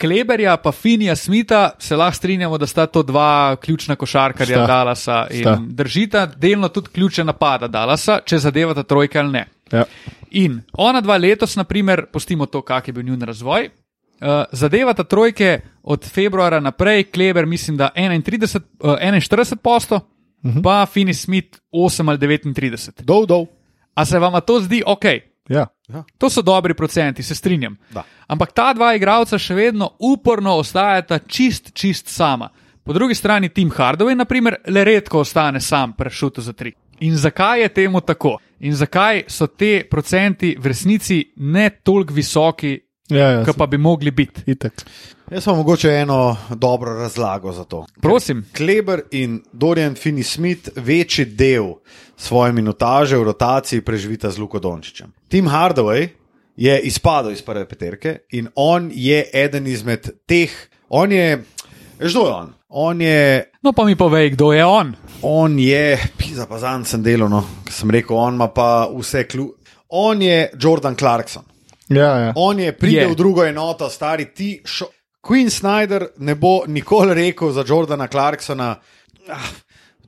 Kleberja 0.00 0.56
pa 0.56 0.72
Finija 0.72 1.16
Smita, 1.16 1.70
se 1.78 1.96
lahko 1.96 2.16
strinjamo, 2.16 2.58
da 2.58 2.66
sta 2.66 2.86
to 2.86 3.02
dva 3.02 3.56
ključna 3.56 3.96
košarkarja 3.96 4.56
Sta. 4.56 4.66
Dalasa 4.66 5.26
in 5.30 5.40
Sta. 5.40 5.58
držita 5.60 6.26
delno 6.26 6.68
tudi 6.68 6.90
ključe 6.90 7.24
napada 7.24 7.68
Dalasa, 7.68 8.18
če 8.26 8.38
zadevata 8.38 8.82
trojke 8.82 9.18
ali 9.18 9.32
ne. 9.32 9.44
Ja. 9.72 9.84
In 10.30 10.60
ona 10.72 11.00
dva 11.00 11.16
letos, 11.16 11.56
naprimer, 11.56 12.06
pustimo 12.12 12.46
to, 12.46 12.62
kak 12.62 12.88
je 12.88 12.92
bil 12.92 13.04
njun 13.04 13.22
razvoj. 13.22 13.70
Uh, 14.14 14.44
zadevata 14.52 15.04
trojke 15.04 15.60
od 15.82 16.04
februarja 16.04 16.60
naprej, 16.60 17.04
Kleber, 17.04 17.46
mislim, 17.46 17.76
da 17.76 17.90
31, 17.96 18.60
uh, 18.80 18.90
41 18.90 19.56
posto, 19.56 19.96
uh 19.96 20.02
-huh. 20.50 20.62
pa 20.62 20.86
Finis 20.86 21.22
Smith 21.22 21.58
8 21.72 22.08
ali 22.08 22.18
39. 22.18 23.02
Dol, 23.02 23.26
dol. 23.26 23.46
A 23.94 24.04
se 24.04 24.18
vam 24.18 24.40
to 24.46 24.60
zdi 24.60 24.82
ok? 24.86 25.04
Ja. 25.48 25.66
To 26.18 26.30
so 26.30 26.42
dobri 26.42 26.74
procenti, 26.74 27.22
se 27.22 27.34
strinjam. 27.34 27.76
Da. 27.90 28.02
Ampak 28.26 28.52
ta 28.52 28.72
dva 28.72 28.94
igralca 28.94 29.38
še 29.38 29.54
vedno 29.54 29.90
uporno 29.98 30.56
ostajata 30.56 31.18
čist, 31.18 31.74
čist 31.74 32.08
sama. 32.08 32.48
Po 32.84 32.92
drugi 32.92 33.14
strani 33.14 33.48
Tim 33.48 33.70
Hardaway, 33.70 34.16
naprimer, 34.16 34.56
le 34.66 34.84
redko 34.84 35.20
ostane 35.20 35.60
sam 35.60 35.92
prešuto 35.92 36.40
za 36.40 36.52
tri. 36.52 36.72
In 37.00 37.16
zakaj 37.16 37.60
je 37.60 37.68
temu 37.68 38.00
tako? 38.00 38.38
In 38.60 38.74
zakaj 38.74 39.24
so 39.28 39.46
te 39.46 39.84
procenti 39.90 40.56
v 40.58 40.66
resnici 40.66 41.24
ne 41.36 41.70
toliko 41.82 42.14
visoki, 42.14 42.78
Ja, 43.12 43.26
ja, 43.30 43.40
kot 43.44 43.58
pa 43.60 43.66
bi 43.68 43.76
mogli 43.78 44.10
biti? 44.10 44.46
Itek. 44.48 44.80
Jaz 45.30 45.46
imam 45.46 45.58
mogoče 45.58 45.90
eno 45.90 46.36
dobro 46.50 46.94
razlago 46.98 47.52
za 47.52 47.64
to. 47.64 47.86
Prosim. 48.00 48.44
Kleber 48.56 49.02
in 49.10 49.42
Dorian 49.52 49.94
Finney-Smith 49.94 50.70
večji 50.76 51.24
del 51.24 51.74
svoje 52.16 52.52
minutaže 52.52 53.16
v 53.16 53.24
rotaciji 53.24 53.80
preživita 53.80 54.30
z 54.30 54.38
Luko 54.38 54.58
Dončićem. 54.58 55.12
Tim 55.28 55.48
Hardaway 55.48 56.08
je 56.56 56.80
izpadel 56.80 57.32
iz 57.32 57.42
prve 57.42 57.68
peterke 57.68 58.18
in 58.32 58.48
on 58.54 58.90
je 58.94 59.24
eden 59.32 59.66
izmed 59.66 60.08
teh, 60.26 60.50
on 60.88 61.12
je, 61.12 61.44
veš, 61.98 62.12
kdo 62.12 62.26
je 62.26 62.32
on? 62.32 62.52
On 62.76 63.00
je, 63.00 63.50
No, 63.62 63.72
pa 63.72 63.84
mi 63.84 63.94
povej, 63.96 64.30
kdo 64.30 64.52
je 64.52 64.64
on. 64.64 64.94
on 65.22 65.58
je, 65.58 65.98
pisa 66.18 66.46
pa 66.46 66.58
zanj 66.58 66.84
sem 66.84 67.02
delovno, 67.02 67.44
sem 67.70 67.90
rekel, 67.90 68.16
on 68.16 68.34
ima 68.34 68.48
pa 68.50 68.88
vse 68.90 69.28
klu. 69.30 69.52
On 69.88 70.22
je 70.22 70.50
Jordan 70.60 70.96
Clarkson. 70.98 71.44
Ja, 71.88 72.18
ja. 72.18 72.32
On 72.36 72.58
je 72.58 72.72
pridel 72.72 73.12
v 73.12 73.16
drugo 73.16 73.44
enoto, 73.44 73.86
stari 73.90 74.26
ti. 74.34 74.60
Šo... 74.64 74.88
Queen 75.22 75.50
Snyder 75.50 76.08
ne 76.18 76.34
bo 76.34 76.64
nikoli 76.66 77.14
rekel 77.14 77.52
za 77.52 77.64
Jordana 77.68 78.08
Clarksona, 78.08 78.74
ah, 79.28 79.48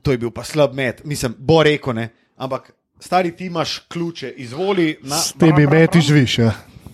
to 0.01 0.11
je 0.11 0.17
bil 0.17 0.31
pa 0.31 0.43
slab 0.43 0.75
met. 0.75 1.05
Mislim, 1.05 1.35
bo 1.39 1.63
rekel 1.63 1.93
ne. 1.93 2.09
ampak 2.35 2.71
stari 2.99 3.31
ti 3.31 3.45
imaš 3.45 3.79
ključe, 3.87 4.33
izvoli. 4.37 4.97
Na, 5.01 5.15
S 5.15 5.33
temi 5.39 5.67
meti 5.67 6.01
živiš. 6.01 6.39
Ja. 6.39 6.51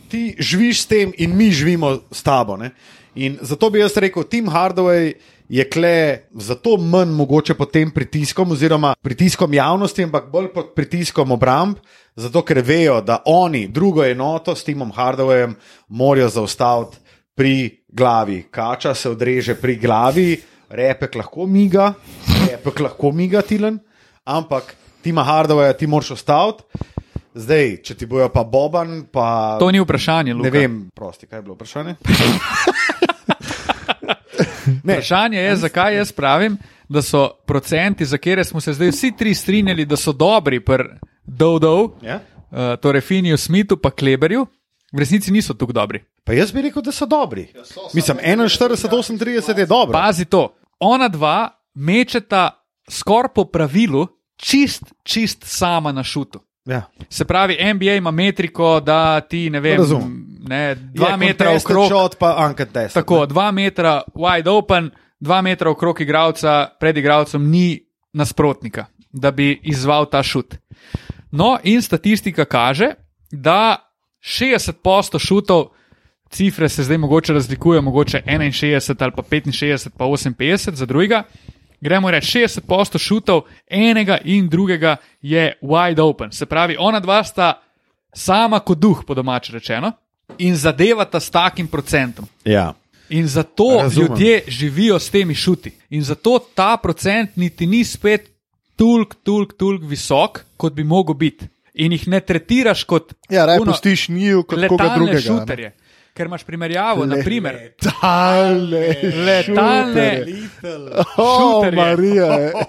Ti 0.10 0.36
živiš 0.40 0.82
s 0.82 0.86
tem 0.86 1.14
in 1.18 1.38
mi 1.38 1.52
živimo 1.52 2.00
s 2.12 2.24
tabo. 2.24 2.58
Ne? 2.58 2.72
In 3.16 3.38
zato 3.42 3.70
bi 3.70 3.80
jaz 3.80 3.98
rekel, 3.98 4.24
Tim 4.24 4.48
Hardaway 4.48 5.14
je 5.54 5.70
kle 5.70 6.20
zato 6.32 6.78
manj 6.78 7.12
mogoče 7.14 7.54
pod 7.54 7.72
tem 7.72 7.92
pritiskom, 7.92 8.52
oziroma 8.52 8.96
pritiskom 9.02 9.54
javnosti, 9.54 10.04
ampak 10.04 10.32
bolj 10.32 10.48
pod 10.54 10.72
pritiskom 10.74 11.32
obramb, 11.32 11.78
zato 12.16 12.42
ker 12.42 12.64
vejo, 12.66 12.96
da 13.06 13.20
oni 13.30 13.68
drugo 13.68 14.02
enoto 14.06 14.56
s 14.56 14.66
Timom 14.66 14.92
Hardawayem 14.96 15.54
morajo 15.88 16.30
zaustaviti 16.30 16.98
pri 17.36 17.84
glavi. 17.88 18.48
Kača 18.52 18.96
se 18.98 19.10
odreže 19.10 19.54
pri 19.56 19.78
glavi, 19.78 20.42
repek 20.70 21.22
lahko 21.22 21.46
miga, 21.46 21.94
repek 22.50 22.80
lahko 22.88 23.12
miga 23.12 23.46
tilen, 23.46 23.78
ampak 24.26 24.74
Tima 25.06 25.22
Hardawaya 25.22 25.78
ti 25.78 25.88
moraš 25.88 26.16
ustaviti. 26.18 26.64
Zdaj, 27.34 27.78
če 27.86 27.96
ti 27.98 28.06
bojo 28.10 28.30
pa 28.34 28.42
Boban, 28.44 29.04
pa. 29.12 29.58
To 29.62 29.70
ni 29.72 29.82
vprašanje, 29.82 30.34
Luka. 30.34 30.50
Ne 30.50 30.60
vem, 30.60 30.86
prosti, 30.96 31.30
kaj 31.30 31.40
je 31.40 31.44
bilo 31.44 31.62
vprašanje. 31.62 32.00
ne, 34.84 34.94
Vprašanje 34.94 35.40
je, 35.40 35.56
zakaj 35.56 35.98
jaz 35.98 36.12
pravim, 36.12 36.58
da 36.90 37.02
so 37.02 37.30
procenti, 37.46 38.06
za 38.06 38.18
katere 38.18 38.44
smo 38.44 38.62
se 38.62 38.74
zdaj 38.74 38.90
vsi 38.90 39.12
tri 39.18 39.36
strinjali, 39.36 39.86
da 39.86 39.98
so 39.98 40.12
dobri 40.12 40.62
Dovdov, 41.26 41.90
ja? 42.02 42.20
uh, 42.52 42.80
torej 42.82 43.02
Finiju 43.02 43.38
Smithu 43.38 43.78
pa 43.78 43.92
Kleberju, 43.92 44.46
v 44.94 45.00
resnici 45.00 45.32
niso 45.32 45.54
tako 45.54 45.74
dobri. 45.74 46.04
Pa 46.24 46.34
jaz 46.34 46.52
bi 46.52 46.62
rekel, 46.62 46.82
da 46.82 46.92
so 46.92 47.06
dobri. 47.06 47.48
Mislim, 47.94 48.18
41, 48.18 49.18
38 49.18 49.60
je 49.60 49.66
dobro. 49.66 49.94
Pazi 49.94 50.26
to, 50.26 50.56
ona 50.80 51.08
dva 51.08 51.50
mečeta 51.74 52.50
skoraj 52.90 53.34
po 53.36 53.46
pravilu, 53.46 54.08
čist, 54.36 54.84
čist 55.04 55.44
sama 55.44 55.92
na 55.92 56.04
šutu. 56.04 56.40
Ja. 56.66 56.84
Se 57.10 57.26
pravi, 57.26 57.58
NBA 57.74 57.94
ima 57.94 58.12
metriko, 58.12 58.80
da 58.80 59.22
ti 59.22 59.50
ne 59.50 59.60
vem, 59.60 59.78
Razumem. 59.78 60.33
Ne, 60.44 60.76
dva 60.76 61.10
Je 61.10 61.18
metra 61.18 61.56
okrog. 61.56 61.88
Shot, 61.88 62.18
pa 62.20 62.36
uncontested. 62.48 62.94
Tako, 62.94 63.26
dva 63.26 63.52
metra 63.52 64.02
wide 64.16 64.50
open, 64.52 64.92
dva 65.20 65.42
metra 65.42 65.72
okrog 65.72 66.02
igralca, 66.02 66.68
pred 66.80 66.98
igralcem 66.98 67.50
ni 67.50 67.80
nasprotnika, 68.14 68.86
da 69.12 69.32
bi 69.32 69.60
izval 69.64 70.10
ta 70.12 70.24
šut. 70.24 70.58
No, 71.32 71.58
in 71.64 71.82
statistika 71.82 72.46
kaže, 72.46 72.94
da 73.32 73.90
60% 74.22 75.20
šutov, 75.20 75.72
cifre 76.30 76.70
se 76.70 76.84
zdaj 76.84 76.98
mogoče 76.98 77.34
razlikujejo, 77.34 77.82
mogoče 77.82 78.22
61 78.26 79.04
ali 79.04 79.12
pa 79.16 79.24
65, 79.24 79.90
pa 79.98 80.06
58 80.06 80.74
za 80.74 80.86
drugega. 80.86 81.24
Gremo 81.82 82.12
reči, 82.12 82.40
60% 82.40 82.98
šutov 82.98 83.42
enega 83.68 84.18
in 84.24 84.50
drugega 84.50 84.96
je 85.22 85.54
wide 85.62 86.02
open. 86.02 86.32
Se 86.32 86.46
pravi, 86.46 86.76
ona 86.80 87.00
dva 87.00 87.24
sta 87.24 87.62
sama 88.14 88.60
kot 88.60 88.78
duh, 88.78 89.04
po 89.08 89.14
domač 89.14 89.50
rečeno, 89.50 89.92
in 90.38 90.56
zadevata 90.56 91.20
s 91.20 91.30
takim 91.30 91.68
procentom. 91.68 92.26
Ja. 92.46 92.74
In 93.10 93.28
zato 93.28 93.80
Razumem. 93.80 94.10
ljudje 94.10 94.44
živijo 94.48 95.00
s 95.00 95.10
temi 95.10 95.36
šuti. 95.36 95.72
In 95.90 96.04
zato 96.04 96.40
ta 96.54 96.78
procent 96.78 97.36
niti 97.36 97.66
ni 97.66 97.84
spet 97.84 98.30
toliko, 98.76 99.16
toliko, 99.16 99.54
toliko 99.54 99.86
visok, 99.86 100.40
kot 100.58 100.74
bi 100.74 100.84
mogel 100.84 101.16
biti. 101.16 101.46
In 101.76 101.92
jih 101.92 102.08
ne 102.08 102.20
tretiraš 102.20 102.84
kot 102.84 103.14
Ja, 103.30 103.46
raje 103.46 103.60
pustiš 103.60 104.10
njiju 104.10 104.44
kot 104.44 104.60
koga 104.60 104.84
letalne 104.84 104.96
drugega. 104.98 105.16
ne. 105.16 105.40
šuterje. 105.40 105.72
Ker 106.14 106.26
imaš 106.26 106.44
primerjavo, 106.44 107.02
Le- 107.02 107.08
naprimer, 107.08 107.56
Letalne, 107.56 108.96
letalne. 109.16 110.24
Little. 110.26 111.04
O, 111.18 111.62
šuterje. 111.62 111.76
Marija. 111.78 112.26
je. 112.34 112.54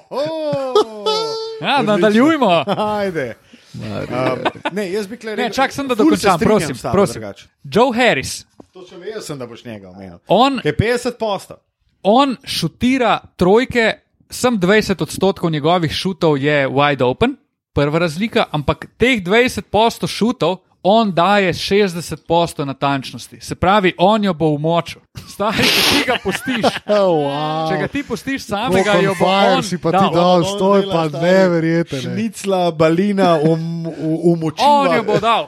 Ja, 1.60 1.82
nadaljujmo. 1.82 2.64
Ajde. 2.68 3.34
Um, 3.74 4.38
ne, 4.72 4.84
jaz 4.88 5.06
bi 5.06 5.16
kle 5.16 5.30
Ne, 5.30 5.36
rekel. 5.38 5.54
čak 5.54 5.72
sem, 5.72 5.88
da 5.88 5.94
se 5.94 5.98
dokončam, 5.98 6.18
strinjam 6.32 6.40
prosim, 6.50 6.76
tabo 6.76 6.92
prosim. 6.92 7.22
Joe 7.64 7.92
Harris, 7.92 8.46
Točno 8.72 8.98
jaz 9.04 9.24
sem, 9.24 9.38
da 9.38 9.46
boš 9.46 9.64
njega 9.64 9.88
omenil. 9.90 10.18
on, 10.28 10.60
Je 10.64 10.72
50 10.72 11.10
posta. 11.12 11.56
on 12.02 12.36
šutira 12.44 13.18
trojke, 13.36 13.92
sem 14.30 14.54
20 14.54 15.02
odstotkov 15.02 15.50
njegovih 15.50 15.92
šutov 15.92 16.38
je 16.38 16.68
wide 16.68 17.04
open, 17.04 17.36
prva 17.72 17.98
razlika, 17.98 18.44
ampak 18.50 18.86
teh 18.96 19.20
20 19.20 19.60
posto 19.62 20.06
šutov 20.06 20.56
on 20.84 21.08
daje 21.10 21.52
60 21.52 22.16
posto 22.28 22.64
natančnosti. 22.64 23.38
Se 23.40 23.54
pravi, 23.54 23.94
on 23.98 24.24
jo 24.24 24.34
bo 24.34 24.48
umočil. 24.48 25.00
Stari, 25.26 25.64
če 25.64 25.82
ti 25.90 26.02
ga 26.06 26.16
pustiš, 26.22 26.64
Oh, 26.86 27.24
wow. 27.24 27.68
če 27.68 27.76
ga 27.76 27.88
ti 27.88 28.02
pustiš 28.02 28.42
samega, 28.44 28.98
jo 29.00 29.14
bo 29.18 29.26
on 29.26 29.62
si 29.62 29.78
pa 29.78 29.90
ti 29.90 30.06
dal. 30.12 30.44
stoj 30.44 30.82
pa 30.86 31.08
stari, 31.08 31.24
neverjetno. 31.24 32.00
Šnicla, 32.00 32.70
balina, 32.70 33.38
um, 33.40 33.86
umočila. 34.24 34.68
On 34.68 34.96
jo 34.96 35.02
bo 35.02 35.18
dal. 35.18 35.46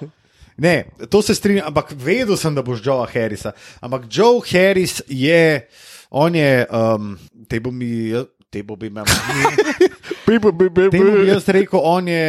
Ne, 0.56 0.76
to 1.10 1.20
se 1.22 1.34
strinjam, 1.34 1.66
ampak 1.66 1.92
vedel 1.94 2.36
sem, 2.36 2.54
da 2.54 2.62
boš 2.62 2.80
Joe 2.82 3.04
Harrisa. 3.06 3.52
Ampak 3.80 4.08
Joe 4.08 4.40
Harris 4.42 5.02
je, 5.06 5.68
on 6.10 6.34
je, 6.34 6.64
um, 6.66 7.12
te 7.44 7.60
bo 7.60 7.70
mi, 7.70 8.08
te 8.48 8.62
bo 8.62 8.76
bi 8.76 8.88
me, 8.90 9.04
Bi, 10.26 10.38
bi, 10.38 10.50
bi, 10.50 10.68
bi, 10.70 10.88
te 10.88 10.98
bo 10.98 11.04
bi 11.12 11.20
bi. 11.20 11.28
jaz 11.28 11.44
rekel, 11.48 11.78
on 11.78 12.08
je, 12.08 12.24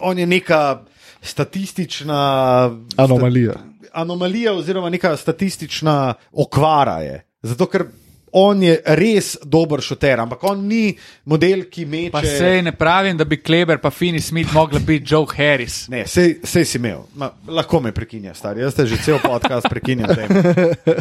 on 0.00 0.18
je 0.18 0.26
neka 0.26 0.80
statistična 1.24 2.70
Anomalija. 2.96 3.52
anomalija 3.92 4.52
oziroma 4.52 4.90
neka 4.90 5.16
statistična 5.16 6.14
okvara 6.32 6.98
je. 7.00 7.26
Zato, 7.42 7.66
ker 7.66 7.84
on 8.36 8.62
je 8.62 8.82
res 8.98 9.36
dober 9.44 9.80
šoter, 9.80 10.20
ampak 10.20 10.42
on 10.44 10.64
ni 10.66 10.96
model, 11.24 11.64
ki 11.70 11.84
meče. 11.86 12.10
Pa 12.10 12.22
sej 12.22 12.62
ne 12.62 12.72
pravim, 12.74 13.16
da 13.16 13.24
bi 13.24 13.36
Kleber 13.42 13.78
pa 13.78 13.90
Fini 13.90 14.20
Smith 14.20 14.50
mogla 14.52 14.78
biti 14.82 15.06
Joe 15.14 15.26
Harris. 15.36 15.88
Ne, 15.88 16.02
sej, 16.06 16.40
sej 16.44 16.64
si 16.64 16.78
imel, 16.78 17.04
Ma, 17.14 17.30
lahko 17.48 17.80
me 17.80 17.92
prekinja, 17.94 18.34
stari. 18.34 18.60
Jaz 18.60 18.74
te 18.74 18.86
že 18.86 18.96
cel 19.04 19.18
podcast 19.22 19.66
prekinjam, 19.70 20.10
dej 20.16 20.28
me. 20.28 20.42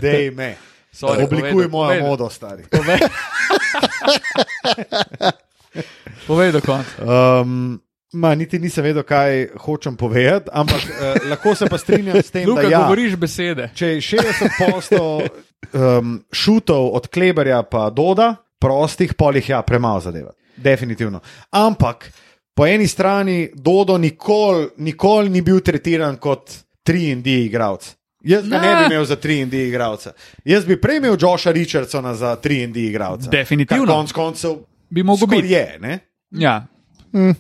Dej 0.02 0.32
me. 0.32 0.56
Sorry, 0.94 1.24
Oblikuj 1.26 1.50
povedal, 1.52 1.70
mojo 1.72 1.90
povedal. 1.90 2.08
modo, 2.08 2.30
stari. 2.30 2.64
Povej 6.28 6.52
do 6.52 6.62
konca. 6.62 6.92
Um, 7.42 7.82
ma, 8.14 8.36
niti 8.36 8.60
nisem 8.60 8.84
vedel, 8.84 9.04
kaj 9.04 9.48
hočem 9.66 9.96
povedati, 9.98 10.50
ampak 10.54 10.82
uh, 10.84 11.30
lahko 11.30 11.56
se 11.56 11.70
pa 11.70 11.78
strinjam 11.78 12.18
s 12.22 12.32
tem, 12.32 12.50
Luka, 12.50 12.62
da 12.62 12.70
ja, 12.70 12.82
govoriš 12.84 13.16
besede. 13.16 13.70
če 13.76 13.88
je 13.88 14.02
60% 14.02 15.28
um, 15.74 16.20
šutov 16.32 16.92
od 16.96 17.08
Kleberja 17.08 17.64
pa 17.64 17.90
Doda, 17.90 18.36
prostih 18.60 19.14
polih 19.14 19.50
ja, 19.50 19.62
premalo 19.62 20.00
zadeva. 20.00 20.32
Definitivno. 20.56 21.20
Ampak 21.52 22.12
po 22.54 22.66
eni 22.68 22.88
strani 22.88 23.50
Dodo 23.56 23.98
nikoli 23.98 24.68
nikol 24.78 25.30
ni 25.30 25.42
bil 25.42 25.60
tretiran 25.60 26.18
kot 26.22 26.52
3D 26.86 27.46
igralec. 27.46 27.96
Jaz 28.24 28.48
ga 28.48 28.60
ne 28.62 28.76
bi 28.76 28.86
imel 28.94 29.06
za 29.06 29.16
3D 29.20 29.68
igralca. 29.68 30.14
Jaz 30.46 30.66
bi 30.66 30.78
prej 30.82 31.02
imel 31.02 31.18
Josha 31.20 31.52
Richardsona 31.52 32.14
za 32.16 32.38
3D 32.44 32.78
igralca. 32.88 33.30
Definitivno. 33.30 33.86
Konec 33.94 34.12
koncev 34.12 34.56
Bi 34.90 35.04
mogel 35.04 35.28
biti. 35.28 35.52
je. 35.52 35.78
Ne? 35.82 36.00
Ja. 36.32 36.66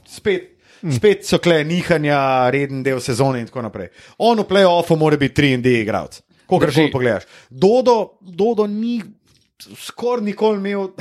Spet, 0.06 0.52
spet 0.91 1.26
so 1.26 1.39
kle 1.39 1.64
nihanja, 1.64 2.49
reden 2.51 2.84
del 2.84 2.99
sezone 3.01 3.39
in 3.39 3.47
tako 3.47 3.61
naprej. 3.61 3.89
On 4.18 4.39
v 4.39 4.47
playoffu 4.47 4.95
mora 4.99 5.18
biti 5.18 5.41
3D 5.41 5.81
igralec. 5.81 6.22
Kogar 6.45 6.69
Drži. 6.69 6.81
koli 6.81 6.91
pogledaš. 6.91 7.23
Dodo, 7.49 8.18
Dodo 8.22 8.68
ni 8.68 9.01
skoraj 9.76 10.26
nikoli 10.26 10.57
imel. 10.57 10.88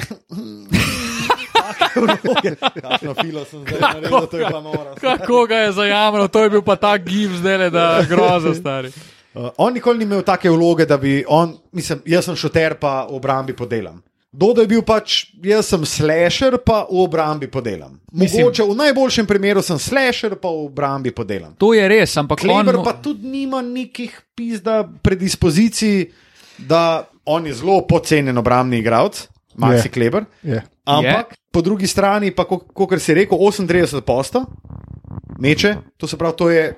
Kakšno 2.82 3.14
filo 3.22 3.44
sem 3.44 3.62
zdaj 3.66 3.80
naredil, 3.80 4.26
to 4.26 4.38
je 4.38 4.46
pa 4.50 4.60
noro. 4.60 4.94
Kako 5.00 5.46
ga 5.46 5.56
je 5.56 5.72
zajamral, 5.72 6.28
to 6.28 6.42
je 6.42 6.50
bil 6.50 6.62
pa 6.62 6.76
ta 6.76 6.96
gib 6.98 7.30
zdaj, 7.38 7.70
da 7.70 8.02
groza 8.10 8.54
stari. 8.54 8.92
Uh, 9.34 9.48
on 9.56 9.74
nikoli 9.74 9.98
ni 9.98 10.04
imel 10.04 10.22
take 10.22 10.50
vloge, 10.50 10.86
da 10.86 10.96
bi 10.96 11.24
on, 11.28 11.56
mislim, 11.72 12.02
jaz 12.06 12.24
sem 12.24 12.36
šoter, 12.36 12.74
pa 12.80 13.06
v 13.10 13.16
obrambi 13.16 13.56
podelam. 13.56 14.02
Dodo 14.32 14.62
je 14.62 14.66
bil 14.66 14.80
pač, 14.80 15.26
jaz 15.44 15.68
sem 15.68 15.84
slasher, 15.84 16.56
pa 16.64 16.86
v 16.88 17.04
obrambi 17.04 17.46
podelam. 17.46 18.00
Mislim- 18.12 18.44
Mogoče 18.44 18.62
v 18.62 18.74
najboljšem 18.74 19.26
primeru 19.26 19.62
sem 19.62 19.78
slasher, 19.78 20.36
pa 20.36 20.48
v 20.48 20.64
obrambi 20.66 21.10
podelam. 21.10 21.52
To 21.59 21.74
je 21.74 21.88
res, 21.88 22.16
ampak 22.16 22.40
Kleber 22.40 22.76
on, 22.76 22.84
pa 22.84 22.92
tudi 22.94 23.28
nima 23.28 23.60
nekih 23.60 24.22
pizda 24.34 24.88
predispozicij, 25.02 26.10
da 26.59 27.04
on 27.24 27.46
je 27.46 27.54
zelo 27.54 27.84
podcenjen 27.84 28.38
obrambni 28.38 28.78
igralec, 28.78 29.28
Maxi 29.54 29.86
Je. 29.86 29.92
Kleber. 29.92 30.24
Je. 30.42 30.62
Ampak 30.84 31.36
po 31.52 31.60
drugi 31.60 31.86
strani, 31.86 32.30
pa 32.30 32.44
kot 32.44 32.88
si 32.98 33.14
rekel, 33.14 33.36
38 33.38 34.00
posta 34.00 34.46
meče, 35.38 35.76
to 35.96 36.06
se 36.06 36.16
pravi, 36.16 36.36
to 36.36 36.50
je, 36.50 36.74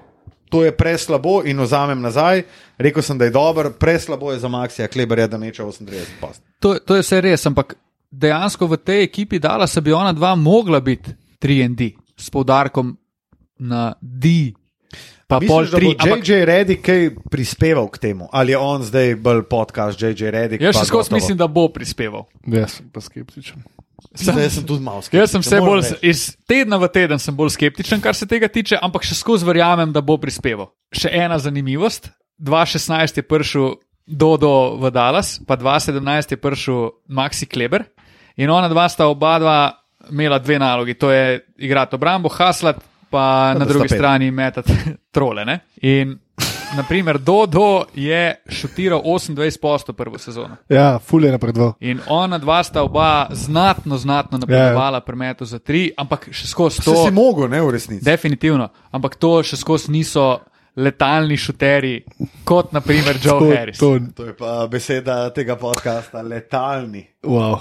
to 0.54 0.62
je 0.64 0.70
preslabo 0.70 1.42
in 1.42 1.58
ozamem 1.60 1.98
nazaj. 1.98 2.44
Rekel 2.78 3.02
sem, 3.02 3.18
da 3.18 3.26
je 3.26 3.34
dober, 3.34 3.72
preslabo 3.74 4.30
je 4.32 4.38
za 4.38 4.48
Maxija 4.48 4.86
Kleberja, 4.86 5.26
da 5.26 5.38
meče 5.38 5.62
38 5.62 6.20
post. 6.20 6.42
to, 6.62 6.78
to 6.78 6.94
je 6.94 7.02
vse 7.02 7.20
res, 7.20 7.46
ampak 7.46 7.74
dejansko 8.10 8.66
v 8.70 8.78
tej 8.78 9.02
ekipi 9.02 9.42
dala 9.42 9.66
se 9.66 9.80
bi 9.80 9.92
ona 9.92 10.12
dva 10.12 10.34
mogla 10.38 10.80
biti 10.80 11.10
3D 11.42 11.90
s 12.16 12.30
poudarkom 12.30 12.94
na 13.58 13.94
D. 14.00 14.54
Pa 15.26 15.40
pol 15.40 15.66
Misliš, 15.66 15.70
da 15.70 15.78
bo 15.80 15.90
3. 15.90 15.96
Ampak 16.06 16.28
JJ 16.28 16.44
Reddick 16.44 16.86
kaj 16.86 17.10
prispeval 17.30 17.88
k 17.90 17.98
temu? 17.98 18.28
Ali 18.32 18.52
je 18.52 18.58
on 18.58 18.82
zdaj 18.86 19.16
bolj 19.16 19.42
podcast 19.50 19.98
JJ 19.98 20.30
Reddick? 20.30 20.62
jaz 20.62 20.76
pa 20.76 20.84
še 20.84 20.86
skozi 20.86 21.14
mislim, 21.14 21.38
da 21.40 21.48
bo 21.50 21.66
prispeval. 21.72 22.28
Jaz 22.46 22.78
sem 22.78 22.86
pa 22.92 23.02
skeptičen. 23.02 23.64
Sem, 24.14 24.38
jaz 24.38 24.54
sem 24.58 24.66
tudi 24.66 24.82
malo 24.84 25.02
skeptičen. 25.02 25.20
Jaz 25.22 25.32
sem 25.34 25.42
vse 25.42 25.60
bolj, 25.62 25.80
reči. 25.82 25.98
iz 26.06 26.20
tedna 26.48 26.78
v 26.78 26.88
teden 26.94 27.18
sem 27.18 27.34
bolj 27.36 27.54
skeptičen, 27.56 28.00
kar 28.02 28.14
se 28.14 28.26
tega 28.30 28.48
tiče, 28.48 28.78
ampak 28.82 29.02
še 29.06 29.16
skozi 29.18 29.46
verjamem, 29.46 29.92
da 29.94 30.02
bo 30.04 30.16
prispeval. 30.22 30.70
Še 30.94 31.10
ena 31.10 31.38
zanimivost. 31.38 32.10
2016 32.42 33.22
je 33.22 33.24
prišel 33.26 33.74
Dodo 34.06 34.76
v 34.82 34.90
Dallas, 34.90 35.38
pa 35.46 35.56
2017 35.56 36.34
je 36.34 36.38
prišel 36.38 36.80
Maxi 37.08 37.46
Kleber 37.46 37.86
in 38.36 38.50
ona 38.50 38.68
dva 38.68 38.88
sta 38.90 39.06
oba 39.08 39.38
dva 39.38 39.58
imela 40.10 40.38
dve 40.38 40.58
nalogi, 40.58 40.94
to 40.94 41.08
je 41.10 41.40
igrati 41.64 41.94
obrambo, 41.96 42.28
haslat, 42.28 42.76
pa 43.10 43.54
Pa 43.54 43.58
na 43.58 43.64
drugi 43.64 43.88
pet. 43.88 43.96
strani 43.98 44.30
metati 44.30 44.72
trole. 45.14 45.44
Ne? 45.44 45.60
In 45.82 46.18
naprimer 46.74 47.18
Dodo 47.18 47.84
je 47.94 48.34
šutiral 48.48 49.02
28% 49.02 49.92
prvo 49.92 50.18
sezono. 50.18 50.56
Ja, 50.68 50.98
ful 50.98 51.24
je 51.24 51.32
napredoval. 51.32 51.72
In 51.80 52.00
ona 52.08 52.38
dva 52.38 52.62
sta 52.62 52.82
oba 52.82 53.26
znatno, 53.32 53.98
znatno 53.98 54.38
napredovala 54.38 55.00
pri 55.00 55.16
metu 55.16 55.44
za 55.44 55.58
tri, 55.58 55.92
ampak 55.96 56.28
še 56.30 56.46
skozi 56.46 56.78
To 56.78 56.92
to. 56.92 57.04
si 57.04 57.10
mogel, 57.10 57.48
ne 57.48 57.60
v 57.60 57.70
resnici. 57.70 58.04
Definitivno, 58.04 58.68
ampak 58.90 59.16
to 59.16 59.42
še 59.42 59.56
skozi 59.56 59.90
niso 59.90 60.40
letalni 60.76 61.36
šuteri, 61.36 62.02
kot 62.44 62.72
naprimer 62.72 63.16
Joe 63.16 63.38
To- 63.40 63.50
Harris. 63.50 63.78
to- 63.78 63.98
To 64.14 64.24
je 64.24 64.34
pa 64.34 64.66
beseda 64.66 65.30
tega 65.30 65.56
podcasta, 65.56 66.18
letalni. 66.20 67.06
Wow. 67.22 67.60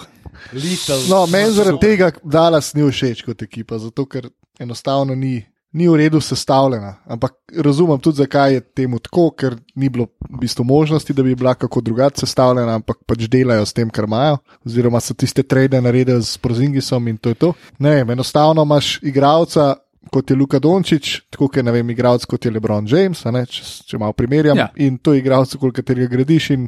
Little. 0.52 0.98
No, 1.10 1.28
meni 1.28 1.52
zaradi 1.52 1.78
tega 1.80 2.12
Dallas 2.24 2.74
ni 2.74 2.82
všeč 2.82 3.22
kot 3.24 3.42
ekipa, 3.42 3.78
zato 3.78 4.06
ker 4.06 4.30
enostavno 4.60 5.16
ni, 5.16 5.46
ni 5.74 5.88
v 5.90 5.96
redu 5.98 6.22
sestavljena. 6.22 6.96
Ampak 7.06 7.34
razumem 7.66 8.00
tudi, 8.00 8.22
zakaj 8.22 8.54
je 8.54 8.62
temu 8.62 9.00
tako, 9.00 9.32
ker 9.32 9.56
ni 9.76 9.90
bilo 9.90 10.08
v 10.30 10.42
bistvu 10.44 10.66
možnosti, 10.66 11.14
da 11.14 11.24
bi 11.24 11.36
bila 11.36 11.56
kako 11.56 11.82
drugače 11.82 12.26
sestavljena, 12.26 12.76
ampak 12.76 13.02
pač 13.06 13.26
delajo 13.28 13.66
s 13.66 13.74
tem, 13.74 13.90
kar 13.90 14.06
imajo, 14.06 14.38
oziroma 14.66 15.02
so 15.02 15.14
tiste 15.14 15.44
trade 15.44 15.82
naredili 15.82 16.24
s 16.24 16.38
Prozingisom 16.38 17.08
in 17.08 17.18
to 17.18 17.34
je 17.34 17.36
to. 17.36 17.54
Ne 17.80 17.96
vem, 17.96 18.10
enostavno 18.10 18.64
imaš 18.64 19.00
igralca. 19.02 19.76
Kot 20.12 20.30
je 20.30 20.36
Luka 20.36 20.60
Dončić, 20.60 21.10
tako 21.32 21.48
kot 21.48 21.58
je 21.58 21.64
ne 21.64 21.72
vem, 21.72 21.90
igralec 21.90 22.26
kot 22.28 22.46
je 22.46 22.52
LeBron 22.52 22.84
James, 22.92 23.22
ne, 23.32 23.46
če, 23.48 23.64
če 23.88 23.98
malo 23.98 24.12
primerjam. 24.14 24.58
Ja. 24.60 24.66
In 24.84 24.98
to 25.00 25.14
je 25.16 25.22
igralec, 25.22 25.56
okoli 25.56 25.72
katerega 25.74 26.10
gradiš, 26.12 26.50
in 26.58 26.68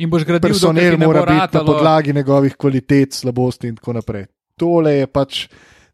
In 0.00 0.08
boš 0.08 0.24
gradil 0.24 0.48
personel 0.48 0.94
ti 0.94 0.96
ne 0.96 1.06
bo 1.06 1.12
mora 1.12 1.26
biti 1.26 1.58
na 1.58 1.64
podlagi 1.64 2.12
njegovih 2.12 2.54
kvalitet, 2.56 3.12
slabosti 3.12 3.68
in 3.68 3.76
tako 3.76 3.92
naprej. 3.98 4.26
Tole 4.56 4.94
je 4.94 5.06
pač 5.06 5.48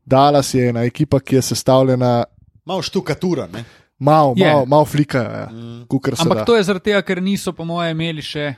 Dallas, 0.05 0.55
je 0.55 0.69
ena 0.69 0.85
ekipa, 0.87 1.19
ki 1.21 1.41
je 1.41 1.43
sestavljena 1.43 2.25
Malo 2.67 2.83
štukatura, 2.83 3.47
ne? 3.47 3.65
malo, 3.99 4.35
Je. 4.37 4.45
malo, 4.45 4.67
malo 4.67 4.85
flika, 4.85 5.19
ja, 5.21 5.49
Mm. 5.49 5.87
kukar 5.89 6.17
se 6.17 6.23
Ampak 6.23 6.39
da. 6.39 6.45
to 6.45 6.57
je 6.57 6.63
zaradi 6.63 6.85
tega, 6.85 7.03
ker 7.03 7.23
niso, 7.23 7.53
po 7.53 7.65
mojem, 7.65 7.91
imeli 7.93 8.23
še. 8.23 8.55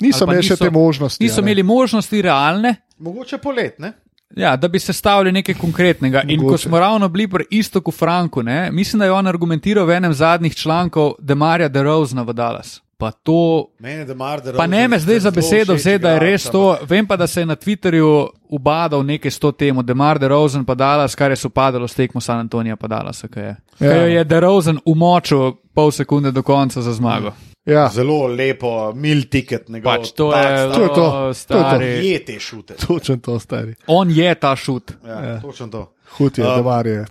Niso 0.00 0.24
imeli 0.24 0.42
še 0.42 0.48
niso- 0.50 0.58
te 0.58 0.70
možnosti. 0.70 1.24
Niso 1.24 1.34
a 1.34 1.36
ne. 1.36 1.42
imeli 1.44 1.62
možnosti 1.64 2.22
realne, 2.22 2.76
Mogoče 2.98 3.38
polet, 3.38 3.78
ne? 3.78 3.92
Ja, 4.32 4.56
da 4.56 4.68
bi 4.68 4.78
sestavili 4.78 5.32
nekaj 5.32 5.54
konkretnega. 5.56 6.22
In 6.22 6.38
ko 6.38 6.44
Mogoče. 6.44 6.62
smo 6.62 6.78
ravno 6.78 7.08
bili 7.08 7.28
pri 7.28 7.44
istoku 7.52 7.90
Franku, 7.90 8.42
ne, 8.42 8.70
mislim, 8.70 8.98
da 8.98 9.04
je 9.04 9.12
on 9.12 9.26
argumentiral 9.26 9.86
v 9.86 9.90
enem 9.92 10.12
zadnjih 10.12 10.54
člankov 10.54 11.12
Demarja 11.20 11.68
de 11.68 11.82
Rozna 11.82 12.22
v 12.22 12.32
Dallas. 12.32 12.80
Pa 13.02 13.10
to 13.12 13.66
Mene, 13.78 14.04
da 14.04 14.14
mar, 14.14 14.40
da 14.40 14.52
Pa 14.52 14.66
ne 14.66 14.88
me 14.88 14.98
zdaj 14.98 15.18
za 15.18 15.30
besedo 15.30 15.74
vzeti, 15.74 15.98
da 15.98 16.10
je 16.10 16.18
res 16.20 16.44
to. 16.44 16.76
Vem 16.84 17.06
pa, 17.06 17.16
da 17.16 17.26
se 17.26 17.40
je 17.40 17.46
na 17.46 17.56
Twitterju 17.56 18.10
ubadal 18.48 19.02
nekaj 19.02 19.30
s 19.30 19.38
to 19.38 19.50
temo, 19.52 19.82
da 19.82 19.94
Mar 19.94 20.18
de 20.18 20.28
Rosen 20.28 20.64
pa 20.64 20.74
Dallas, 20.74 21.14
kar 21.14 21.30
je 21.30 21.36
sopadalo 21.36 21.88
s 21.88 21.94
tekmo 21.94 22.20
San 22.20 22.38
Antonija 22.38 22.76
pa 22.76 22.86
Dallas. 22.86 23.24
Ja. 23.36 23.56
Ja. 23.80 23.92
Je 24.06 24.24
de 24.24 24.40
Rosen 24.40 24.78
umočil 24.84 25.52
pol 25.74 25.90
sekunde 25.90 26.30
do 26.30 26.42
konca 26.42 26.82
za 26.82 26.92
zmago. 26.92 27.32
Ja, 27.64 27.88
Zelo 27.88 28.26
lepo, 28.28 28.92
mil 28.92 29.22
tiket, 29.24 29.68
njegov. 29.68 29.92
Pač 29.92 30.10
to 30.12 30.32
je, 30.32 30.42
To 30.68 30.82
je 30.82 30.88
to. 30.88 30.94
To 30.94 31.26
je 31.26 31.28
to. 31.28 31.34
stari. 31.34 32.08
Je 32.08 32.18
te 32.20 32.38
šute. 32.40 32.74
točen 32.76 33.20
to 33.20 33.38
stari. 33.38 33.74
On 33.86 34.10
je 34.10 34.34
ta 34.34 34.56
šut. 34.56 34.92
Ja, 35.06 35.24
Ja. 35.24 35.40
točno 35.40 35.66
to. 35.68 35.92
Hud 36.18 36.38
je, 36.38 36.44
Um, 36.44 36.64
da 36.64 36.90
je. 36.90 37.04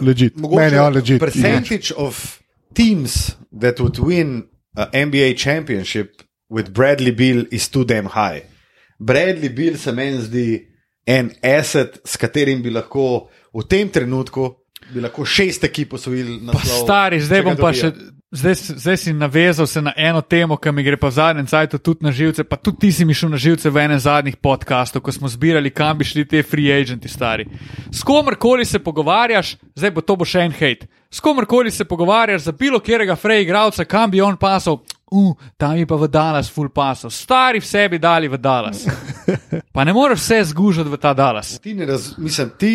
Legit. 0.00 0.36
Meni 0.36 0.76
je 0.76 0.80
on 0.80 0.92
legit. 0.94 1.20
percentage 1.20 1.92
of 1.96 2.38
teams 2.74 3.36
that 3.52 3.80
would 3.80 3.98
win 3.98 4.42
an 4.76 5.10
NBA 5.10 5.36
championship 5.36 6.22
with 6.50 6.72
Bradley 6.72 7.12
Bill 7.12 7.46
is 7.50 7.68
too 7.68 7.84
damn 7.84 8.06
high. 8.06 8.42
Bradley 8.98 9.48
Bill 9.48 9.78
se 9.78 9.92
meni 9.92 10.22
zdi 10.22 10.46
en 11.06 11.30
asset, 11.42 12.00
s 12.04 12.16
katerim 12.16 12.62
bi 12.62 12.70
lahko 12.70 13.28
v 13.54 13.64
tem 13.68 13.90
trenutku 13.92 14.48
bi 14.92 15.00
lahko 15.00 15.24
šest 15.24 15.64
ekip 15.64 15.94
osvojili 15.98 16.40
na 16.42 16.52
Pa 16.52 16.64
stari, 16.64 17.20
zdaj 17.20 17.42
bom 17.46 17.56
pa 17.58 17.72
še. 17.76 17.92
Zdaj, 18.34 18.54
zdaj 18.54 18.96
si 18.96 19.12
navezal 19.12 19.66
se 19.66 19.82
na 19.82 19.92
eno 19.96 20.20
temo, 20.20 20.56
ki 20.56 20.72
mi 20.72 20.82
gre 20.82 20.96
pa 20.98 21.06
v 21.06 21.14
zadnjem 21.14 21.46
času 21.46 21.78
tudi 21.78 22.02
na 22.02 22.10
živce, 22.10 22.44
pa 22.44 22.56
tudi 22.56 22.78
ti 22.80 22.92
si 22.92 23.04
mi 23.04 23.14
šel 23.14 23.30
na 23.30 23.38
živce 23.38 23.70
v 23.70 23.78
enem 23.78 23.98
zadnjih 23.98 24.36
podkastov, 24.36 25.02
ko 25.06 25.12
smo 25.12 25.30
zbirali, 25.30 25.70
kam 25.70 25.98
bi 25.98 26.04
šli 26.04 26.24
te 26.26 26.42
free 26.42 26.74
agenti 26.74 27.08
stari. 27.08 27.46
S 27.92 28.02
komorkoli 28.02 28.64
se 28.64 28.78
pogovarjaš, 28.78 29.54
zdaj 29.78 29.90
bo 29.90 30.02
to 30.02 30.16
bo 30.16 30.26
še 30.26 30.42
en 30.48 30.52
hate. 30.52 30.90
S 31.10 31.22
komorkoli 31.22 31.70
se 31.70 31.84
pogovarjaš 31.84 32.42
za 32.42 32.52
bilo 32.52 32.80
katerega 32.82 33.14
free 33.16 33.46
igralca, 33.46 33.84
kam 33.84 34.10
bi 34.10 34.20
on 34.20 34.36
pasal, 34.36 34.80
uh, 35.14 35.32
tam 35.56 35.78
je 35.78 35.86
pa 35.86 35.94
v 35.94 36.10
Dallas 36.10 36.50
full 36.50 36.74
pasal, 36.74 37.14
stari 37.14 37.62
v 37.62 37.70
sebi 37.70 38.02
dali 38.02 38.28
v 38.28 38.38
Dallas. 38.38 38.82
Pa 39.72 39.84
ne 39.84 39.94
moreš 39.94 40.26
vse 40.26 40.44
zgužati 40.50 40.90
v 40.90 40.98
ta 40.98 41.14
Dallas. 41.14 41.60
Ti 41.62 41.74
ne 41.74 41.86
raz, 41.86 42.16
mislim, 42.18 42.50
ti 42.58 42.74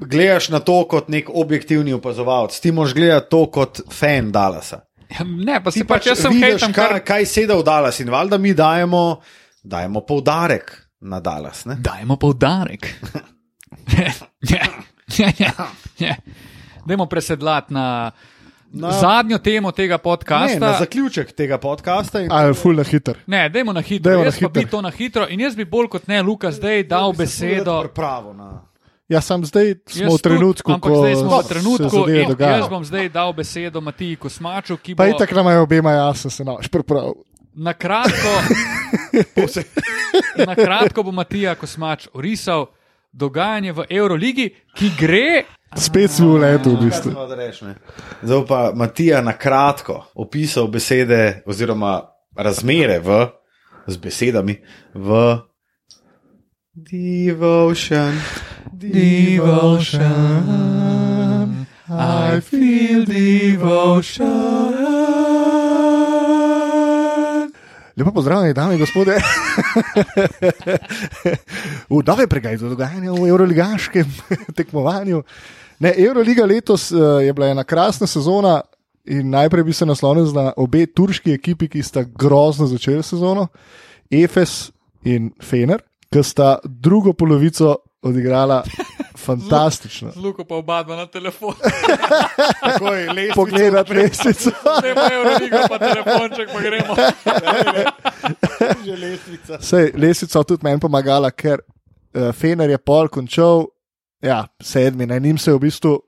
gledaš 0.00 0.48
na 0.48 0.60
to 0.60 0.84
kot 0.84 1.08
nek 1.08 1.28
objektivni 1.30 1.92
opazovalec, 1.92 2.60
ti 2.60 2.72
moš 2.72 2.94
gledati 2.94 3.30
to 3.30 3.46
kot 3.46 3.80
fan 3.90 4.32
Dallasa. 4.32 4.80
Ja, 5.10 5.24
Ne, 5.24 5.60
pa 5.64 5.70
si 5.70 5.84
pač 5.84 6.06
jaz 6.06 6.18
sem 6.18 6.32
hejtam, 6.34 6.72
kar, 6.72 6.88
kar 6.90 7.00
kaj 7.02 7.26
sedi 7.26 7.52
v 7.52 7.62
Dallas 7.62 8.00
in 8.00 8.10
valjda 8.10 8.38
mi 8.38 8.54
dajemo, 8.54 9.20
dajemo 9.64 10.00
poudarek 10.00 10.68
na 11.00 11.20
Dallas. 11.20 11.64
Ne? 11.64 11.76
Dajmo 11.76 12.16
poudarek. 12.16 12.90
ja, 14.42 14.66
ja, 15.18 15.32
ja, 15.38 15.52
ja. 15.98 16.14
Dajmo 16.86 17.06
presedlati 17.06 17.74
na, 17.74 18.12
Na- 18.70 18.88
na 18.88 18.92
zadnjo 18.92 19.38
temo 19.38 19.72
tega 19.72 19.94
Ne, 19.94 19.98
podcasta. 19.98 20.58
na 20.60 20.76
zaključek 20.78 21.32
tega 21.32 21.58
podcasta. 21.58 22.20
In, 22.20 22.32
Ali 22.32 22.54
ful 22.54 22.74
na 22.74 22.82
hiter. 22.84 23.16
Ne, 23.26 23.48
dajmo 23.48 23.72
na 23.72 23.80
hitro. 23.80 24.10
Dajmo 24.10 24.20
na 24.20 24.24
jaz 24.26 24.38
pa 24.38 24.48
bi 24.48 24.60
hitro. 24.60 24.70
to 24.70 24.82
na 24.82 24.90
hitro 24.90 25.26
in 25.28 25.40
jaz 25.40 25.56
bi 25.56 25.64
bolj 25.64 25.88
kot 25.88 26.06
ne, 26.06 26.22
Luka, 26.22 26.50
zdaj 26.52 26.82
dal 26.84 27.12
besedo. 27.12 27.88
Pravo, 27.88 28.32
na, 28.32 28.60
Ja, 29.08 29.20
sam 29.20 29.44
zdaj 29.44 29.74
smo 29.86 30.04
Jaz 30.04 30.14
v 30.14 30.22
trenutku, 30.22 30.72
tudi, 30.72 30.80
ko 30.80 30.96
zdaj 31.00 31.14
smo 31.16 31.38
v 31.40 31.48
trenutku 31.48 32.00
in 32.12 32.34
jaz 32.38 32.68
bom 32.68 32.84
zdaj 32.84 33.08
dal 33.08 33.32
besedo 33.32 33.80
Matiji 33.80 34.16
Kosmaču, 34.16 34.76
ki 34.76 34.94
bo 34.94 35.00
Pa 35.00 35.08
itak 35.08 35.32
nam 35.32 35.48
je 35.48 35.60
obema 35.60 35.92
jasno, 35.92 36.30
se 36.30 36.44
naš 36.44 36.68
pripravil. 36.68 37.14
na 37.54 37.72
kratko, 37.72 38.32
na 40.48 40.54
kratko 40.54 41.02
bo 41.02 41.12
Matija 41.12 41.54
Kosmač 41.54 42.08
orisal 42.12 42.66
dogajanje 43.12 43.72
v 43.72 43.86
Euroligi, 43.90 44.50
ki 44.76 44.90
gre 45.00 45.44
Spet 45.76 46.10
si 46.10 46.22
v 46.22 46.38
letu, 46.40 46.76
v 46.76 46.88
bistvu. 46.88 47.12
Smo? 47.12 47.74
Zdaj 48.22 48.44
pa 48.48 48.72
Matija 48.74 49.20
na 49.20 49.32
kratko 49.32 50.04
opisal 50.14 50.68
besede 50.68 51.42
oziroma 51.46 52.00
razmere 52.36 53.00
v, 53.00 53.26
z 53.86 53.96
besedami 53.96 54.60
v 54.94 55.38
Devotion. 56.78 58.14
Devotion. 58.72 60.02
I 61.90 62.40
feel 62.40 63.04
devotion. 63.04 64.74
Lepo 67.96 68.12
pozdravljeni, 68.12 68.54
dame 68.54 68.74
in 68.74 68.80
gospode. 68.80 69.18
v 71.90 72.02
nove 72.06 72.26
pregajdu 72.26 72.68
dogajanja 72.68 73.12
v 73.12 73.26
Euroligaškem 73.28 74.14
tekmovanju. 74.58 75.22
Ne, 75.78 75.94
Euroliga 75.96 76.46
letos 76.46 76.92
uh, 76.92 76.98
je 77.22 77.32
bila 77.32 77.48
ena 77.48 77.64
krasna 77.64 78.06
sezona 78.06 78.60
in 79.04 79.30
najprej 79.30 79.64
bi 79.64 79.72
se 79.72 79.86
naslonil 79.86 80.32
na 80.32 80.52
obe 80.56 80.86
turški 80.86 81.32
ekipi, 81.32 81.68
ki 81.68 81.82
sta 81.82 82.04
grozno 82.04 82.66
začeli 82.66 83.02
sezono, 83.02 83.48
Efes 84.10 84.70
in 85.02 85.32
Fener, 85.42 85.87
ki 86.12 86.22
sta 86.22 86.58
drugo 86.64 87.12
polovico 87.12 87.76
odigrala 88.02 88.62
fantastično. 89.26 90.10
Z 90.10 90.16
Luko 90.16 90.44
pa 90.44 90.54
oba 90.56 90.82
dva 90.82 90.96
na 90.96 91.06
telefon. 91.06 91.54
Takoj 92.64 93.06
lestvico 93.06 93.34
Pogledati 93.34 93.94
lestvico. 93.94 94.50
Ne 94.84 94.94
pa 94.94 95.08
Euroliga, 95.12 95.64
pa 95.68 95.78
telefonček, 95.78 96.52
pa 96.52 96.60
gremo. 96.60 96.94
že 98.84 98.96
lestvica. 98.96 99.60
Sej, 99.60 99.92
lesica 99.96 100.44
tudi 100.44 100.64
meni 100.64 100.80
pomagala, 100.80 101.30
ker 101.30 101.60
uh, 101.60 102.32
Fener 102.32 102.70
je 102.70 102.78
pol 102.78 103.08
končal, 103.08 103.66
ja, 104.22 104.46
sedmi, 104.62 105.06
ne, 105.06 105.20
njim 105.20 105.38
se 105.38 105.50
je 105.50 105.56
v 105.56 105.66
bistvu 105.66 105.98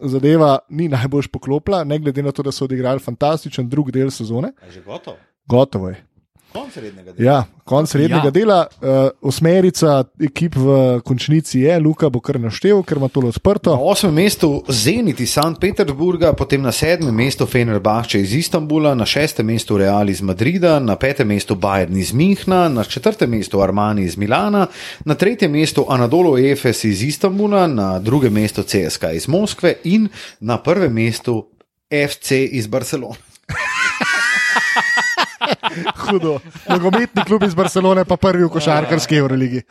zadeva 0.00 0.58
ni 0.68 0.88
najbolj 0.88 1.30
poklopila, 1.32 1.84
ne 1.84 1.98
glede 1.98 2.22
na 2.22 2.32
to, 2.32 2.42
da 2.42 2.52
so 2.52 2.64
odigrali 2.64 3.00
fantastičen 3.00 3.68
drug 3.68 3.90
del 3.90 4.10
sezone. 4.10 4.52
A 4.62 4.70
že 4.70 4.82
gotovo? 4.82 5.16
Gotovo 5.46 5.88
je. 5.88 6.04
Konc 6.52 6.76
rednega 6.76 7.12
dela. 7.12 7.30
Ja, 7.32 7.44
konc 7.64 7.94
rednega 7.94 8.24
Ja. 8.24 8.30
dela. 8.30 8.66
Uh, 8.80 8.88
osmerica 9.22 10.04
ekip 10.20 10.54
v 10.54 10.66
končnici 11.00 11.60
je, 11.60 11.78
Luka 11.78 12.08
bo 12.08 12.20
kar 12.20 12.40
naštel, 12.40 12.82
ker 12.82 12.96
ima 12.96 13.08
to 13.08 13.20
Na 13.20 13.28
odprto. 13.28 13.74
osmem 13.74 14.14
mestu 14.14 14.62
Zenit 14.68 15.20
iz 15.20 15.30
St. 15.30 15.60
Petersburga, 15.60 16.32
potem 16.32 16.62
na 16.62 16.72
sedmem 16.72 17.14
mestu 17.14 17.46
Fenerbahče 17.46 18.20
iz 18.20 18.34
Istanbula, 18.34 18.94
na 18.94 19.06
šestem 19.06 19.46
mestu 19.46 19.76
Real 19.76 20.08
iz 20.08 20.20
Madrida, 20.20 20.78
na 20.80 20.96
petem 20.96 21.28
mestu 21.28 21.54
Bayern 21.54 21.98
iz 21.98 22.12
Minhna, 22.12 22.68
na 22.68 22.84
četrtem 22.84 23.30
mestu 23.30 23.60
Armani 23.60 24.02
iz 24.02 24.16
Milana, 24.16 24.66
na 25.04 25.14
tretjem 25.14 25.52
mestu 25.52 25.84
Anadolu 25.88 26.38
Efes 26.38 26.84
iz 26.84 27.02
Istanbula, 27.02 27.66
na 27.66 27.98
drugem 27.98 28.32
mestu 28.32 28.62
CSK 28.62 29.04
iz 29.14 29.28
Moskve 29.28 29.74
in 29.84 30.08
na 30.40 30.58
prvem 30.58 30.92
mestu 30.94 31.46
FC 32.08 32.30
iz 32.50 32.66
Barcelone. 32.66 33.16
Hudo. 36.06 36.38
Nogometni 36.68 37.24
klub 37.26 37.42
iz 37.46 37.54
Barcelone, 37.54 38.04
pa 38.04 38.16
prvi 38.16 38.44
v 38.44 38.52
košarkarski 38.52 39.18
Euroligi. 39.18 39.62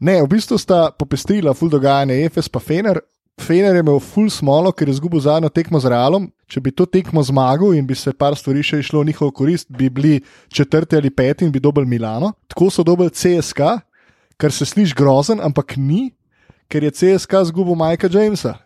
Ne, 0.00 0.20
v 0.22 0.28
bistvu 0.32 0.58
sta 0.58 0.88
popestrila 0.96 1.54
ful 1.54 1.70
dogajanje 1.72 2.22
Efes 2.24 2.48
pa 2.48 2.60
Fener. 2.60 3.00
Fener 3.40 3.76
je 3.76 3.80
imel 3.80 4.00
ful 4.04 4.28
smolo, 4.32 4.72
ker 4.72 4.88
je 4.88 4.96
izgubil 4.96 5.20
zadnjo 5.24 5.48
tekmo 5.52 5.80
z 5.80 5.92
Realom. 5.92 6.28
Če 6.50 6.60
bi 6.60 6.72
to 6.76 6.84
tekmo 6.84 7.22
zmagal 7.24 7.76
in 7.76 7.86
bi 7.88 7.96
se 7.96 8.12
par 8.12 8.36
stvari 8.36 8.64
še 8.64 8.80
išlo 8.82 9.00
v 9.00 9.10
njihovo 9.10 9.32
korist, 9.32 9.68
bi 9.68 9.88
bili 9.88 10.20
četrti 10.52 10.96
ali 10.96 11.10
peti 11.10 11.44
in 11.44 11.52
bi 11.52 11.60
dobili 11.60 11.88
Milano. 11.88 12.32
Tako 12.48 12.70
so 12.70 12.84
dobili 12.84 13.12
CSK, 13.12 13.60
kar 14.36 14.52
se 14.52 14.66
sliši 14.66 14.96
grozen, 14.96 15.40
ampak 15.40 15.76
ni, 15.76 16.10
ker 16.68 16.84
je 16.84 16.90
CSK 16.90 17.44
zgubil 17.52 17.78
Majka 17.78 18.10
Jamesa. 18.12 18.58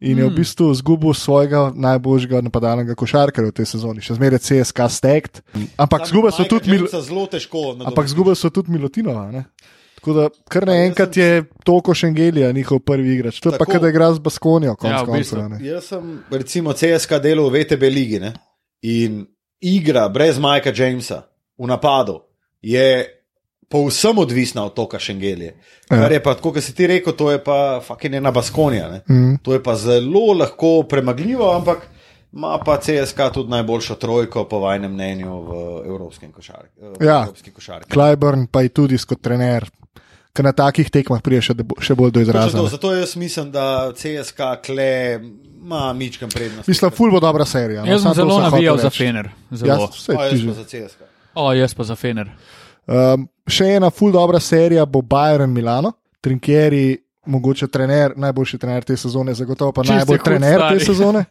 In 0.00 0.18
je 0.18 0.28
v 0.28 0.30
bistvu 0.30 0.70
izgubil 0.72 1.10
svojega 1.10 1.72
najboljšega 1.74 2.40
napadalnega 2.46 2.94
košarkarja 2.94 3.50
v 3.50 3.56
tej 3.58 3.66
sezoni, 3.66 3.98
še 4.00 4.14
zmeraj 4.14 4.38
CSK 4.38 4.86
stekt. 4.88 5.40
Ampak 5.74 6.06
zgubili 6.06 6.30
so 6.32 6.46
tudi 6.46 6.70
Mil 6.70 6.86
zelo 6.86 7.26
težko. 7.26 7.74
Ampak 7.82 8.06
zgubili 8.06 8.38
so 8.38 8.50
tudi 8.50 8.70
Milutinova. 8.70 9.26
Ne? 9.34 9.44
Tako 9.98 10.14
da 10.14 10.28
kar 10.46 10.66
naenkrat 10.70 11.16
je 11.16 11.42
toliko 11.66 11.94
Šengelija 11.94 12.52
njihov 12.52 12.78
prvi 12.86 13.14
igrač. 13.14 13.40
To 13.40 13.50
je 13.50 13.58
pa, 13.58 13.64
Tako. 13.66 13.72
kad 13.72 13.88
igra 13.90 14.12
z 14.14 14.22
Baskonijo, 14.22 14.76
konc 14.78 14.92
Ja, 14.92 15.02
v 15.02 15.18
bistvu. 15.18 15.36
koncev, 15.42 15.58
ne. 15.58 15.66
Jaz 15.66 15.90
sem 15.90 16.22
recimo 16.30 16.72
CSK 16.72 17.18
delal 17.18 17.50
v 17.50 17.58
VTB 17.58 17.82
ligi 17.90 18.20
ne? 18.22 18.32
in 18.82 19.26
igra 19.60 20.06
brez 20.08 20.38
Majka 20.38 20.70
Jamesa 20.70 21.26
v 21.58 21.66
napadu 21.66 22.20
je 22.62 23.17
povsem 23.68 24.18
odvisna 24.18 24.64
od 24.64 24.74
toka 24.74 24.98
Šengelije. 24.98 25.56
Ja. 25.90 25.96
Kar 25.98 26.12
je 26.12 26.22
pa, 26.22 26.34
kot 26.34 26.60
si 26.60 26.74
ti 26.74 26.86
rekel, 26.86 27.12
to 27.12 27.30
je 27.30 27.38
pa 27.38 27.80
fucking 27.80 28.14
ena 28.14 28.30
Baskonija. 28.30 28.88
Ne? 28.88 29.00
Mhm. 29.10 29.34
To 29.42 29.52
je 29.52 29.62
pa 29.62 29.76
zelo 29.76 30.32
lahko 30.34 30.82
premagljivo, 30.82 31.52
ampak 31.52 31.88
ima 32.32 32.58
pa 32.58 32.76
CSK 32.76 33.20
tudi 33.34 33.50
najboljšo 33.50 33.94
trojko, 33.94 34.44
po 34.44 34.58
vajnem 34.58 34.92
mnenju, 34.92 35.40
v 35.42 35.52
evropskem 35.86 36.32
košarki. 36.32 36.80
Ja. 37.00 37.22
evropski 37.22 37.50
košarki. 37.50 37.90
Clyburn 37.90 38.46
pa 38.46 38.62
je 38.62 38.68
tudi 38.68 38.98
kot 38.98 39.20
trener, 39.20 39.64
ker 40.32 40.44
na 40.44 40.52
takih 40.52 40.90
tekmah 40.90 41.22
prije 41.22 41.40
še, 41.42 41.54
debo- 41.54 41.80
še 41.80 41.94
bolj 41.94 42.10
do 42.10 42.20
izraza. 42.20 42.56
To, 42.56 42.62
ne. 42.62 42.68
zato 42.68 42.94
jaz 42.94 43.16
mislim, 43.16 43.50
da 43.50 43.92
CSK 43.92 44.40
kle 44.62 45.20
ima 45.58 45.92
mičkam 45.92 46.28
prednost. 46.28 46.68
Mislim, 46.68 46.90
ful 46.90 47.10
bo 47.10 47.20
dobra 47.20 47.44
serija. 47.44 47.84
no, 47.84 47.90
Jaz 47.90 48.02
samo 48.02 48.14
sem 48.14 48.22
zelo 48.22 48.40
navijal 48.40 48.78
za. 48.78 48.90
Fener. 48.90 49.28
Ja, 49.50 49.56
Zelo. 49.56 49.88
Pa 50.06 50.28
ti 50.28 50.34
jaz 50.34 50.40
že. 50.40 50.46
pa 50.46 50.52
za 50.54 50.64
CSK. 50.64 51.00
O, 51.34 51.52
jaz 51.52 51.74
pa 51.74 51.84
za 51.84 51.96
Fener. 51.96 52.30
Um, 52.88 53.28
še 53.44 53.74
ena 53.76 53.90
ful 53.92 54.12
dobra 54.12 54.40
serija 54.40 54.86
bo 54.88 55.02
Bayern 55.04 55.52
Milano, 55.52 55.92
Trinkieri, 56.24 56.96
mogoče 57.28 57.68
trener, 57.68 58.14
najboljši 58.16 58.58
trener 58.58 58.84
te 58.84 58.96
sezone, 58.96 59.34
zagotovo 59.36 59.72
pa 59.76 59.84
Čist 59.84 59.94
najbolj 59.94 60.22
trener 60.24 60.62
te 60.64 60.78
stari. 60.80 60.84
sezone. 60.84 61.24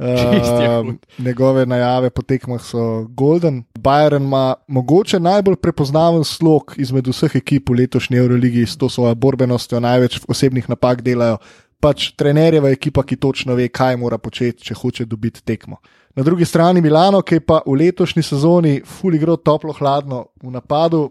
Čist 0.00 0.54
je 0.62 0.68
Um, 0.80 0.98
njegove 1.18 1.66
najave 1.66 2.10
po 2.10 2.22
tekmah 2.22 2.62
so 2.64 3.04
Golden. 3.16 3.64
Bayern 3.78 4.24
ima 4.24 4.54
mogoče 4.66 5.20
najbolj 5.20 5.56
prepoznaven 5.56 6.24
slog 6.24 6.74
izmed 6.76 7.08
vseh 7.08 7.36
ekip 7.36 7.68
v 7.68 7.82
letošnji 7.82 8.16
Euroligi 8.16 8.66
s 8.66 8.78
to 8.80 8.88
svojo 8.88 9.14
borbenostjo, 9.14 9.80
največ 9.80 10.20
osebnih 10.28 10.68
napak 10.68 11.02
delajo. 11.02 11.36
Pač 11.80 12.10
trenerjeva 12.12 12.70
ekipa, 12.70 13.02
ki 13.02 13.16
točno 13.16 13.54
ve, 13.56 13.70
kaj 13.72 13.96
mora 13.96 14.18
početi, 14.18 14.68
če 14.68 14.74
hoče 14.76 15.06
dobiti 15.08 15.40
tekmo. 15.44 15.78
Na 16.16 16.22
drugi 16.26 16.44
strani 16.44 16.82
Milano, 16.84 17.22
ki 17.22 17.38
je 17.38 17.44
pa 17.46 17.62
v 17.64 17.78
letošnji 17.80 18.22
sezoni 18.22 18.80
ful 18.84 19.14
igro 19.16 19.36
toplo, 19.36 19.72
hladno 19.72 20.26
v 20.42 20.52
napadu, 20.52 21.06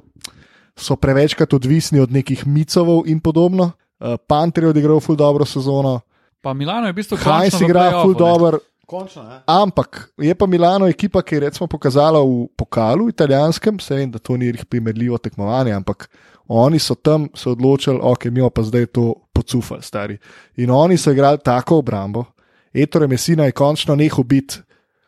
so 0.77 0.95
prevečkrat 0.95 1.53
odvisni 1.57 1.99
od 1.99 2.11
nekih 2.13 2.45
micovov 2.47 3.07
in 3.09 3.19
podobno. 3.19 3.71
Uh, 3.99 4.15
Panter 4.27 4.63
je 4.63 4.69
odigral 4.69 5.01
ful 5.03 5.17
dobro 5.17 5.45
sezono, 5.45 5.99
Pa 6.41 6.53
Milano 6.55 6.87
je 6.87 6.95
v 6.95 6.95
bistvu 6.95 7.19
Hajs 7.19 7.51
končno 7.51 7.59
v 7.59 7.67
igra 7.67 7.81
play-offu, 7.83 8.03
ful 8.03 8.13
ne. 8.15 8.19
dobro, 8.19 8.57
Končno, 8.89 9.21
ne? 9.21 9.37
Ampak 9.45 10.09
je 10.17 10.33
pa 10.33 10.45
Milano 10.49 10.87
ekipa, 10.89 11.21
ki 11.21 11.35
je 11.35 11.39
recimo 11.45 11.67
pokazala 11.69 12.23
v 12.25 12.47
pokalu 12.57 13.09
italijanskem, 13.11 13.77
se 13.77 13.93
vem, 13.93 14.09
da 14.09 14.17
to 14.17 14.37
ni 14.37 14.49
njih 14.49 14.65
primerljivo 14.65 15.17
tekmovanje, 15.21 15.75
ampak 15.77 16.09
oni 16.49 16.79
so 16.79 16.95
tam 16.95 17.27
se 17.35 17.49
odločili, 17.49 17.99
ok, 18.01 18.25
mi 18.25 18.41
pa 18.53 18.63
zdaj 18.63 18.85
to 18.85 19.13
pocufali, 19.33 19.83
stari. 19.83 20.17
In 20.57 20.71
oni 20.71 20.97
so 20.97 21.11
igrali 21.11 21.37
tako 21.43 21.77
obrambo, 21.77 22.25
Ettore 22.73 23.07
Messina 23.07 23.45
je 23.45 23.51
končno 23.51 23.95
nehal 23.95 24.23
biti. 24.23 24.59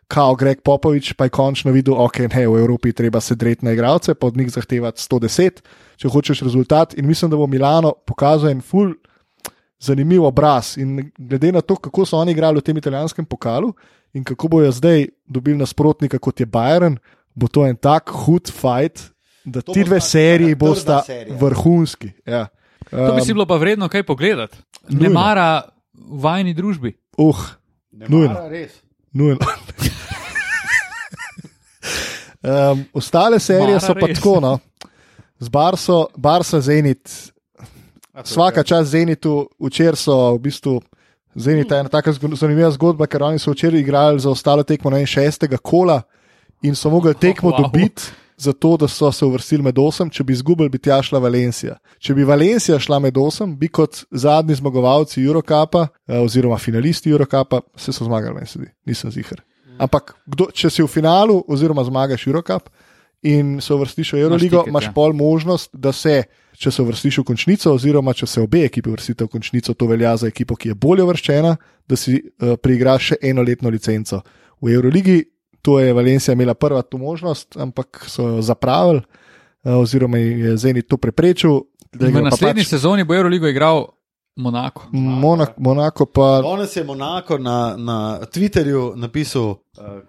Kao 0.07 0.35
Greg 0.35 0.61
Popovič 0.61 1.13
pa 1.13 1.23
je 1.23 1.29
končno 1.29 1.71
videl, 1.71 1.95
da 1.95 2.01
okay, 2.03 2.27
v 2.27 2.59
Evropi 2.59 2.91
treba 2.93 3.21
sedreti 3.21 3.65
na 3.65 3.71
igralce, 3.71 4.13
pa 4.13 4.27
od 4.27 4.37
njih 4.37 4.49
zahtevati 4.51 5.01
110, 5.01 5.61
če 5.97 6.09
hočeš 6.09 6.41
rezultat. 6.41 6.93
In 6.93 7.07
mislim, 7.07 7.31
da 7.31 7.37
bo 7.37 7.47
Milano 7.47 7.93
pokazal 8.05 8.49
en 8.49 8.61
ful 8.61 8.93
zanimiv 9.79 10.23
obraz. 10.23 10.77
In 10.77 11.11
glede 11.17 11.51
na 11.51 11.61
to, 11.61 11.75
kako 11.75 12.05
so 12.05 12.17
oni 12.17 12.31
igrali 12.31 12.59
v 12.59 12.61
tem 12.61 12.77
italijanskem 12.77 13.25
pokalu 13.25 13.73
in 14.13 14.23
kako 14.23 14.47
bojo 14.47 14.71
zdaj 14.71 15.07
dobili 15.25 15.57
nasprotnika 15.57 16.19
kot 16.19 16.39
je 16.39 16.45
Bayern, 16.45 16.97
bo 17.35 17.47
to 17.47 17.65
en 17.65 17.75
tak 17.75 18.11
hud 18.11 18.51
fight, 18.51 19.11
da 19.43 19.61
To 19.61 19.73
ti 19.73 19.83
dve 19.83 20.01
seriji 20.01 20.55
bosta 20.55 21.01
serija. 21.01 21.37
vrhunski. 21.37 22.11
Ja. 22.25 22.47
To 22.89 23.15
bi 23.15 23.21
si 23.21 23.31
Um, 23.31 23.35
bilo 23.35 23.45
pa 23.45 23.55
vredno 23.55 23.89
kaj 23.89 24.03
pogledati. 24.03 24.57
Ne 24.89 25.09
mara 25.09 25.61
v 25.93 26.19
vajni 26.19 26.53
družbi. 26.53 26.93
uh, 27.17 27.37
Ne 27.91 28.05
Nujno. 28.07 28.33
mara 28.33 28.47
res. 28.47 28.71
nujno. 29.13 29.37
um, 32.43 32.85
ostale 32.93 33.39
serije 33.39 33.67
Mara 33.67 33.79
so 33.79 33.93
pa 33.93 34.07
res. 34.07 34.17
tako, 34.17 34.39
no. 34.39 34.59
z 35.39 35.49
Barso, 35.49 36.07
Barsa 36.15 36.61
Zenit, 36.61 37.31
A, 37.57 37.63
to 38.13 38.19
je 38.19 38.25
Svaka 38.25 38.55
kaj? 38.55 38.63
čas 38.63 38.87
Zenitu, 38.87 39.49
včeraj 39.59 39.95
so 39.95 40.33
v 40.33 40.39
bistvu. 40.39 40.81
Zenit 41.35 41.71
je 41.71 41.79
ena 41.79 41.89
tako 41.89 42.11
zanimiva 42.35 42.71
zgodba, 42.71 43.07
ker 43.07 43.23
oni 43.23 43.39
so 43.39 43.51
včeraj 43.51 43.79
igrali 43.79 44.19
za 44.19 44.29
ostalo 44.29 44.63
tekmo 44.63 44.89
na 44.89 44.99
šestega 44.99 45.57
kola 45.57 46.01
in 46.61 46.75
so 46.75 46.89
mogli 46.89 47.13
tekmo 47.15 47.49
wow. 47.49 47.53
wow. 47.53 47.61
dobiti, 47.63 48.03
zato 48.41 48.77
da 48.77 48.87
so 48.87 49.11
se 49.11 49.25
uvrstili 49.25 49.63
med 49.63 49.79
osem. 49.79 50.09
Če 50.09 50.23
bi 50.23 50.33
izgubili, 50.33 50.69
bi 50.69 50.79
tja 50.81 51.01
šla 51.05 51.19
Valencija. 51.21 51.77
Če 52.01 52.15
bi 52.17 52.25
Valencija 52.25 52.79
šla 52.81 52.99
med 52.99 53.17
osem, 53.17 53.53
bi 53.57 53.69
kot 53.69 54.03
zadnji 54.11 54.57
zmagovalci 54.57 55.21
Eurocapa, 55.21 55.87
eh, 56.07 56.19
oziroma 56.19 56.57
finalisti 56.57 57.11
Eurocapa, 57.11 57.61
se 57.77 57.93
so 57.93 58.05
zmagali, 58.05 58.35
meni 58.35 58.49
se 58.49 58.59
zdi, 58.59 58.71
nisem 58.85 59.13
zihar. 59.13 59.43
Ampak 59.81 60.15
kdo, 60.29 60.49
če 60.53 60.69
si 60.69 60.83
v 60.83 60.89
finalu, 60.89 61.41
oziroma 61.47 61.83
zmagaš 61.85 62.27
Eurocap 62.27 62.69
in 63.21 63.59
se 63.61 63.73
uvrstiš 63.73 64.13
v 64.13 64.23
Euroligo, 64.25 64.61
tiket, 64.61 64.69
imaš 64.73 64.89
ja. 64.89 64.93
pol 64.93 65.13
možnost, 65.13 65.69
da 65.73 65.93
se, 65.93 66.23
če 66.57 66.71
se 66.73 66.81
uvrstiš 66.81 67.21
v 67.21 67.25
končnico, 67.25 67.73
oziroma 67.73 68.13
če 68.17 68.27
se 68.27 68.41
obe 68.41 68.65
ekipi 68.65 68.89
uvrstite 68.89 69.25
v 69.25 69.33
končnico, 69.37 69.73
to 69.73 69.89
velja 69.89 70.15
za 70.17 70.29
ekipo, 70.29 70.57
ki 70.57 70.73
je 70.73 70.77
bolje 70.77 71.05
uvrščena, 71.05 71.55
da 71.89 71.97
si 71.97 72.17
uh, 72.17 72.55
priigraš 72.57 73.11
še 73.11 73.19
enoletno 73.31 73.69
licenco. 73.69 74.23
V 74.61 74.73
Euroligi 74.73 75.21
to 75.61 75.79
je 75.79 75.93
Valencija 75.93 76.33
imela 76.33 76.53
prva 76.53 76.81
to 76.81 76.97
možnost, 76.97 77.57
ampak 77.57 78.05
so 78.07 78.27
jo 78.27 78.41
zapravili, 78.41 79.01
uh, 79.63 79.75
oziroma 79.75 80.17
je 80.17 80.57
Zenit 80.57 80.87
to 80.87 80.97
preprečil. 80.97 81.61
da 81.93 82.05
V 82.05 82.09
igra 82.09 82.21
pa 82.21 82.29
naslednji 82.29 82.63
pač 82.63 82.69
sezoni 82.69 83.03
bo 83.03 83.15
Euroligo 83.15 83.47
igral 83.47 83.85
Monako. 84.35 84.87
Monak, 84.91 85.57
Monako 85.57 86.05
pa 86.05 86.41
Danes 86.41 86.75
je 86.75 86.83
Monako 86.83 87.37
na, 87.37 87.75
na 87.77 88.19
Twitterju 88.31 88.93
napisal, 88.95 89.43
uh, 89.43 89.57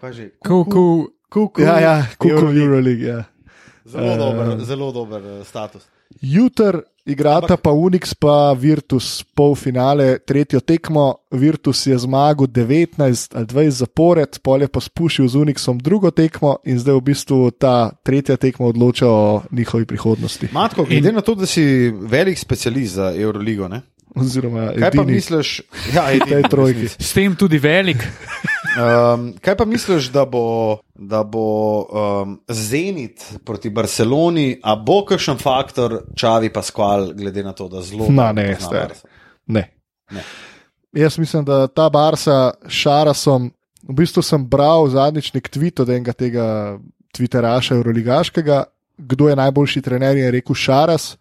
kaj 0.00 0.12
že, 0.12 0.30
Kuku. 0.46 1.08
kuku, 1.30 1.62
Ja, 1.62 1.80
ja, 1.80 2.06
Kukov 2.18 2.38
Euroleague. 2.38 2.62
Euroleague. 2.64 3.08
Ja. 3.08 3.24
Zelo 3.84 4.12
Eh, 4.12 4.18
dober, 4.18 4.64
zelo 4.64 4.92
dober 4.92 5.22
eh, 5.26 5.44
status. 5.44 5.82
Jutr 6.20 6.82
igrata 7.04 7.56
pa 7.56 7.70
Unix 7.70 8.14
pa 8.14 8.52
Virtus 8.52 9.24
polfinale, 9.34 10.18
tretjo 10.18 10.60
tekmo. 10.60 11.14
Virtus 11.30 11.86
je 11.86 11.98
zmagal 11.98 12.46
19 12.46 13.36
ali 13.36 13.46
20 13.46 13.70
zapored, 13.70 14.38
pol 14.42 14.62
je 14.62 14.68
pa 14.68 14.80
spušil 14.80 15.28
z 15.28 15.36
Unixom 15.36 15.78
drugo 15.78 16.10
tekmo 16.10 16.56
in 16.64 16.78
zdaj 16.78 16.94
v 16.94 17.04
bistvu 17.12 17.50
ta 17.50 17.90
tretja 18.04 18.36
tekma 18.36 18.66
odloča 18.66 19.08
o 19.08 19.42
njihovi 19.50 19.86
prihodnosti. 19.86 20.48
Matko, 20.52 20.84
glede 20.84 21.12
na 21.12 21.20
to, 21.20 21.34
da 21.34 21.46
si 21.46 21.90
velik 21.90 22.38
specialist 22.38 22.94
za 22.94 23.12
Euroligo, 23.16 23.68
ne? 23.68 23.82
Oziroma, 24.14 24.66
kaj 24.76 24.90
pa 24.90 25.02
edini 25.02 25.16
misliš, 25.16 25.62
ja, 25.94 26.04
v 26.12 26.18
tej 26.20 26.38
edini, 26.38 26.50
trojki. 26.52 26.88
S 27.00 27.12
tem 27.16 27.36
tudi 27.36 27.58
velik. 27.58 28.04
Um, 28.72 29.34
kaj 29.40 29.56
pa 29.56 29.64
misliš, 29.64 30.08
da 30.12 30.24
bo, 30.24 30.78
da 30.94 31.22
bo 31.24 31.42
um, 31.82 32.40
Zenit 32.48 33.20
proti 33.44 33.70
Barceloni, 33.70 34.60
a 34.62 34.76
bo 34.76 35.02
kakšen 35.04 35.36
faktor 35.38 35.98
Čavi 36.16 36.48
Pasqual, 36.52 37.12
glede 37.12 37.42
na 37.44 37.52
to, 37.52 37.68
da 37.68 37.82
zelo 37.82 38.08
Ma, 38.08 38.32
dobro 38.32 38.54
ne. 39.46 40.24
Jaz 40.92 41.18
mislim, 41.18 41.44
da 41.44 41.66
ta 41.66 41.90
Barsa 41.90 42.54
s 42.64 42.72
Šarasom, 42.72 43.50
v 43.88 43.94
bistvu 43.94 44.22
sem 44.22 44.46
bral 44.48 44.88
zadnjič 44.88 45.32
nek 45.34 45.50
tweet 45.52 45.82
od 45.82 45.88
enega 45.88 46.12
tega 46.12 46.46
Twitteraša 47.12 47.76
Euroligaškega, 47.76 48.64
kdo 48.96 49.28
je 49.28 49.36
najboljši 49.36 49.82
trener, 49.82 50.16
je 50.16 50.30
rekel 50.30 50.54
Šaras. 50.54 51.16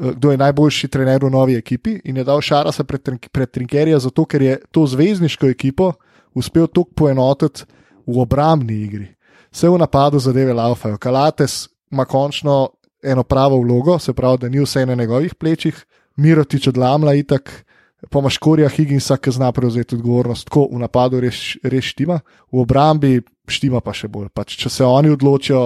eh, 0.00 0.12
Kdo 0.14 0.30
je 0.30 0.36
najboljši 0.38 0.88
trener 0.88 1.24
v 1.24 1.30
novi 1.30 1.54
ekipi 1.54 2.00
in 2.04 2.16
je 2.16 2.24
dal 2.24 2.40
Šarasa 2.40 2.84
pred, 2.84 3.06
pred 3.32 3.50
Trinkerja, 3.50 3.98
zato 3.98 4.24
ker 4.24 4.42
je 4.42 4.58
to 4.70 4.86
zvezdniško 4.86 5.46
ekipo 5.46 5.92
uspel 6.34 6.66
tako 6.66 6.90
poenotiti 6.94 7.64
v 8.06 8.20
obrambni 8.20 8.82
igri. 8.84 9.08
Vse 9.52 9.68
v 9.68 9.78
napadu 9.80 10.18
zadeve 10.20 10.52
laufajo. 10.52 10.98
Kalates 10.98 11.68
ima 11.90 12.04
končno 12.04 12.68
eno 13.02 13.22
pravo 13.22 13.60
vlogo, 13.60 13.98
se 13.98 14.12
pravi, 14.12 14.38
da 14.38 14.48
ni 14.48 14.60
vse 14.60 14.86
na 14.86 14.94
njegovih 14.94 15.34
plečih, 15.34 15.84
Mirotič 16.16 16.66
odlamla 16.68 17.14
itak, 17.14 17.64
pa 18.10 18.18
imaš 18.18 18.38
Korja 18.38 18.68
Higginsa, 18.68 19.16
ki 19.16 19.30
zna 19.30 19.52
prevzeti 19.52 19.94
odgovornost, 19.94 20.48
tako 20.48 20.66
v 20.72 20.80
napadu 20.82 21.20
res, 21.22 21.56
res 21.62 21.92
štima, 21.92 22.18
v 22.52 22.62
obrambi 22.62 23.20
štima 23.46 23.80
pa 23.80 23.94
še 23.94 24.10
bolj. 24.10 24.32
Pač, 24.34 24.56
če 24.58 24.70
se 24.70 24.84
oni 24.84 25.12
odločijo, 25.14 25.62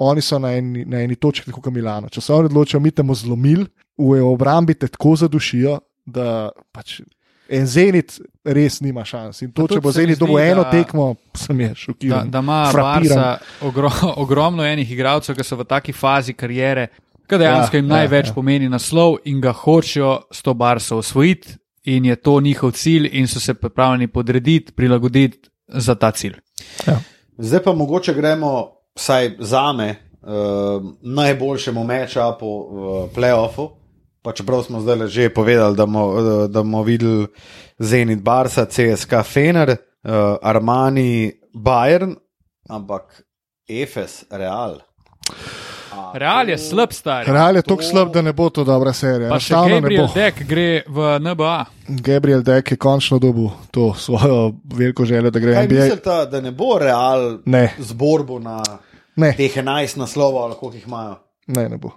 oni 0.00 0.24
so 0.24 0.38
na 0.40 0.54
eni, 0.56 0.86
na 0.88 1.02
eni 1.04 1.18
točki, 1.20 1.52
kot 1.52 1.68
Milano. 1.72 2.08
Če 2.08 2.24
se 2.24 2.32
oni 2.32 2.48
odločijo, 2.48 2.80
mi 2.80 2.94
temu 2.96 3.14
zlomil, 3.14 3.66
v 4.00 4.20
obrambi 4.24 4.74
te 4.74 4.88
tako 4.88 5.16
zadušijo, 5.20 5.76
da 6.08 6.48
pač. 6.72 7.02
En 7.50 7.66
Zenit 7.66 8.20
res 8.44 8.80
nima 8.80 9.02
šans. 9.04 9.42
In 9.42 9.50
to, 9.50 9.66
če 9.66 9.80
bo 9.80 9.90
Zenit 9.90 10.18
dobil 10.18 10.38
eno 10.40 10.62
da- 10.62 10.70
tekmo, 10.70 11.14
sem 11.34 11.60
je 11.60 11.68
Da, 11.68 11.74
šokiran. 11.76 12.30
da 12.30 12.38
ima 12.38 12.70
frapiran. 12.70 13.16
Barca 13.16 13.38
ogro, 13.60 13.90
ogromno 14.16 14.62
enih 14.64 14.92
igralcev, 14.92 15.34
ki 15.34 15.44
so 15.44 15.56
v 15.56 15.64
taki 15.64 15.92
fazi 15.92 16.32
karijere, 16.32 16.88
ki 17.26 17.38
dejansko 17.38 17.76
Ja, 17.76 17.80
jim 17.80 17.86
ja, 17.86 17.96
največ 17.96 18.26
ja. 18.26 18.34
pomeni 18.34 18.68
naslov 18.68 19.16
in 19.24 19.40
ga 19.40 19.52
hočejo 19.52 20.20
s 20.30 20.42
to 20.42 20.54
Barso 20.54 20.96
osvojiti, 20.96 21.56
in 21.84 22.04
je 22.04 22.16
to 22.16 22.40
njihov 22.40 22.70
cilj, 22.72 23.08
in 23.12 23.26
so 23.26 23.40
se 23.40 23.54
pripravljeni 23.54 24.06
podrediti, 24.06 24.72
prilagoditi 24.72 25.38
za 25.68 25.94
ta 25.94 26.10
cilj. 26.10 26.36
Zdaj 27.38 27.62
pa 27.62 27.72
mogoče 27.72 28.14
gremo, 28.14 28.66
vsaj 28.94 29.30
za 29.38 29.72
me, 29.72 29.88
uh, 30.22 30.28
najboljšemu 31.02 31.84
matchupu 31.84 32.50
v 32.68 32.78
playoffu. 33.10 33.70
Pa 34.22 34.32
čeprav 34.32 34.62
smo 34.62 34.80
zdaj 34.80 35.06
že 35.06 35.30
povedali, 35.30 35.76
da 35.76 35.86
bomo, 35.86 36.02
eh, 36.12 36.48
da 36.48 36.60
bomo 36.60 36.82
videli 36.82 37.26
Zenit 37.78 38.20
Barca, 38.20 38.66
CSK 38.66 39.22
Fener, 39.24 39.70
uh, 39.70 40.10
Armani 40.42 41.32
Bayern, 41.54 42.16
ampak 42.68 43.22
Efes, 43.66 44.24
Real. 44.30 44.80
A 45.90 46.12
Real 46.14 46.46
je 46.46 46.56
to- 46.56 46.62
slab, 46.64 46.92
star. 46.92 47.24
Real 47.24 47.56
je 47.56 47.62
to- 47.62 47.68
tako 47.70 47.82
slab, 47.82 48.12
da 48.12 48.22
ne 48.22 48.32
bo 48.32 48.48
to 48.48 48.64
dobra 48.64 48.92
serija. 48.92 49.28
Pa 49.28 49.38
še 49.38 49.54
Enostavno 49.54 49.68
ne 49.68 49.80
Gabriel. 49.80 50.08
Dek 50.14 50.46
gre 50.46 50.82
v 50.86 50.98
NBA. 51.18 51.64
Gabriel 51.88 52.42
Dek 52.42 52.70
je 52.70 52.76
končno 52.76 53.18
dobil 53.18 53.48
to 53.70 53.94
svojo 53.94 54.52
veliko 54.66 55.04
željo, 55.04 55.30
da 55.30 55.38
gre 55.38 55.50
v 55.50 55.54
Kaj 55.54 55.64
NBA. 55.64 55.82
mislite, 55.82 56.26
da 56.26 56.40
ne 56.40 56.50
bo 56.52 56.78
Real 56.78 57.38
Ne, 57.44 57.74
zborbo 57.78 58.38
na 58.38 58.62
ne, 59.16 59.32
teh 59.32 59.50
11 59.52 59.96
naslovov, 59.96 60.54
koliko 60.54 60.76
jih 60.76 60.86
imajo? 60.86 61.16
ne, 61.46 61.68
ne 61.68 61.76
bo. 61.78 61.90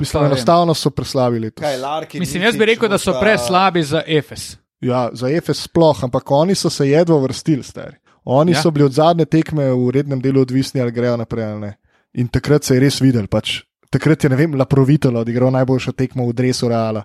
Mislim, 0.00 0.24
enostavno 0.24 0.74
so 0.74 0.90
preslavili 0.90 1.50
to. 1.50 1.62
Kaj, 1.62 1.76
Larkin, 1.76 2.20
Mislim, 2.20 2.42
jaz 2.42 2.56
bi 2.56 2.66
rekel, 2.66 2.88
da 2.88 2.98
so 2.98 3.14
preslabi 3.20 3.82
za 3.82 4.02
Efes. 4.06 4.56
Ja, 4.80 5.10
za 5.12 5.28
EFS 5.28 5.62
sploh, 5.62 6.04
ampak 6.04 6.30
oni 6.30 6.54
so 6.54 6.70
se 6.70 6.88
jedvo 6.88 7.18
vrstili, 7.20 7.62
stari. 7.62 7.96
Oni 8.24 8.52
Ja. 8.52 8.62
so 8.62 8.70
bili 8.70 8.84
od 8.84 8.92
zadnje 8.92 9.24
tekme 9.24 9.64
v 9.72 9.90
rednem 9.90 10.20
delu 10.20 10.40
odvisni, 10.40 10.80
ali 10.80 10.92
grejo 10.92 11.16
naprej 11.16 11.44
ali 11.44 11.60
ne. 11.60 11.76
In 12.14 12.28
takrat 12.28 12.64
se 12.64 12.74
je 12.74 12.80
res 12.80 13.00
videl. 13.00 13.26
Pač. 13.26 13.60
Takrat 13.90 14.24
je, 14.24 14.30
ne 14.30 14.36
vem, 14.36 14.54
Laprovitel 14.54 15.16
odigral 15.16 15.50
najboljšo 15.50 15.92
tekmo 15.92 16.26
v 16.28 16.32
Dresu 16.32 16.68
Reala. 16.68 17.02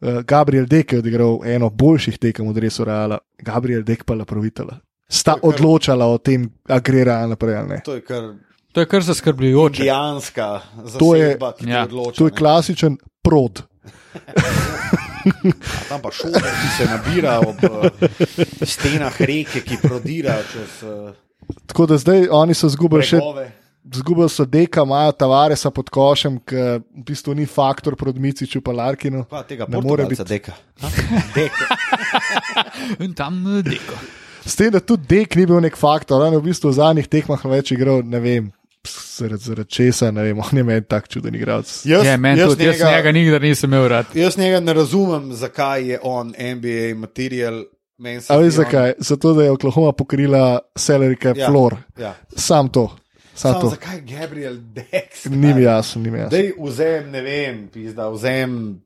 Uh, 0.00 0.22
Gabriel 0.22 0.66
Dek 0.66 0.92
je 0.92 0.98
odigral 0.98 1.40
eno 1.44 1.70
boljših 1.70 2.18
tekem 2.18 2.48
v 2.48 2.52
Dresu 2.52 2.84
Reala, 2.84 3.18
Gabriel 3.42 3.82
Dek 3.82 4.04
pa 4.04 4.14
Laprovitela. 4.14 4.78
Sta 5.08 5.36
odločala 5.42 6.06
o 6.06 6.18
tem, 6.18 6.50
a 6.68 6.78
gre 6.80 7.04
Real 7.04 7.28
naprej 7.28 7.56
ali 7.56 7.68
ne. 7.68 7.80
To 7.84 7.94
je 7.94 8.00
kar 8.00 8.34
To 8.76 8.80
je 8.80 8.86
kar 8.86 9.00
zaskrbljujoče. 9.02 9.80
indijanska 9.80 10.60
To 10.98 11.14
je- 11.14 11.26
zasedba, 11.26 11.52
ki 11.52 11.68
ja, 11.68 11.84
odloča. 11.84 12.18
To 12.18 12.26
je 12.26 12.32
klasičen 12.32 12.98
prod. 13.22 13.62
Tam 15.88 16.00
pa 16.02 16.10
šolar, 16.12 16.42
ki 16.42 16.68
se 16.76 16.84
nabira 16.84 17.38
ob 17.40 17.56
uh, 17.62 17.88
stenah 18.62 19.16
reke, 19.20 19.60
ki 19.60 19.78
prodira 19.82 20.36
čez 20.44 20.82
uh, 20.84 21.14
Tako 21.66 21.86
da 21.86 21.96
zdaj 21.98 22.28
oni 22.30 22.54
so 22.54 22.68
zgubili 22.68 23.02
še. 23.02 23.20
Zgubili 23.86 24.26
so 24.28 24.44
deka, 24.44 24.82
imajo 24.82 25.12
Tavaresa 25.14 25.70
pod 25.70 25.90
košem, 25.90 26.40
ki 26.42 26.56
v 26.82 27.04
bistvu 27.06 27.34
ni 27.34 27.46
faktor 27.46 27.94
proti 27.96 28.18
Miciču 28.18 28.60
pa 28.60 28.72
Larkinu. 28.72 29.24
Pa 29.24 29.42
tega 29.42 29.66
Ne 29.68 29.80
more 29.80 30.04
biti. 30.04 30.24
deka. 30.24 30.52
deka. 31.34 31.68
In 33.04 33.14
tam 33.14 33.38
eh, 33.58 33.62
deko. 33.62 33.94
S 34.44 34.54
tem, 34.58 34.70
da 34.74 34.80
tudi 34.82 35.06
dek 35.08 35.36
ni 35.38 35.46
bil 35.46 35.62
nek 35.62 35.78
faktor, 35.78 36.18
on 36.22 36.34
je 36.34 36.38
v 36.38 36.48
bistvu 36.50 36.70
v 36.70 36.78
zadnjih 36.82 37.06
tekmah 37.08 37.44
več 37.46 37.70
igral, 37.74 38.02
ne 38.02 38.18
vem, 38.22 38.50
zaradi 38.86 39.42
zarad 39.42 39.68
česa, 39.68 40.10
ne 40.10 40.22
vem, 40.22 40.38
on 40.42 40.52
je 40.52 40.62
meni 40.62 40.82
tak 40.82 41.08
čuden 41.08 41.34
igralec. 41.34 41.86
Jaz, 41.86 42.06
Je, 42.06 42.16
meni 42.16 42.40
jaz, 42.40 42.48
tudi, 42.50 42.64
jaz 42.64 42.74
njega, 42.74 42.90
njega 42.90 43.12
nikdar 43.12 43.42
nisem 43.42 43.70
imel 43.70 43.88
rad. 43.88 44.06
jaz 44.14 44.38
njega 44.38 44.60
ne 44.60 44.72
razumem, 44.72 45.32
zakaj 45.32 45.84
je 45.84 45.98
on 46.02 46.28
NBA 46.28 46.94
material. 46.96 47.64
Meni 47.98 48.20
se 48.20 48.32
A 48.32 48.36
veš 48.36 48.52
zdi 48.52 48.60
on- 48.60 48.64
zakaj? 48.64 48.92
Zato, 48.98 49.34
da 49.34 49.42
je 49.42 49.50
Oklahoma 49.50 49.92
pokrila 49.92 50.58
salary 50.74 51.22
cap 51.22 51.36
Ja. 51.36 51.46
floor. 51.46 51.76
Ja. 51.98 52.14
Sam 52.28 52.68
to. 52.68 52.96
Sam 53.34 53.52
Sam 53.52 53.60
to. 53.60 53.68
zakaj 53.68 54.00
Gabriel 54.02 54.56
Dex? 54.56 55.24
Ni 55.24 55.54
mi 55.54 55.62
jasno, 55.62 56.02
ni 56.02 56.10
mi 56.10 56.18
jasno. 56.18 56.30
Dej 56.30 56.52
vzem, 56.58 57.10
ne 57.10 57.20
vem, 57.20 57.68
pizda, 57.68 58.08
vzem 58.08 58.80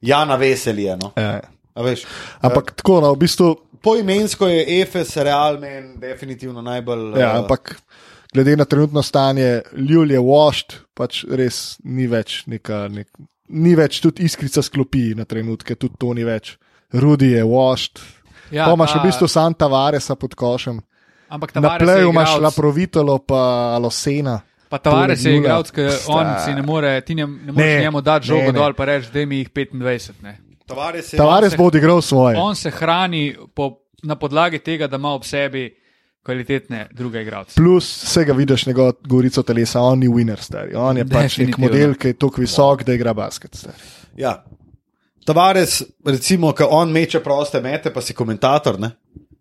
Jana 0.00 0.36
Veselija. 0.36 0.96
No. 0.96 1.12
Ja. 1.16 1.40
A 1.74 1.82
veš, 1.82 2.02
Ampak 2.40 2.70
tako, 2.72 3.00
no, 3.00 3.12
v 3.12 3.18
bistvu, 3.18 3.56
Poimensko 3.82 4.48
je 4.48 4.82
Efes, 4.82 5.16
Real, 5.16 5.58
meni 5.58 5.96
definitivno 5.96 6.62
najbolj. 6.62 7.18
ja, 7.20 7.30
eh, 7.30 7.38
ampak 7.38 7.76
glede 8.34 8.56
na 8.56 8.64
trenutno 8.64 9.02
stanje, 9.02 9.62
Ljul 9.74 10.10
je 10.10 10.20
washed, 10.20 10.74
pač 10.94 11.24
res 11.24 11.78
ni 11.84 12.06
več 12.06 12.42
neka, 12.46 12.88
nek, 12.88 13.08
ni 13.48 13.74
več 13.74 14.00
tudi 14.00 14.22
iskrica 14.22 14.62
sklopi 14.62 15.14
na 15.14 15.24
trenutke, 15.24 15.74
tudi 15.74 15.96
to 15.98 16.14
ni 16.14 16.24
več. 16.24 16.56
Rudi 16.92 17.30
je 17.30 17.44
washed. 17.44 18.00
Ja, 18.50 18.64
pa 18.64 18.72
imaš 18.72 18.94
v 18.94 19.02
bistvu 19.02 19.28
Santa 19.28 19.66
Varesa 19.66 20.16
pod 20.16 20.34
košem. 20.34 20.78
Ampak 21.28 21.54
Na 21.54 21.60
Tavares 21.60 21.80
je 21.80 21.86
pleju 21.86 22.10
imaš 22.10 22.38
Laprovitalo, 22.40 23.18
pa 23.18 23.40
Alosena. 23.76 24.38
Pa 24.68 24.78
Tavares 24.78 25.20
je 25.20 25.36
igralec, 25.36 25.70
ki 25.70 25.84
on 26.08 26.26
si 26.38 26.54
ne 26.54 26.62
more, 26.62 27.00
ti 27.00 27.14
ne, 27.14 27.26
ne 27.26 27.52
moreš 27.52 27.66
Ne, 27.66 27.80
njemu 27.80 28.00
dati 28.00 28.22
ne, 28.22 28.28
žogo 28.28 28.46
ne. 28.46 28.52
dol, 28.52 28.72
pa 28.72 28.84
reči, 28.84 29.08
da 29.12 29.24
mi 29.26 29.38
jih 29.38 29.50
25. 29.50 30.22
Ne. 30.22 30.38
Tavares 30.66 31.12
je 31.12 31.16
Tavares 31.16 31.52
se- 31.52 31.56
bo 31.56 31.64
odigral 31.64 32.00
svoje. 32.00 32.36
On 32.36 32.56
se 32.56 32.70
hrani 32.70 33.22
po, 33.54 33.68
na 34.02 34.16
podlagi 34.16 34.58
tega, 34.58 34.86
da 34.86 34.96
ima 34.96 35.08
ob 35.10 35.24
sebi 35.24 35.68
kvalitetne 36.28 36.86
druge 36.92 37.22
igralce. 37.22 37.56
Plus 37.56 37.86
vsega 38.04 38.32
vidiš 38.36 38.66
njegovo 38.66 38.92
govorico 39.08 39.42
telesa, 39.42 39.80
on 39.80 39.98
ni 39.98 40.08
winner, 40.08 40.40
stari. 40.40 40.74
On 40.76 40.96
je 40.96 41.06
pač 41.08 41.38
nek 41.40 41.56
model, 41.58 41.94
ki 41.96 42.12
je 42.12 42.16
tako 42.20 42.44
visok, 42.44 42.84
da 42.84 42.92
igra 42.92 43.14
basket. 43.16 43.56
Stari. 43.56 43.88
Ja. 44.20 44.34
Tavares, 45.24 45.80
recimo, 46.04 46.52
ko 46.52 46.68
on 46.76 46.92
meče 46.92 47.22
proste 47.24 47.62
mete, 47.64 47.92
pa 47.94 48.04
si 48.04 48.16
komentator, 48.16 48.76
ne? 48.80 48.90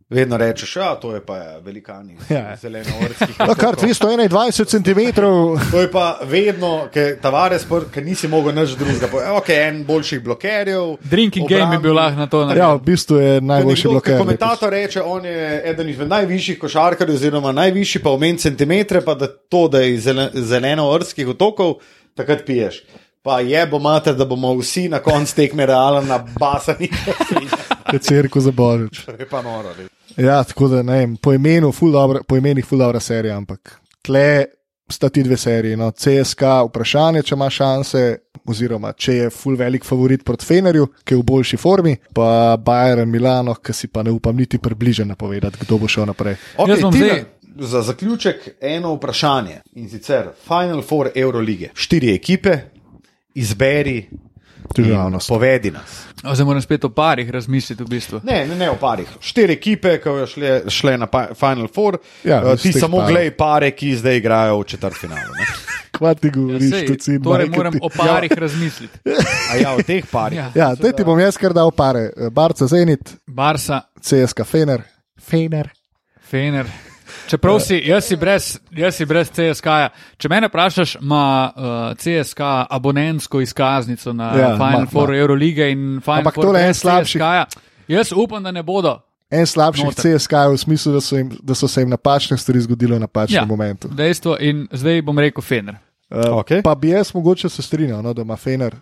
Vedno 0.10 0.38
rečeš, 0.38 0.74
da 0.74 0.96
to 0.96 1.14
je 1.14 1.26
pa 1.26 1.34
velikani, 1.62 2.18
Ja. 2.30 2.56
zeleno 2.56 2.90
vrstki. 3.02 3.34
No, 3.48 3.56
kar 3.56 3.76
221 3.76 4.28
cm. 4.66 5.00
To 5.72 5.82
je 5.82 5.92
pa 5.92 6.20
vedno, 6.24 6.88
ker 6.94 7.18
Tavares, 7.22 7.66
ker 7.94 8.06
nisi 8.06 8.28
mogel 8.28 8.56
nič 8.56 8.70
drugega. 8.72 9.08
Ok, 9.34 9.50
en 9.50 9.84
boljših 9.84 10.24
blokerjev. 10.24 10.96
Drinking 11.04 11.50
game 11.50 11.76
je 11.76 11.80
bil 11.80 11.94
lahko 11.94 12.20
na 12.20 12.28
to. 12.28 12.42
Ja, 12.42 12.48
narejen. 12.48 12.74
v 12.74 12.82
bistvu 12.82 13.18
je 13.18 13.42
najboljši 13.42 13.84
Nekdo, 13.84 13.92
bloker. 13.92 14.18
Komentator 14.18 14.70
reče, 14.70 15.02
on 15.02 15.26
je 15.26 15.62
eden 15.66 15.90
izmed 15.90 16.08
najvišjih 16.08 16.60
košarkarjev, 16.60 17.16
oziroma 17.16 17.52
najvišji 17.52 18.02
pa 18.02 18.10
omen 18.10 18.38
centimetre, 18.38 19.02
pa 19.02 19.14
da 19.14 19.28
to, 19.28 19.68
da 19.68 19.80
je 19.80 19.94
iz 19.94 20.06
zele- 20.06 20.30
zeleno-orskih 20.34 21.28
otokov, 21.28 21.74
takrat 22.16 22.46
piješ. 22.46 22.84
Pa 23.22 23.40
je 23.40 23.66
bo 23.68 23.80
mater, 23.80 24.16
da 24.16 24.26
bomo 24.26 24.54
vsi 24.56 24.88
na 24.90 25.00
koncu 25.00 25.36
tekme 25.36 25.66
realen 25.66 26.08
na 26.08 26.24
basani. 26.40 26.88
Je 27.94 28.00
crko 28.00 28.40
za 28.40 28.52
božič. 28.52 29.06
To 29.06 29.12
je 29.12 29.26
pa 29.26 29.42
noro. 29.42 29.70
Ja, 30.18 30.44
tako 30.44 30.68
da 30.68 30.84
ne 30.84 30.94
vem, 31.02 31.16
po, 31.18 31.34
imenu, 31.34 31.72
ful 31.72 31.92
dobra, 31.92 32.22
po 32.28 32.38
imenih 32.38 32.66
ful 32.66 32.80
dobra 32.80 33.00
serija, 33.00 33.38
ampak 33.38 33.80
tle 34.02 34.46
sta 34.90 35.10
ti 35.10 35.24
dve 35.24 35.38
seriji. 35.38 35.76
No. 35.76 35.92
CSK, 35.92 36.42
vprašanje, 36.70 37.22
če 37.28 37.36
ima 37.36 37.50
šanse, 37.50 38.04
oziroma 38.48 38.94
če 38.94 39.14
je 39.14 39.30
ful 39.30 39.56
velik 39.60 39.84
favorit 39.86 40.24
proti 40.24 40.46
Fenerju, 40.46 40.88
ki 41.04 41.14
je 41.14 41.18
v 41.20 41.26
boljši 41.28 41.58
formi, 41.58 41.98
pa 42.16 42.56
Bayern 42.58 43.06
Milano, 43.12 43.56
ki 43.56 43.74
si 43.74 43.88
pa 43.88 44.04
ne 44.04 44.12
upam 44.12 44.36
niti 44.38 44.58
približno 44.58 45.06
napovedati, 45.06 45.58
kdo 45.66 45.78
bo 45.78 45.88
šel 45.88 46.06
naprej. 46.06 46.38
Okay, 46.58 46.70
Jaz 46.70 46.82
bom 46.82 46.94
Tina, 46.94 47.06
zdaj- 47.08 47.26
Za 47.60 47.82
zaključek 47.82 48.50
eno 48.62 48.94
vprašanje 48.96 49.62
in 49.76 49.90
sicer 49.90 50.28
Final 50.48 50.82
Four 50.82 51.10
Eurolige. 51.16 51.70
Štiri 51.74 52.14
ekipe, 52.16 52.58
izberi, 53.36 54.10
in 54.77 54.84
Težavnost. 54.84 55.27
povedi 55.30 55.72
nas. 55.72 56.03
Zdaj 56.18 56.45
moram 56.45 56.61
spet 56.61 56.84
o 56.84 56.89
parih 56.89 57.30
razmisliti 57.30 57.84
v 57.84 57.88
bistvu. 57.88 58.19
Ne, 58.23 58.45
ne, 58.45 58.56
ne 58.56 58.69
o 58.69 58.76
parih. 58.76 59.07
Štiri 59.22 59.53
ekipe, 59.53 59.98
ki 59.98 60.10
so 60.10 60.26
šle, 60.27 60.61
šle 60.69 60.98
na 60.98 61.07
Final 61.35 61.68
Four, 61.68 61.98
Ja, 62.23 62.41
Eh, 62.44 62.53
iz 62.53 62.61
ti 62.61 62.73
samo 62.73 62.98
parov. 62.98 63.11
glej 63.11 63.31
pare, 63.31 63.72
ki 63.72 63.95
zdaj 63.95 64.18
igrajo 64.18 64.60
v 64.60 64.64
četrtfinalu. 64.65 65.34
ne. 65.34 65.45
Kva 65.91 66.14
ti 66.14 66.27
Ja, 66.27 66.31
govoriš, 66.31 66.69
sej, 66.69 66.85
tu 66.88 66.94
si 66.99 67.22
torej 67.22 67.49
moram 67.49 67.73
o 67.81 67.89
parih 67.89 68.31
razmisliti. 68.31 68.99
A 69.52 69.56
ja, 69.56 69.73
o 69.73 69.81
teh 69.81 70.06
parih. 70.06 70.38
Ja. 70.38 70.52
Ja, 70.56 70.76
zdaj 70.76 70.94
ti 70.94 71.03
bom 71.03 71.19
jaz 71.19 71.38
kar 71.38 71.53
dal 71.53 71.72
pare. 71.72 72.11
Barca 72.31 72.68
Zenit, 72.68 73.15
Barsa, 73.27 73.81
CSK 73.99 74.44
Fener. 74.45 74.81
Fener. 75.19 75.69
Fener, 76.22 76.65
Čeprav 77.28 77.60
si, 77.60 77.82
jaz 77.86 78.06
si 78.06 78.16
brez, 78.16 78.60
jaz 78.72 78.95
si 78.95 79.06
brez 79.06 79.30
CSK-ja. 79.30 79.90
Če 80.18 80.30
me 80.30 80.40
vprašaš, 80.48 80.95
ima 80.95 81.24
uh, 81.48 81.64
CSK 81.94 82.40
abonentsko 82.70 83.41
izkaznico 83.41 84.14
na 84.14 84.24
Ja, 84.30 84.54
Final 84.54 84.82
ima, 84.82 84.88
Four 84.88 85.10
ima. 85.10 85.20
Eurolige 85.20 85.72
in 85.72 85.99
Final 86.02 86.18
Ampak 86.18 86.36
Four 86.36 86.45
tole 86.45 86.60
je 86.60 86.68
en. 86.68 86.74
CSK-ja. 86.74 87.45
Jaz 87.88 88.12
upam, 88.12 88.44
da 88.44 88.52
ne 88.52 88.64
bodo. 88.64 88.99
En 89.30 89.45
slabših. 89.45 89.91
CSK 89.91 90.32
je 90.34 90.49
v 90.49 90.58
smislu, 90.58 90.94
da 90.94 91.02
so, 91.02 91.18
jim, 91.18 91.32
da 91.44 91.56
so 91.56 91.68
se 91.68 91.82
jim 91.82 91.90
napačne 91.90 92.38
stvari 92.38 92.62
zgodile 92.62 92.95
v 92.95 92.99
napačnem 92.99 93.36
Ja, 93.38 93.45
momentu. 93.45 93.88
dejstvo 93.88 94.38
in 94.40 94.68
zdaj 94.72 95.02
bom 95.02 95.20
rekel 95.20 95.41
Fener. 95.44 95.76
Uh, 96.10 96.40
Okej. 96.40 96.62
Pa 96.64 96.76
bi 96.76 96.90
jaz 96.90 97.12
mogoče 97.14 97.49
se 97.49 97.62
strinjal, 97.62 98.02
no, 98.02 98.14
da 98.14 98.22
ima 98.22 98.36
Fener. 98.36 98.76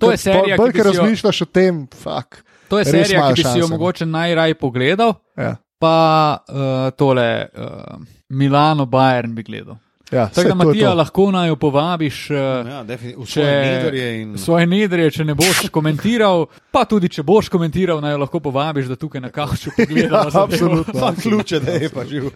To 0.00 0.10
je 0.10 0.16
serija, 0.16 0.56
ki 0.56 0.56
Bolj, 0.56 0.72
si 0.72 0.78
jo- 0.78 0.84
razmišljaš 0.84 1.42
o 1.42 1.44
tem, 1.44 1.86
fuck. 1.94 2.40
To 2.68 2.78
je 2.78 2.84
serija, 2.84 3.28
ki 3.28 3.42
bi 3.42 3.44
si 3.44 3.58
jo 3.58 3.68
mogoče 3.68 4.06
najraje 4.06 4.54
pogledal, 4.54 5.14
Ja. 5.36 5.56
Pa 5.78 6.38
uh, 6.48 6.90
tole 6.96 7.48
uh, 7.54 8.00
Milano 8.28 8.86
Bayern 8.86 9.34
bi 9.34 9.42
gledal. 9.42 9.76
Ja, 10.12 10.28
Tako 10.28 10.48
da, 10.48 10.54
Matija, 10.54 10.94
lahko 10.94 11.30
naj 11.30 11.48
jo 11.48 11.56
povabiš. 11.56 12.30
Uh, 12.30 12.36
Ja, 12.36 12.84
Svoje 13.26 13.60
nederje 13.60 14.22
in 14.22 14.38
svoje 14.38 14.66
nedrje, 14.66 15.10
če 15.10 15.24
ne 15.24 15.34
boš 15.34 15.68
komentiral, 15.70 16.46
pa 16.72 16.84
tudi 16.88 17.10
če 17.12 17.22
boš 17.22 17.50
komentiral, 17.52 18.00
naj 18.00 18.16
jo 18.16 18.18
lahko 18.24 18.40
povabiš, 18.40 18.86
da 18.88 18.96
tukaj 18.96 19.20
na 19.20 19.30
kavču 19.30 19.70
pogledaš. 19.76 20.34
Ja, 20.34 20.42
absolutno. 20.42 20.94
Sam 21.00 21.16
ključe, 21.16 21.60
da 21.60 21.72
je 21.72 21.90
pa 21.92 22.04
živ. 22.04 22.30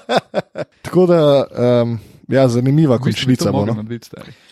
Tako 0.86 1.06
da, 1.06 1.20
um, 1.82 1.98
ja, 2.28 2.48
zanimiva 2.48 2.98
končnica 2.98 3.52
bo. 3.52 3.66
No? 3.66 3.76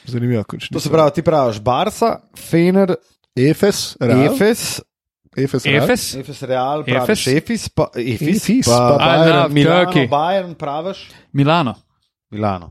Zanimiva 0.04 0.44
končnica. 0.44 0.74
To 0.74 0.80
se 0.80 0.90
pravi, 0.90 1.10
ti 1.14 1.22
praviš 1.22 1.60
Barca, 1.60 2.18
Fener, 2.50 2.94
Efes, 3.36 3.96
Real, 4.00 4.34
Efes, 4.34 4.80
Efes, 5.36 5.64
Real. 5.64 5.84
Efes, 5.84 6.14
Efes 6.14 6.42
Real, 6.42 6.84
Efes. 6.86 7.26
Efes, 7.26 7.68
pa 7.68 7.88
Efes, 7.94 8.48
Efes, 8.48 8.66
pa 8.66 8.78
pa 8.78 8.96
Bayern, 8.98 9.52
Milano, 9.52 9.84
Turkey. 9.84 10.08
Bayern, 10.08 10.54
praviš 10.54 11.10
Milano. 11.32 11.74
Milano. 12.30 12.70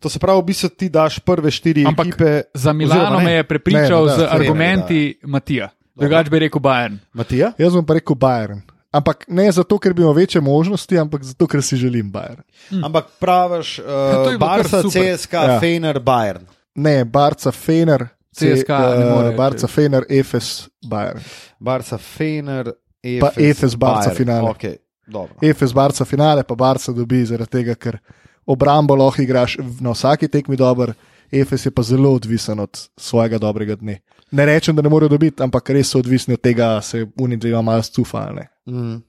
To 0.00 0.08
se 0.08 0.18
pravi, 0.18 0.40
v 0.40 0.44
bistvu 0.44 0.68
ti 0.76 0.88
daš 0.88 1.18
prve 1.20 1.50
štiri 1.50 1.84
Ampak 1.86 2.06
ekipe. 2.06 2.42
Za 2.54 2.72
Milano 2.72 3.00
oziroma 3.00 3.18
ne. 3.18 3.24
me 3.24 3.32
je 3.32 3.44
prepričal 3.44 4.04
Ne, 4.04 4.10
ne, 4.10 4.16
z 4.16 4.18
da, 4.18 4.28
argumenti 4.32 5.00
Matija. 5.24 5.68
Drugač 5.96 6.28
bi 6.28 6.38
rekel 6.38 6.60
Bayern. 6.60 6.96
Matija? 7.12 7.52
Jaz 7.58 7.72
bom 7.72 7.84
pa 7.86 7.94
rekel 7.94 8.16
Bayern. 8.16 8.60
Ampak 8.94 9.24
ne 9.28 9.48
zato, 9.52 9.78
ker 9.78 9.90
bi 9.92 10.02
imel 10.02 10.14
večje 10.14 10.40
možnosti, 10.40 10.98
ampak 10.98 11.22
zato, 11.26 11.46
ker 11.46 11.62
si 11.62 11.76
želim 11.76 12.12
Bayern. 12.12 12.44
Ampak 12.84 13.08
praviš, 13.18 13.76
to 13.82 14.30
uh, 14.30 14.38
Barca. 14.38 14.82
CSK, 14.82 15.32
Ja. 15.32 15.42
ja. 15.42 15.60
Fener, 15.60 15.98
Bayern. 15.98 16.46
Ne, 16.74 17.04
Barca, 17.04 17.50
Fener, 17.50 18.06
CSK 18.34 18.68
uh, 18.70 19.36
Barca, 19.36 19.66
Fener, 19.68 20.04
Efes, 20.08 20.68
Bayern. 20.86 21.20
Barca, 21.60 21.98
Fener, 21.98 22.72
Efes, 23.02 23.20
Pa 23.20 23.30
Efes, 23.40 23.74
Barca, 23.76 24.10
Bayern. 24.10 24.16
finale. 24.16 24.50
Okay, 24.50 24.76
dobro. 25.06 25.34
Efes, 25.42 25.72
Barca, 25.72 26.04
finale, 26.04 26.42
pa 26.42 26.54
Barca 26.54 26.92
dobi 26.92 27.24
zaradi 27.24 27.50
tega, 27.50 27.74
ker 27.74 27.98
obrambo 28.46 28.96
lahko 28.96 29.22
igraš 29.22 29.58
na 29.80 29.92
vsaki 29.92 30.28
tekmi 30.28 30.56
dober. 30.56 30.92
Efes 31.32 31.64
je 31.66 31.70
pa 31.70 31.82
zelo 31.82 32.12
odvisen 32.14 32.60
od 32.60 32.88
svojega 32.96 33.38
dobrega 33.38 33.74
dne. 33.76 34.00
Ne 34.30 34.44
rečem, 34.46 34.76
da 34.76 34.82
ne 34.82 34.88
morejo 34.88 35.08
dobiti, 35.08 35.42
ampak 35.42 35.70
res 35.70 35.88
so 35.90 35.98
odvisni 35.98 36.34
od 36.34 36.40
tega, 36.40 36.80
se 36.82 37.06
uni 37.20 37.36
dvema 37.36 37.62
malo 37.62 37.82
stufali. 37.82 38.44
Mm. 38.68 39.00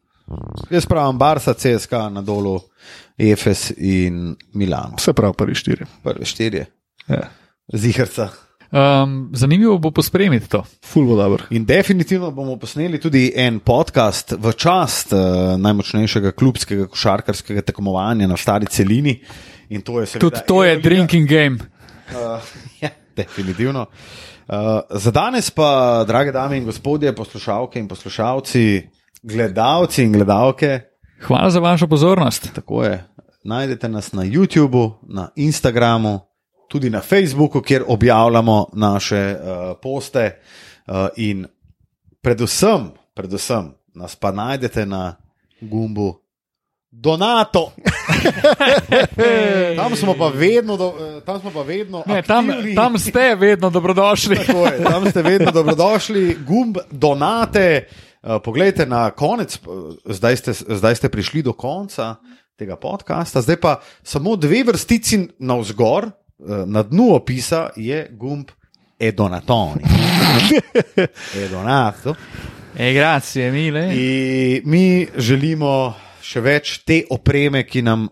Jaz 0.71 0.85
pravim 0.85 1.17
Barca, 1.17 1.53
CSK 1.53 1.91
na 2.11 2.21
dolu, 2.21 2.59
Efes 3.17 3.71
in 3.77 4.35
Milano. 4.53 4.95
Vse 4.97 5.13
prav, 5.13 5.33
prvi 5.33 5.55
štiri. 5.55 5.85
Prve 6.03 6.25
štirje, 6.25 6.65
Ja. 7.07 7.27
zihrca. 7.73 8.29
Um, 8.71 9.29
zanimivo 9.33 9.77
bo 9.77 9.91
pospremiti 9.91 10.49
to. 10.49 10.63
Ful 10.85 11.05
bo 11.05 11.15
dobro. 11.15 11.43
In 11.49 11.65
definitivno 11.65 12.31
bomo 12.31 12.57
posneli 12.57 12.99
tudi 12.99 13.31
en 13.35 13.59
podcast 13.59 14.33
v 14.39 14.51
čast 14.53 15.13
uh, 15.13 15.19
najmočnejšega 15.57 16.31
klubskega 16.31 16.87
košarkarskega 16.87 17.61
tekmovanja 17.61 18.27
na 18.27 18.37
stari 18.37 18.65
celini. 18.65 19.19
In 19.69 19.81
to 19.81 19.99
je 19.99 20.05
seveda 20.05 20.29
Tudi 20.29 20.47
to 20.47 20.63
je 20.63 20.71
Euroliga. 20.71 20.89
drinking 20.89 21.27
game. 21.29 21.57
Uh, 22.11 22.41
ja, 22.83 22.89
definitivno. 23.15 23.85
Uh, 24.47 24.55
za 24.89 25.11
danes 25.11 25.51
pa, 25.51 26.03
drage 26.07 26.31
dame 26.31 26.57
in 26.57 26.65
gospodje, 26.65 27.15
poslušalke 27.15 27.79
in 27.79 27.87
poslušalci, 27.87 28.81
gledalci 29.23 30.03
in 30.03 30.11
gledalke, 30.13 30.79
Hvala 31.21 31.49
za 31.49 31.59
vašo 31.59 31.87
pozornost. 31.87 32.49
tako 32.53 32.83
je. 32.83 33.05
Najdete 33.43 33.89
nas 33.89 34.11
na 34.13 34.23
YouTubu, 34.23 34.91
na 35.03 35.29
Instagramu, 35.35 36.19
tudi 36.67 36.89
na 36.89 37.01
Facebooku, 37.01 37.61
kjer 37.61 37.83
objavljamo 37.87 38.67
naše 38.73 39.35
uh, 39.35 39.77
poste. 39.81 40.39
Uh, 40.87 40.93
in 41.17 41.45
predvsem, 42.21 42.91
predvsem 43.13 43.73
nas 43.93 44.15
pa 44.15 44.31
najdete 44.31 44.85
na 44.85 45.15
gumbu 45.61 46.25
Donato. 46.91 47.71
tam 49.77 49.95
smo 49.95 50.13
pa 50.13 50.27
vedno, 50.27 50.77
do, 50.77 50.93
eh, 50.99 51.21
tam 51.25 51.39
smo 51.39 51.51
pa 51.51 51.61
vedno 51.61 52.03
Ne, 52.05 52.21
tam, 52.21 52.47
tam 52.75 52.99
ste 52.99 53.35
vedno 53.35 53.69
dobrodošli. 53.69 54.37
Je, 54.37 54.83
tam 54.83 55.09
ste 55.09 55.21
vedno 55.21 55.51
dobrodošli, 55.51 56.37
gumb 56.47 56.77
donate. 56.91 57.87
Poglejte 58.43 58.85
na 58.85 59.11
konec, 59.11 59.59
zdaj 60.05 60.37
ste, 60.37 60.53
zdaj 60.53 60.95
ste 60.95 61.09
prišli 61.09 61.43
do 61.43 61.53
konca 61.53 62.15
tega 62.57 62.75
podcasta, 62.75 63.41
zdaj 63.41 63.59
pa 63.59 63.79
samo 64.03 64.35
dve 64.35 64.63
vrstici 64.63 65.27
navzgor, 65.39 66.09
na 66.39 66.83
dnu 66.83 67.13
opisa 67.15 67.69
je 67.75 68.07
gumb 68.11 68.51
Edonatoni. 68.99 69.81
Edonato. 71.45 72.15
E, 72.77 72.93
grazie, 72.93 73.51
mile. 73.51 73.95
In 73.95 74.61
mi 74.69 75.07
želimo 75.17 75.93
še 76.21 76.41
več 76.41 76.79
te 76.83 77.03
opreme, 77.09 77.63
ki 77.63 77.81
nam 77.85 78.07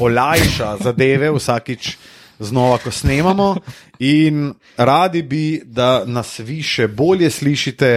olajša 0.00 0.76
zadeve 0.82 1.32
vsakič. 1.34 1.96
Znova, 2.42 2.80
ko 2.82 2.90
snemamo, 2.90 3.52
in 4.02 4.48
radi 4.74 5.20
bi, 5.22 5.60
da 5.62 6.02
nas 6.06 6.40
vi 6.42 6.56
še 6.66 6.88
bolje 6.90 7.28
slišite, 7.30 7.90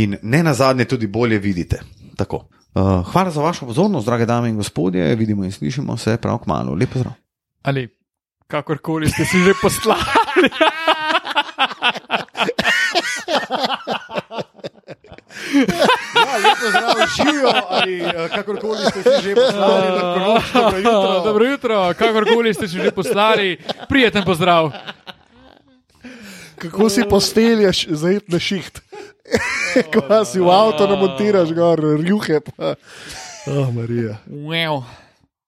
in 0.00 0.16
ne 0.22 0.40
na 0.46 0.54
zadnje, 0.56 0.86
tudi 0.88 1.10
bolje 1.12 1.36
vidite. 1.38 1.82
Tako. 2.16 2.46
Uh, 2.72 3.04
hvala 3.10 3.30
za 3.30 3.42
vašo 3.44 3.66
pozornost, 3.68 4.06
drage 4.06 4.24
dame 4.24 4.48
in 4.48 4.56
gospodje. 4.56 5.14
Vidimo 5.16 5.44
in 5.44 5.52
slišimo 5.52 5.96
se 6.00 6.16
prav 6.16 6.38
k 6.38 6.48
malu. 6.48 6.72
Lepo 6.72 7.02
zdrav. 7.02 7.12
Ali 7.68 7.84
kakorkoli 8.46 9.10
ste 9.10 9.24
si 9.24 9.38
že 9.44 9.52
poslali. 9.62 10.48
Ja, 16.16 16.36
lepo 16.42 16.66
zdrav, 16.68 16.96
živijo 17.16 17.50
ali 17.68 17.94
uh, 18.02 18.10
kakorkoli 18.34 18.82
ste 18.90 19.02
si 19.02 19.22
že 19.22 19.34
poslali, 19.34 19.88
dobro 20.00 20.78
jutro. 20.78 21.20
Dobro 21.28 21.44
jutro, 21.44 21.94
kakorkoli 21.98 22.54
ste 22.54 22.68
si 22.68 22.76
že 22.78 22.90
poslali, 22.90 23.58
prijeten 23.88 24.24
pozdrav. 24.24 24.72
Kako 26.56 26.88
si 26.88 27.04
posteljaš 27.04 27.86
za 27.88 28.10
iti 28.10 28.32
na 28.32 28.38
šiht? 28.38 28.80
Ko 29.92 30.24
si 30.24 30.40
v 30.40 30.50
avto 30.50 30.86
namontiraš, 30.86 31.52
gor, 31.52 31.80
rjuhe 32.00 32.40
pa. 32.40 32.74
Oh, 33.46 33.68
Marija. 33.74 34.16
Wow. 34.26 34.82